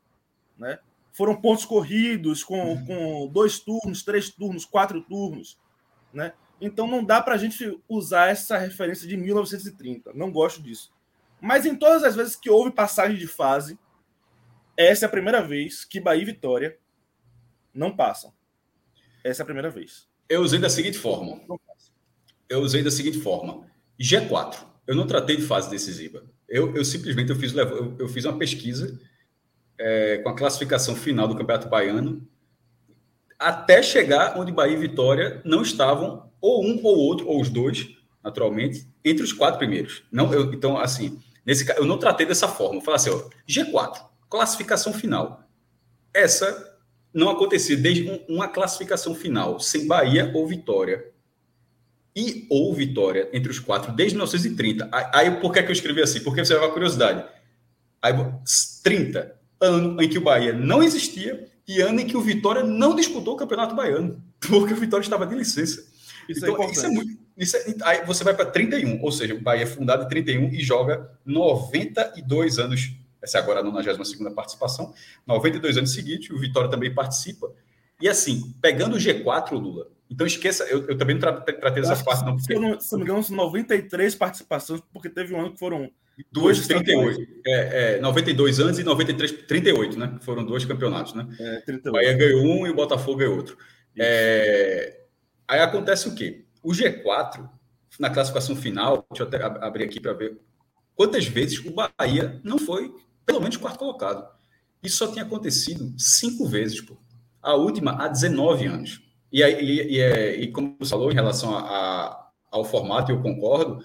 Né? 0.57 0.79
Foram 1.19 1.35
pontos 1.35 1.65
corridos 1.65 2.45
com, 2.45 2.81
com 2.85 3.27
dois 3.27 3.59
turnos, 3.59 4.03
três 4.03 4.29
turnos, 4.29 4.63
quatro 4.63 5.01
turnos. 5.01 5.59
Né? 6.13 6.31
Então 6.61 6.87
não 6.87 7.03
dá 7.03 7.21
para 7.21 7.35
a 7.35 7.37
gente 7.37 7.77
usar 7.89 8.29
essa 8.29 8.57
referência 8.57 9.05
de 9.05 9.17
1930. 9.17 10.13
Não 10.13 10.31
gosto 10.31 10.61
disso. 10.61 10.93
Mas 11.41 11.65
em 11.65 11.75
todas 11.75 12.05
as 12.05 12.15
vezes 12.15 12.37
que 12.37 12.49
houve 12.49 12.71
passagem 12.71 13.17
de 13.17 13.27
fase, 13.27 13.77
essa 14.77 15.03
é 15.03 15.07
a 15.07 15.11
primeira 15.11 15.45
vez 15.45 15.83
que 15.83 15.99
Bahia 15.99 16.21
e 16.21 16.25
Vitória 16.25 16.77
não 17.73 17.93
passam. 17.93 18.33
Essa 19.21 19.41
é 19.41 19.43
a 19.43 19.45
primeira 19.45 19.69
vez. 19.69 20.07
Eu 20.29 20.39
usei 20.39 20.57
da 20.57 20.69
seguinte 20.69 20.97
forma. 20.97 21.41
Eu 22.47 22.61
usei 22.61 22.81
da 22.81 22.91
seguinte 22.91 23.19
forma. 23.19 23.69
G4. 23.99 24.55
Eu 24.87 24.95
não 24.95 25.05
tratei 25.05 25.35
de 25.35 25.43
fase 25.43 25.69
decisiva. 25.69 26.23
Eu, 26.47 26.73
eu 26.77 26.85
simplesmente 26.85 27.29
eu 27.29 27.35
fiz, 27.35 27.53
eu, 27.53 27.97
eu 27.99 28.07
fiz 28.07 28.23
uma 28.23 28.37
pesquisa 28.37 28.97
é, 29.79 30.17
com 30.19 30.29
a 30.29 30.35
classificação 30.35 30.95
final 30.95 31.27
do 31.27 31.35
Campeonato 31.35 31.69
Baiano 31.69 32.27
até 33.39 33.81
chegar 33.81 34.37
onde 34.37 34.51
Bahia 34.51 34.73
e 34.73 34.79
Vitória 34.79 35.41
não 35.45 35.61
estavam, 35.61 36.29
ou 36.41 36.65
um 36.65 36.79
ou 36.83 36.97
outro, 36.97 37.25
ou 37.27 37.39
os 37.39 37.49
dois, 37.49 37.87
naturalmente, 38.21 38.85
entre 39.03 39.23
os 39.23 39.31
quatro 39.31 39.57
primeiros. 39.57 40.03
Não, 40.11 40.33
eu, 40.33 40.53
então, 40.53 40.77
assim, 40.77 41.17
nesse 41.45 41.65
eu 41.77 41.85
não 41.85 41.97
tratei 41.97 42.25
dessa 42.25 42.49
forma. 42.49 42.75
Eu 42.75 42.81
falei 42.81 42.97
assim, 42.97 43.09
ó, 43.11 43.29
G4, 43.47 44.01
classificação 44.29 44.91
final. 44.91 45.43
Essa 46.13 46.77
não 47.13 47.29
acontecia 47.29 47.77
desde 47.77 48.09
um- 48.09 48.35
uma 48.35 48.47
classificação 48.49 49.15
final 49.15 49.59
sem 49.59 49.87
Bahia 49.87 50.31
ou 50.35 50.45
Vitória 50.45 51.09
e 52.15 52.45
ou 52.49 52.73
Vitória 52.73 53.29
entre 53.31 53.49
os 53.49 53.59
quatro 53.59 53.93
desde 53.93 54.15
1930. 54.15 54.89
Aí, 54.91 55.05
aí 55.13 55.31
por 55.39 55.53
que, 55.53 55.59
é 55.59 55.63
que 55.63 55.69
eu 55.69 55.73
escrevi 55.73 56.01
assim? 56.01 56.19
Porque 56.21 56.43
você 56.43 56.55
vai 56.55 56.65
uma 56.67 56.73
curiosidade. 56.73 57.25
Aí, 58.01 58.13
30, 58.83 59.38
ano 59.61 60.01
em 60.01 60.07
que 60.09 60.17
o 60.17 60.21
Bahia 60.21 60.53
não 60.53 60.81
existia 60.81 61.47
e 61.67 61.81
ano 61.81 61.99
em 62.01 62.07
que 62.07 62.17
o 62.17 62.21
Vitória 62.21 62.63
não 62.63 62.95
disputou 62.95 63.33
o 63.33 63.37
Campeonato 63.37 63.75
Baiano, 63.75 64.23
porque 64.39 64.73
o 64.73 64.77
Vitória 64.77 65.03
estava 65.03 65.25
de 65.27 65.35
licença. 65.35 65.81
Isso 66.27 66.45
é 66.45 66.49
então, 66.49 66.53
importante. 66.53 66.75
isso 66.77 66.85
é 66.85 66.89
muito. 66.89 67.19
Isso 67.37 67.55
é- 67.57 67.75
aí 67.83 68.05
você 68.05 68.23
vai 68.23 68.33
para 68.33 68.45
31, 68.45 69.01
ou 69.01 69.11
seja, 69.11 69.33
o 69.33 69.41
Bahia 69.41 69.63
é 69.63 69.65
fundado 69.65 70.03
em 70.03 70.07
31 70.09 70.49
e 70.53 70.61
joga 70.61 71.09
92 71.25 72.59
anos. 72.59 72.91
Essa 73.21 73.37
é 73.37 73.41
agora 73.41 73.59
a 73.59 73.63
92 73.63 74.33
participação, 74.33 74.93
92 75.27 75.77
anos 75.77 75.93
seguidos, 75.93 76.29
o 76.29 76.39
Vitória 76.39 76.69
também 76.69 76.93
participa. 76.93 77.51
E 78.01 78.07
assim, 78.07 78.53
pegando 78.61 78.95
o 78.95 78.99
G4, 78.99 79.51
Lula, 79.51 79.87
então 80.09 80.25
esqueça, 80.25 80.63
eu, 80.65 80.87
eu 80.87 80.97
também 80.97 81.15
não 81.15 81.19
tra- 81.19 81.33
tratei 81.41 81.83
dessa 81.83 82.01
parte, 82.03 82.23
não, 82.25 82.39
se, 82.39 82.47
porque 82.47 82.81
se 82.81 82.93
eu 82.95 82.97
não 82.97 83.05
me 83.05 83.11
engano, 83.11 83.23
são 83.23 83.35
93 83.35 84.15
participações, 84.15 84.81
porque 84.93 85.09
teve 85.09 85.33
um 85.35 85.39
ano 85.41 85.51
que 85.53 85.59
foram 85.59 85.91
duas, 86.31 86.57
dois 86.57 86.67
38. 86.67 87.21
É, 87.45 87.95
é, 87.97 87.99
92 88.01 88.59
anos 88.59 88.79
e 88.79 88.83
93, 88.83 89.31
38, 89.47 89.97
né? 89.97 90.17
Foram 90.21 90.45
dois 90.45 90.65
campeonatos, 90.65 91.13
né? 91.13 91.27
é, 91.39 91.57
O 91.59 91.65
38. 91.65 91.91
Bahia 91.91 92.13
ganhou 92.13 92.43
um 92.43 92.67
e 92.67 92.69
o 92.69 92.75
Botafogo 92.75 93.17
ganhou 93.17 93.35
outro. 93.37 93.57
É, 93.97 94.99
Aí 95.47 95.59
acontece 95.59 96.07
o 96.07 96.13
quê? 96.15 96.45
O 96.63 96.71
G4, 96.71 97.49
na 97.99 98.09
classificação 98.09 98.55
final, 98.55 99.05
deixa 99.09 99.23
eu 99.23 99.27
até 99.27 99.43
ab- 99.43 99.57
abrir 99.63 99.83
aqui 99.85 99.99
para 99.99 100.13
ver 100.13 100.39
quantas 100.95 101.25
vezes 101.25 101.57
o 101.65 101.71
Bahia 101.73 102.39
não 102.43 102.59
foi, 102.59 102.93
pelo 103.25 103.39
menos, 103.41 103.57
quarto 103.57 103.79
colocado. 103.79 104.27
Isso 104.83 104.97
só 104.97 105.07
tinha 105.11 105.25
acontecido 105.25 105.93
cinco 105.97 106.45
vezes, 106.47 106.79
pô. 106.81 106.97
A 107.41 107.55
última 107.55 107.93
há 107.93 108.07
19 108.07 108.65
anos. 108.67 109.01
E, 109.31 109.41
aí, 109.43 109.59
e, 109.63 109.95
e, 109.95 109.99
é- 109.99 110.35
e 110.35 110.51
como 110.51 110.75
você 110.79 110.89
falou 110.91 111.11
em 111.11 111.15
relação 111.15 111.55
a- 111.57 111.61
a- 111.61 112.29
ao 112.51 112.63
formato, 112.63 113.11
eu 113.11 113.21
concordo, 113.21 113.83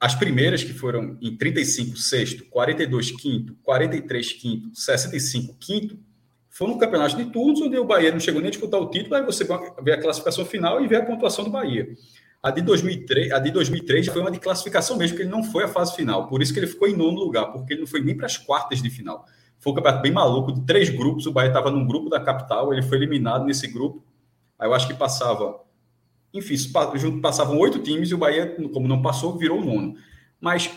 as 0.00 0.14
primeiras 0.14 0.62
que 0.62 0.72
foram 0.72 1.18
em 1.20 1.36
35, 1.36 1.96
sexto, 1.96 2.44
42, 2.50 3.10
quinto, 3.12 3.56
43, 3.62 4.32
quinto, 4.32 4.70
65, 4.74 5.56
quinto, 5.58 5.98
foram 6.48 6.78
campeonatos 6.78 7.16
de 7.16 7.24
turnos 7.26 7.60
onde 7.60 7.76
o 7.78 7.84
Bahia 7.84 8.10
não 8.10 8.20
chegou 8.20 8.40
nem 8.40 8.48
a 8.48 8.50
disputar 8.50 8.80
o 8.80 8.90
título, 8.90 9.14
aí 9.14 9.24
você 9.24 9.46
vê 9.82 9.92
a 9.92 10.00
classificação 10.00 10.44
final 10.44 10.82
e 10.82 10.88
vê 10.88 10.96
a 10.96 11.04
pontuação 11.04 11.44
do 11.44 11.50
Bahia. 11.50 11.88
A 12.40 12.50
de 12.52 12.62
2003, 12.62 13.32
a 13.32 13.38
de 13.40 13.50
2003 13.50 14.06
foi 14.06 14.20
uma 14.20 14.30
de 14.30 14.38
classificação 14.38 14.96
mesmo, 14.96 15.16
porque 15.16 15.28
ele 15.28 15.36
não 15.36 15.42
foi 15.42 15.64
a 15.64 15.68
fase 15.68 15.94
final. 15.96 16.28
Por 16.28 16.40
isso 16.40 16.52
que 16.52 16.60
ele 16.60 16.68
ficou 16.68 16.86
em 16.88 16.96
nono 16.96 17.18
lugar, 17.18 17.46
porque 17.52 17.74
ele 17.74 17.80
não 17.80 17.86
foi 17.86 18.00
nem 18.00 18.16
para 18.16 18.26
as 18.26 18.36
quartas 18.36 18.80
de 18.80 18.88
final. 18.90 19.24
Foi 19.58 19.72
um 19.72 19.74
campeonato 19.74 20.02
bem 20.02 20.12
maluco, 20.12 20.52
de 20.52 20.64
três 20.64 20.88
grupos. 20.88 21.26
O 21.26 21.32
Bahia 21.32 21.48
estava 21.48 21.70
num 21.70 21.84
grupo 21.84 22.08
da 22.08 22.20
capital, 22.20 22.72
ele 22.72 22.82
foi 22.82 22.98
eliminado 22.98 23.44
nesse 23.44 23.66
grupo. 23.66 24.04
Aí 24.56 24.68
eu 24.68 24.74
acho 24.74 24.86
que 24.86 24.94
passava. 24.94 25.60
Enfim, 26.32 26.56
junto 26.96 27.20
passavam 27.20 27.58
oito 27.58 27.78
times 27.78 28.10
e 28.10 28.14
o 28.14 28.18
Bahia, 28.18 28.56
como 28.72 28.86
não 28.86 29.00
passou, 29.00 29.38
virou 29.38 29.60
o 29.60 29.64
nono. 29.64 29.96
Mas 30.40 30.70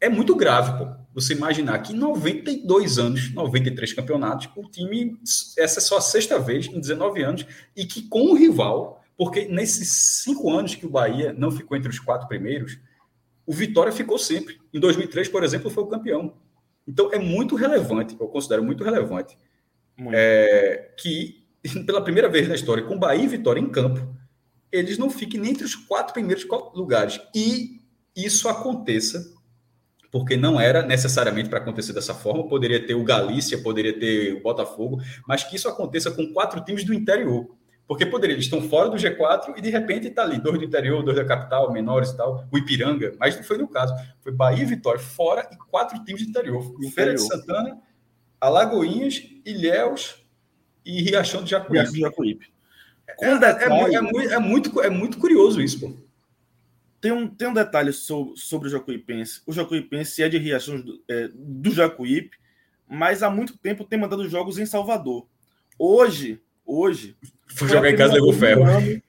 é 0.00 0.08
muito 0.08 0.34
grave, 0.34 0.78
pô. 0.78 0.90
Você 1.14 1.32
imaginar 1.32 1.78
que 1.78 1.94
em 1.94 1.96
92 1.96 2.98
anos, 2.98 3.32
93 3.32 3.92
campeonatos, 3.94 4.48
o 4.54 4.68
time, 4.68 5.18
essa 5.56 5.78
é 5.78 5.82
só 5.82 5.96
a 5.96 6.00
sexta 6.00 6.38
vez 6.38 6.66
em 6.66 6.78
19 6.78 7.22
anos, 7.22 7.46
e 7.74 7.86
que 7.86 8.02
com 8.02 8.26
o 8.26 8.34
rival, 8.34 9.02
porque 9.16 9.46
nesses 9.46 10.22
cinco 10.22 10.50
anos 10.50 10.74
que 10.74 10.84
o 10.84 10.90
Bahia 10.90 11.32
não 11.32 11.50
ficou 11.50 11.76
entre 11.76 11.88
os 11.88 11.98
quatro 11.98 12.28
primeiros, 12.28 12.78
o 13.46 13.52
Vitória 13.52 13.92
ficou 13.92 14.18
sempre. 14.18 14.58
Em 14.74 14.80
2003, 14.80 15.28
por 15.28 15.42
exemplo, 15.42 15.70
foi 15.70 15.84
o 15.84 15.86
campeão. 15.86 16.34
Então 16.86 17.10
é 17.12 17.18
muito 17.18 17.56
relevante, 17.56 18.16
eu 18.18 18.28
considero 18.28 18.62
muito 18.62 18.84
relevante, 18.84 19.38
Muito. 19.96 20.14
é, 20.14 20.92
que 20.98 21.46
pela 21.86 22.02
primeira 22.02 22.28
vez 22.28 22.48
na 22.48 22.54
história, 22.54 22.84
com 22.84 22.98
Bahia 22.98 23.24
e 23.24 23.28
Vitória 23.28 23.60
em 23.60 23.68
campo, 23.68 24.15
eles 24.70 24.98
não 24.98 25.10
fiquem 25.10 25.40
nem 25.40 25.52
entre 25.52 25.64
os 25.64 25.74
quatro 25.74 26.12
primeiros 26.12 26.46
lugares. 26.74 27.20
E 27.34 27.80
isso 28.14 28.48
aconteça, 28.48 29.32
porque 30.10 30.36
não 30.36 30.60
era 30.60 30.82
necessariamente 30.82 31.48
para 31.48 31.58
acontecer 31.58 31.92
dessa 31.92 32.14
forma, 32.14 32.48
poderia 32.48 32.84
ter 32.86 32.94
o 32.94 33.04
Galícia, 33.04 33.58
poderia 33.58 33.98
ter 33.98 34.34
o 34.34 34.42
Botafogo, 34.42 35.00
mas 35.26 35.44
que 35.44 35.56
isso 35.56 35.68
aconteça 35.68 36.10
com 36.10 36.32
quatro 36.32 36.60
times 36.64 36.84
do 36.84 36.94
interior. 36.94 37.56
Porque 37.86 38.04
poderia, 38.04 38.34
eles 38.34 38.46
estão 38.46 38.60
fora 38.62 38.88
do 38.88 38.96
G4 38.96 39.56
e 39.56 39.60
de 39.60 39.70
repente 39.70 40.08
está 40.08 40.22
ali, 40.22 40.40
dois 40.40 40.58
do 40.58 40.64
interior, 40.64 41.04
dois 41.04 41.16
da 41.16 41.24
capital, 41.24 41.72
menores 41.72 42.10
e 42.10 42.16
tal, 42.16 42.44
o 42.50 42.58
Ipiranga, 42.58 43.14
mas 43.18 43.36
não 43.36 43.44
foi 43.44 43.58
no 43.58 43.68
caso. 43.68 43.94
Foi 44.20 44.32
Bahia 44.32 44.62
e 44.62 44.66
Vitória 44.66 44.98
fora 44.98 45.48
e 45.52 45.56
quatro 45.70 46.02
times 46.04 46.24
do 46.24 46.30
interior. 46.30 46.62
Do 46.80 46.90
Feira 46.90 47.14
de 47.14 47.22
interior. 47.22 47.46
Santana, 47.46 47.78
Alagoinhas, 48.40 49.22
Ilhéus 49.44 50.26
e 50.84 51.00
Riachão 51.00 51.44
de 51.44 51.50
Jacuí. 51.50 51.78
Riacho 51.78 51.92
do 51.92 51.98
Jacuípe. 51.98 52.55
Com 53.16 53.24
É, 53.24 53.28
é, 53.32 53.38
detalhe- 53.38 53.68
mu- 53.70 53.88
é 53.88 54.00
muito, 54.00 54.30
é, 54.32 54.38
muito, 54.38 54.80
é 54.82 54.90
muito 54.90 55.18
curioso 55.18 55.60
isso, 55.62 55.80
pô. 55.80 55.92
Tem 57.00 57.12
um, 57.12 57.28
tem 57.28 57.46
um 57.48 57.54
detalhe 57.54 57.92
sobre, 57.92 58.36
sobre 58.36 58.68
o 58.68 58.70
Jacuipense. 58.70 59.40
O 59.46 59.52
Jacuipense 59.52 60.22
é 60.22 60.28
de 60.28 60.38
Riachão 60.38 60.80
do, 60.80 61.00
é, 61.08 61.28
do 61.32 61.70
Jacuípe, 61.70 62.36
mas 62.88 63.22
há 63.22 63.30
muito 63.30 63.56
tempo 63.56 63.84
tem 63.84 63.98
mandado 63.98 64.28
jogos 64.28 64.58
em 64.58 64.66
Salvador. 64.66 65.26
Hoje, 65.78 66.40
hoje. 66.64 67.16
Foi 67.46 67.68
jogar 67.68 67.90
em 67.90 67.96
casa 67.96 68.14
levou 68.14 68.32
ferro. 68.32 68.64
Ano, 68.64 69.02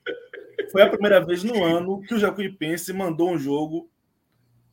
foi 0.71 0.81
a 0.81 0.89
primeira 0.89 1.23
vez 1.25 1.43
no 1.43 1.63
ano 1.63 2.01
que 2.01 2.13
o 2.13 2.19
Jacuipense 2.19 2.91
mandou 2.93 3.31
um 3.31 3.39
jogo 3.39 3.89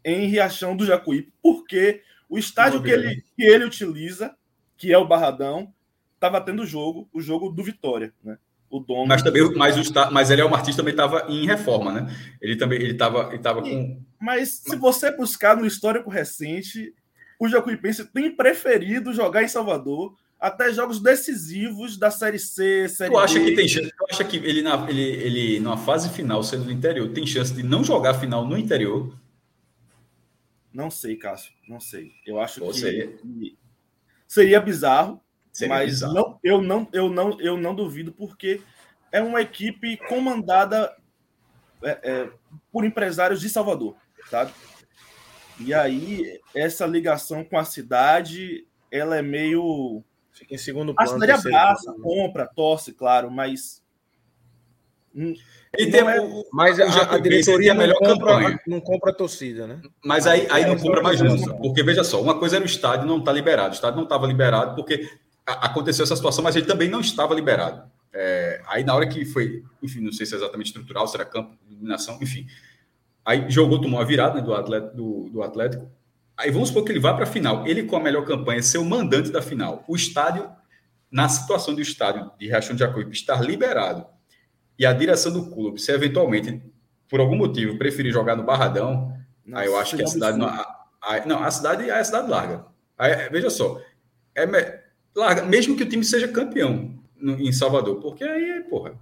em 0.05 0.27
Riachão 0.27 0.77
do 0.77 0.85
Jacuípe, 0.85 1.33
porque 1.43 2.03
o 2.29 2.37
estádio 2.39 2.83
que 2.83 2.91
ele, 2.91 3.23
que 3.37 3.43
ele 3.43 3.65
utiliza, 3.65 4.37
que 4.77 4.93
é 4.93 4.99
o 4.99 5.07
Barradão, 5.07 5.73
estava 6.15 6.41
tendo 6.41 6.67
jogo, 6.67 7.09
o 7.13 7.23
jogo 7.23 7.49
do 7.51 7.63
Vitória, 7.63 8.13
né? 8.23 8.37
O 8.75 8.81
dono. 8.81 9.07
Mas 9.07 9.23
também, 9.23 9.55
mas, 9.55 9.77
o, 9.77 9.93
mas 10.11 10.31
ele 10.33 10.41
é 10.41 10.45
o 10.45 10.51
Martins 10.51 10.75
também 10.75 10.91
estava 10.91 11.27
em 11.29 11.47
reforma, 11.47 11.93
né? 11.93 12.13
Ele 12.41 12.57
também 12.57 12.81
ele 12.81 12.91
estava 12.91 13.29
ele 13.33 13.39
tava 13.39 13.63
com. 13.63 14.03
Mas 14.21 14.63
se 14.65 14.75
você 14.75 15.13
buscar 15.13 15.57
no 15.57 15.65
histórico 15.65 16.11
recente, 16.11 16.93
o 17.39 17.49
Jacuipense 17.49 18.05
tem 18.07 18.35
preferido 18.35 19.13
jogar 19.13 19.45
em 19.45 19.49
Salvador 19.49 20.17
até 20.41 20.73
jogos 20.73 21.01
decisivos 21.01 21.97
da 21.97 22.11
Série 22.11 22.41
C, 22.41 22.89
Série 22.89 23.13
Tu 23.13 23.19
acha 23.19 23.39
B. 23.39 23.45
que 23.45 23.55
tem 23.55 23.69
chance? 23.69 23.93
Tu 23.97 24.07
acha 24.11 24.25
que 24.25 24.39
ele, 24.39 24.61
na, 24.61 24.91
ele, 24.91 25.03
ele, 25.03 25.61
numa 25.61 25.77
fase 25.77 26.11
final, 26.11 26.43
sendo 26.43 26.65
do 26.65 26.73
interior, 26.73 27.09
tem 27.11 27.25
chance 27.25 27.55
de 27.55 27.63
não 27.63 27.85
jogar 27.85 28.15
final 28.15 28.45
no 28.45 28.59
interior? 28.59 29.17
Não 30.73 30.91
sei, 30.91 31.15
Cássio. 31.15 31.53
Não 31.69 31.79
sei. 31.79 32.11
Eu 32.27 32.41
acho 32.41 32.59
Pô, 32.59 32.73
que 32.73 32.81
seria, 32.81 33.17
seria 34.27 34.61
bizarro, 34.61 35.21
seria 35.55 35.75
mas 35.75 35.87
bizarro. 35.87 36.13
Não, 36.15 36.39
eu, 36.45 36.61
não, 36.61 36.89
eu, 36.93 37.09
não, 37.09 37.41
eu 37.41 37.57
não 37.57 37.75
duvido, 37.75 38.13
porque 38.13 38.61
é 39.11 39.23
uma 39.23 39.41
equipe 39.41 39.97
comandada 40.09 40.95
é, 41.83 41.99
é, 42.03 42.31
por 42.71 42.85
empresários 42.85 43.41
de 43.41 43.49
Salvador, 43.49 43.97
sabe? 44.29 44.53
E 45.61 45.73
aí, 45.73 46.41
essa 46.55 46.85
ligação 46.85 47.45
com 47.45 47.57
a 47.57 47.65
cidade, 47.65 48.67
ela 48.91 49.17
é 49.17 49.23
meio. 49.23 50.03
Fica 50.33 50.53
em 50.55 50.59
segundo 50.59 50.91
A 50.93 50.95
plano. 50.97 51.13
cidade 51.13 51.33
terceiro 51.33 51.57
abraça, 51.57 51.85
plano. 51.93 52.03
compra, 52.03 52.47
torce, 52.47 52.93
claro, 52.93 53.31
mas. 53.31 53.81
hum, 55.15 55.33
Ele 55.79 55.91
tem, 55.93 56.01
é- 56.01 56.45
Mas 56.53 56.81
a, 56.81 57.15
a 57.15 57.19
diretoria 57.19 57.71
a 57.71 57.75
melhor 57.77 57.99
não 58.03 58.15
compra, 58.15 58.33
campanha. 58.35 58.61
não 58.67 58.81
compra 58.81 59.13
a 59.13 59.15
torcida, 59.15 59.65
né? 59.67 59.81
Mas 60.05 60.27
aí, 60.27 60.49
aí 60.51 60.65
É, 60.65 60.67
não 60.67 60.77
compra 60.77 61.03
mais 61.03 61.21
coisa- 61.21 61.55
Porque, 61.55 61.85
veja 61.85 62.03
só, 62.03 62.21
uma 62.21 62.37
coisa 62.39 62.57
era 62.57 62.65
o 62.65 62.67
estádio 62.67 63.07
não 63.07 63.19
estar 63.19 63.33
liberado. 63.33 63.71
O 63.71 63.75
estádio 63.75 63.97
não 63.97 64.05
estava 64.05 64.27
liberado 64.27 64.75
porque 64.75 65.09
a- 65.09 65.24
aconteceu 65.47 66.05
essa 66.05 66.17
situação, 66.17 66.43
mas 66.43 66.57
ele 66.57 66.67
também 66.67 66.89
não 66.89 67.01
estava 67.01 67.35
liberado. 67.35 67.91
É, 68.13 68.63
aí, 68.67 68.85
na 68.85 68.95
hora 68.95 69.07
que 69.09 69.25
foi, 69.25 69.65
enfim, 69.83 70.01
não 70.01 70.13
sei 70.13 70.25
se 70.25 70.35
é 70.35 70.37
exatamente 70.39 70.67
estrutural, 70.69 71.07
se 71.07 71.17
era 71.17 71.25
campo, 71.25 71.57
iluminação, 71.69 72.19
enfim. 72.23 72.47
Aí 73.25 73.51
jogou, 73.51 73.81
tomou 73.81 74.01
a 74.01 74.05
virada 74.05 74.37
né, 74.37 74.43
do, 74.43 74.55
Atlético, 74.55 74.97
do, 74.97 75.29
do 75.31 75.43
Atlético. 75.43 75.91
Aí 76.37 76.51
vamos 76.51 76.69
supor 76.69 76.85
que 76.85 76.93
ele 76.93 77.01
vai 77.01 77.15
para 77.15 77.25
a 77.25 77.27
final. 77.27 77.67
Ele, 77.67 77.85
com 77.85 77.97
a 77.97 78.01
melhor 78.01 78.25
campanha, 78.25 78.63
ser 78.63 78.79
o 78.79 78.85
mandante 78.85 79.31
da 79.31 79.41
final. 79.43 79.85
O 79.89 79.97
estádio, 79.97 80.49
na 81.11 81.29
situação 81.29 81.75
do 81.75 81.81
estádio 81.81 82.31
de 82.39 82.47
Riachão 82.47 82.75
de 82.75 82.81
Jacuípe 82.81 83.13
estar 83.13 83.41
liberado 83.41 84.07
e 84.79 84.85
a 84.85 84.93
direção 84.93 85.33
do 85.33 85.51
clube, 85.51 85.81
se 85.81 85.93
eventualmente, 85.93 86.61
por 87.09 87.21
algum 87.21 87.37
motivo, 87.37 87.79
preferir 87.79 88.13
jogar 88.13 88.37
no 88.37 88.43
Barradão, 88.43 89.15
Aí 89.53 89.67
eu 89.67 89.77
acho 89.77 89.97
que 89.97 90.03
a 90.03 90.07
cidade. 90.07 90.39
Não, 90.39 90.47
a, 90.47 90.87
a- 91.03 91.27
não, 91.27 91.43
a 91.43 91.51
cidade 91.51 91.89
é 91.89 91.99
a 91.99 92.05
cidade 92.05 92.31
larga. 92.31 92.65
Aí, 92.97 93.29
veja 93.29 93.51
só. 93.51 93.79
É, 94.35 94.84
larga, 95.15 95.45
mesmo 95.45 95.77
que 95.77 95.83
o 95.83 95.89
time 95.89 96.05
seja 96.05 96.29
campeão 96.29 96.99
no- 97.17 97.41
em 97.41 97.53
Salvador, 97.53 98.01
porque 98.01 98.25
aí, 98.25 98.63
porra, 98.69 98.99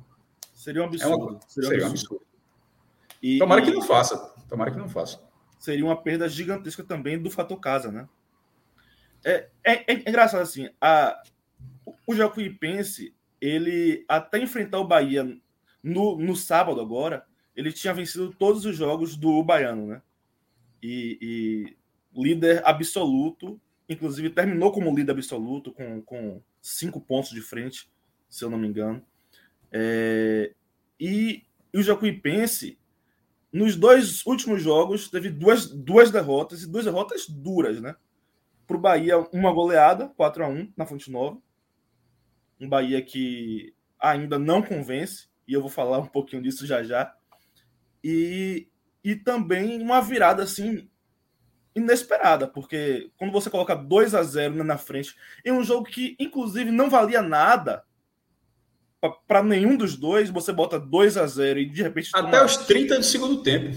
Seria 0.55 0.82
um 0.82 0.84
é 0.84 0.89
absurdo. 0.89 1.16
uma, 1.26 1.40
seria 1.48 1.68
seria 1.68 1.84
um 1.84 1.90
absurdo. 1.90 2.14
absurdo. 2.16 2.26
E- 3.22 3.39
Tomara 3.39 3.60
e- 3.60 3.64
que 3.64 3.70
não 3.72 3.82
faça. 3.82 4.16
Tomara 4.48 4.70
que 4.70 4.78
não 4.78 4.89
faça. 4.89 5.20
seria 5.59 5.84
uma 5.84 5.97
perda 6.01 6.28
gigantesca 6.28 6.82
também 6.84 7.18
do 7.20 7.30
fator 7.30 7.59
casa, 7.60 7.90
né? 7.93 8.09
É, 9.24 9.48
é, 9.64 9.93
é 9.93 10.09
engraçado 10.10 10.40
assim, 10.40 10.68
a, 10.80 11.22
o 12.06 12.14
Jacuipense, 12.14 13.14
ele 13.40 14.05
até 14.09 14.39
enfrentar 14.39 14.78
o 14.80 14.86
Bahia 14.86 15.24
no, 15.82 16.16
no 16.18 16.34
sábado 16.34 16.80
agora, 16.80 17.24
ele 17.55 17.72
tinha 17.72 17.94
vencido 17.94 18.32
todos 18.36 18.64
os 18.64 18.76
jogos 18.76 19.16
do 19.16 19.43
Baiano, 19.44 19.86
né? 19.86 20.02
E, 20.82 21.18
e 21.22 22.20
líder 22.20 22.60
absoluto, 22.64 23.60
inclusive 23.88 24.30
terminou 24.30 24.72
como 24.72 24.94
líder 24.94 25.12
absoluto 25.12 25.72
com, 25.72 26.00
com 26.02 26.40
cinco 26.60 27.00
pontos 27.00 27.30
de 27.30 27.40
frente, 27.40 27.90
se 28.28 28.44
eu 28.44 28.50
não 28.50 28.59
me 28.59 28.68
engano. 28.68 29.02
É, 29.70 30.52
e, 30.98 31.42
e 31.72 31.78
o 31.78 31.82
Jacuipense 31.82 32.78
nos 33.52 33.76
dois 33.76 34.24
últimos 34.24 34.62
jogos, 34.62 35.10
teve 35.10 35.28
duas, 35.28 35.68
duas 35.68 36.10
derrotas, 36.10 36.62
e 36.62 36.70
duas 36.70 36.86
derrotas 36.86 37.28
duras, 37.28 37.80
né? 37.82 37.94
Para 38.66 38.76
o 38.76 38.80
Bahia, 38.80 39.18
uma 39.30 39.52
goleada, 39.52 40.09
4 40.16 40.44
a 40.44 40.48
1 40.48 40.72
na 40.74 40.86
Fonte 40.86 41.10
Nova. 41.10 41.38
Um 42.59 42.68
Bahia 42.68 43.02
que 43.02 43.74
ainda 44.00 44.38
não 44.38 44.62
convence, 44.62 45.28
e 45.46 45.52
eu 45.52 45.60
vou 45.60 45.68
falar 45.68 45.98
um 45.98 46.06
pouquinho 46.06 46.42
disso 46.42 46.66
já 46.66 46.82
já. 46.82 47.14
E, 48.02 48.68
e 49.04 49.14
também 49.14 49.82
uma 49.82 50.00
virada, 50.00 50.42
assim, 50.42 50.88
inesperada, 51.74 52.47
porque 52.47 53.11
quando 53.16 53.32
você 53.32 53.49
coloca 53.49 53.74
2 53.74 54.15
a 54.15 54.23
0 54.23 54.62
na 54.62 54.77
frente, 54.78 55.15
em 55.44 55.53
um 55.53 55.62
jogo 55.65 55.85
que, 55.86 56.16
inclusive, 56.19 56.70
não 56.70 56.90
valia 56.90 57.23
nada 57.23 57.85
para 59.27 59.43
nenhum 59.43 59.77
dos 59.77 59.97
dois, 59.97 60.31
você 60.31 60.53
bota 60.53 60.78
2 60.78 61.16
a 61.16 61.27
0 61.27 61.59
e 61.61 61.66
de 61.69 61.82
repente 61.82 62.11
Até 62.15 62.31
toma- 62.31 62.44
os 62.44 62.57
30 62.59 62.99
do 62.99 63.05
segundo 63.05 63.43
tempo. 63.43 63.77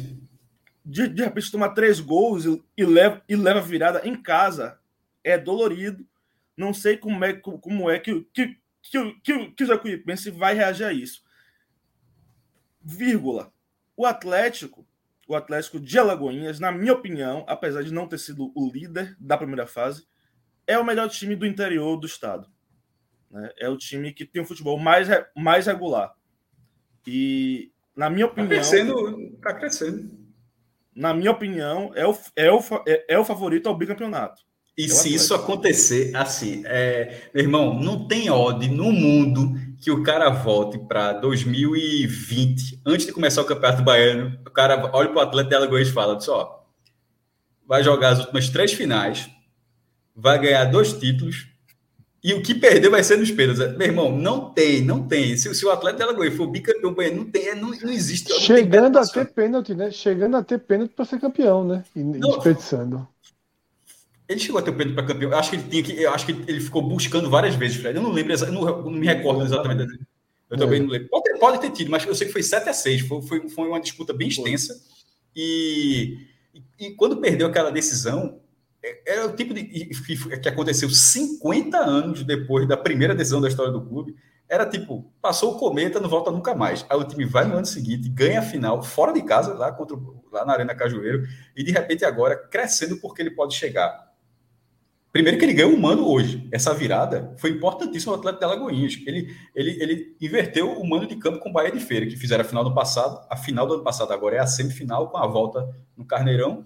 de, 0.85 1.07
de 1.07 1.23
repente 1.23 1.51
tomar 1.51 1.69
três 1.69 1.99
gols 1.99 2.45
e, 2.45 2.63
e 2.77 2.85
leva, 2.85 3.21
e 3.27 3.35
leva 3.35 3.59
virada 3.61 4.01
em 4.07 4.15
casa 4.21 4.77
é 5.23 5.35
dolorido. 5.37 6.05
Não 6.55 6.73
sei 6.73 6.95
como 6.97 7.25
é, 7.25 7.33
como 7.33 7.89
é 7.89 7.97
que, 7.99 8.11
o- 8.11 8.23
que, 8.31 8.55
que, 8.83 9.11
que, 9.23 9.49
que 9.51 9.63
o 9.63 9.67
Jacuipense 9.67 10.29
vai 10.29 10.53
reagir 10.53 10.83
a 10.85 10.93
isso. 10.93 11.23
Vírgula. 12.83 13.51
O 13.97 14.05
Atlético, 14.05 14.85
o 15.27 15.35
Atlético 15.35 15.79
de 15.79 15.97
Alagoinhas, 15.97 16.59
na 16.59 16.71
minha 16.71 16.93
opinião, 16.93 17.43
apesar 17.47 17.83
de 17.83 17.93
não 17.93 18.07
ter 18.07 18.19
sido 18.19 18.51
o 18.55 18.71
líder 18.71 19.15
da 19.19 19.37
primeira 19.37 19.65
fase, 19.65 20.05
é 20.67 20.77
o 20.77 20.85
melhor 20.85 21.09
time 21.09 21.35
do 21.35 21.45
interior 21.45 21.97
do 21.97 22.05
estado. 22.05 22.47
né? 23.29 23.51
É 23.57 23.69
o 23.69 23.77
time 23.77 24.13
que 24.13 24.25
tem 24.25 24.41
um 24.41 24.45
futebol 24.45 24.79
mais, 24.79 25.07
mais 25.35 25.67
regular. 25.67 26.13
E, 27.07 27.71
na 27.95 28.09
minha 28.09 28.25
opinião. 28.25 28.49
crescendo. 28.49 29.37
Tá 29.41 29.53
crescendo. 29.53 30.25
na 30.95 31.13
minha 31.13 31.31
opinião, 31.31 31.91
é 31.95 32.07
o, 32.07 32.17
é 32.35 32.51
o, 32.51 32.59
é, 32.87 33.13
é 33.15 33.19
o 33.19 33.25
favorito 33.25 33.67
ao 33.67 33.77
bicampeonato. 33.77 34.41
E 34.77 34.89
se 34.89 35.13
isso 35.13 35.33
acontecer, 35.33 36.13
assim, 36.13 36.61
é, 36.65 37.29
meu 37.33 37.43
irmão, 37.43 37.79
não 37.79 38.07
tem 38.07 38.29
odd 38.29 38.67
no 38.67 38.91
mundo 38.91 39.57
que 39.79 39.89
o 39.89 40.03
cara 40.03 40.29
volte 40.29 40.77
para 40.77 41.13
2020, 41.13 42.81
antes 42.85 43.05
de 43.05 43.13
começar 43.13 43.41
o 43.41 43.45
Campeonato 43.45 43.83
Baiano, 43.83 44.37
o 44.45 44.51
cara 44.51 44.89
olha 44.93 45.09
para 45.09 45.17
o 45.17 45.21
atleta 45.21 45.49
de 45.49 45.55
Alagoas 45.55 45.87
e 45.87 45.91
fala, 45.91 46.17
diz, 46.17 46.27
ó, 46.27 46.65
vai 47.65 47.83
jogar 47.83 48.09
as 48.09 48.19
últimas 48.19 48.49
três 48.49 48.73
finais, 48.73 49.29
vai 50.13 50.39
ganhar 50.39 50.65
dois 50.65 50.91
títulos, 50.91 51.47
e 52.21 52.33
o 52.33 52.41
que 52.41 52.55
perder 52.55 52.89
vai 52.89 53.03
ser 53.03 53.17
nos 53.17 53.29
pênaltis. 53.29 53.77
Meu 53.77 53.87
irmão, 53.87 54.11
não 54.11 54.49
tem, 54.49 54.83
não 54.83 55.07
tem. 55.07 55.37
Se, 55.37 55.53
se 55.53 55.63
o 55.63 55.69
atleta 55.69 55.97
de 55.97 56.03
Alagoas 56.03 56.33
for 56.33 56.47
bicampeão 56.47 56.91
não 57.13 57.25
tem, 57.25 57.53
não, 57.53 57.69
não 57.69 57.91
existe. 57.91 58.31
não 58.31 58.37
tem 58.37 58.45
Chegando 58.45 58.97
a 58.97 59.01
competição. 59.01 59.25
ter 59.25 59.31
pênalti, 59.31 59.75
né? 59.75 59.91
Chegando 59.91 60.35
a 60.35 60.43
ter 60.43 60.57
pênalti 60.57 60.91
para 60.95 61.05
ser 61.05 61.19
campeão, 61.19 61.63
né? 61.63 61.85
E 61.95 62.03
Não. 62.03 62.31
desperdiçando. 62.31 63.07
Ele 64.27 64.39
chegou 64.39 64.59
a 64.59 64.61
ter 64.61 64.71
o 64.71 64.75
pênalti 64.75 64.95
para 64.95 65.05
campeão. 65.05 65.31
Eu 65.31 65.37
acho 65.37 65.51
que 65.51 65.55
ele 65.55 65.69
tinha 65.69 65.83
que. 65.83 66.01
Eu 66.01 66.11
acho 66.11 66.25
que 66.25 66.31
ele 66.31 66.59
ficou 66.59 66.81
buscando 66.81 67.29
várias 67.29 67.55
vezes, 67.55 67.77
Fred. 67.77 67.95
Eu 67.95 68.03
não 68.03 68.11
lembro, 68.11 68.33
eu 68.33 68.51
não, 68.51 68.67
eu 68.67 68.83
não 68.83 68.91
me 68.91 69.05
recordo 69.05 69.43
exatamente. 69.43 69.99
Eu 70.49 70.57
também 70.57 70.79
não 70.79 70.89
lembro. 70.89 71.09
Pode 71.09 71.23
ter, 71.23 71.39
pode 71.39 71.61
ter 71.61 71.71
tido, 71.71 71.91
mas 71.91 72.05
eu 72.05 72.15
sei 72.15 72.27
que 72.27 72.33
foi 72.33 72.43
7 72.43 72.69
a 72.69 72.73
6 72.73 73.01
Foi, 73.01 73.21
foi, 73.21 73.49
foi 73.49 73.67
uma 73.67 73.79
disputa 73.79 74.13
bem 74.13 74.27
extensa. 74.27 74.75
E, 75.35 76.17
e, 76.79 76.91
quando 76.91 77.17
perdeu 77.17 77.47
aquela 77.47 77.71
decisão, 77.71 78.39
é- 78.83 79.13
era 79.13 79.27
o 79.27 79.35
tipo 79.35 79.53
de. 79.53 79.63
que, 79.63 80.49
aconteceu 80.49 80.89
50 80.89 81.77
anos 81.77 82.23
depois 82.23 82.67
da 82.67 82.77
primeira 82.77 83.13
decisão 83.13 83.41
da 83.41 83.47
história 83.47 83.71
do 83.71 83.85
clube. 83.85 84.15
Era 84.47 84.65
tipo, 84.65 85.11
passou 85.21 85.55
o 85.55 85.57
cometa, 85.57 85.99
não 85.99 86.07
volta 86.07 86.31
nunca 86.31 86.53
mais. 86.53 86.85
Aí 86.87 86.97
o 86.97 87.03
time 87.03 87.25
vai 87.25 87.45
no 87.45 87.57
ano 87.57 87.65
seguinte, 87.65 88.07
ganha 88.07 88.39
a 88.39 88.43
final, 88.43 88.83
fora 88.83 89.11
de 89.11 89.23
casa, 89.23 89.55
lá, 89.55 89.71
contra, 89.71 89.97
lá 90.31 90.45
na 90.45 90.53
Arena 90.53 90.75
Cajueiro, 90.75 91.27
e 91.55 91.63
de 91.63 91.71
repente 91.71 92.05
agora 92.05 92.37
crescendo 92.37 92.97
porque 92.97 93.23
ele 93.23 93.31
pode 93.31 93.55
chegar. 93.55 94.14
Primeiro 95.15 95.37
que 95.39 95.45
ele 95.45 95.53
ganhou 95.53 95.71
um 95.71 95.79
mano 95.79 96.05
hoje. 96.09 96.45
Essa 96.51 96.73
virada 96.73 97.33
foi 97.37 97.51
importantíssima 97.51 98.11
ao 98.11 98.19
Atlético 98.19 98.45
de 98.45 98.51
Alagoinhas. 98.51 98.99
Ele, 99.07 99.33
ele, 99.55 99.81
ele 99.81 100.17
inverteu 100.19 100.73
o 100.73 100.85
mano 100.85 101.07
de 101.07 101.15
campo 101.15 101.39
com 101.39 101.49
o 101.49 101.53
Bahia 101.53 101.71
de 101.71 101.79
Feira, 101.79 102.05
que 102.05 102.17
fizeram 102.17 102.43
a 102.43 102.45
final 102.45 102.65
do 102.65 102.73
passado. 102.73 103.25
A 103.29 103.37
final 103.37 103.65
do 103.65 103.75
ano 103.75 103.83
passado 103.83 104.11
agora 104.11 104.35
é 104.35 104.39
a 104.39 104.45
semifinal, 104.45 105.07
com 105.09 105.15
a 105.17 105.25
volta 105.25 105.73
no 105.95 106.03
Carneirão. 106.03 106.65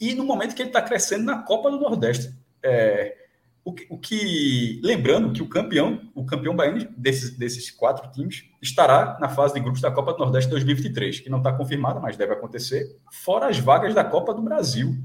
E 0.00 0.12
no 0.12 0.24
momento 0.24 0.56
que 0.56 0.62
ele 0.62 0.70
está 0.70 0.82
crescendo 0.82 1.22
na 1.22 1.44
Copa 1.44 1.70
do 1.70 1.78
Nordeste. 1.78 2.34
É, 2.64 3.16
o, 3.64 3.72
que, 3.72 3.86
o 3.88 3.96
que- 3.96 4.80
lembrando 4.82 5.32
que 5.32 5.40
o 5.40 5.48
campeão, 5.48 6.00
o 6.16 6.26
campeão 6.26 6.56
baiano 6.56 6.88
desses, 6.96 7.38
desses 7.38 7.70
quatro 7.70 8.10
times 8.10 8.42
estará 8.60 9.16
na 9.20 9.28
fase 9.28 9.54
de 9.54 9.60
grupos 9.60 9.80
da 9.80 9.92
Copa 9.92 10.14
do 10.14 10.18
Nordeste 10.18 10.50
2023, 10.50 11.20
que 11.20 11.30
não 11.30 11.38
está 11.38 11.52
confirmada, 11.52 12.00
mas 12.00 12.16
deve 12.16 12.32
acontecer, 12.32 12.98
fora 13.12 13.46
as 13.46 13.58
vagas 13.60 13.94
da 13.94 14.02
Copa 14.02 14.34
do 14.34 14.42
Brasil. 14.42 14.96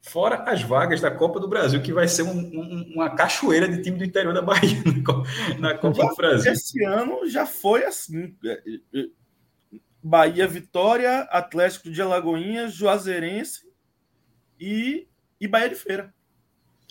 Fora 0.00 0.44
as 0.44 0.62
vagas 0.62 1.00
da 1.00 1.10
Copa 1.10 1.40
do 1.40 1.48
Brasil, 1.48 1.82
que 1.82 1.92
vai 1.92 2.08
ser 2.08 2.22
um, 2.22 2.38
um, 2.38 2.92
uma 2.94 3.10
cachoeira 3.10 3.68
de 3.68 3.82
time 3.82 3.98
do 3.98 4.04
interior 4.04 4.32
da 4.32 4.40
Bahia 4.40 4.82
na 5.58 5.76
Copa 5.76 6.06
do 6.06 6.16
Brasil. 6.16 6.52
Esse 6.52 6.84
ano 6.84 7.28
já 7.28 7.44
foi 7.44 7.84
assim. 7.84 8.34
É, 8.44 8.62
é, 8.94 9.06
Bahia 10.02 10.46
Vitória, 10.46 11.20
Atlético 11.30 11.90
de 11.90 12.00
Alagoinhas, 12.00 12.72
Juazeirense 12.72 13.66
e, 14.58 15.08
e 15.40 15.48
Bahia 15.48 15.68
de 15.68 15.74
Feira. 15.74 16.14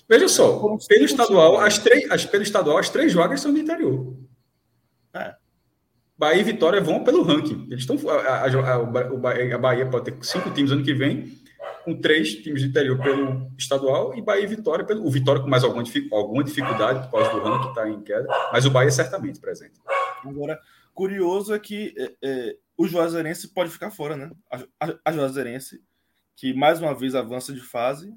Veja 0.09 0.27
só, 0.27 0.77
pelo 0.87 1.05
estadual, 1.05 1.57
as 1.59 1.77
três, 1.79 2.09
as, 2.09 2.25
pelo 2.25 2.43
estadual, 2.43 2.77
as 2.77 2.89
três 2.89 3.13
vagas 3.13 3.41
são 3.41 3.51
do 3.51 3.59
interior. 3.59 4.15
É. 5.13 5.35
Bahia 6.17 6.41
e 6.41 6.43
Vitória 6.43 6.81
vão 6.81 7.03
pelo 7.03 7.23
ranking. 7.23 7.67
Eles 7.69 7.81
estão. 7.81 7.97
A, 8.09 8.15
a, 8.15 8.45
a, 8.45 9.55
a 9.55 9.57
Bahia 9.57 9.85
pode 9.85 10.05
ter 10.05 10.25
cinco 10.25 10.49
times 10.51 10.71
ano 10.71 10.83
que 10.83 10.93
vem, 10.93 11.36
com 11.87 12.01
três 12.01 12.35
times 12.35 12.61
do 12.61 12.67
interior 12.67 13.01
pelo 13.01 13.49
estadual 13.57 14.13
e 14.13 14.21
Bahia 14.21 14.43
e 14.43 14.47
Vitória 14.47 14.85
pelo. 14.85 15.07
O 15.07 15.09
Vitória 15.09 15.41
com 15.41 15.47
mais 15.47 15.63
alguma, 15.63 15.83
alguma 16.11 16.43
dificuldade 16.43 17.07
por 17.07 17.17
causa 17.17 17.31
do 17.31 17.39
ranking 17.39 17.69
está 17.69 17.89
em 17.89 18.01
queda, 18.01 18.27
mas 18.51 18.65
o 18.65 18.69
Bahia 18.69 18.89
é 18.89 18.91
certamente 18.91 19.39
presente. 19.39 19.79
Agora, 20.21 20.59
curioso 20.93 21.53
é 21.53 21.59
que 21.59 21.95
é, 21.97 22.11
é, 22.21 22.55
o 22.75 22.85
Juazeirense 22.85 23.53
pode 23.53 23.69
ficar 23.69 23.89
fora, 23.89 24.17
né? 24.17 24.29
A, 24.77 24.93
a 25.05 25.11
Juazeirense, 25.13 25.81
que 26.35 26.53
mais 26.53 26.81
uma 26.81 26.93
vez 26.93 27.15
avança 27.15 27.53
de 27.53 27.61
fase, 27.61 28.13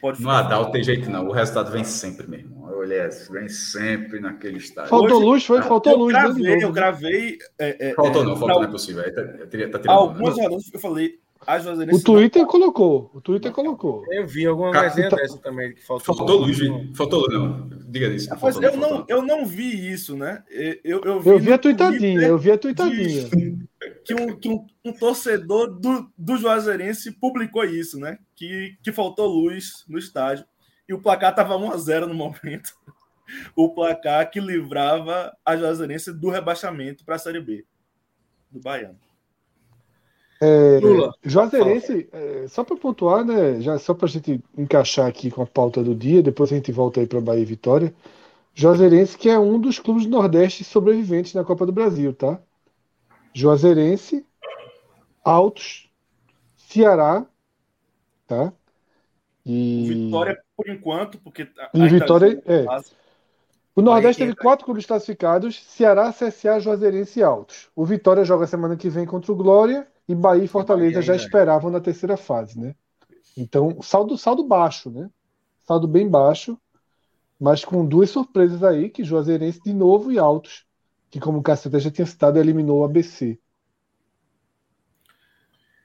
Pode 0.00 0.20
no 0.20 0.30
Adal 0.30 0.72
tem 0.72 0.82
jeito 0.82 1.08
não, 1.08 1.28
o 1.28 1.32
resultado 1.32 1.70
vem 1.70 1.84
sempre, 1.84 2.26
meu 2.26 2.40
irmão. 2.40 2.68
Eu 2.70 2.78
olhei 2.78 3.00
assim, 3.02 3.32
vem 3.32 3.48
sempre 3.48 4.18
naquele 4.18 4.56
estádio. 4.56 4.90
Faltou 4.90 5.18
Hoje, 5.18 5.26
luz, 5.26 5.44
foi? 5.44 5.62
Faltou 5.62 5.92
eu 5.92 5.98
luz. 5.98 6.12
Gravei, 6.12 6.56
né? 6.56 6.64
eu 6.64 6.72
gravei. 6.72 7.38
É, 7.56 7.90
é, 7.90 7.94
faltou 7.94 8.24
não, 8.24 8.36
faltou, 8.36 8.60
não 8.60 8.68
é 8.68 8.70
possível. 8.70 9.04
Tá, 9.14 9.22
tá, 9.68 9.78
tá 9.78 9.92
algumas 9.92 10.36
né? 10.36 10.46
eu 10.46 10.80
falei. 10.80 11.20
O 11.92 12.00
Twitter 12.02 12.42
não... 12.42 12.48
colocou. 12.48 13.10
O 13.14 13.20
Twitter 13.20 13.52
colocou. 13.52 14.04
Eu 14.10 14.26
vi 14.26 14.46
alguma 14.46 14.70
coisa 14.70 15.08
tá... 15.08 15.16
dessa 15.16 15.38
também 15.38 15.74
que 15.74 15.82
faltou. 15.82 16.16
Faltou 16.16 16.36
luz, 16.38 16.58
faltou 16.96 17.20
luz, 17.20 17.34
não. 17.34 17.68
Diga 17.88 18.08
isso. 18.08 18.28
Mas 18.40 18.56
eu, 18.56 18.76
não, 18.76 19.04
eu 19.08 19.22
não 19.22 19.44
vi 19.44 19.90
isso, 19.90 20.16
né? 20.16 20.42
Eu, 20.84 21.00
eu 21.02 21.20
vi, 21.20 21.30
eu 21.30 21.38
vi 21.38 21.52
a 21.52 21.58
tuitadinha, 21.58 22.22
eu 22.22 22.38
vi 22.38 22.50
a 22.50 22.58
tuitadinha. 22.58 23.28
Que 24.04 24.14
um, 24.14 24.36
que 24.36 24.48
um, 24.48 24.64
um, 24.84 24.92
torcedor 24.92 25.68
do, 25.68 26.08
do 26.16 26.36
Juazeirense 26.36 27.10
publicou 27.10 27.64
isso, 27.64 27.98
né? 27.98 28.16
Que, 28.36 28.76
que 28.80 28.92
faltou 28.92 29.26
luz 29.26 29.84
no 29.88 29.98
estádio 29.98 30.44
e 30.88 30.94
o 30.94 31.00
placar 31.00 31.30
estava 31.30 31.56
1 31.56 31.72
a 31.72 31.76
0 31.76 32.06
no 32.06 32.14
momento. 32.14 32.72
O 33.56 33.72
placar 33.72 34.30
que 34.30 34.38
livrava 34.38 35.34
a 35.42 35.56
Juazeirense 35.56 36.12
do 36.12 36.28
rebaixamento 36.28 37.02
para 37.02 37.14
a 37.14 37.18
Série 37.18 37.40
B 37.40 37.64
do 38.50 38.60
Baiano. 38.60 38.98
É, 40.44 40.80
Lula. 40.80 41.14
Juazeirense, 41.22 42.08
é, 42.12 42.48
só 42.48 42.64
para 42.64 42.76
pontuar, 42.76 43.24
né, 43.24 43.60
já 43.60 43.78
só 43.78 43.94
para 43.94 44.06
a 44.06 44.10
gente 44.10 44.42
encaixar 44.58 45.06
aqui 45.06 45.30
com 45.30 45.40
a 45.40 45.46
pauta 45.46 45.84
do 45.84 45.94
dia, 45.94 46.20
depois 46.20 46.50
a 46.50 46.56
gente 46.56 46.72
volta 46.72 46.98
aí 46.98 47.06
para 47.06 47.20
Bahia 47.20 47.42
e 47.42 47.44
Vitória. 47.44 47.94
Juazeirense, 48.52 49.16
que 49.16 49.30
é 49.30 49.38
um 49.38 49.56
dos 49.60 49.78
clubes 49.78 50.04
do 50.04 50.10
Nordeste 50.10 50.64
sobreviventes 50.64 51.32
na 51.32 51.44
Copa 51.44 51.64
do 51.64 51.70
Brasil, 51.70 52.12
tá? 52.12 52.40
Juazeirense, 53.32 54.26
Altos, 55.24 55.88
Ceará, 56.56 57.24
tá? 58.26 58.52
E 59.46 59.86
Vitória 59.88 60.42
por 60.56 60.68
enquanto, 60.68 61.18
porque 61.18 61.48
e 61.72 61.88
Vitória 61.88 62.42
é. 62.46 62.66
O 63.76 63.80
Nordeste 63.80 64.24
teve 64.24 64.34
quatro 64.34 64.64
clubes 64.64 64.86
classificados: 64.86 65.62
Ceará, 65.68 66.12
CSA, 66.12 66.58
Juazeirense 66.58 67.20
e 67.20 67.22
Altos. 67.22 67.70
O 67.76 67.84
Vitória 67.86 68.24
joga 68.24 68.46
semana 68.48 68.76
que 68.76 68.90
vem 68.90 69.06
contra 69.06 69.30
o 69.30 69.36
Glória 69.36 69.86
e 70.08 70.14
Bahia 70.14 70.44
e 70.44 70.48
Fortaleza 70.48 70.94
Bahia 70.94 71.02
já 71.02 71.16
esperavam 71.16 71.70
na 71.70 71.80
terceira 71.80 72.16
fase, 72.16 72.58
né? 72.58 72.74
Então, 73.36 73.80
saldo, 73.80 74.18
saldo 74.18 74.44
baixo, 74.44 74.90
né? 74.90 75.10
Saldo 75.62 75.86
bem 75.86 76.08
baixo, 76.08 76.58
mas 77.38 77.64
com 77.64 77.86
duas 77.86 78.10
surpresas 78.10 78.62
aí, 78.62 78.90
que 78.90 79.04
Juazeirense 79.04 79.60
de 79.62 79.72
novo 79.72 80.12
e 80.12 80.18
Altos, 80.18 80.66
que 81.10 81.20
como 81.20 81.38
o 81.38 81.42
Caceta 81.42 81.78
já 81.78 81.90
tinha 81.90 82.06
citado, 82.06 82.38
eliminou 82.38 82.80
o 82.80 82.84
ABC. 82.84 83.38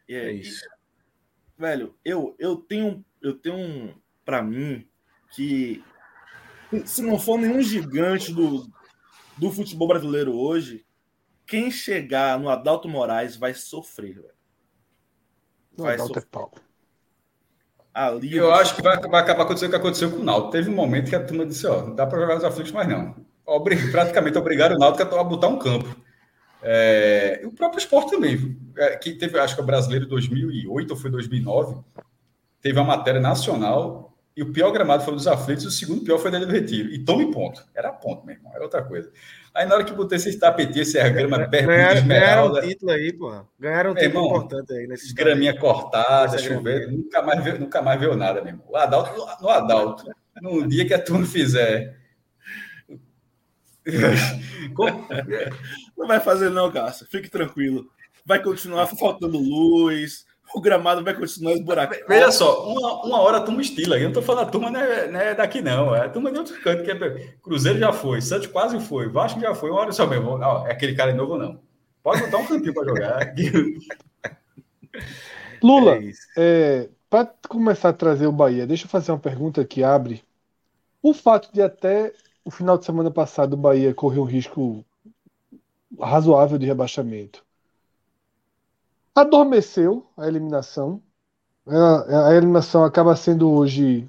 E 0.07 0.15
é 0.15 0.31
isso. 0.31 0.65
E, 1.57 1.61
velho, 1.61 1.95
eu, 2.03 2.35
eu 2.39 2.57
tenho, 2.57 3.03
eu 3.21 3.33
tenho 3.37 3.55
um, 3.55 3.93
para 4.25 4.41
mim, 4.41 4.87
que 5.33 5.83
se 6.85 7.01
não 7.01 7.19
for 7.19 7.37
nenhum 7.37 7.61
gigante 7.61 8.33
do, 8.33 8.67
do 9.37 9.51
futebol 9.51 9.87
brasileiro 9.87 10.33
hoje, 10.33 10.85
quem 11.47 11.71
chegar 11.71 12.37
no 12.37 12.49
Adalto 12.49 12.89
Moraes 12.89 13.37
vai 13.37 13.53
sofrer, 13.53 14.15
velho. 14.15 14.37
Vai 15.77 15.93
Adalto 15.95 16.19
é 16.19 16.21
sofrer. 16.21 16.27
é 16.27 16.29
pau. 16.29 16.51
Ali 17.93 18.37
eu 18.37 18.53
acho 18.53 18.75
que 18.75 18.81
vai, 18.81 18.99
vai, 18.99 19.21
acabar 19.21 19.43
acontecendo 19.43 19.69
o 19.69 19.71
que 19.71 19.77
aconteceu 19.77 20.11
com 20.11 20.17
o 20.17 20.23
Naldo. 20.23 20.51
Teve 20.51 20.69
um 20.69 20.75
momento 20.75 21.09
que 21.09 21.15
a 21.15 21.23
turma 21.23 21.45
disse: 21.45 21.65
ó, 21.65 21.81
não 21.81 21.95
dá 21.95 22.05
para 22.05 22.19
jogar 22.19 22.35
nos 22.35 22.43
aflitos 22.43 22.71
mais 22.71 22.87
não. 22.87 23.15
Obrig... 23.45 23.89
Praticamente 23.91 24.37
obrigaram 24.37 24.75
o 24.75 24.79
Naldo 24.79 25.01
a 25.01 25.23
botar 25.23 25.47
um 25.47 25.57
campo. 25.57 25.95
É... 26.61 27.41
o 27.43 27.51
próprio 27.51 27.79
esporte 27.79 28.11
também, 28.11 28.57
é, 28.77 28.97
que 28.97 29.13
teve, 29.13 29.39
acho 29.39 29.55
que 29.55 29.61
o 29.61 29.65
brasileiro 29.65 30.05
2008 30.07 30.91
ou 30.91 30.97
foi 30.97 31.09
2009, 31.09 31.79
teve 32.61 32.77
uma 32.77 32.97
matéria 32.97 33.21
nacional 33.21 34.07
e 34.35 34.43
o 34.43 34.51
pior 34.51 34.71
gramado 34.71 35.03
foi 35.03 35.13
o 35.13 35.15
dos 35.15 35.27
aflitos, 35.27 35.65
e 35.65 35.67
o 35.67 35.71
segundo 35.71 36.03
pior 36.03 36.19
foi 36.19 36.29
da 36.29 36.37
do 36.37 36.45
Retiro. 36.45 36.93
E 36.93 36.99
tome 36.99 37.31
ponto. 37.31 37.65
Era 37.73 37.91
ponto, 37.91 38.23
meu 38.23 38.35
irmão, 38.35 38.53
era 38.53 38.63
outra 38.63 38.83
coisa. 38.83 39.11
Aí 39.57 39.65
na 39.65 39.73
hora 39.73 39.83
que 39.83 39.91
botei 39.91 40.17
esse 40.17 40.37
tapetinho, 40.37 40.83
esse 40.83 41.09
grama 41.09 41.49
perto 41.49 42.05
Ganharam 42.05 42.53
um 42.53 42.61
título 42.61 42.91
aí, 42.91 43.11
pô. 43.11 43.43
Ganharam 43.59 43.89
um 43.89 43.95
título 43.95 44.25
irmão, 44.25 44.27
importante 44.27 44.71
aí 44.71 44.85
nesse 44.85 45.15
Graminha 45.15 45.57
cortada, 45.57 46.37
chover, 46.37 46.91
nunca 46.91 47.23
mais, 47.23 47.43
veio, 47.43 47.59
nunca 47.59 47.81
mais 47.81 47.99
veio 47.99 48.15
nada, 48.15 48.39
meu 48.39 48.53
irmão. 48.53 48.67
O 48.69 48.77
Adalto, 48.77 49.19
no 49.41 49.49
Adalto, 49.49 50.05
num 50.39 50.67
dia 50.67 50.85
que 50.85 50.93
a 50.93 51.03
turma 51.03 51.25
fizer. 51.25 51.97
Não 55.97 56.07
vai 56.07 56.19
fazer, 56.19 56.51
não, 56.51 56.71
Cássio. 56.71 57.07
Fique 57.09 57.27
tranquilo. 57.27 57.89
Vai 58.23 58.43
continuar 58.43 58.85
faltando 58.85 59.39
luz 59.39 60.26
o 60.53 60.61
gramado 60.61 61.03
vai 61.03 61.13
continuar 61.13 61.53
esburacado. 61.53 62.03
Veja 62.07 62.31
só, 62.31 62.65
uma, 62.67 63.05
uma 63.05 63.21
hora 63.21 63.37
a 63.37 63.41
turma 63.41 63.61
estila. 63.61 63.97
Eu 63.97 64.03
não 64.03 64.09
estou 64.09 64.23
falando 64.23 64.47
a 64.47 64.51
turma 64.51 64.71
não 64.71 64.79
é, 64.79 65.07
não 65.07 65.19
é, 65.19 65.35
daqui, 65.35 65.61
não. 65.61 65.95
É 65.95 66.05
a 66.05 66.09
turma 66.09 66.31
de 66.31 66.39
outro 66.39 66.59
canto. 66.61 66.83
Que 66.83 66.91
é, 66.91 67.33
Cruzeiro 67.41 67.79
já 67.79 67.91
foi, 67.91 68.21
Santos 68.21 68.47
quase 68.47 68.79
foi, 68.79 69.09
Vasco 69.09 69.39
já 69.39 69.53
foi. 69.53 69.69
Uma 69.69 69.81
hora 69.81 69.91
só 69.91 70.07
mesmo. 70.07 70.37
Não, 70.37 70.65
é 70.65 70.71
aquele 70.71 70.95
cara 70.95 71.13
novo, 71.13 71.37
não. 71.37 71.59
Pode 72.01 72.21
botar 72.21 72.37
um 72.37 72.45
campinho 72.45 72.73
para 72.73 72.87
jogar. 72.87 73.35
Lula, 75.61 75.97
é 75.97 76.11
é, 76.37 76.89
para 77.09 77.25
começar 77.49 77.89
a 77.89 77.93
trazer 77.93 78.27
o 78.27 78.31
Bahia, 78.31 78.67
deixa 78.67 78.85
eu 78.85 78.89
fazer 78.89 79.11
uma 79.11 79.19
pergunta 79.19 79.65
que 79.65 79.83
abre. 79.83 80.23
O 81.01 81.13
fato 81.13 81.51
de 81.51 81.61
até 81.61 82.13
o 82.43 82.51
final 82.51 82.77
de 82.77 82.85
semana 82.85 83.11
passado 83.11 83.53
o 83.53 83.57
Bahia 83.57 83.93
correr 83.93 84.19
um 84.19 84.23
risco 84.23 84.85
razoável 85.99 86.57
de 86.57 86.65
rebaixamento 86.65 87.45
adormeceu 89.21 90.07
a 90.15 90.27
eliminação. 90.27 91.01
A, 91.65 92.29
a 92.29 92.35
eliminação 92.35 92.83
acaba 92.83 93.15
sendo 93.15 93.51
hoje 93.51 94.07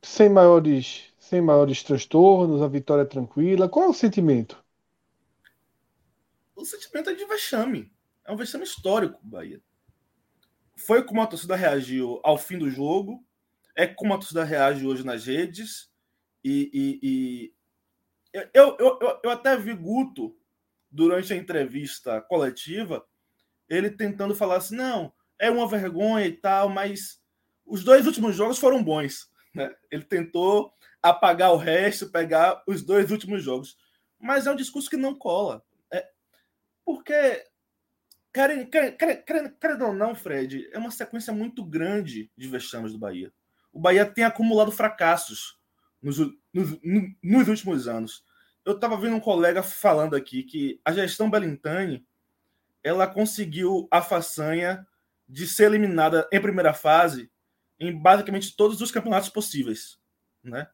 sem 0.00 0.28
maiores, 0.28 1.12
sem 1.18 1.40
maiores 1.40 1.82
transtornos, 1.82 2.62
a 2.62 2.68
vitória 2.68 3.02
é 3.02 3.06
tranquila. 3.06 3.68
Qual 3.68 3.86
é 3.86 3.88
o 3.88 3.94
sentimento? 3.94 4.62
O 6.54 6.64
sentimento 6.64 7.10
é 7.10 7.14
de 7.14 7.24
vexame. 7.26 7.92
É 8.24 8.32
um 8.32 8.36
vexame 8.36 8.64
histórico, 8.64 9.18
Bahia. 9.22 9.60
Foi 10.76 11.02
como 11.02 11.20
a 11.20 11.26
torcida 11.26 11.56
reagiu 11.56 12.20
ao 12.22 12.38
fim 12.38 12.58
do 12.58 12.70
jogo, 12.70 13.24
é 13.76 13.86
como 13.86 14.14
a 14.14 14.18
torcida 14.18 14.44
reage 14.44 14.86
hoje 14.86 15.04
nas 15.04 15.26
redes. 15.26 15.90
E, 16.42 16.70
e, 16.72 17.00
e... 17.02 17.54
Eu, 18.52 18.76
eu, 18.78 18.98
eu, 19.00 19.20
eu 19.24 19.30
até 19.30 19.56
vi 19.56 19.74
Guto, 19.74 20.36
durante 20.90 21.32
a 21.32 21.36
entrevista 21.36 22.20
coletiva, 22.20 23.04
ele 23.68 23.90
tentando 23.90 24.34
falar 24.34 24.56
assim: 24.56 24.76
não, 24.76 25.12
é 25.38 25.50
uma 25.50 25.68
vergonha 25.68 26.26
e 26.26 26.32
tal, 26.32 26.68
mas 26.68 27.20
os 27.66 27.82
dois 27.82 28.06
últimos 28.06 28.36
jogos 28.36 28.58
foram 28.58 28.82
bons. 28.82 29.28
Né? 29.54 29.74
Ele 29.90 30.04
tentou 30.04 30.72
apagar 31.02 31.52
o 31.52 31.56
resto, 31.56 32.10
pegar 32.10 32.62
os 32.66 32.82
dois 32.82 33.10
últimos 33.10 33.42
jogos. 33.42 33.76
Mas 34.18 34.46
é 34.46 34.50
um 34.50 34.56
discurso 34.56 34.88
que 34.88 34.96
não 34.96 35.14
cola. 35.14 35.62
É, 35.92 36.06
porque, 36.84 37.44
querendo, 38.32 39.84
ou 39.84 39.92
não, 39.92 40.14
Fred, 40.14 40.68
é 40.72 40.78
uma 40.78 40.90
sequência 40.90 41.32
muito 41.32 41.64
grande 41.64 42.30
de 42.36 42.48
vexames 42.48 42.92
do 42.92 42.98
Bahia. 42.98 43.32
O 43.72 43.80
Bahia 43.80 44.06
tem 44.06 44.24
acumulado 44.24 44.72
fracassos 44.72 45.58
nos, 46.00 46.18
nos, 46.52 46.78
nos 47.22 47.48
últimos 47.48 47.88
anos. 47.88 48.24
Eu 48.64 48.74
estava 48.74 48.96
vendo 48.96 49.16
um 49.16 49.20
colega 49.20 49.62
falando 49.62 50.16
aqui 50.16 50.42
que 50.42 50.80
a 50.84 50.92
gestão 50.92 51.30
Belintani 51.30 52.06
ela 52.84 53.06
conseguiu 53.06 53.88
a 53.90 54.02
façanha 54.02 54.86
de 55.26 55.48
ser 55.48 55.64
eliminada 55.64 56.28
em 56.30 56.40
primeira 56.40 56.74
fase 56.74 57.30
em 57.80 57.96
basicamente 57.98 58.54
todos 58.54 58.80
os 58.80 58.90
campeonatos 58.90 59.30
possíveis, 59.30 59.98
né? 60.42 60.68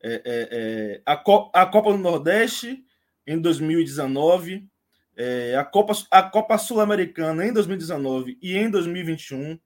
É, 0.00 0.12
é, 0.12 0.22
é, 0.24 1.02
a, 1.04 1.16
Copa, 1.16 1.58
a, 1.58 1.66
Copa 1.66 1.90
do 1.90 1.98
Nordeste 1.98 2.84
em 3.26 3.38
2019, 3.40 4.68
é, 5.16 5.56
a 5.56 5.64
Copa, 5.64 5.92
a 6.08 6.22
Copa 6.22 6.56
Sul-Americana 6.56 7.44
em 7.44 7.52
2019 7.52 8.38
e 8.40 8.56
em 8.56 8.70
2021, 8.70 9.58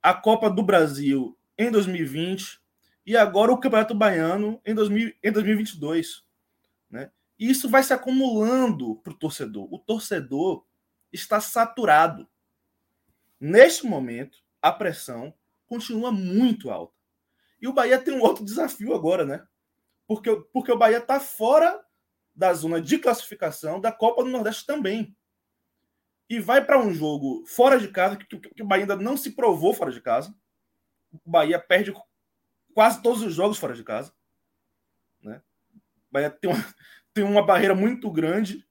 a 0.00 0.14
Copa 0.14 0.48
do 0.48 0.62
Brasil 0.62 1.36
em 1.58 1.72
2020 1.72 2.60
e 3.04 3.16
agora 3.16 3.52
o 3.52 3.58
Campeonato 3.58 3.94
Baiano 3.94 4.60
em, 4.64 4.74
2000, 4.74 5.12
em 5.24 5.32
2022. 5.32 6.22
Né? 6.88 7.10
E 7.36 7.50
isso 7.50 7.68
vai 7.68 7.82
se 7.82 7.92
acumulando 7.92 8.96
para 8.96 9.12
o 9.12 9.16
torcedor. 9.16 9.66
O 9.72 9.78
torcedor 9.78 10.64
está 11.12 11.40
saturado. 11.40 12.28
Neste 13.40 13.86
momento, 13.86 14.38
a 14.60 14.72
pressão 14.72 15.34
continua 15.66 16.10
muito 16.10 16.70
alta. 16.70 16.94
E 17.60 17.68
o 17.68 17.72
Bahia 17.72 17.98
tem 18.00 18.14
um 18.14 18.22
outro 18.22 18.44
desafio 18.44 18.94
agora, 18.94 19.24
né? 19.24 19.46
Porque, 20.06 20.34
porque 20.52 20.72
o 20.72 20.78
Bahia 20.78 20.98
está 20.98 21.20
fora 21.20 21.84
da 22.34 22.52
zona 22.54 22.80
de 22.80 22.98
classificação 22.98 23.80
da 23.80 23.90
Copa 23.92 24.22
do 24.22 24.30
Nordeste 24.30 24.64
também. 24.64 25.16
E 26.28 26.38
vai 26.38 26.64
para 26.64 26.78
um 26.78 26.92
jogo 26.92 27.44
fora 27.46 27.78
de 27.78 27.88
casa, 27.88 28.16
que, 28.16 28.26
que, 28.26 28.38
que 28.50 28.62
o 28.62 28.66
Bahia 28.66 28.84
ainda 28.84 28.96
não 28.96 29.16
se 29.16 29.32
provou 29.32 29.72
fora 29.74 29.90
de 29.90 30.00
casa. 30.00 30.34
O 31.10 31.30
Bahia 31.30 31.58
perde 31.58 31.92
quase 32.74 33.02
todos 33.02 33.22
os 33.22 33.34
jogos 33.34 33.58
fora 33.58 33.74
de 33.74 33.82
casa. 33.82 34.12
Né? 35.22 35.42
O 35.74 36.12
Bahia 36.12 36.30
tem 36.30 36.50
uma, 36.50 36.74
tem 37.14 37.24
uma 37.24 37.44
barreira 37.44 37.74
muito 37.74 38.10
grande 38.10 38.67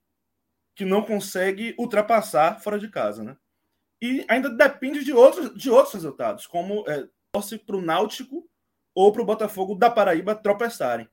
que 0.78 0.84
não 0.84 1.02
consegue 1.02 1.74
ultrapassar 1.76 2.60
fora 2.60 2.78
de 2.78 2.86
casa. 2.86 3.24
Né? 3.24 3.36
E 4.00 4.24
ainda 4.28 4.48
depende 4.48 5.02
de 5.02 5.12
outros, 5.12 5.52
de 5.56 5.68
outros 5.68 5.92
resultados, 5.92 6.46
como 6.46 6.88
é, 6.88 7.04
torce 7.32 7.58
para 7.58 7.76
o 7.76 7.82
Náutico 7.82 8.48
ou 8.94 9.10
para 9.10 9.20
o 9.20 9.24
Botafogo 9.24 9.74
da 9.74 9.90
Paraíba 9.90 10.36
tropeçarem. 10.36 11.08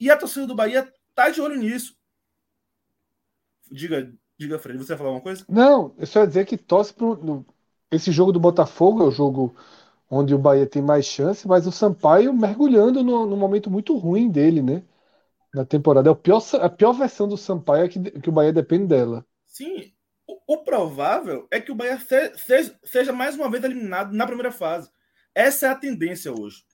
E 0.00 0.10
a 0.10 0.16
torcida 0.16 0.46
do 0.46 0.54
Bahia 0.54 0.90
tá 1.14 1.28
de 1.28 1.38
olho 1.38 1.54
nisso. 1.56 1.94
Diga, 3.70 4.10
diga, 4.38 4.58
Fred, 4.58 4.78
você 4.78 4.88
vai 4.88 4.96
falar 4.96 5.10
alguma 5.10 5.22
coisa? 5.22 5.44
Não, 5.50 5.94
eu 5.98 6.06
só 6.06 6.20
ia 6.20 6.26
dizer 6.26 6.46
que 6.46 6.56
torce 6.56 6.94
pro. 6.94 7.44
Esse 7.90 8.10
jogo 8.10 8.32
do 8.32 8.40
Botafogo 8.40 9.02
é 9.02 9.06
o 9.06 9.10
jogo 9.10 9.54
onde 10.10 10.34
o 10.34 10.38
Bahia 10.38 10.66
tem 10.66 10.80
mais 10.80 11.04
chance, 11.04 11.46
mas 11.46 11.66
o 11.66 11.72
Sampaio 11.72 12.32
mergulhando 12.32 13.04
no, 13.04 13.26
no 13.26 13.36
momento 13.36 13.70
muito 13.70 13.94
ruim 13.98 14.30
dele, 14.30 14.62
né? 14.62 14.82
Na 15.54 15.64
temporada. 15.64 16.10
É 16.10 16.12
a 16.12 16.16
pior, 16.16 16.42
a 16.60 16.68
pior 16.68 16.92
versão 16.92 17.28
do 17.28 17.36
Sampaio 17.36 17.84
é 17.84 17.88
que, 17.88 18.00
que 18.00 18.28
o 18.28 18.32
Bahia 18.32 18.52
depende 18.52 18.88
dela. 18.88 19.24
Sim. 19.46 19.92
O, 20.26 20.54
o 20.54 20.64
provável 20.64 21.46
é 21.50 21.60
que 21.60 21.70
o 21.70 21.74
Bahia 21.76 21.98
se, 22.00 22.36
seja, 22.36 22.78
seja 22.82 23.12
mais 23.12 23.36
uma 23.36 23.48
vez 23.48 23.62
eliminado 23.62 24.12
na 24.12 24.26
primeira 24.26 24.50
fase. 24.50 24.90
Essa 25.32 25.66
é 25.66 25.70
a 25.70 25.76
tendência 25.76 26.32
hoje. 26.32 26.64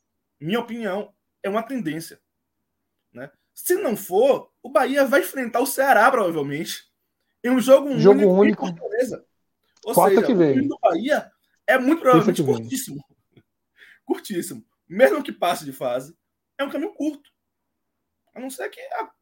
Minha 0.40 0.60
opinião, 0.60 1.12
é 1.42 1.50
uma 1.50 1.62
tendência. 1.62 2.18
Né? 3.12 3.30
Se 3.52 3.74
não 3.74 3.96
for, 3.96 4.50
o 4.62 4.70
Bahia 4.70 5.04
vai 5.04 5.20
enfrentar 5.20 5.60
o 5.60 5.66
Ceará, 5.66 6.10
provavelmente. 6.10 6.88
Em 7.44 7.50
um 7.50 7.60
jogo, 7.60 7.98
jogo 7.98 8.26
único. 8.26 8.66
único. 8.66 8.86
Ou 9.84 9.94
Quarta 9.94 10.16
seja, 10.16 10.26
que 10.26 10.34
vem. 10.34 10.60
o 10.60 10.68
do 10.68 10.78
Bahia 10.78 11.30
é 11.66 11.78
muito 11.78 12.00
provavelmente 12.00 12.42
curtíssimo. 12.42 13.04
Curtíssimo. 14.04 14.64
Mesmo 14.88 15.22
que 15.22 15.32
passe 15.32 15.64
de 15.64 15.72
fase, 15.72 16.16
é 16.58 16.64
um 16.64 16.70
caminho 16.70 16.94
curto. 16.94 17.30
A 18.40 18.42
não 18.42 18.48
ser 18.48 18.70
que 18.70 18.80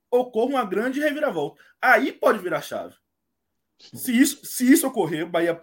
ocorra 0.08 0.46
uma 0.46 0.64
grande 0.64 1.00
reviravolta. 1.00 1.60
Aí 1.82 2.12
pode 2.12 2.38
virar 2.38 2.62
chave. 2.62 2.94
Se 3.76 4.16
isso, 4.16 4.46
se 4.46 4.72
isso 4.72 4.86
ocorrer, 4.86 5.26
o 5.26 5.28
Bahia 5.28 5.60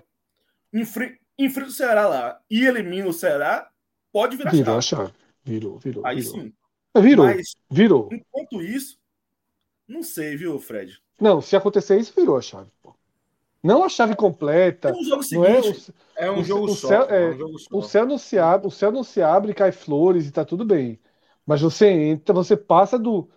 enfrenta, 0.73 1.17
o 1.65 1.71
Ceará 1.71 2.07
lá 2.07 2.39
e 2.49 2.65
elimina 2.65 3.07
o 3.07 3.13
Ceará, 3.13 3.69
pode 4.11 4.35
virar 4.35 4.51
Virou 4.51 4.81
chave. 4.81 5.03
a 5.03 5.05
chave. 5.07 5.13
Virou, 5.43 5.79
virou. 5.79 6.05
Aí 6.05 6.19
virou. 6.19 6.33
sim. 6.33 6.53
É, 6.93 7.01
virou. 7.01 7.25
Mas, 7.25 7.55
virou. 7.69 8.09
Enquanto 8.11 8.61
isso, 8.61 8.97
não 9.87 10.03
sei, 10.03 10.35
viu, 10.35 10.59
Fred? 10.59 11.01
Não, 11.19 11.39
se 11.39 11.55
acontecer 11.55 11.97
isso, 11.97 12.13
virou 12.13 12.37
a 12.37 12.41
chave. 12.41 12.69
Pô. 12.81 12.93
Não 13.63 13.85
a 13.85 13.89
chave 13.89 14.15
completa. 14.15 14.89
É 14.89 14.93
um 14.93 15.03
jogo 15.03 15.23
seguinte. 15.23 15.93
Não 16.17 16.23
é, 16.23 16.29
o, 16.29 16.33
é 16.33 16.37
um, 16.37 16.39
o, 16.39 16.43
jogo, 16.43 16.65
o 16.65 16.75
só, 16.75 16.87
céu, 16.89 17.07
é, 17.09 17.23
é 17.23 17.29
um 17.29 17.37
jogo 17.37 17.59
só. 17.59 17.77
O 17.77 17.81
céu 17.81 18.05
não 18.05 18.17
se 18.17 18.37
abre, 18.37 18.67
o 18.67 18.71
céu 18.71 18.91
não 18.91 19.03
se 19.03 19.21
abre, 19.21 19.53
cai 19.53 19.71
flores 19.71 20.27
e 20.27 20.31
tá 20.31 20.43
tudo 20.43 20.65
bem. 20.65 20.99
Mas 21.45 21.61
você 21.61 21.87
entra, 21.87 22.33
você 22.33 22.57
passa 22.57 22.99
do 22.99 23.29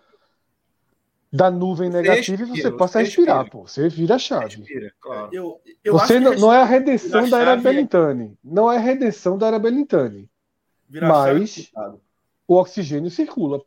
da 1.33 1.51
nuvem 1.51 1.91
negativa 1.91 2.39
respira, 2.39 2.59
e 2.59 2.63
você 2.63 2.77
passa 2.77 2.99
a 2.99 3.03
respirar, 3.03 3.43
respira. 3.43 3.51
pô. 3.51 3.67
Você 3.67 3.89
vira 3.89 4.15
a 4.15 4.19
chave. 4.19 4.57
Respira, 4.57 4.93
claro. 5.01 5.29
eu, 5.33 5.61
eu 5.85 5.93
você 5.93 6.19
não, 6.19 6.35
não, 6.35 6.53
é 6.53 6.63
a 6.63 6.65
redenção 6.65 7.29
da 7.29 7.39
era 7.39 7.57
Belintani. 7.57 8.39
Não 8.43 8.71
é 8.73 8.77
a 8.77 8.81
redenção 8.81 9.37
da 9.37 9.49
era 9.49 9.59
Belintani. 9.59 10.31
Mas 10.89 11.71
o 12.47 12.55
oxigênio 12.55 13.11
circula. 13.11 13.63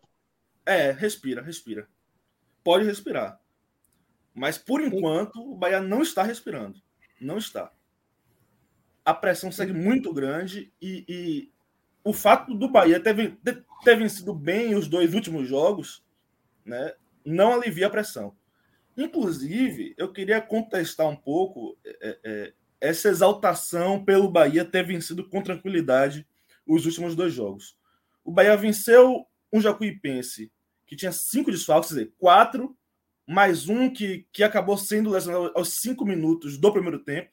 É, 0.66 0.92
respira, 0.92 1.42
respira. 1.42 1.88
Pode 2.64 2.86
respirar. 2.86 3.40
Mas 4.34 4.58
por 4.58 4.82
enquanto 4.82 5.40
o 5.40 5.56
Bahia 5.56 5.82
não 5.82 6.02
está 6.02 6.24
respirando. 6.24 6.82
Não 7.20 7.38
está. 7.38 7.72
A 9.06 9.14
pressão 9.14 9.52
segue 9.52 9.74
muito 9.74 10.14
grande 10.14 10.72
e, 10.82 11.06
e 11.08 11.52
o 12.04 12.14
fato 12.14 12.56
do 12.56 12.70
Bahia 12.70 13.00
ter, 13.00 13.38
ter 13.84 13.98
vencido 13.98 14.34
bem 14.34 14.76
os 14.76 14.88
dois 14.88 15.14
últimos 15.14 15.48
jogos, 15.48 16.04
né, 16.66 16.94
não 17.26 17.53
alivia 17.53 17.88
a 17.88 17.89
pressão. 17.89 18.35
Inclusive, 18.98 19.93
eu 19.98 20.11
queria 20.11 20.41
contestar 20.41 21.07
um 21.07 21.15
pouco 21.15 21.77
é, 21.85 22.19
é, 22.23 22.53
essa 22.80 23.10
exaltação 23.10 24.03
pelo 24.03 24.30
Bahia 24.30 24.65
ter 24.65 24.85
vencido 24.85 25.27
com 25.30 25.41
tranquilidade 25.41 26.27
os 26.68 26.85
últimos 26.85 27.15
dois 27.15 27.34
jogos. 27.34 27.77
O 28.23 28.31
Bahia 28.31 28.56
venceu 28.57 29.26
um 29.52 29.61
Jacuipense 29.61 30.52
que 30.85 30.95
tinha 30.95 31.11
cinco 31.11 31.52
desfalques, 31.52 31.89
dizer, 31.89 32.14
quatro, 32.18 32.77
mais 33.26 33.69
um 33.69 33.89
que, 33.89 34.27
que 34.34 34.43
acabou 34.43 34.77
sendo 34.77 35.10
lesionado 35.10 35.52
aos 35.56 35.80
cinco 35.80 36.03
minutos 36.03 36.57
do 36.57 36.73
primeiro 36.73 36.99
tempo. 36.99 37.31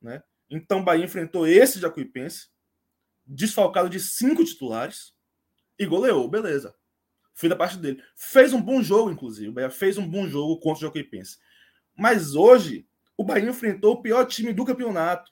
Né? 0.00 0.22
Então, 0.48 0.80
o 0.80 0.84
Bahia 0.84 1.04
enfrentou 1.04 1.46
esse 1.46 1.80
Jacuipense, 1.80 2.48
desfalcado 3.26 3.90
de 3.90 3.98
cinco 3.98 4.44
titulares, 4.44 5.12
e 5.78 5.86
goleou, 5.86 6.28
beleza. 6.28 6.74
Fui 7.38 7.48
da 7.48 7.54
parte 7.54 7.76
dele. 7.78 8.02
Fez 8.16 8.52
um 8.52 8.60
bom 8.60 8.82
jogo, 8.82 9.12
inclusive. 9.12 9.48
O 9.48 9.52
Bahia 9.52 9.70
fez 9.70 9.96
um 9.96 10.08
bom 10.08 10.26
jogo 10.26 10.58
contra 10.58 10.78
o 10.78 10.88
Jacuipense. 10.88 11.38
Mas 11.96 12.34
hoje, 12.34 12.84
o 13.16 13.22
Bahia 13.22 13.48
enfrentou 13.48 13.92
o 13.92 14.02
pior 14.02 14.26
time 14.26 14.52
do 14.52 14.64
campeonato 14.64 15.30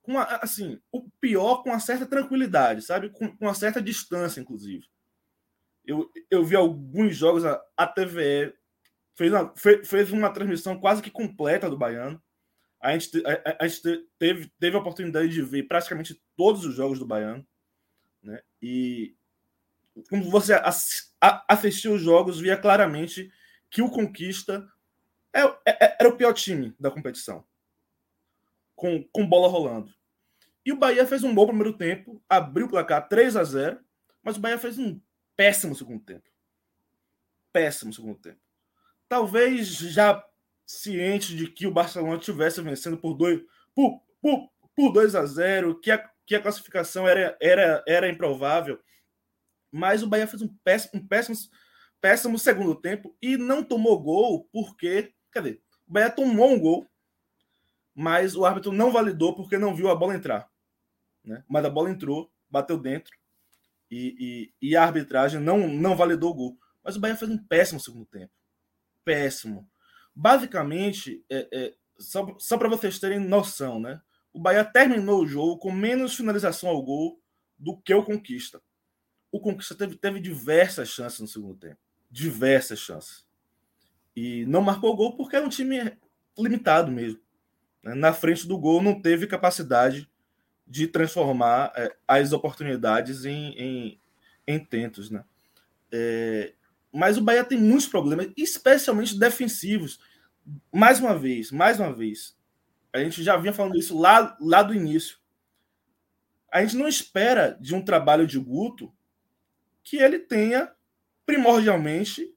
com 0.00 0.16
assim, 0.16 0.80
o 0.92 1.10
pior 1.20 1.64
com 1.64 1.70
uma 1.70 1.80
certa 1.80 2.06
tranquilidade, 2.06 2.82
sabe? 2.82 3.10
Com, 3.10 3.36
com 3.36 3.46
uma 3.46 3.54
certa 3.54 3.82
distância, 3.82 4.40
inclusive. 4.40 4.86
Eu, 5.84 6.08
eu 6.30 6.44
vi 6.44 6.54
alguns 6.54 7.16
jogos, 7.16 7.44
a, 7.44 7.60
a 7.76 7.84
TVE 7.84 8.54
fez 9.16 9.32
uma, 9.32 9.52
fez, 9.56 9.88
fez 9.88 10.12
uma 10.12 10.32
transmissão 10.32 10.78
quase 10.78 11.02
que 11.02 11.10
completa 11.10 11.68
do 11.68 11.76
Baiano. 11.76 12.22
A 12.80 12.96
gente, 12.96 13.20
a, 13.26 13.56
a 13.58 13.66
gente 13.66 14.06
teve, 14.20 14.52
teve 14.56 14.76
a 14.76 14.80
oportunidade 14.80 15.30
de 15.30 15.42
ver 15.42 15.64
praticamente 15.64 16.22
todos 16.36 16.64
os 16.64 16.76
jogos 16.76 17.00
do 17.00 17.06
Baiano. 17.06 17.44
Né? 18.22 18.40
E 18.62 19.16
quando 20.08 20.30
você 20.30 20.52
assistiu 21.48 21.94
os 21.94 22.02
jogos, 22.02 22.40
via 22.40 22.56
claramente 22.56 23.30
que 23.70 23.82
o 23.82 23.90
Conquista 23.90 24.66
é, 25.32 25.42
é, 25.66 25.96
era 26.00 26.08
o 26.08 26.16
pior 26.16 26.32
time 26.32 26.74
da 26.78 26.90
competição 26.90 27.44
com, 28.74 29.02
com 29.12 29.26
bola 29.26 29.48
rolando. 29.48 29.92
E 30.64 30.72
o 30.72 30.76
Bahia 30.76 31.06
fez 31.06 31.24
um 31.24 31.34
bom 31.34 31.46
primeiro 31.46 31.72
tempo, 31.72 32.22
abriu 32.28 32.66
o 32.66 32.68
placar 32.68 33.08
3 33.08 33.36
a 33.36 33.44
0 33.44 33.78
mas 34.22 34.36
o 34.36 34.40
Bahia 34.40 34.58
fez 34.58 34.78
um 34.78 35.00
péssimo 35.36 35.74
segundo 35.74 36.00
tempo. 36.00 36.30
Péssimo 37.52 37.92
segundo 37.92 38.18
tempo. 38.18 38.40
Talvez 39.08 39.66
já 39.66 40.24
ciente 40.64 41.36
de 41.36 41.48
que 41.48 41.66
o 41.66 41.72
Barcelona 41.72 42.16
estivesse 42.16 42.62
vencendo 42.62 42.96
por 42.96 43.14
2 43.14 43.42
por, 43.74 44.00
por, 44.20 44.50
por 44.74 44.92
2 44.92 45.14
a 45.14 45.26
0 45.26 45.80
que 45.80 45.90
a, 45.90 46.10
que 46.24 46.34
a 46.34 46.40
classificação 46.40 47.06
era, 47.06 47.36
era, 47.40 47.84
era 47.86 48.08
improvável. 48.08 48.80
Mas 49.72 50.02
o 50.02 50.06
Bahia 50.06 50.26
fez 50.26 50.42
um 50.42 50.48
péssimo, 50.62 51.02
um 51.02 51.06
péssimo, 51.06 51.36
péssimo 52.00 52.38
segundo 52.38 52.74
tempo 52.74 53.16
e 53.20 53.36
não 53.36 53.64
tomou 53.64 53.98
gol 54.00 54.48
porque. 54.52 55.14
Quer 55.32 55.42
dizer, 55.42 55.62
o 55.88 55.92
Bahia 55.92 56.10
tomou 56.10 56.52
um 56.52 56.60
gol 56.60 56.86
mas 57.94 58.34
o 58.34 58.44
árbitro 58.44 58.72
não 58.72 58.90
validou 58.90 59.34
porque 59.34 59.58
não 59.58 59.74
viu 59.74 59.90
a 59.90 59.94
bola 59.94 60.14
entrar. 60.14 60.48
Né? 61.24 61.44
Mas 61.48 61.64
a 61.64 61.70
bola 61.70 61.90
entrou, 61.90 62.30
bateu 62.50 62.78
dentro 62.78 63.12
e, 63.90 64.52
e, 64.60 64.70
e, 64.70 64.76
a 64.76 64.82
arbitragem 64.82 65.40
não, 65.40 65.68
não 65.68 65.96
validou 65.96 66.30
o 66.30 66.34
gol. 66.34 66.58
Mas 66.82 66.96
o 66.96 67.00
Bahia 67.00 67.16
fez 67.16 67.30
um 67.30 67.38
péssimo 67.38 67.78
segundo 67.78 68.06
tempo. 68.06 68.32
Péssimo. 69.04 69.68
Basicamente, 70.14 71.24
é, 71.30 71.48
é, 71.52 71.74
só, 71.98 72.34
só 72.38 72.56
para 72.56 72.68
vocês 72.68 72.98
terem 72.98 73.20
noção, 73.20 73.78
né? 73.78 74.00
o 74.32 74.40
Bahia 74.40 74.64
terminou 74.64 75.22
o 75.22 75.26
jogo 75.26 75.58
com 75.58 75.70
menos 75.70 76.14
finalização 76.14 76.70
ao 76.70 76.82
gol 76.82 77.20
do 77.58 77.76
que 77.76 77.92
o 77.92 78.02
Conquista. 78.02 78.62
O 79.32 79.40
Conquista 79.40 79.74
teve, 79.74 79.96
teve 79.96 80.20
diversas 80.20 80.90
chances 80.90 81.18
no 81.18 81.26
segundo 81.26 81.54
tempo. 81.54 81.78
Diversas 82.10 82.78
chances. 82.78 83.26
E 84.14 84.44
não 84.44 84.60
marcou 84.60 84.94
gol 84.94 85.16
porque 85.16 85.34
era 85.34 85.46
um 85.46 85.48
time 85.48 85.96
limitado 86.38 86.92
mesmo. 86.92 87.18
Né, 87.82 87.94
na 87.94 88.12
frente 88.12 88.46
do 88.46 88.58
gol, 88.58 88.82
não 88.82 89.00
teve 89.00 89.26
capacidade 89.26 90.06
de 90.66 90.86
transformar 90.86 91.72
é, 91.74 91.96
as 92.06 92.32
oportunidades 92.32 93.24
em, 93.24 93.54
em, 93.58 94.00
em 94.46 94.62
tentos. 94.62 95.10
Né? 95.10 95.24
É, 95.90 96.52
mas 96.92 97.16
o 97.16 97.22
Bahia 97.22 97.42
tem 97.42 97.58
muitos 97.58 97.86
problemas, 97.86 98.30
especialmente 98.36 99.18
defensivos. 99.18 99.98
Mais 100.70 101.00
uma 101.00 101.18
vez, 101.18 101.50
mais 101.50 101.80
uma 101.80 101.92
vez, 101.92 102.36
a 102.92 102.98
gente 102.98 103.22
já 103.22 103.36
vinha 103.38 103.52
falando 103.54 103.78
isso 103.78 103.98
lá, 103.98 104.36
lá 104.38 104.62
do 104.62 104.74
início. 104.74 105.16
a 106.52 106.60
gente 106.60 106.76
não 106.76 106.86
espera 106.86 107.56
de 107.58 107.74
um 107.74 107.82
trabalho 107.82 108.26
de 108.26 108.38
Guto 108.38 108.92
que 109.82 109.96
ele 109.96 110.18
tenha 110.18 110.74
primordialmente 111.26 112.34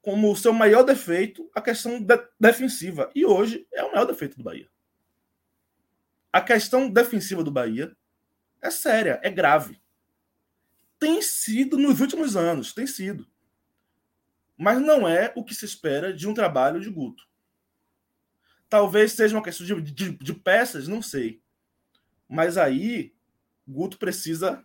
como 0.00 0.34
seu 0.36 0.52
maior 0.52 0.82
defeito 0.82 1.48
a 1.54 1.60
questão 1.60 2.02
de 2.02 2.18
defensiva. 2.38 3.10
E 3.14 3.24
hoje 3.24 3.66
é 3.72 3.84
o 3.84 3.92
maior 3.92 4.04
defeito 4.04 4.36
do 4.36 4.42
Bahia. 4.42 4.68
A 6.32 6.40
questão 6.40 6.90
defensiva 6.90 7.44
do 7.44 7.50
Bahia 7.50 7.96
é 8.60 8.70
séria, 8.70 9.20
é 9.22 9.30
grave. 9.30 9.80
Tem 10.98 11.20
sido 11.22 11.78
nos 11.78 12.00
últimos 12.00 12.36
anos, 12.36 12.72
tem 12.72 12.86
sido. 12.86 13.26
Mas 14.56 14.80
não 14.80 15.06
é 15.08 15.32
o 15.36 15.44
que 15.44 15.54
se 15.54 15.64
espera 15.64 16.12
de 16.12 16.28
um 16.28 16.34
trabalho 16.34 16.80
de 16.80 16.90
Guto. 16.90 17.24
Talvez 18.68 19.12
seja 19.12 19.36
uma 19.36 19.42
questão 19.42 19.66
de, 19.66 19.80
de, 19.80 20.12
de 20.16 20.34
peças, 20.34 20.88
não 20.88 21.02
sei. 21.02 21.42
Mas 22.28 22.56
aí, 22.56 23.14
Guto 23.68 23.98
precisa 23.98 24.64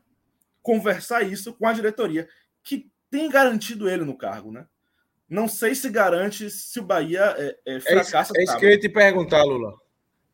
conversar 0.67 1.23
isso 1.23 1.53
com 1.53 1.65
a 1.65 1.71
diretoria, 1.71 2.27
que 2.61 2.91
tem 3.09 3.29
garantido 3.29 3.89
ele 3.89 4.03
no 4.03 4.17
cargo, 4.17 4.51
né? 4.51 4.67
Não 5.29 5.47
sei 5.47 5.73
se 5.73 5.89
garante 5.89 6.49
se 6.49 6.77
o 6.81 6.83
Bahia 6.83 7.33
é, 7.37 7.57
é 7.65 7.79
fracassa. 7.79 8.33
É 8.35 8.43
isso, 8.43 8.51
é 8.51 8.53
isso 8.53 8.59
que 8.59 8.65
eu 8.65 8.69
ia 8.71 8.79
te 8.79 8.89
perguntar, 8.89 9.43
Lula. 9.43 9.73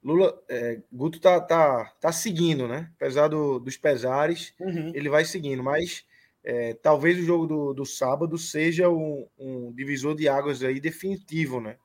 Lula, 0.04 0.44
é, 0.50 0.82
Guto 0.92 1.20
tá, 1.20 1.40
tá, 1.40 1.94
tá 2.02 2.12
seguindo, 2.12 2.68
né? 2.68 2.92
Apesar 2.96 3.28
do, 3.28 3.60
dos 3.60 3.78
pesares, 3.78 4.56
uhum. 4.60 4.92
ele 4.96 5.08
vai 5.08 5.24
seguindo, 5.24 5.62
mas 5.62 6.04
é, 6.44 6.74
talvez 6.82 7.20
o 7.20 7.24
jogo 7.24 7.46
do, 7.46 7.74
do 7.76 7.86
sábado 7.86 8.36
seja 8.36 8.90
um, 8.90 9.28
um, 9.38 9.72
divisor 9.72 10.16
de 10.16 10.28
águas 10.28 10.64
aí 10.64 10.80
definitivo, 10.80 11.62
né? 11.62 11.78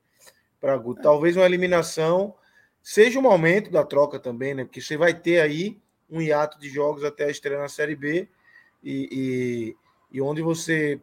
Para 0.58 0.74
Guto. 0.78 1.00
É. 1.00 1.02
Talvez 1.02 1.36
uma 1.36 1.44
eliminação 1.44 2.34
seja 2.82 3.18
o 3.18 3.22
momento 3.22 3.70
da 3.70 3.84
troca 3.84 4.18
também, 4.18 4.54
né? 4.54 4.64
Porque 4.64 4.80
você 4.80 4.96
vai 4.96 5.12
ter 5.12 5.38
aí 5.38 5.78
um 6.08 6.22
hiato 6.22 6.58
de 6.58 6.70
jogos 6.70 7.04
até 7.04 7.26
a 7.26 7.30
estreia 7.30 7.60
na 7.60 7.68
Série 7.68 7.94
B 7.94 8.26
e, 8.82 9.08
e, 10.12 10.16
e 10.18 10.20
onde 10.20 10.42
você 10.42 11.00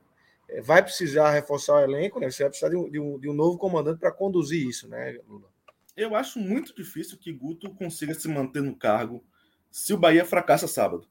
é, 0.49 0.61
vai 0.61 0.81
precisar 0.81 1.31
reforçar 1.31 1.76
o 1.76 1.80
elenco, 1.80 2.19
né? 2.19 2.30
Você 2.30 2.43
vai 2.43 2.49
precisar 2.49 2.69
de 2.69 2.76
um, 2.76 2.89
de 2.89 2.99
um, 2.99 3.19
de 3.19 3.30
um 3.30 3.34
novo 3.34 3.57
comandante 3.57 3.99
para 3.99 4.11
conduzir 4.11 4.68
isso, 4.68 4.88
né, 4.88 5.19
Lula? 5.27 5.49
Eu 5.95 6.15
acho 6.15 6.39
muito 6.39 6.76
difícil 6.76 7.18
que 7.18 7.31
Guto 7.31 7.73
consiga 7.73 8.14
se 8.14 8.27
manter 8.27 8.61
no 8.61 8.76
cargo 8.76 9.23
se 9.72 9.93
o 9.93 9.97
Bahia 9.97 10.26
fracassa 10.26 10.68
sábado. 10.68 11.07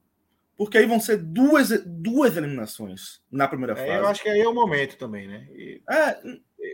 Porque 0.56 0.78
aí 0.78 0.86
vão 0.86 1.00
ser 1.00 1.16
duas, 1.16 1.70
duas 1.84 2.36
eliminações 2.36 3.20
na 3.30 3.48
primeira 3.48 3.72
é, 3.72 3.76
fase. 3.76 3.98
Eu 3.98 4.06
acho 4.06 4.22
que 4.22 4.28
aí 4.28 4.40
é 4.40 4.48
o 4.48 4.54
momento 4.54 4.96
também, 4.96 5.26
né? 5.26 5.48
E, 5.52 5.82
é, 5.90 6.20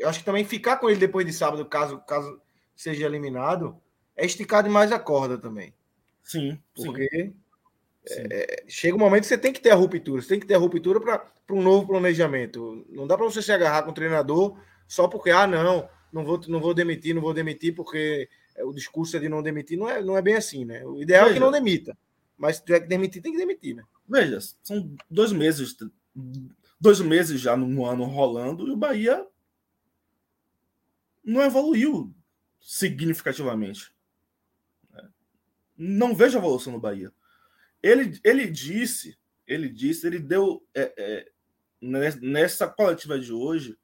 eu 0.02 0.08
acho 0.08 0.18
que 0.18 0.24
também 0.24 0.44
ficar 0.44 0.76
com 0.76 0.90
ele 0.90 0.98
depois 0.98 1.24
de 1.24 1.32
sábado, 1.32 1.64
caso, 1.64 1.98
caso 2.00 2.40
seja 2.76 3.06
eliminado, 3.06 3.80
é 4.16 4.26
esticar 4.26 4.62
demais 4.62 4.92
a 4.92 4.98
corda 4.98 5.38
também. 5.38 5.74
Sim. 6.22 6.60
Porque 6.74 7.08
sim. 7.10 7.34
É, 8.08 8.64
chega 8.66 8.96
um 8.96 8.98
momento 8.98 9.22
que 9.22 9.28
você 9.28 9.38
tem 9.38 9.52
que 9.52 9.60
ter 9.60 9.70
a 9.70 9.74
ruptura, 9.74 10.22
você 10.22 10.28
tem 10.28 10.40
que 10.40 10.46
ter 10.46 10.54
a 10.54 10.58
ruptura 10.58 11.00
para 11.00 11.54
um 11.54 11.62
novo 11.62 11.86
planejamento. 11.86 12.84
Não 12.88 13.06
dá 13.06 13.16
para 13.16 13.26
você 13.26 13.42
se 13.42 13.52
agarrar 13.52 13.82
com 13.82 13.90
o 13.90 13.94
treinador 13.94 14.58
só 14.88 15.06
porque, 15.06 15.30
ah, 15.30 15.46
não, 15.46 15.88
não 16.12 16.24
vou, 16.24 16.40
não 16.48 16.60
vou 16.60 16.74
demitir, 16.74 17.14
não 17.14 17.22
vou 17.22 17.34
demitir 17.34 17.74
porque 17.74 18.28
o 18.58 18.72
discurso 18.72 19.16
é 19.16 19.20
de 19.20 19.28
não 19.28 19.42
demitir. 19.42 19.78
Não 19.78 19.88
é, 19.88 20.02
não 20.02 20.16
é 20.16 20.22
bem 20.22 20.34
assim, 20.34 20.64
né? 20.64 20.84
O 20.84 21.00
ideal 21.00 21.24
Veja. 21.24 21.34
é 21.34 21.34
que 21.34 21.44
não 21.44 21.52
demita. 21.52 21.96
Mas 22.36 22.56
se 22.56 22.64
tiver 22.64 22.80
que 22.80 22.88
demitir, 22.88 23.22
tem 23.22 23.32
que 23.32 23.38
demitir, 23.38 23.76
né? 23.76 23.84
Veja, 24.08 24.38
são 24.62 24.94
dois 25.10 25.30
meses, 25.30 25.76
dois 26.80 27.00
meses 27.00 27.40
já 27.40 27.56
no 27.56 27.84
ano 27.84 28.04
rolando 28.04 28.66
e 28.66 28.70
o 28.70 28.76
Bahia 28.76 29.24
não 31.22 31.42
evoluiu 31.42 32.12
significativamente. 32.60 33.92
Não 35.76 36.14
vejo 36.14 36.38
evolução 36.38 36.72
no 36.72 36.80
Bahia. 36.80 37.12
Ele, 37.82 38.18
ele 38.22 38.46
disse, 38.46 39.18
ele 39.46 39.68
disse, 39.68 40.06
ele 40.06 40.18
deu 40.18 40.62
é, 40.74 40.92
é, 40.96 41.26
nessa 41.80 42.68
coletiva 42.68 43.18
de 43.18 43.32
hoje 43.32 43.76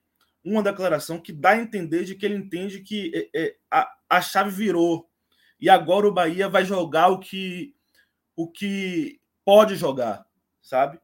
uma 0.44 0.62
declaração 0.62 1.20
que 1.20 1.32
dá 1.32 1.50
a 1.50 1.58
entender 1.58 2.04
de 2.04 2.14
que 2.14 2.24
ele 2.24 2.36
entende 2.36 2.80
que 2.80 3.30
é, 3.34 3.42
é, 3.42 3.56
a, 3.70 3.92
a 4.08 4.20
chave 4.20 4.50
virou 4.50 5.10
e 5.58 5.68
agora 5.70 6.06
o 6.06 6.12
Bahia 6.12 6.48
vai 6.48 6.64
jogar 6.64 7.08
o 7.08 7.18
que 7.18 7.74
o 8.36 8.46
que 8.46 9.18
pode 9.42 9.76
jogar, 9.76 10.26
sabe? 10.60 11.00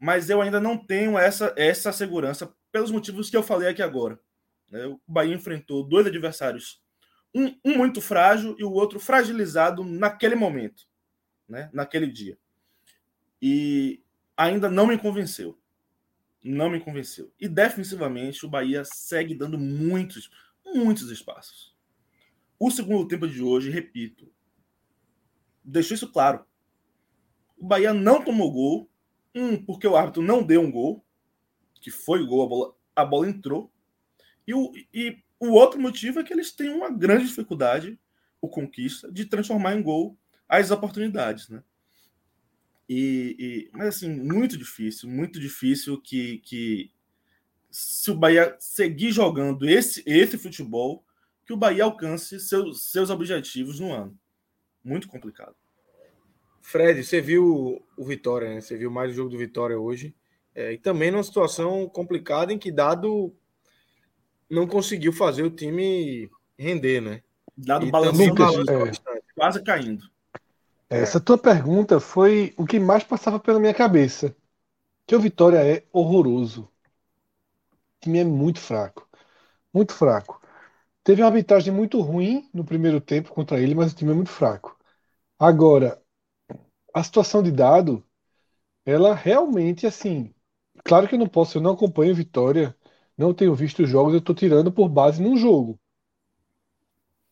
Mas 0.00 0.30
eu 0.30 0.40
ainda 0.40 0.58
não 0.58 0.78
tenho 0.78 1.18
essa 1.18 1.54
essa 1.56 1.92
segurança 1.92 2.52
pelos 2.72 2.90
motivos 2.90 3.28
que 3.28 3.36
eu 3.36 3.42
falei 3.42 3.68
aqui 3.68 3.82
agora. 3.82 4.18
Né? 4.70 4.86
O 4.86 5.00
Bahia 5.06 5.34
enfrentou 5.34 5.86
dois 5.86 6.06
adversários, 6.06 6.82
um, 7.34 7.54
um 7.62 7.76
muito 7.76 8.00
frágil 8.00 8.56
e 8.58 8.64
o 8.64 8.72
outro 8.72 8.98
fragilizado 8.98 9.84
naquele 9.84 10.34
momento 10.34 10.86
né, 11.48 11.70
naquele 11.72 12.06
dia. 12.06 12.38
E 13.40 14.02
ainda 14.36 14.70
não 14.70 14.86
me 14.86 14.98
convenceu. 14.98 15.58
Não 16.42 16.70
me 16.70 16.80
convenceu. 16.80 17.32
E 17.40 17.48
defensivamente 17.48 18.44
o 18.44 18.48
Bahia 18.48 18.84
segue 18.84 19.34
dando 19.34 19.58
muitos, 19.58 20.30
muitos 20.64 21.10
espaços. 21.10 21.74
O 22.58 22.70
segundo 22.70 23.08
tempo 23.08 23.26
de 23.28 23.42
hoje, 23.42 23.70
repito, 23.70 24.32
deixou 25.64 25.94
isso 25.94 26.10
claro. 26.10 26.44
O 27.58 27.66
Bahia 27.66 27.92
não 27.92 28.24
tomou 28.24 28.50
gol. 28.52 28.90
Um, 29.34 29.62
porque 29.62 29.86
o 29.86 29.94
árbitro 29.94 30.22
não 30.22 30.42
deu 30.42 30.62
um 30.62 30.70
gol, 30.70 31.04
que 31.74 31.90
foi 31.90 32.22
o 32.22 32.26
gol, 32.26 32.42
a 32.42 32.48
bola, 32.48 32.74
a 32.96 33.04
bola 33.04 33.28
entrou. 33.28 33.70
E 34.46 34.54
o, 34.54 34.72
e 34.94 35.22
o 35.38 35.50
outro 35.50 35.78
motivo 35.78 36.20
é 36.20 36.24
que 36.24 36.32
eles 36.32 36.52
têm 36.52 36.70
uma 36.70 36.90
grande 36.90 37.26
dificuldade, 37.26 38.00
o 38.40 38.48
conquista, 38.48 39.12
de 39.12 39.26
transformar 39.26 39.74
em 39.74 39.82
gol 39.82 40.16
as 40.48 40.70
oportunidades, 40.70 41.48
né? 41.48 41.62
E, 42.88 43.36
e, 43.38 43.70
mas 43.76 43.88
assim, 43.96 44.08
muito 44.08 44.56
difícil, 44.56 45.08
muito 45.08 45.40
difícil 45.40 46.00
que, 46.00 46.38
que 46.38 46.92
se 47.70 48.10
o 48.10 48.14
Bahia 48.14 48.56
seguir 48.60 49.10
jogando 49.10 49.68
esse, 49.68 50.02
esse 50.06 50.38
futebol, 50.38 51.04
que 51.44 51.52
o 51.52 51.56
Bahia 51.56 51.84
alcance 51.84 52.40
seus, 52.40 52.84
seus 52.90 53.10
objetivos 53.10 53.80
no 53.80 53.92
ano. 53.92 54.18
Muito 54.82 55.08
complicado. 55.08 55.54
Fred, 56.60 57.02
você 57.02 57.20
viu 57.20 57.84
o 57.96 58.04
Vitória, 58.04 58.48
né? 58.48 58.60
Você 58.60 58.76
viu 58.76 58.90
mais 58.90 59.12
o 59.12 59.14
jogo 59.14 59.30
do 59.30 59.38
Vitória 59.38 59.78
hoje. 59.78 60.14
É, 60.54 60.72
e 60.72 60.78
também 60.78 61.10
numa 61.10 61.22
situação 61.22 61.88
complicada 61.88 62.52
em 62.52 62.58
que 62.58 62.72
Dado 62.72 63.32
não 64.48 64.66
conseguiu 64.66 65.12
fazer 65.12 65.42
o 65.42 65.50
time 65.50 66.30
render, 66.58 67.00
né? 67.00 67.22
Dado 67.56 67.90
balançando 67.90 68.42
é. 68.70 69.20
quase 69.34 69.62
caindo. 69.62 70.10
Essa 70.90 71.20
tua 71.20 71.38
pergunta 71.38 72.00
foi 72.00 72.52
o 72.58 72.66
que 72.66 72.80
mais 72.80 73.04
passava 73.04 73.38
pela 73.38 73.60
minha 73.60 73.72
cabeça. 73.74 74.34
Que 75.06 75.16
o 75.16 75.20
Vitória 75.20 75.58
é 75.58 75.84
horroroso. 75.92 76.62
O 76.62 76.70
time 78.00 78.18
é 78.20 78.24
muito 78.24 78.60
fraco. 78.60 79.08
Muito 79.74 79.94
fraco. 79.94 80.40
Teve 81.04 81.22
uma 81.22 81.28
arbitragem 81.28 81.72
muito 81.74 82.00
ruim 82.00 82.48
no 82.54 82.64
primeiro 82.64 83.00
tempo 83.00 83.32
contra 83.32 83.60
ele, 83.60 83.74
mas 83.74 83.92
o 83.92 83.96
time 83.96 84.12
é 84.12 84.14
muito 84.14 84.30
fraco. 84.30 84.78
Agora, 85.38 86.02
a 86.94 87.02
situação 87.04 87.42
de 87.42 87.52
dado, 87.52 88.04
ela 88.86 89.14
realmente, 89.14 89.86
assim. 89.86 90.34
Claro 90.84 91.08
que 91.08 91.14
eu 91.16 91.18
não 91.18 91.28
posso, 91.28 91.58
eu 91.58 91.62
não 91.62 91.72
acompanho 91.72 92.14
Vitória, 92.14 92.76
não 93.18 93.34
tenho 93.34 93.54
visto 93.54 93.82
os 93.84 93.90
jogos, 93.90 94.14
eu 94.14 94.20
estou 94.20 94.34
tirando 94.34 94.72
por 94.72 94.88
base 94.88 95.22
num 95.22 95.36
jogo. 95.36 95.80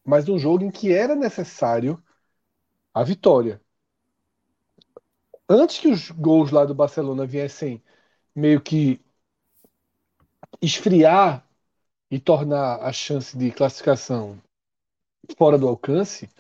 Mas 0.04 0.28
um 0.28 0.38
jogo 0.38 0.64
em 0.64 0.70
que 0.70 0.92
era 0.92 1.14
necessário 1.14 2.02
a 2.94 3.02
vitória. 3.02 3.60
Antes 5.48 5.78
que 5.78 5.88
os 5.88 6.10
gols 6.10 6.50
lá 6.50 6.64
do 6.64 6.74
Barcelona 6.74 7.26
viessem 7.26 7.82
meio 8.34 8.60
que 8.62 9.00
esfriar 10.60 11.46
e 12.10 12.20
tornar 12.20 12.76
a 12.82 12.92
chance 12.92 13.36
de 13.36 13.50
classificação 13.52 14.40
fora 15.36 15.58
do 15.58 15.68
alcance, 15.68 16.30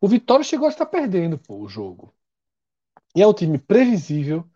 o 0.00 0.08
Vitória 0.08 0.44
chegou 0.44 0.66
a 0.66 0.70
estar 0.70 0.86
perdendo 0.86 1.38
pô, 1.38 1.56
o 1.58 1.68
jogo. 1.68 2.14
E 3.14 3.22
é 3.22 3.26
um 3.26 3.32
time 3.34 3.58
previsível, 3.58 4.48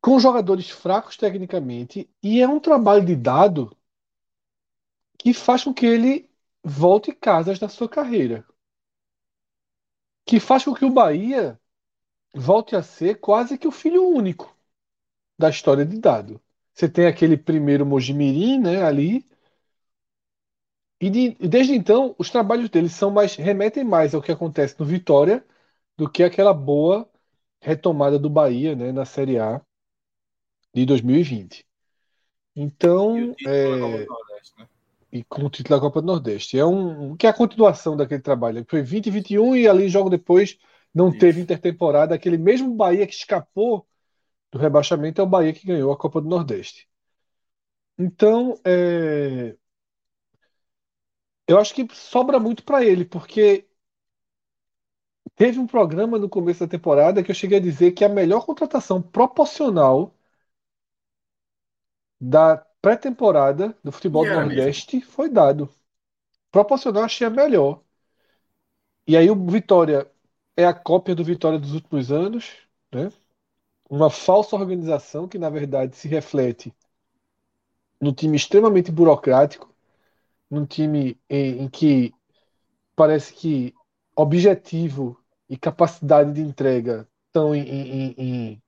com 0.00 0.18
jogadores 0.20 0.70
fracos 0.70 1.16
tecnicamente, 1.16 2.08
e 2.22 2.40
é 2.40 2.48
um 2.48 2.60
trabalho 2.60 3.04
de 3.04 3.16
dado 3.16 3.76
que 5.18 5.32
faz 5.34 5.64
com 5.64 5.74
que 5.74 5.86
ele 5.86 6.30
volte 6.62 7.12
casas 7.12 7.58
na 7.60 7.68
sua 7.68 7.88
carreira 7.88 8.46
que 10.24 10.40
faz 10.40 10.64
com 10.64 10.74
que 10.74 10.84
o 10.84 10.90
Bahia 10.92 11.60
volte 12.34 12.76
a 12.76 12.82
ser 12.82 13.20
quase 13.20 13.58
que 13.58 13.68
o 13.68 13.72
filho 13.72 14.06
único 14.06 14.56
da 15.38 15.50
história 15.50 15.84
de 15.86 15.98
Dado. 16.00 16.40
Você 16.72 16.88
tem 16.88 17.06
aquele 17.06 17.36
primeiro 17.36 17.86
Mojimirim, 17.86 18.58
né, 18.60 18.82
ali. 18.82 19.24
E, 21.00 21.10
de, 21.10 21.36
e 21.40 21.48
desde 21.48 21.74
então, 21.74 22.14
os 22.18 22.30
trabalhos 22.30 22.70
dele 22.70 22.88
são 22.88 23.10
mais 23.10 23.36
remetem 23.36 23.84
mais 23.84 24.14
ao 24.14 24.22
que 24.22 24.32
acontece 24.32 24.78
no 24.78 24.86
Vitória 24.86 25.44
do 25.96 26.10
que 26.10 26.22
aquela 26.22 26.52
boa 26.54 27.08
retomada 27.60 28.18
do 28.18 28.30
Bahia, 28.30 28.74
né, 28.74 28.92
na 28.92 29.04
Série 29.04 29.38
A 29.38 29.60
de 30.74 30.84
2020. 30.84 31.66
Então, 32.56 33.34
é, 33.46 34.06
e 35.14 35.22
com 35.24 35.44
o 35.44 35.50
título 35.50 35.76
da 35.76 35.80
Copa 35.80 36.00
do 36.02 36.06
Nordeste. 36.08 36.58
É 36.58 36.64
um 36.66 37.16
que 37.16 37.26
é 37.26 37.30
a 37.30 37.34
continuação 37.34 37.96
daquele 37.96 38.20
trabalho. 38.20 38.66
Foi 38.68 38.82
20 38.82 39.06
e 39.06 39.10
21 39.10 39.54
e 39.56 39.68
ali 39.68 39.88
jogo 39.88 40.10
depois 40.10 40.58
não 40.92 41.08
Isso. 41.10 41.18
teve 41.20 41.40
intertemporada. 41.40 42.14
Aquele 42.14 42.36
mesmo 42.36 42.74
Bahia 42.74 43.06
que 43.06 43.14
escapou 43.14 43.86
do 44.50 44.58
rebaixamento 44.58 45.20
é 45.20 45.24
o 45.24 45.26
Bahia 45.28 45.52
que 45.52 45.66
ganhou 45.66 45.92
a 45.92 45.96
Copa 45.98 46.20
do 46.20 46.28
Nordeste. 46.28 46.88
Então, 47.96 48.58
é, 48.64 49.56
eu 51.46 51.58
acho 51.58 51.74
que 51.74 51.86
sobra 51.94 52.40
muito 52.40 52.64
para 52.64 52.84
ele, 52.84 53.04
porque 53.04 53.68
teve 55.36 55.58
um 55.60 55.66
programa 55.66 56.18
no 56.18 56.28
começo 56.28 56.60
da 56.60 56.68
temporada 56.68 57.22
que 57.22 57.30
eu 57.30 57.34
cheguei 57.34 57.58
a 57.58 57.60
dizer 57.62 57.92
que 57.92 58.04
a 58.04 58.08
melhor 58.08 58.44
contratação 58.46 59.00
proporcional 59.02 60.12
da 62.20 62.66
pré-temporada 62.84 63.76
do 63.82 63.90
futebol 63.92 64.26
do 64.26 64.32
Nordeste 64.32 65.00
foi 65.00 65.28
dado. 65.30 65.68
Proporcional 66.52 67.04
achei 67.04 67.26
a 67.26 67.30
melhor. 67.30 67.82
E 69.06 69.16
aí 69.16 69.30
o 69.30 69.46
Vitória 69.46 70.10
é 70.56 70.64
a 70.66 70.74
cópia 70.74 71.14
do 71.14 71.24
Vitória 71.24 71.58
dos 71.58 71.72
últimos 71.72 72.12
anos, 72.12 72.52
né? 72.92 73.10
Uma 73.90 74.10
falsa 74.10 74.56
organização 74.56 75.28
que 75.28 75.38
na 75.38 75.50
verdade 75.50 75.96
se 75.96 76.08
reflete 76.08 76.74
num 78.00 78.12
time 78.12 78.36
extremamente 78.36 78.90
burocrático, 78.92 79.74
num 80.50 80.66
time 80.66 81.18
em, 81.30 81.62
em 81.64 81.68
que 81.70 82.14
parece 82.96 83.34
que 83.34 83.74
objetivo 84.16 85.18
e 85.48 85.56
capacidade 85.58 86.32
de 86.34 86.42
entrega 86.42 87.08
estão 87.28 87.54
em, 87.54 87.62
em- 87.68 88.14
em 88.18 88.62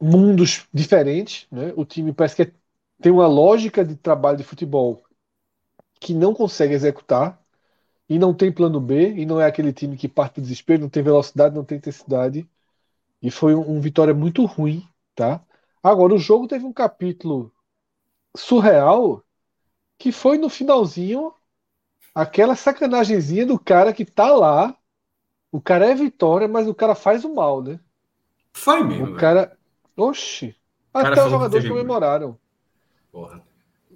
mundos 0.00 0.66
diferentes, 0.72 1.46
né? 1.50 1.72
O 1.76 1.84
time 1.84 2.12
parece 2.12 2.36
que 2.36 2.42
é- 2.42 2.52
tem 3.00 3.12
uma 3.12 3.26
lógica 3.26 3.84
de 3.84 3.96
trabalho 3.96 4.38
de 4.38 4.44
futebol 4.44 5.02
que 6.00 6.14
não 6.14 6.34
consegue 6.34 6.74
executar 6.74 7.42
e 8.08 8.18
não 8.18 8.34
tem 8.34 8.52
plano 8.52 8.80
B 8.80 9.14
e 9.14 9.26
não 9.26 9.40
é 9.40 9.46
aquele 9.46 9.72
time 9.72 9.96
que 9.96 10.08
parte 10.08 10.36
do 10.36 10.42
desespero, 10.42 10.82
não 10.82 10.88
tem 10.90 11.02
velocidade, 11.02 11.54
não 11.54 11.64
tem 11.64 11.78
intensidade 11.78 12.48
e 13.22 13.30
foi 13.30 13.54
um, 13.54 13.76
um 13.76 13.80
Vitória 13.80 14.14
muito 14.14 14.44
ruim, 14.46 14.86
tá? 15.14 15.42
Agora 15.82 16.14
o 16.14 16.18
jogo 16.18 16.48
teve 16.48 16.64
um 16.64 16.72
capítulo 16.72 17.52
surreal 18.36 19.24
que 19.98 20.12
foi 20.12 20.38
no 20.38 20.50
finalzinho 20.50 21.32
aquela 22.14 22.56
sacanagemzinha 22.56 23.46
do 23.46 23.58
cara 23.58 23.92
que 23.92 24.04
tá 24.04 24.32
lá. 24.32 24.76
O 25.52 25.60
cara 25.60 25.86
é 25.90 25.94
Vitória, 25.94 26.48
mas 26.48 26.68
o 26.68 26.74
cara 26.74 26.94
faz 26.94 27.24
o 27.24 27.34
mal, 27.34 27.62
né? 27.62 27.80
Foi 28.52 28.82
mesmo, 28.82 29.06
O 29.06 29.16
cara. 29.16 29.56
Oxi! 29.96 30.54
cara 30.92 31.10
Até 31.10 31.24
os 31.24 31.30
jogadores 31.30 31.68
comemoraram. 31.68 32.38
Porra. 33.14 33.40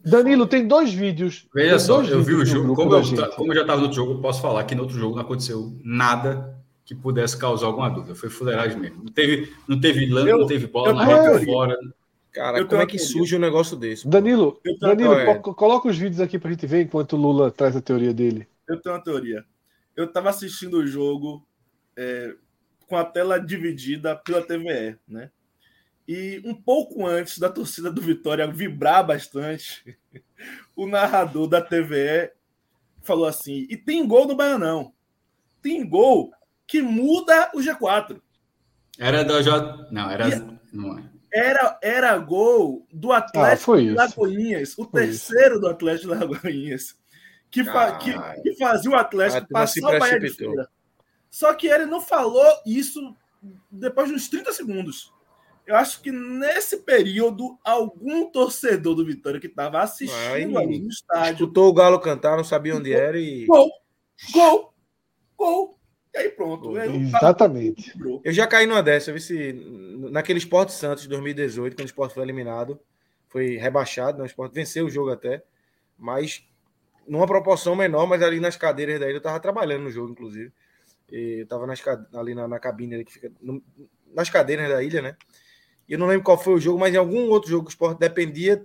Danilo, 0.04 0.46
tem 0.46 0.64
dois 0.66 0.94
vídeos. 0.94 1.48
Veja 1.52 1.70
tem 1.70 1.78
só, 1.80 1.96
dois 1.96 2.08
eu 2.10 2.22
vi 2.22 2.34
o 2.34 2.46
jogo. 2.46 2.72
Como 2.76 2.94
eu, 2.94 3.02
como 3.34 3.50
eu 3.52 3.56
já 3.56 3.62
estava 3.62 3.78
no 3.80 3.86
outro 3.88 3.96
jogo, 3.96 4.12
eu 4.12 4.20
posso 4.20 4.40
falar 4.40 4.62
que 4.62 4.76
no 4.76 4.82
outro 4.82 4.96
jogo 4.96 5.16
não 5.16 5.22
aconteceu 5.22 5.76
nada 5.82 6.56
que 6.84 6.94
pudesse 6.94 7.36
causar 7.36 7.66
alguma 7.66 7.90
dúvida. 7.90 8.14
Foi 8.14 8.30
fuleiragem 8.30 8.78
mesmo. 8.78 9.02
Não 9.02 9.12
teve, 9.12 9.52
não 9.66 9.80
teve 9.80 10.04
Eu- 10.08 10.38
não 10.38 10.46
teve 10.46 10.68
bola, 10.68 10.90
eu 10.90 10.94
na 10.94 11.04
reta 11.04 11.44
fora. 11.44 11.76
Cara, 12.30 12.58
Eu 12.58 12.68
como 12.68 12.80
é 12.80 12.86
que 12.86 12.96
teoria. 12.96 13.12
surge 13.12 13.34
um 13.36 13.40
negócio 13.40 13.76
desse? 13.76 14.04
pô? 14.04 14.10
Danilo, 14.10 14.60
Danilo, 14.80 15.14
é. 15.14 15.34
co- 15.38 15.52
coloca 15.54 15.88
os 15.88 15.98
vídeos 15.98 16.20
aqui 16.20 16.38
pra 16.38 16.50
gente 16.52 16.64
ver 16.66 16.82
enquanto 16.82 17.14
o 17.14 17.16
Lula 17.20 17.50
traz 17.50 17.74
a 17.74 17.80
teoria 17.80 18.14
dele. 18.14 18.46
Eu 18.68 18.80
tenho 18.80 18.94
uma 18.94 19.02
teoria. 19.02 19.44
Eu 19.96 20.06
tava 20.06 20.30
assistindo 20.30 20.74
o 20.78 20.86
jogo 20.86 21.44
é, 21.96 22.34
com 22.86 22.96
a 22.96 23.04
tela 23.04 23.38
dividida 23.40 24.14
pela 24.14 24.40
TVE, 24.42 24.96
né? 25.08 25.30
E 26.08 26.40
um 26.42 26.54
pouco 26.54 27.06
antes 27.06 27.38
da 27.38 27.50
torcida 27.50 27.90
do 27.92 28.00
Vitória 28.00 28.50
vibrar 28.50 29.06
bastante, 29.06 29.98
o 30.74 30.86
narrador 30.86 31.46
da 31.46 31.60
TVE 31.60 32.32
falou 33.02 33.26
assim: 33.26 33.66
e 33.68 33.76
tem 33.76 34.06
gol 34.08 34.26
no 34.26 34.34
Baianão. 34.34 34.94
Tem 35.60 35.86
gol 35.86 36.32
que 36.66 36.80
muda 36.80 37.50
o 37.54 37.58
G4. 37.58 38.20
Era 38.98 39.22
da 39.22 39.42
J. 39.42 39.88
Não, 39.90 40.10
era. 40.10 40.58
Não 40.72 40.98
é. 40.98 41.04
Era, 41.30 41.78
era 41.82 42.16
gol 42.16 42.86
do 42.90 43.12
Atlético 43.12 43.64
foi 43.66 43.82
de 43.82 43.88
isso. 43.88 43.96
Lagoinhas, 43.96 44.78
o 44.78 44.84
Foi 44.84 45.02
terceiro 45.02 45.60
do 45.60 45.68
Atlético 45.68 46.14
de 46.14 46.24
Lagoinhas, 46.24 46.96
que, 47.50 47.62
fa- 47.64 47.98
que, 47.98 48.12
que 48.42 48.56
fazia 48.56 48.90
o 48.90 48.94
Atlético 48.94 49.46
passar 49.48 49.80
o 49.94 49.98
Bahia 49.98 50.18
de 50.18 50.30
feira. 50.30 50.68
Só 51.28 51.52
que 51.52 51.66
ele 51.66 51.84
não 51.84 52.00
falou 52.00 52.42
isso 52.64 53.14
depois 53.70 54.08
de 54.08 54.14
uns 54.14 54.26
30 54.28 54.54
segundos. 54.54 55.12
Eu 55.68 55.76
acho 55.76 56.00
que 56.00 56.10
nesse 56.10 56.78
período, 56.78 57.58
algum 57.62 58.30
torcedor 58.30 58.94
do 58.94 59.04
Vitória 59.04 59.38
que 59.38 59.48
estava 59.48 59.82
assistindo 59.82 60.58
ali 60.58 60.78
no 60.80 60.88
estádio, 60.88 61.44
Escutou 61.44 61.68
o 61.68 61.74
Galo 61.74 62.00
cantar, 62.00 62.38
não 62.38 62.42
sabia 62.42 62.74
onde 62.74 62.90
era 62.90 63.20
e. 63.20 63.44
gol, 63.44 63.70
gol, 64.32 64.74
gol. 65.36 65.78
E 66.14 66.18
aí 66.18 66.30
pronto. 66.30 66.74
Aí 66.74 66.88
o 66.88 66.94
Exatamente. 66.94 67.92
Eu 68.24 68.32
já 68.32 68.46
caí 68.46 68.64
numa 68.64 68.82
dessa, 68.82 69.10
eu 69.10 69.14
vi 69.14 69.20
se 69.20 69.52
naquele 70.10 70.38
Sport 70.38 70.70
Santos 70.70 71.02
de 71.02 71.10
2018, 71.10 71.76
quando 71.76 71.84
o 71.84 71.90
Sport 71.90 72.14
foi 72.14 72.22
eliminado, 72.22 72.80
foi 73.28 73.58
rebaixado, 73.58 74.16
né? 74.16 74.24
o 74.24 74.26
Sport 74.26 74.54
venceu 74.54 74.86
o 74.86 74.90
jogo 74.90 75.10
até, 75.10 75.44
mas 75.98 76.42
numa 77.06 77.26
proporção 77.26 77.76
menor, 77.76 78.06
mas 78.06 78.22
ali 78.22 78.40
nas 78.40 78.56
cadeiras 78.56 78.98
da 78.98 79.06
ilha 79.06 79.18
eu 79.18 79.20
tava 79.22 79.38
trabalhando 79.38 79.82
no 79.82 79.90
jogo, 79.90 80.12
inclusive. 80.12 80.50
E 81.12 81.40
eu 81.42 81.46
tava 81.46 81.66
nas, 81.66 81.82
ali 82.14 82.34
na, 82.34 82.48
na 82.48 82.58
cabine 82.58 82.94
ali 82.94 83.04
que 83.04 83.12
fica 83.12 83.30
no- 83.38 83.62
nas 84.14 84.30
cadeiras 84.30 84.66
da 84.70 84.82
ilha, 84.82 85.02
né? 85.02 85.14
E 85.88 85.94
eu 85.94 85.98
não 85.98 86.06
lembro 86.06 86.24
qual 86.24 86.38
foi 86.38 86.54
o 86.54 86.60
jogo, 86.60 86.78
mas 86.78 86.94
em 86.94 86.98
algum 86.98 87.30
outro 87.30 87.48
jogo 87.50 87.64
que 87.64 87.70
o 87.70 87.72
Sport 87.72 87.98
dependia, 87.98 88.62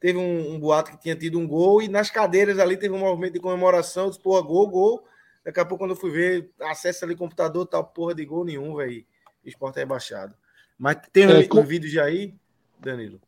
teve 0.00 0.18
um, 0.18 0.54
um 0.54 0.60
boato 0.60 0.90
que 0.90 0.98
tinha 1.00 1.14
tido 1.16 1.38
um 1.38 1.46
gol 1.46 1.80
e 1.80 1.88
nas 1.88 2.10
cadeiras 2.10 2.58
ali 2.58 2.76
teve 2.76 2.94
um 2.94 2.98
movimento 2.98 3.34
de 3.34 3.40
comemoração, 3.40 4.04
eu 4.04 4.10
disse, 4.10 4.22
porra, 4.22 4.42
gol, 4.42 4.68
gol. 4.68 5.04
Daqui 5.44 5.60
a 5.60 5.64
pouco, 5.64 5.84
quando 5.84 5.90
eu 5.92 5.96
fui 5.96 6.10
ver, 6.10 6.50
acesso 6.60 7.04
ali 7.04 7.14
computador, 7.14 7.66
tal, 7.66 7.84
porra 7.84 8.14
de 8.14 8.24
gol 8.24 8.44
nenhum, 8.44 8.74
velho. 8.74 9.04
O 9.44 9.48
esporte 9.48 9.76
é 9.76 9.80
rebaixado. 9.80 10.34
Mas 10.78 10.96
tem 11.12 11.24
É, 11.24 11.38
um, 11.40 11.48
com- 11.48 11.60
um 11.60 11.64
vídeo 11.64 11.88
já 11.88 12.04
aí, 12.04 12.34
Danilo? 12.80 13.20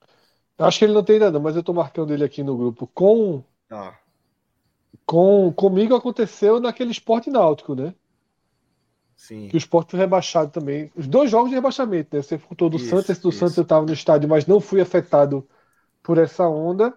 Acho 0.58 0.78
que 0.78 0.84
ele 0.86 0.94
não 0.94 1.04
tem 1.04 1.18
não, 1.18 1.40
mas 1.40 1.54
eu 1.54 1.62
tô 1.62 1.72
marcando 1.72 2.12
ele 2.12 2.24
aqui 2.24 2.42
no 2.42 2.56
grupo. 2.56 2.86
Com, 2.88 3.42
Tá. 3.68 3.98
com 5.04 5.52
comigo 5.52 5.94
aconteceu 5.94 6.58
naquele 6.58 6.90
esporte 6.90 7.30
náutico, 7.30 7.74
né? 7.74 7.94
Sim. 9.16 9.48
Que 9.48 9.56
o 9.56 9.58
esporte 9.58 9.92
foi 9.92 10.00
rebaixado 10.00 10.50
também. 10.50 10.92
Os 10.94 11.06
dois 11.06 11.30
jogos 11.30 11.48
de 11.48 11.54
rebaixamento, 11.54 12.14
né? 12.14 12.22
Você 12.22 12.38
contou 12.38 12.68
do 12.68 12.76
Isso, 12.76 12.90
Santos, 12.90 13.10
esse 13.10 13.22
do 13.22 13.30
isso. 13.30 13.38
Santos 13.38 13.56
eu 13.56 13.62
estava 13.62 13.86
no 13.86 13.92
estádio, 13.92 14.28
mas 14.28 14.46
não 14.46 14.60
fui 14.60 14.80
afetado 14.80 15.48
por 16.02 16.18
essa 16.18 16.46
onda. 16.46 16.94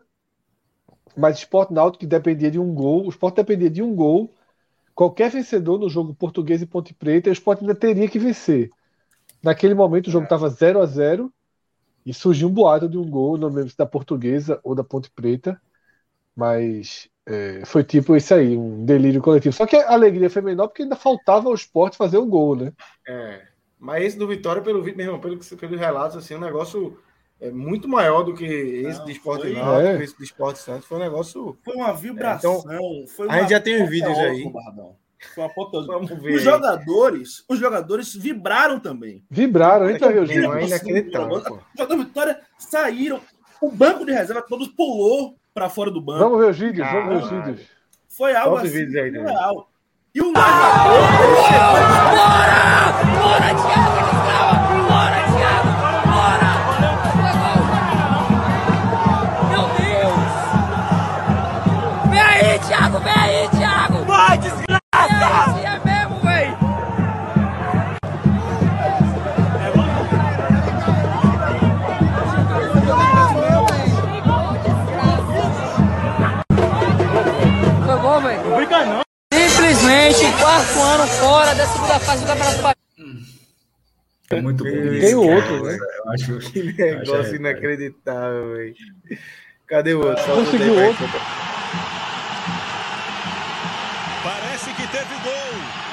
Mas 1.15 1.37
o 1.37 1.39
esporte 1.39 1.73
náutico 1.73 2.01
que 2.01 2.05
dependia 2.07 2.51
de 2.51 2.59
um 2.59 2.73
gol, 2.73 3.05
o 3.05 3.09
esporte 3.09 3.37
dependia 3.37 3.69
de 3.69 3.81
um 3.81 3.95
gol. 3.95 4.31
Qualquer 4.93 5.31
vencedor 5.31 5.79
no 5.79 5.89
jogo 5.89 6.13
português 6.13 6.61
e 6.61 6.65
Ponte 6.65 6.93
Preta, 6.93 7.29
o 7.29 7.33
esporte 7.33 7.61
ainda 7.61 7.73
teria 7.73 8.07
que 8.07 8.19
vencer. 8.19 8.69
Naquele 9.41 9.73
momento 9.73 10.07
o 10.07 10.11
jogo 10.11 10.25
estava 10.25 10.49
0 10.49 10.81
a 10.81 10.85
0 10.85 11.33
e 12.05 12.13
surgiu 12.13 12.49
um 12.49 12.51
boato 12.51 12.87
de 12.89 12.97
um 12.97 13.09
gol, 13.09 13.37
não 13.37 13.47
lembro 13.47 13.69
se 13.69 13.77
da 13.77 13.85
Portuguesa 13.85 14.59
ou 14.61 14.75
da 14.75 14.83
Ponte 14.83 15.09
Preta, 15.09 15.59
mas 16.39 17.09
é, 17.27 17.61
foi 17.65 17.83
tipo 17.83 18.15
isso 18.15 18.33
aí, 18.33 18.55
um 18.55 18.85
delírio 18.85 19.21
coletivo. 19.21 19.53
Só 19.53 19.65
que 19.65 19.75
a 19.75 19.91
alegria 19.91 20.29
foi 20.29 20.41
menor 20.41 20.67
porque 20.67 20.83
ainda 20.83 20.95
faltava 20.95 21.49
ao 21.49 21.53
esporte 21.53 21.97
fazer 21.97 22.17
o 22.17 22.25
gol, 22.25 22.55
né? 22.55 22.71
É. 23.07 23.41
Mas 23.77 24.03
esse 24.05 24.17
do 24.17 24.27
Vitória, 24.27 24.61
pelo 24.61 24.81
vídeo, 24.81 24.97
meu 24.97 25.05
irmão, 25.07 25.19
pelo, 25.19 25.37
pelos 25.37 25.79
relatos, 25.79 26.17
assim, 26.17 26.33
é 26.33 26.37
um 26.37 26.41
negócio 26.41 26.97
é, 27.41 27.51
muito 27.51 27.87
maior 27.87 28.23
do 28.23 28.33
que 28.33 28.45
esse 28.45 28.99
Não, 28.99 29.05
de 29.05 29.11
Esporte 29.11 29.41
foi- 29.43 29.53
Náutico, 29.53 29.87
É. 29.87 30.03
esse 30.03 30.17
de 30.17 30.23
Esporte 30.23 30.59
Santos. 30.59 30.85
Foi 30.85 30.97
um 30.97 31.01
negócio. 31.01 31.57
Foi 31.63 31.75
uma 31.75 31.93
vibração. 31.93 32.61
foi 32.61 33.27
É, 33.27 33.29
então, 33.29 33.29
a 33.29 33.39
gente 33.41 33.49
já 33.51 33.59
tem 33.59 33.75
os 33.75 33.81
uma 33.81 33.89
vídeos 33.89 34.17
aí. 34.17 34.49
Bardão. 34.51 34.95
Foi 35.35 35.43
uma 35.43 35.53
ver. 36.15 36.35
Os 36.35 36.41
jogadores, 36.41 37.43
os 37.49 37.59
jogadores 37.59 38.13
vibraram 38.15 38.79
também. 38.79 39.23
Vibraram, 39.29 39.89
Meu 40.27 40.37
irmão, 40.37 40.53
vídeos. 40.55 40.71
é 40.71 40.75
inacreditável, 40.75 41.29
jogadores 41.77 41.97
Vitória 41.97 42.39
saíram. 42.57 43.19
O 43.61 43.69
banco 43.71 44.05
de 44.05 44.11
reserva 44.13 44.41
todos 44.41 44.67
pulou 44.69 45.35
para 45.53 45.69
fora 45.69 45.91
do 45.91 46.01
banco. 46.01 46.19
Vamos 46.19 46.39
ver 46.39 46.49
os 46.49 46.59
vídeos, 46.59 46.87
vamos 46.91 47.09
ver 47.09 47.23
os 47.23 47.29
vídeos. 47.29 47.69
Foi 48.07 48.35
algo 48.35 48.57
assim, 48.57 48.69
vídeos 48.69 48.95
aí, 48.95 49.11
Danilo. 49.11 49.29
surreal. 49.29 49.69
E 50.13 50.21
o 50.21 50.31
narrador, 50.31 50.95
ele 50.95 52.78
É 84.39 84.41
muito 84.41 84.63
bom. 84.63 84.69
Tem 84.71 84.97
isso, 84.97 85.21
o 85.21 85.27
cara. 85.27 85.35
outro, 85.35 85.63
né? 85.65 85.77
Eu 85.77 86.11
acho. 86.11 86.39
Que 86.51 86.63
negócio 86.63 87.33
é, 87.33 87.35
inacreditável, 87.35 88.53
velho. 88.53 88.75
Cadê 89.67 89.93
o 89.93 90.05
outro? 90.07 90.23
Conseguiu 90.25 90.73
outro. 90.85 91.05
Parece 94.23 94.73
que 94.73 94.87
teve 94.87 95.15
gol. 95.23 95.89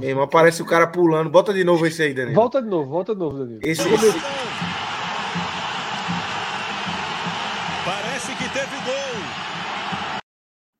Meu 0.00 0.10
irmão, 0.10 0.28
parece 0.28 0.60
o 0.60 0.66
cara 0.66 0.86
pulando. 0.86 1.30
Bota 1.30 1.54
de 1.54 1.64
novo 1.64 1.86
esse 1.86 2.02
aí, 2.02 2.12
Danilo. 2.12 2.34
Volta 2.34 2.60
de 2.60 2.68
novo, 2.68 2.90
volta 2.90 3.14
de 3.14 3.20
novo, 3.20 3.38
Danilo. 3.38 3.60
Esse, 3.62 3.88
esse- 3.88 4.12
Parece 7.84 8.34
que 8.34 8.48
teve 8.50 8.76
gol. 8.84 9.22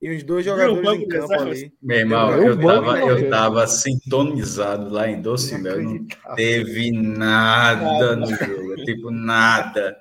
E 0.01 0.15
os 0.15 0.23
dois 0.23 0.45
jogadores 0.45 0.83
banco 0.83 1.03
em 1.03 1.09
de 1.09 1.19
campo 1.19 1.33
ali. 1.35 1.73
Meu 1.83 1.99
irmão, 1.99 2.33
Eu 2.33 2.49
eu 2.49 2.61
tava, 2.61 2.99
eu 3.01 3.31
tava 3.31 3.66
sintonizado 3.66 4.91
lá 4.91 5.09
em 5.09 5.20
Docimel, 5.20 5.83
não 5.83 6.07
teve 6.37 6.93
nada 6.93 8.15
no 8.15 8.27
jogo, 8.27 8.77
tipo 8.85 9.11
nada, 9.11 9.97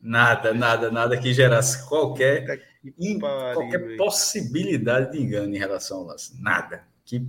nada, 0.00 0.54
nada, 0.54 0.90
nada 0.90 1.16
que 1.16 1.34
gerasse 1.34 1.88
qualquer, 1.88 2.60
qualquer 3.54 3.96
possibilidade 3.96 5.12
de 5.12 5.22
engano 5.22 5.54
em 5.54 5.58
relação 5.58 5.98
ao 5.98 6.04
lance, 6.04 6.40
nada. 6.40 6.84
Que 7.04 7.26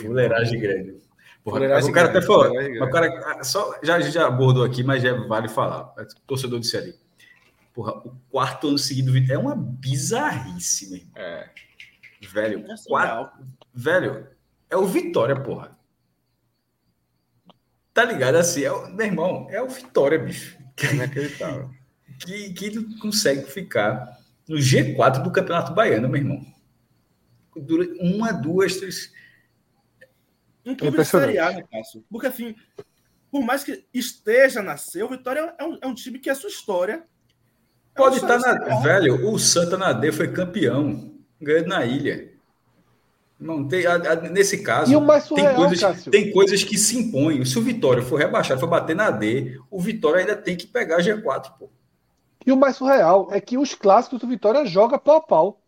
fuleiragem 0.00 0.58
grande. 0.58 0.96
Porra, 1.44 1.56
Fuleiragem 1.56 1.90
o 1.90 1.92
cara 1.92 2.08
grande, 2.08 2.18
até 2.18 2.26
falou, 2.26 2.86
o 2.86 2.90
cara 2.90 3.36
ah, 3.38 3.44
só 3.44 3.78
já 3.82 3.96
a 3.96 4.00
gente 4.00 4.14
já 4.14 4.26
abordou 4.26 4.64
aqui, 4.64 4.82
mas 4.82 5.02
já 5.02 5.12
vale 5.26 5.48
falar. 5.48 5.92
O 5.98 6.26
torcedor 6.26 6.60
disse 6.60 6.78
ali. 6.78 6.94
Porra, 7.78 7.92
o 7.98 8.20
quarto 8.28 8.66
ano 8.66 8.76
seguido 8.76 9.12
é 9.32 9.38
uma 9.38 9.54
bizarrice, 9.54 10.90
meu 10.90 10.98
irmão. 10.98 11.12
É. 11.14 11.50
Velho, 12.20 12.66
É 12.66 12.74
quatro, 12.84 13.46
Velho, 13.72 14.26
é 14.68 14.76
o 14.76 14.84
Vitória, 14.84 15.40
porra. 15.40 15.78
Tá 17.94 18.04
ligado 18.04 18.34
assim? 18.34 18.64
É 18.64 18.72
o, 18.72 18.90
meu 18.90 19.06
irmão, 19.06 19.46
é 19.48 19.62
o 19.62 19.68
Vitória, 19.68 20.18
bicho. 20.18 20.58
Inacreditável. 20.92 21.70
Que, 22.18 22.52
que 22.52 22.70
não 22.70 22.98
consegue 22.98 23.42
ficar 23.48 24.18
no 24.48 24.56
G4 24.56 25.22
do 25.22 25.30
Campeonato 25.30 25.72
Baiano, 25.72 26.08
meu 26.08 26.20
irmão. 26.20 26.44
Dura 27.54 27.86
uma, 28.00 28.32
duas, 28.32 28.76
três. 28.78 29.12
Um 30.66 30.74
clube 30.74 30.80
de 30.80 30.88
Impressionante. 30.88 31.36
Série 31.36 31.38
A, 31.38 31.52
né, 31.52 31.62
Cássio? 31.70 32.04
Porque, 32.10 32.26
assim, 32.26 32.56
por 33.30 33.44
mais 33.44 33.62
que 33.62 33.86
esteja 33.94 34.64
na 34.64 34.76
C, 34.76 35.00
o 35.04 35.08
Vitória 35.08 35.54
é 35.56 35.64
um, 35.64 35.78
é 35.80 35.86
um 35.86 35.94
time 35.94 36.18
que 36.18 36.28
a 36.28 36.34
sua 36.34 36.50
história. 36.50 37.06
Pode 37.98 38.16
estar 38.16 38.36
história 38.36 38.60
na. 38.66 38.76
A. 38.76 38.80
Velho, 38.80 39.30
o 39.30 39.38
Santa 39.38 39.76
na 39.76 39.92
D 39.92 40.10
foi 40.12 40.28
campeão, 40.32 41.12
ganhando 41.40 41.68
na 41.68 41.84
ilha. 41.84 42.32
Não 43.38 43.68
tem, 43.68 43.86
a- 43.86 43.94
a- 43.94 44.16
nesse 44.16 44.62
caso, 44.64 44.92
E 44.92 44.96
o 44.96 45.00
mais 45.00 45.28
tem, 45.28 45.36
surreal, 45.36 45.54
coisas, 45.56 45.80
Cássio? 45.80 46.10
tem 46.10 46.32
coisas 46.32 46.64
que 46.64 46.76
se 46.76 46.98
impõem. 46.98 47.44
Se 47.44 47.56
o 47.58 47.62
Vitória 47.62 48.02
for 48.02 48.16
rebaixado, 48.18 48.58
for 48.58 48.66
bater 48.66 48.96
na 48.96 49.10
D, 49.10 49.60
o 49.70 49.80
Vitória 49.80 50.20
ainda 50.20 50.34
tem 50.36 50.56
que 50.56 50.66
pegar 50.66 50.98
G4, 51.00 51.52
pô. 51.58 51.70
E 52.44 52.50
o 52.50 52.56
mais 52.56 52.76
surreal 52.76 53.28
é 53.30 53.40
que 53.40 53.56
os 53.56 53.74
clássicos 53.74 54.18
do 54.18 54.26
Vitória 54.26 54.64
joga 54.66 54.98
pau 54.98 55.16
a 55.16 55.20
pau. 55.20 55.62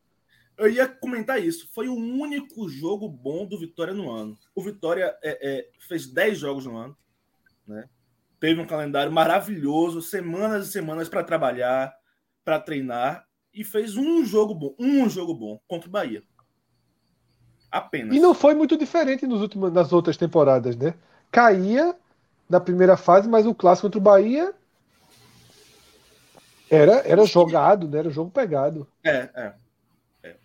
Eu 0.58 0.68
ia 0.68 0.88
comentar 0.88 1.40
isso. 1.42 1.68
Foi 1.72 1.88
o 1.88 1.94
único 1.94 2.68
jogo 2.68 3.08
bom 3.08 3.46
do 3.46 3.58
Vitória 3.58 3.94
no 3.94 4.10
ano. 4.10 4.36
O 4.54 4.62
Vitória 4.62 5.14
é, 5.22 5.38
é, 5.40 5.66
fez 5.88 6.06
10 6.06 6.38
jogos 6.38 6.66
no 6.66 6.76
ano. 6.76 6.96
Né? 7.66 7.84
Teve 8.40 8.60
um 8.60 8.66
calendário 8.66 9.12
maravilhoso, 9.12 10.02
semanas 10.02 10.68
e 10.68 10.72
semanas 10.72 11.08
para 11.08 11.22
trabalhar, 11.22 11.94
para 12.50 12.58
treinar. 12.58 13.24
E 13.54 13.62
fez 13.62 13.96
um 13.96 14.24
jogo 14.24 14.54
bom. 14.54 14.74
Um 14.78 15.08
jogo 15.08 15.34
bom 15.34 15.60
contra 15.68 15.88
o 15.88 15.92
Bahia. 15.92 16.22
Apenas. 17.70 18.16
E 18.16 18.20
não 18.20 18.34
foi 18.34 18.54
muito 18.54 18.76
diferente 18.76 19.26
nos 19.26 19.40
últimos, 19.40 19.72
nas 19.72 19.92
outras 19.92 20.16
temporadas, 20.16 20.76
né? 20.76 20.94
Caía 21.30 21.94
na 22.48 22.60
primeira 22.60 22.96
fase, 22.96 23.28
mas 23.28 23.46
o 23.46 23.54
clássico 23.54 23.86
contra 23.86 23.98
o 23.98 24.02
Bahia 24.02 24.52
era, 26.68 26.94
era 27.08 27.24
jogado, 27.24 27.88
né? 27.88 28.00
Era 28.00 28.10
jogo 28.10 28.30
pegado. 28.30 28.86
É, 29.04 29.30
é. 29.34 29.54
é. 30.24 30.36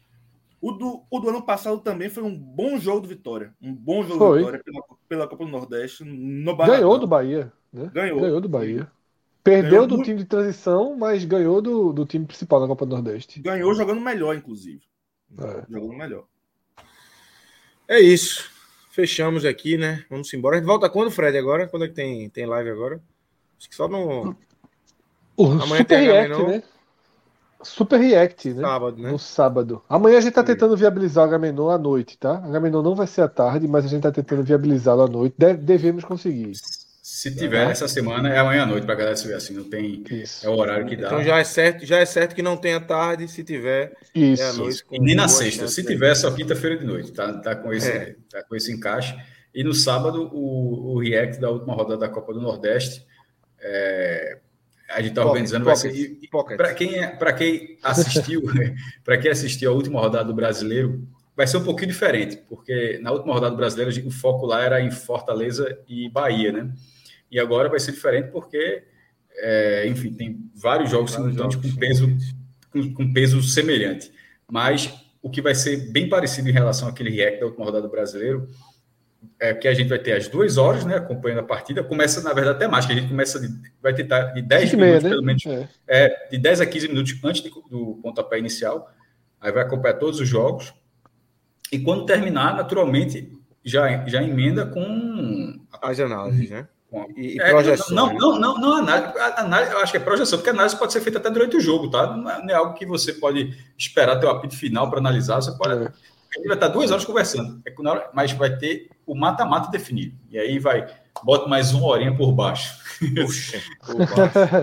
O, 0.61 0.71
do, 0.71 1.03
o 1.09 1.19
do 1.19 1.29
ano 1.29 1.41
passado 1.43 1.79
também 1.79 2.09
foi 2.09 2.23
um 2.23 2.35
bom 2.35 2.77
jogo 2.77 3.01
do 3.01 3.07
Vitória. 3.07 3.53
Um 3.59 3.73
bom 3.73 4.03
jogo 4.03 4.19
Foi. 4.19 4.39
do 4.39 4.45
Vitória 4.45 4.63
pela, 4.63 4.83
pela 5.07 5.27
Copa 5.27 5.45
do 5.45 5.51
Nordeste. 5.51 6.03
No 6.03 6.55
Barradão. 6.55 6.79
Ganhou 6.79 6.99
do 6.99 7.07
Bahia, 7.07 7.51
né? 7.73 7.89
Ganhou. 7.91 8.19
Ganhou 8.19 8.41
do 8.41 8.49
Bahia. 8.49 8.91
Perdeu 9.45 9.69
Ganhou 9.69 9.87
do 9.87 9.95
muito. 9.97 10.07
time 10.07 10.17
de 10.17 10.25
transição, 10.25 10.97
mas 10.97 11.23
ganhou 11.23 11.61
do, 11.61 11.93
do 11.93 12.03
time 12.03 12.25
principal 12.25 12.59
da 12.59 12.65
Copa 12.65 12.83
do 12.83 12.95
Nordeste. 12.95 13.39
Ganhou 13.39 13.75
jogando 13.75 14.01
melhor, 14.01 14.35
inclusive. 14.35 14.81
É. 15.37 15.63
Jogando 15.69 15.93
melhor. 15.93 16.23
É 17.87 17.99
isso. 17.99 18.49
Fechamos 18.89 19.45
aqui, 19.45 19.77
né? 19.77 20.03
Vamos 20.09 20.33
embora. 20.33 20.55
A 20.55 20.59
gente 20.59 20.65
volta 20.65 20.89
quando, 20.89 21.11
Fred, 21.11 21.37
agora? 21.37 21.67
Quando 21.67 21.85
é 21.85 21.87
que 21.87 21.93
tem, 21.93 22.27
tem 22.29 22.47
live 22.47 22.71
agora? 22.71 22.99
Acho 23.59 23.69
que 23.69 23.75
só 23.75 23.87
no 23.87 24.35
O 25.37 25.45
Amanhã 25.45 25.77
Super 25.77 25.97
React, 25.99 26.43
né? 26.47 26.63
Super 27.61 27.99
React, 27.99 28.53
né? 28.55 28.61
sábado, 28.61 29.01
né? 29.01 29.11
No 29.11 29.19
sábado. 29.19 29.81
Amanhã 29.87 30.17
a 30.17 30.21
gente 30.21 30.33
tá 30.33 30.43
tentando 30.43 30.75
viabilizar 30.75 31.23
o 31.23 31.27
Agamenon 31.27 31.69
à 31.69 31.77
noite, 31.77 32.17
tá? 32.17 32.37
Agamenon 32.37 32.81
não 32.81 32.95
vai 32.95 33.05
ser 33.05 33.21
à 33.21 33.27
tarde, 33.27 33.67
mas 33.67 33.85
a 33.85 33.87
gente 33.87 34.01
tá 34.01 34.11
tentando 34.11 34.43
viabilizá-lo 34.43 35.03
à 35.03 35.07
noite. 35.07 35.35
De- 35.37 35.53
devemos 35.53 36.03
conseguir. 36.03 36.53
Se 37.07 37.29
tiver 37.35 37.69
essa 37.69 37.87
semana, 37.87 38.29
é 38.29 38.39
amanhã 38.39 38.63
à 38.63 38.65
noite, 38.65 38.83
pra 38.83 38.95
galera 38.95 39.15
se 39.15 39.27
ver 39.27 39.35
assim. 39.35 39.53
Não 39.53 39.69
tem. 39.69 40.03
Isso. 40.09 40.43
É 40.43 40.49
o 40.49 40.55
horário 40.55 40.87
que 40.87 40.95
dá. 40.95 41.05
Então 41.05 41.23
já 41.23 41.37
é 41.37 41.43
certo, 41.43 41.85
já 41.85 41.99
é 41.99 42.05
certo 42.05 42.33
que 42.33 42.41
não 42.41 42.57
tenha 42.57 42.79
tarde, 42.81 43.27
se 43.27 43.43
tiver, 43.43 43.93
é 44.15 44.19
à 44.19 44.25
Isso. 44.33 44.57
noite. 44.57 44.83
E 44.91 44.99
nem 44.99 45.13
na 45.13 45.27
sexta. 45.27 45.67
Se 45.67 45.83
tiver, 45.83 46.09
é 46.13 46.15
só 46.15 46.31
quinta-feira 46.31 46.75
de 46.79 46.83
noite. 46.83 47.11
Tá, 47.11 47.31
tá, 47.33 47.55
com 47.55 47.71
esse, 47.71 47.91
É. 47.91 48.15
tá 48.27 48.41
com 48.41 48.55
esse 48.55 48.71
encaixe. 48.73 49.15
E 49.53 49.63
no 49.63 49.71
sábado, 49.71 50.31
o, 50.33 50.95
o 50.95 50.99
React 50.99 51.39
da 51.39 51.51
última 51.51 51.75
rodada 51.75 51.99
da 51.99 52.09
Copa 52.09 52.33
do 52.33 52.41
Nordeste. 52.41 53.05
é, 53.61 54.39
a 54.89 54.99
gente 54.99 55.13
tá 55.13 55.21
Pocket, 55.21 55.27
organizando. 55.29 55.65
Vai 55.65 55.75
ser. 55.75 56.19
Para 56.57 56.73
quem, 56.73 56.95
é- 56.97 57.07
pra 57.15 57.33
quem 57.33 57.77
assistiu, 57.83 58.41
para 59.05 59.17
quem 59.19 59.29
assistiu 59.29 59.69
a 59.71 59.75
última 59.75 59.99
rodada 60.01 60.25
do 60.25 60.33
brasileiro, 60.33 61.07
vai 61.35 61.45
ser 61.45 61.57
um 61.57 61.63
pouquinho 61.63 61.89
diferente, 61.91 62.37
porque 62.49 62.97
na 62.99 63.11
última 63.11 63.31
rodada 63.35 63.51
do 63.51 63.57
brasileiro 63.57 63.91
o 64.07 64.11
foco 64.11 64.47
lá 64.47 64.63
era 64.63 64.81
em 64.81 64.89
Fortaleza 64.89 65.77
e 65.87 66.09
Bahia, 66.09 66.51
né? 66.51 66.71
E 67.31 67.39
agora 67.39 67.67
vai 67.69 67.79
ser 67.79 67.91
diferente 67.91 68.29
porque, 68.31 68.83
é, 69.37 69.87
enfim, 69.87 70.13
tem 70.13 70.49
vários 70.55 70.89
jogos 70.89 71.11
Vários 71.13 71.35
simultâneos 71.35 71.53
jogos, 71.55 71.71
com 71.73 71.79
peso, 71.79 72.17
com, 72.71 72.93
com 72.93 73.13
peso 73.13 73.41
semelhante. 73.43 74.11
Mas 74.49 74.93
o 75.21 75.29
que 75.29 75.41
vai 75.41 75.55
ser 75.55 75.91
bem 75.91 76.07
parecido 76.07 76.49
em 76.49 76.53
relação 76.53 76.87
àquele 76.87 77.09
react 77.09 77.39
da 77.39 77.45
última 77.47 77.65
rodada 77.65 77.87
do 77.87 77.91
brasileiro 77.91 78.47
é 79.39 79.53
que 79.55 79.67
a 79.67 79.73
gente 79.73 79.87
vai 79.89 79.97
ter 79.97 80.13
as 80.13 80.27
duas 80.27 80.55
horas, 80.55 80.85
né, 80.85 80.95
acompanhando 80.95 81.39
a 81.39 81.43
partida. 81.43 81.83
Começa, 81.83 82.21
na 82.21 82.31
verdade, 82.31 82.57
até 82.57 82.67
mais, 82.67 82.85
que 82.85 82.93
a 82.93 82.95
gente 82.95 83.09
começa 83.09 83.39
de, 83.39 83.47
vai 83.81 83.93
tentar 83.93 84.25
de 84.33 84.41
10 84.43 84.69
Cinco 84.69 84.75
e 84.75 84.77
meia, 84.77 84.87
minutos, 84.99 85.03
né? 85.03 85.09
pelo 85.09 85.23
menos, 85.23 85.45
É. 85.87 86.05
é, 86.05 86.29
de 86.29 86.37
10 86.37 86.61
a 86.61 86.65
15 86.65 86.87
minutos 86.87 87.19
antes 87.23 87.41
de- 87.41 87.49
do 87.49 87.99
pontapé 88.03 88.37
inicial. 88.37 88.87
Aí 89.41 89.51
vai 89.51 89.63
acompanhar 89.63 89.95
todos 89.95 90.19
os 90.19 90.27
jogos. 90.29 90.73
E 91.71 91.79
quando 91.79 92.05
terminar, 92.05 92.55
naturalmente, 92.55 93.31
já, 93.63 94.05
já 94.07 94.21
emenda 94.23 94.65
com. 94.67 95.59
As 95.81 95.99
análises, 95.99 96.49
né? 96.51 96.67
E, 97.15 97.35
e 97.35 97.41
é, 97.41 97.49
projeções. 97.49 97.89
não, 97.91 98.07
né? 98.07 98.15
não, 98.19 98.39
não, 98.39 98.57
não, 98.57 98.73
análise, 98.77 99.19
análise, 99.37 99.71
eu 99.71 99.79
acho 99.79 99.91
que 99.91 99.97
é 99.97 100.01
projeção, 100.01 100.37
porque 100.37 100.49
a 100.49 100.53
análise 100.53 100.77
pode 100.77 100.93
ser 100.93 101.01
feita 101.01 101.17
até 101.19 101.29
durante 101.29 101.57
o 101.57 101.61
jogo, 101.61 101.89
tá? 101.89 102.15
Não 102.15 102.29
é, 102.29 102.41
não 102.41 102.49
é 102.49 102.53
algo 102.53 102.73
que 102.73 102.85
você 102.85 103.13
pode 103.13 103.57
esperar 103.77 104.19
ter 104.19 104.25
o 104.25 104.29
apito 104.29 104.55
final 104.55 104.89
para 104.89 104.99
analisar. 104.99 105.35
Você 105.37 105.51
pode. 105.57 105.73
É. 105.73 105.87
A 105.87 106.37
gente 106.37 106.47
vai 106.47 106.57
estar 106.57 106.67
duas 106.67 106.91
horas 106.91 107.05
conversando, 107.05 107.61
é 107.65 107.71
que 107.71 107.81
na 107.81 107.91
hora- 107.91 108.09
mas 108.13 108.31
vai 108.33 108.57
ter 108.57 108.89
o 109.05 109.15
mata-mata 109.15 109.71
definido. 109.71 110.17
E 110.29 110.37
aí 110.37 110.59
vai, 110.59 110.85
bota 111.23 111.47
mais 111.47 111.73
uma 111.73 111.87
horinha 111.87 112.15
por 112.15 112.31
baixo. 112.33 112.77
Puxa, 113.15 113.61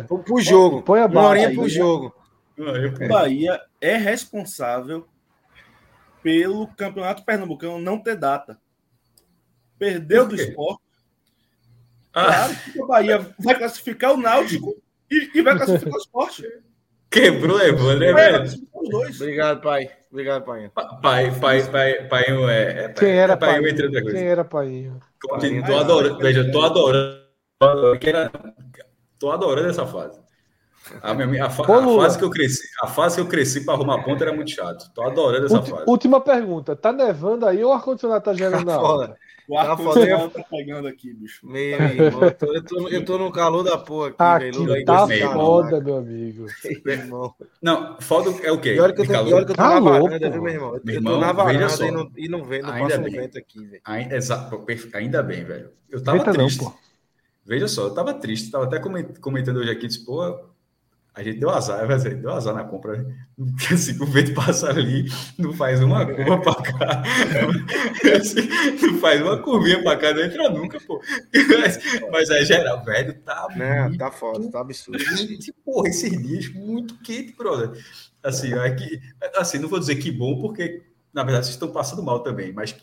pro, 0.06 0.18
pro 0.22 0.40
jogo. 0.40 0.82
Põe 0.82 1.00
a 1.00 1.06
Uma 1.06 1.22
horinha 1.28 1.48
aí, 1.48 1.54
pro 1.54 1.62
né? 1.62 1.68
jogo. 1.70 2.14
Por 2.54 3.04
O 3.04 3.08
Bahia 3.08 3.58
é 3.80 3.96
responsável 3.96 5.06
pelo 6.22 6.66
Campeonato 6.68 7.24
Pernambucano 7.24 7.78
não 7.80 7.98
ter 7.98 8.16
data. 8.16 8.58
Perdeu 9.78 10.26
Por 10.28 10.36
do 10.36 10.42
esporte. 10.42 10.81
Ah, 12.14 12.26
Claro 12.26 12.54
que 12.72 12.82
o 12.82 12.86
Bahia 12.86 13.34
vai 13.38 13.54
classificar 13.58 14.12
o 14.12 14.16
Náutico 14.16 14.74
e, 15.10 15.30
e 15.34 15.42
vai 15.42 15.56
classificar 15.56 15.94
o 15.94 15.98
esporte. 15.98 16.44
quebrou, 17.10 17.60
Evandro, 17.60 17.98
né, 17.98 18.12
velho? 18.12 18.44
Obrigado, 18.74 19.60
pai. 19.62 19.90
Obrigado, 20.10 20.44
pai. 20.44 20.70
Pai, 21.02 21.30
pai, 21.40 21.62
pai, 21.70 22.08
pai, 22.08 22.24
é, 22.50 22.84
é 22.84 22.88
Quem 22.90 23.10
era 23.12 23.36
pai, 23.36 23.54
Painho? 23.54 23.68
entre 23.68 23.86
outra 23.86 24.02
coisa. 24.02 24.16
Quem 24.18 24.26
era 24.26 24.44
Pai, 24.44 24.90
Tô 25.20 25.28
vai, 25.38 25.74
adorando, 25.78 26.18
veja, 26.18 26.50
tô 26.52 26.62
adorando. 26.62 27.22
tô 27.58 27.66
adorando, 27.66 28.54
Tô 29.18 29.30
adorando 29.30 29.68
essa 29.70 29.86
fase. 29.86 30.20
A, 31.00 31.14
minha- 31.14 31.46
a 31.46 31.48
fa- 31.50 31.62
Ô, 31.70 32.00
a 32.00 32.02
fase 32.02 32.18
que 32.18 32.24
eu 32.24 32.30
cresci, 32.30 32.62
a 32.82 32.88
fase 32.88 33.14
que 33.14 33.20
eu 33.22 33.28
cresci 33.28 33.64
para 33.64 33.74
arrumar 33.74 34.02
ponta 34.02 34.24
era 34.24 34.32
muito 34.34 34.50
chato. 34.50 34.90
Tô 34.92 35.02
adorando 35.02 35.46
essa 35.46 35.54
Ulti- 35.58 35.70
fase. 35.70 35.84
última 35.86 36.20
pergunta. 36.20 36.74
Tá 36.74 36.92
nevando 36.92 37.46
aí 37.46 37.62
ou 37.62 37.70
o 37.70 37.72
ar-condicionado 37.72 38.24
tá 38.24 38.34
gerando 38.34 38.66
na 38.66 38.74
Foda. 38.80 38.88
hora? 38.88 39.16
O 39.52 39.54
Tá 39.54 39.72
ar-condicionado 39.72 40.30
tá 40.30 40.42
pegando 40.50 40.88
aqui, 40.88 41.12
bicho. 41.12 41.46
Meu 41.46 41.62
irmão, 41.62 42.22
eu 42.24 42.34
tô, 42.34 42.54
eu, 42.54 42.64
tô, 42.64 42.88
eu 42.88 43.04
tô 43.04 43.18
no 43.18 43.30
calor 43.30 43.62
da 43.62 43.76
porra 43.76 44.08
aqui, 44.08 44.16
velho. 44.44 44.60
Lula, 44.60 44.72
Aqui 44.72 44.80
aí 44.80 44.84
tá 44.86 45.06
foda, 45.34 45.80
meu 45.80 45.96
amigo. 45.98 46.46
meu 46.84 46.94
irmão. 46.94 47.34
Não, 47.60 48.00
foda 48.00 48.30
é 48.46 48.50
o 48.50 48.58
quê? 48.60 48.74
E 48.74 48.80
olha 48.80 48.94
que 48.94 49.00
eu 49.02 49.06
tô, 49.06 49.12
De 49.12 49.18
calor? 49.18 49.34
olha 49.34 49.44
que 49.44 49.52
eu 49.52 49.56
tô 49.56 49.62
Calor, 49.62 49.82
na 49.82 49.90
varanda, 50.08 50.30
viu, 50.30 50.42
meu 50.42 50.52
irmão? 50.52 50.74
Eu, 50.76 50.80
Meu 50.84 50.94
eu 50.94 51.00
irmão, 51.00 51.12
tô 51.14 51.20
na 51.20 51.32
veja 51.32 51.44
varanda 51.44 51.68
só. 51.68 51.84
e 51.84 51.90
não, 51.90 52.10
e 52.16 52.28
não 52.28 52.44
vem, 52.44 52.62
não 52.62 52.72
Ainda 52.72 52.88
passa 52.88 53.02
bem. 53.02 53.12
vento 53.12 53.38
aqui, 53.38 53.66
velho. 53.66 53.82
Ai- 53.84 54.08
Exato, 54.12 54.64
ainda 54.94 55.22
bem, 55.22 55.44
velho. 55.44 55.70
Eu 55.90 56.02
tava 56.02 56.24
não, 56.24 56.32
triste. 56.32 56.58
pô. 56.58 56.72
Veja 57.44 57.68
só, 57.68 57.84
eu 57.88 57.94
tava 57.94 58.14
triste. 58.14 58.50
Tava 58.50 58.64
até 58.64 58.78
comen- 58.78 59.12
comentando 59.20 59.58
hoje 59.58 59.70
aqui, 59.70 59.86
disse, 59.86 60.04
pô, 60.04 60.51
A 61.14 61.22
gente 61.22 61.40
deu 61.40 61.50
azar, 61.50 61.86
vai 61.86 61.96
dizer, 61.96 62.16
deu 62.16 62.32
azar 62.32 62.54
na 62.54 62.64
compra. 62.64 63.06
Assim, 63.70 64.02
o 64.02 64.06
vento 64.06 64.32
passa 64.34 64.70
ali, 64.70 65.04
não 65.36 65.52
faz 65.52 65.82
uma 65.82 66.06
curva 66.06 66.38
para 66.40 66.62
cá. 66.62 67.02
Não 68.80 68.98
faz 68.98 69.20
uma 69.20 69.36
curvinha 69.38 69.82
para 69.82 69.98
cá, 69.98 70.14
não 70.14 70.22
entra 70.22 70.48
nunca, 70.48 70.80
pô. 70.80 71.02
Mas, 71.60 71.78
mas 72.10 72.30
é 72.30 72.44
geral, 72.44 72.82
velho, 72.84 73.14
tá. 73.20 73.46
Não, 73.54 73.84
muito, 73.84 73.98
tá 73.98 74.10
foda, 74.10 74.50
tá 74.50 74.60
absurdo. 74.60 75.02
Porra, 75.64 75.88
esses 75.88 76.10
dias 76.22 76.48
muito 76.54 76.98
quente, 77.00 77.34
brother. 77.36 77.70
Assim, 78.22 78.54
é 78.54 78.70
que, 78.70 79.00
assim, 79.36 79.58
não 79.58 79.68
vou 79.68 79.78
dizer 79.78 79.96
que 79.96 80.10
bom, 80.10 80.40
porque 80.40 80.82
na 81.12 81.22
verdade 81.22 81.46
vocês 81.46 81.56
estão 81.56 81.70
passando 81.70 82.02
mal 82.02 82.20
também, 82.20 82.52
mas 82.52 82.74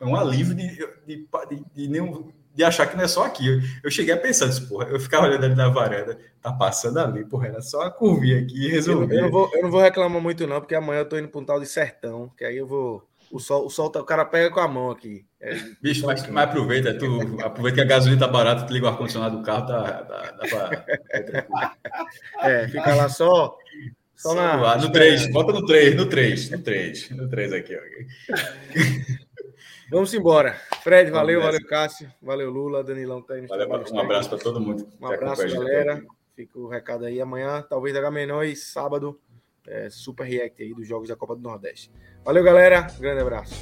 é 0.00 0.04
um 0.04 0.16
alívio 0.16 0.54
de, 0.54 0.68
de, 1.06 1.28
de, 1.48 1.64
de 1.74 1.88
nenhum 1.88 2.32
de 2.60 2.64
achar 2.64 2.86
que 2.86 2.96
não 2.96 3.04
é 3.04 3.08
só 3.08 3.24
aqui. 3.24 3.62
Eu, 3.82 3.90
cheguei 3.90 4.12
a 4.12 4.18
pensar, 4.18 4.46
disse, 4.46 4.66
porra, 4.66 4.86
eu 4.88 5.00
ficava 5.00 5.26
olhando 5.26 5.44
ali 5.44 5.54
na 5.54 5.68
varanda, 5.70 6.18
tá 6.42 6.52
passando 6.52 6.98
ali, 6.98 7.24
porra, 7.24 7.48
era 7.48 7.62
só 7.62 7.80
a 7.82 7.90
curvinha 7.90 8.40
aqui 8.40 8.66
e 8.66 8.68
resolver. 8.68 9.14
Eu, 9.14 9.18
eu, 9.18 9.22
não 9.24 9.30
vou, 9.30 9.50
eu 9.54 9.62
não 9.62 9.70
vou 9.70 9.80
reclamar 9.80 10.20
muito, 10.20 10.46
não, 10.46 10.60
porque 10.60 10.74
amanhã 10.74 11.00
eu 11.00 11.08
tô 11.08 11.18
indo 11.18 11.28
para 11.28 11.40
um 11.40 11.44
tal 11.44 11.58
de 11.58 11.66
sertão, 11.66 12.30
que 12.36 12.44
aí 12.44 12.58
eu 12.58 12.66
vou. 12.66 13.02
O 13.32 13.38
sol, 13.38 13.64
o 13.64 13.70
sol 13.70 13.88
tá, 13.88 14.00
o 14.00 14.04
cara 14.04 14.24
pega 14.24 14.50
com 14.50 14.60
a 14.60 14.68
mão 14.68 14.90
aqui. 14.90 15.24
É, 15.40 15.56
Bicho, 15.80 16.04
mas, 16.04 16.26
mas, 16.28 16.44
aproveita, 16.44 16.92
tu 16.92 17.06
aproveita 17.42 17.76
que 17.76 17.82
a 17.82 17.84
gasolina 17.84 18.20
tá 18.20 18.28
barata, 18.28 18.66
tu 18.66 18.72
liga 18.72 18.86
o 18.86 18.88
ar-condicionado 18.88 19.38
do 19.38 19.42
carro, 19.42 19.66
tá, 19.66 19.92
tá, 20.02 20.32
dá 20.32 20.48
pra... 20.48 21.76
É, 22.42 22.68
fica 22.68 22.94
lá 22.94 23.08
só. 23.08 23.56
Só, 24.16 24.30
só 24.30 24.34
na, 24.34 24.76
no 24.76 24.92
3, 24.92 25.32
bota 25.32 25.52
no 25.52 25.64
3, 25.64 25.94
no 25.96 26.06
3, 26.06 26.50
no 26.50 26.58
3, 26.58 27.10
no 27.10 27.28
3 27.30 27.52
aqui. 27.54 27.74
Ó. 27.74 27.80
Vamos 29.90 30.14
embora. 30.14 30.54
Fred, 30.82 31.10
valeu, 31.10 31.42
valeu, 31.42 31.66
Cássio. 31.66 32.12
Valeu, 32.22 32.48
Lula, 32.50 32.84
Danilão. 32.84 33.20
Tá 33.20 33.34
valeu, 33.48 33.68
um 33.92 33.98
abraço 33.98 34.28
para 34.28 34.38
todo 34.38 34.60
mundo. 34.60 34.88
Um 35.00 35.06
abraço, 35.06 35.48
galera. 35.48 36.02
Fica 36.36 36.58
o 36.58 36.68
recado 36.68 37.04
aí. 37.04 37.20
Amanhã, 37.20 37.60
talvez 37.68 37.96
H 37.96 38.46
e 38.46 38.56
sábado, 38.56 39.20
é, 39.66 39.90
super 39.90 40.24
react 40.24 40.62
aí 40.62 40.72
dos 40.72 40.86
jogos 40.86 41.08
da 41.08 41.16
Copa 41.16 41.34
do 41.34 41.42
Nordeste. 41.42 41.90
Valeu, 42.24 42.44
galera. 42.44 42.86
Grande 42.98 43.20
abraço. 43.20 43.54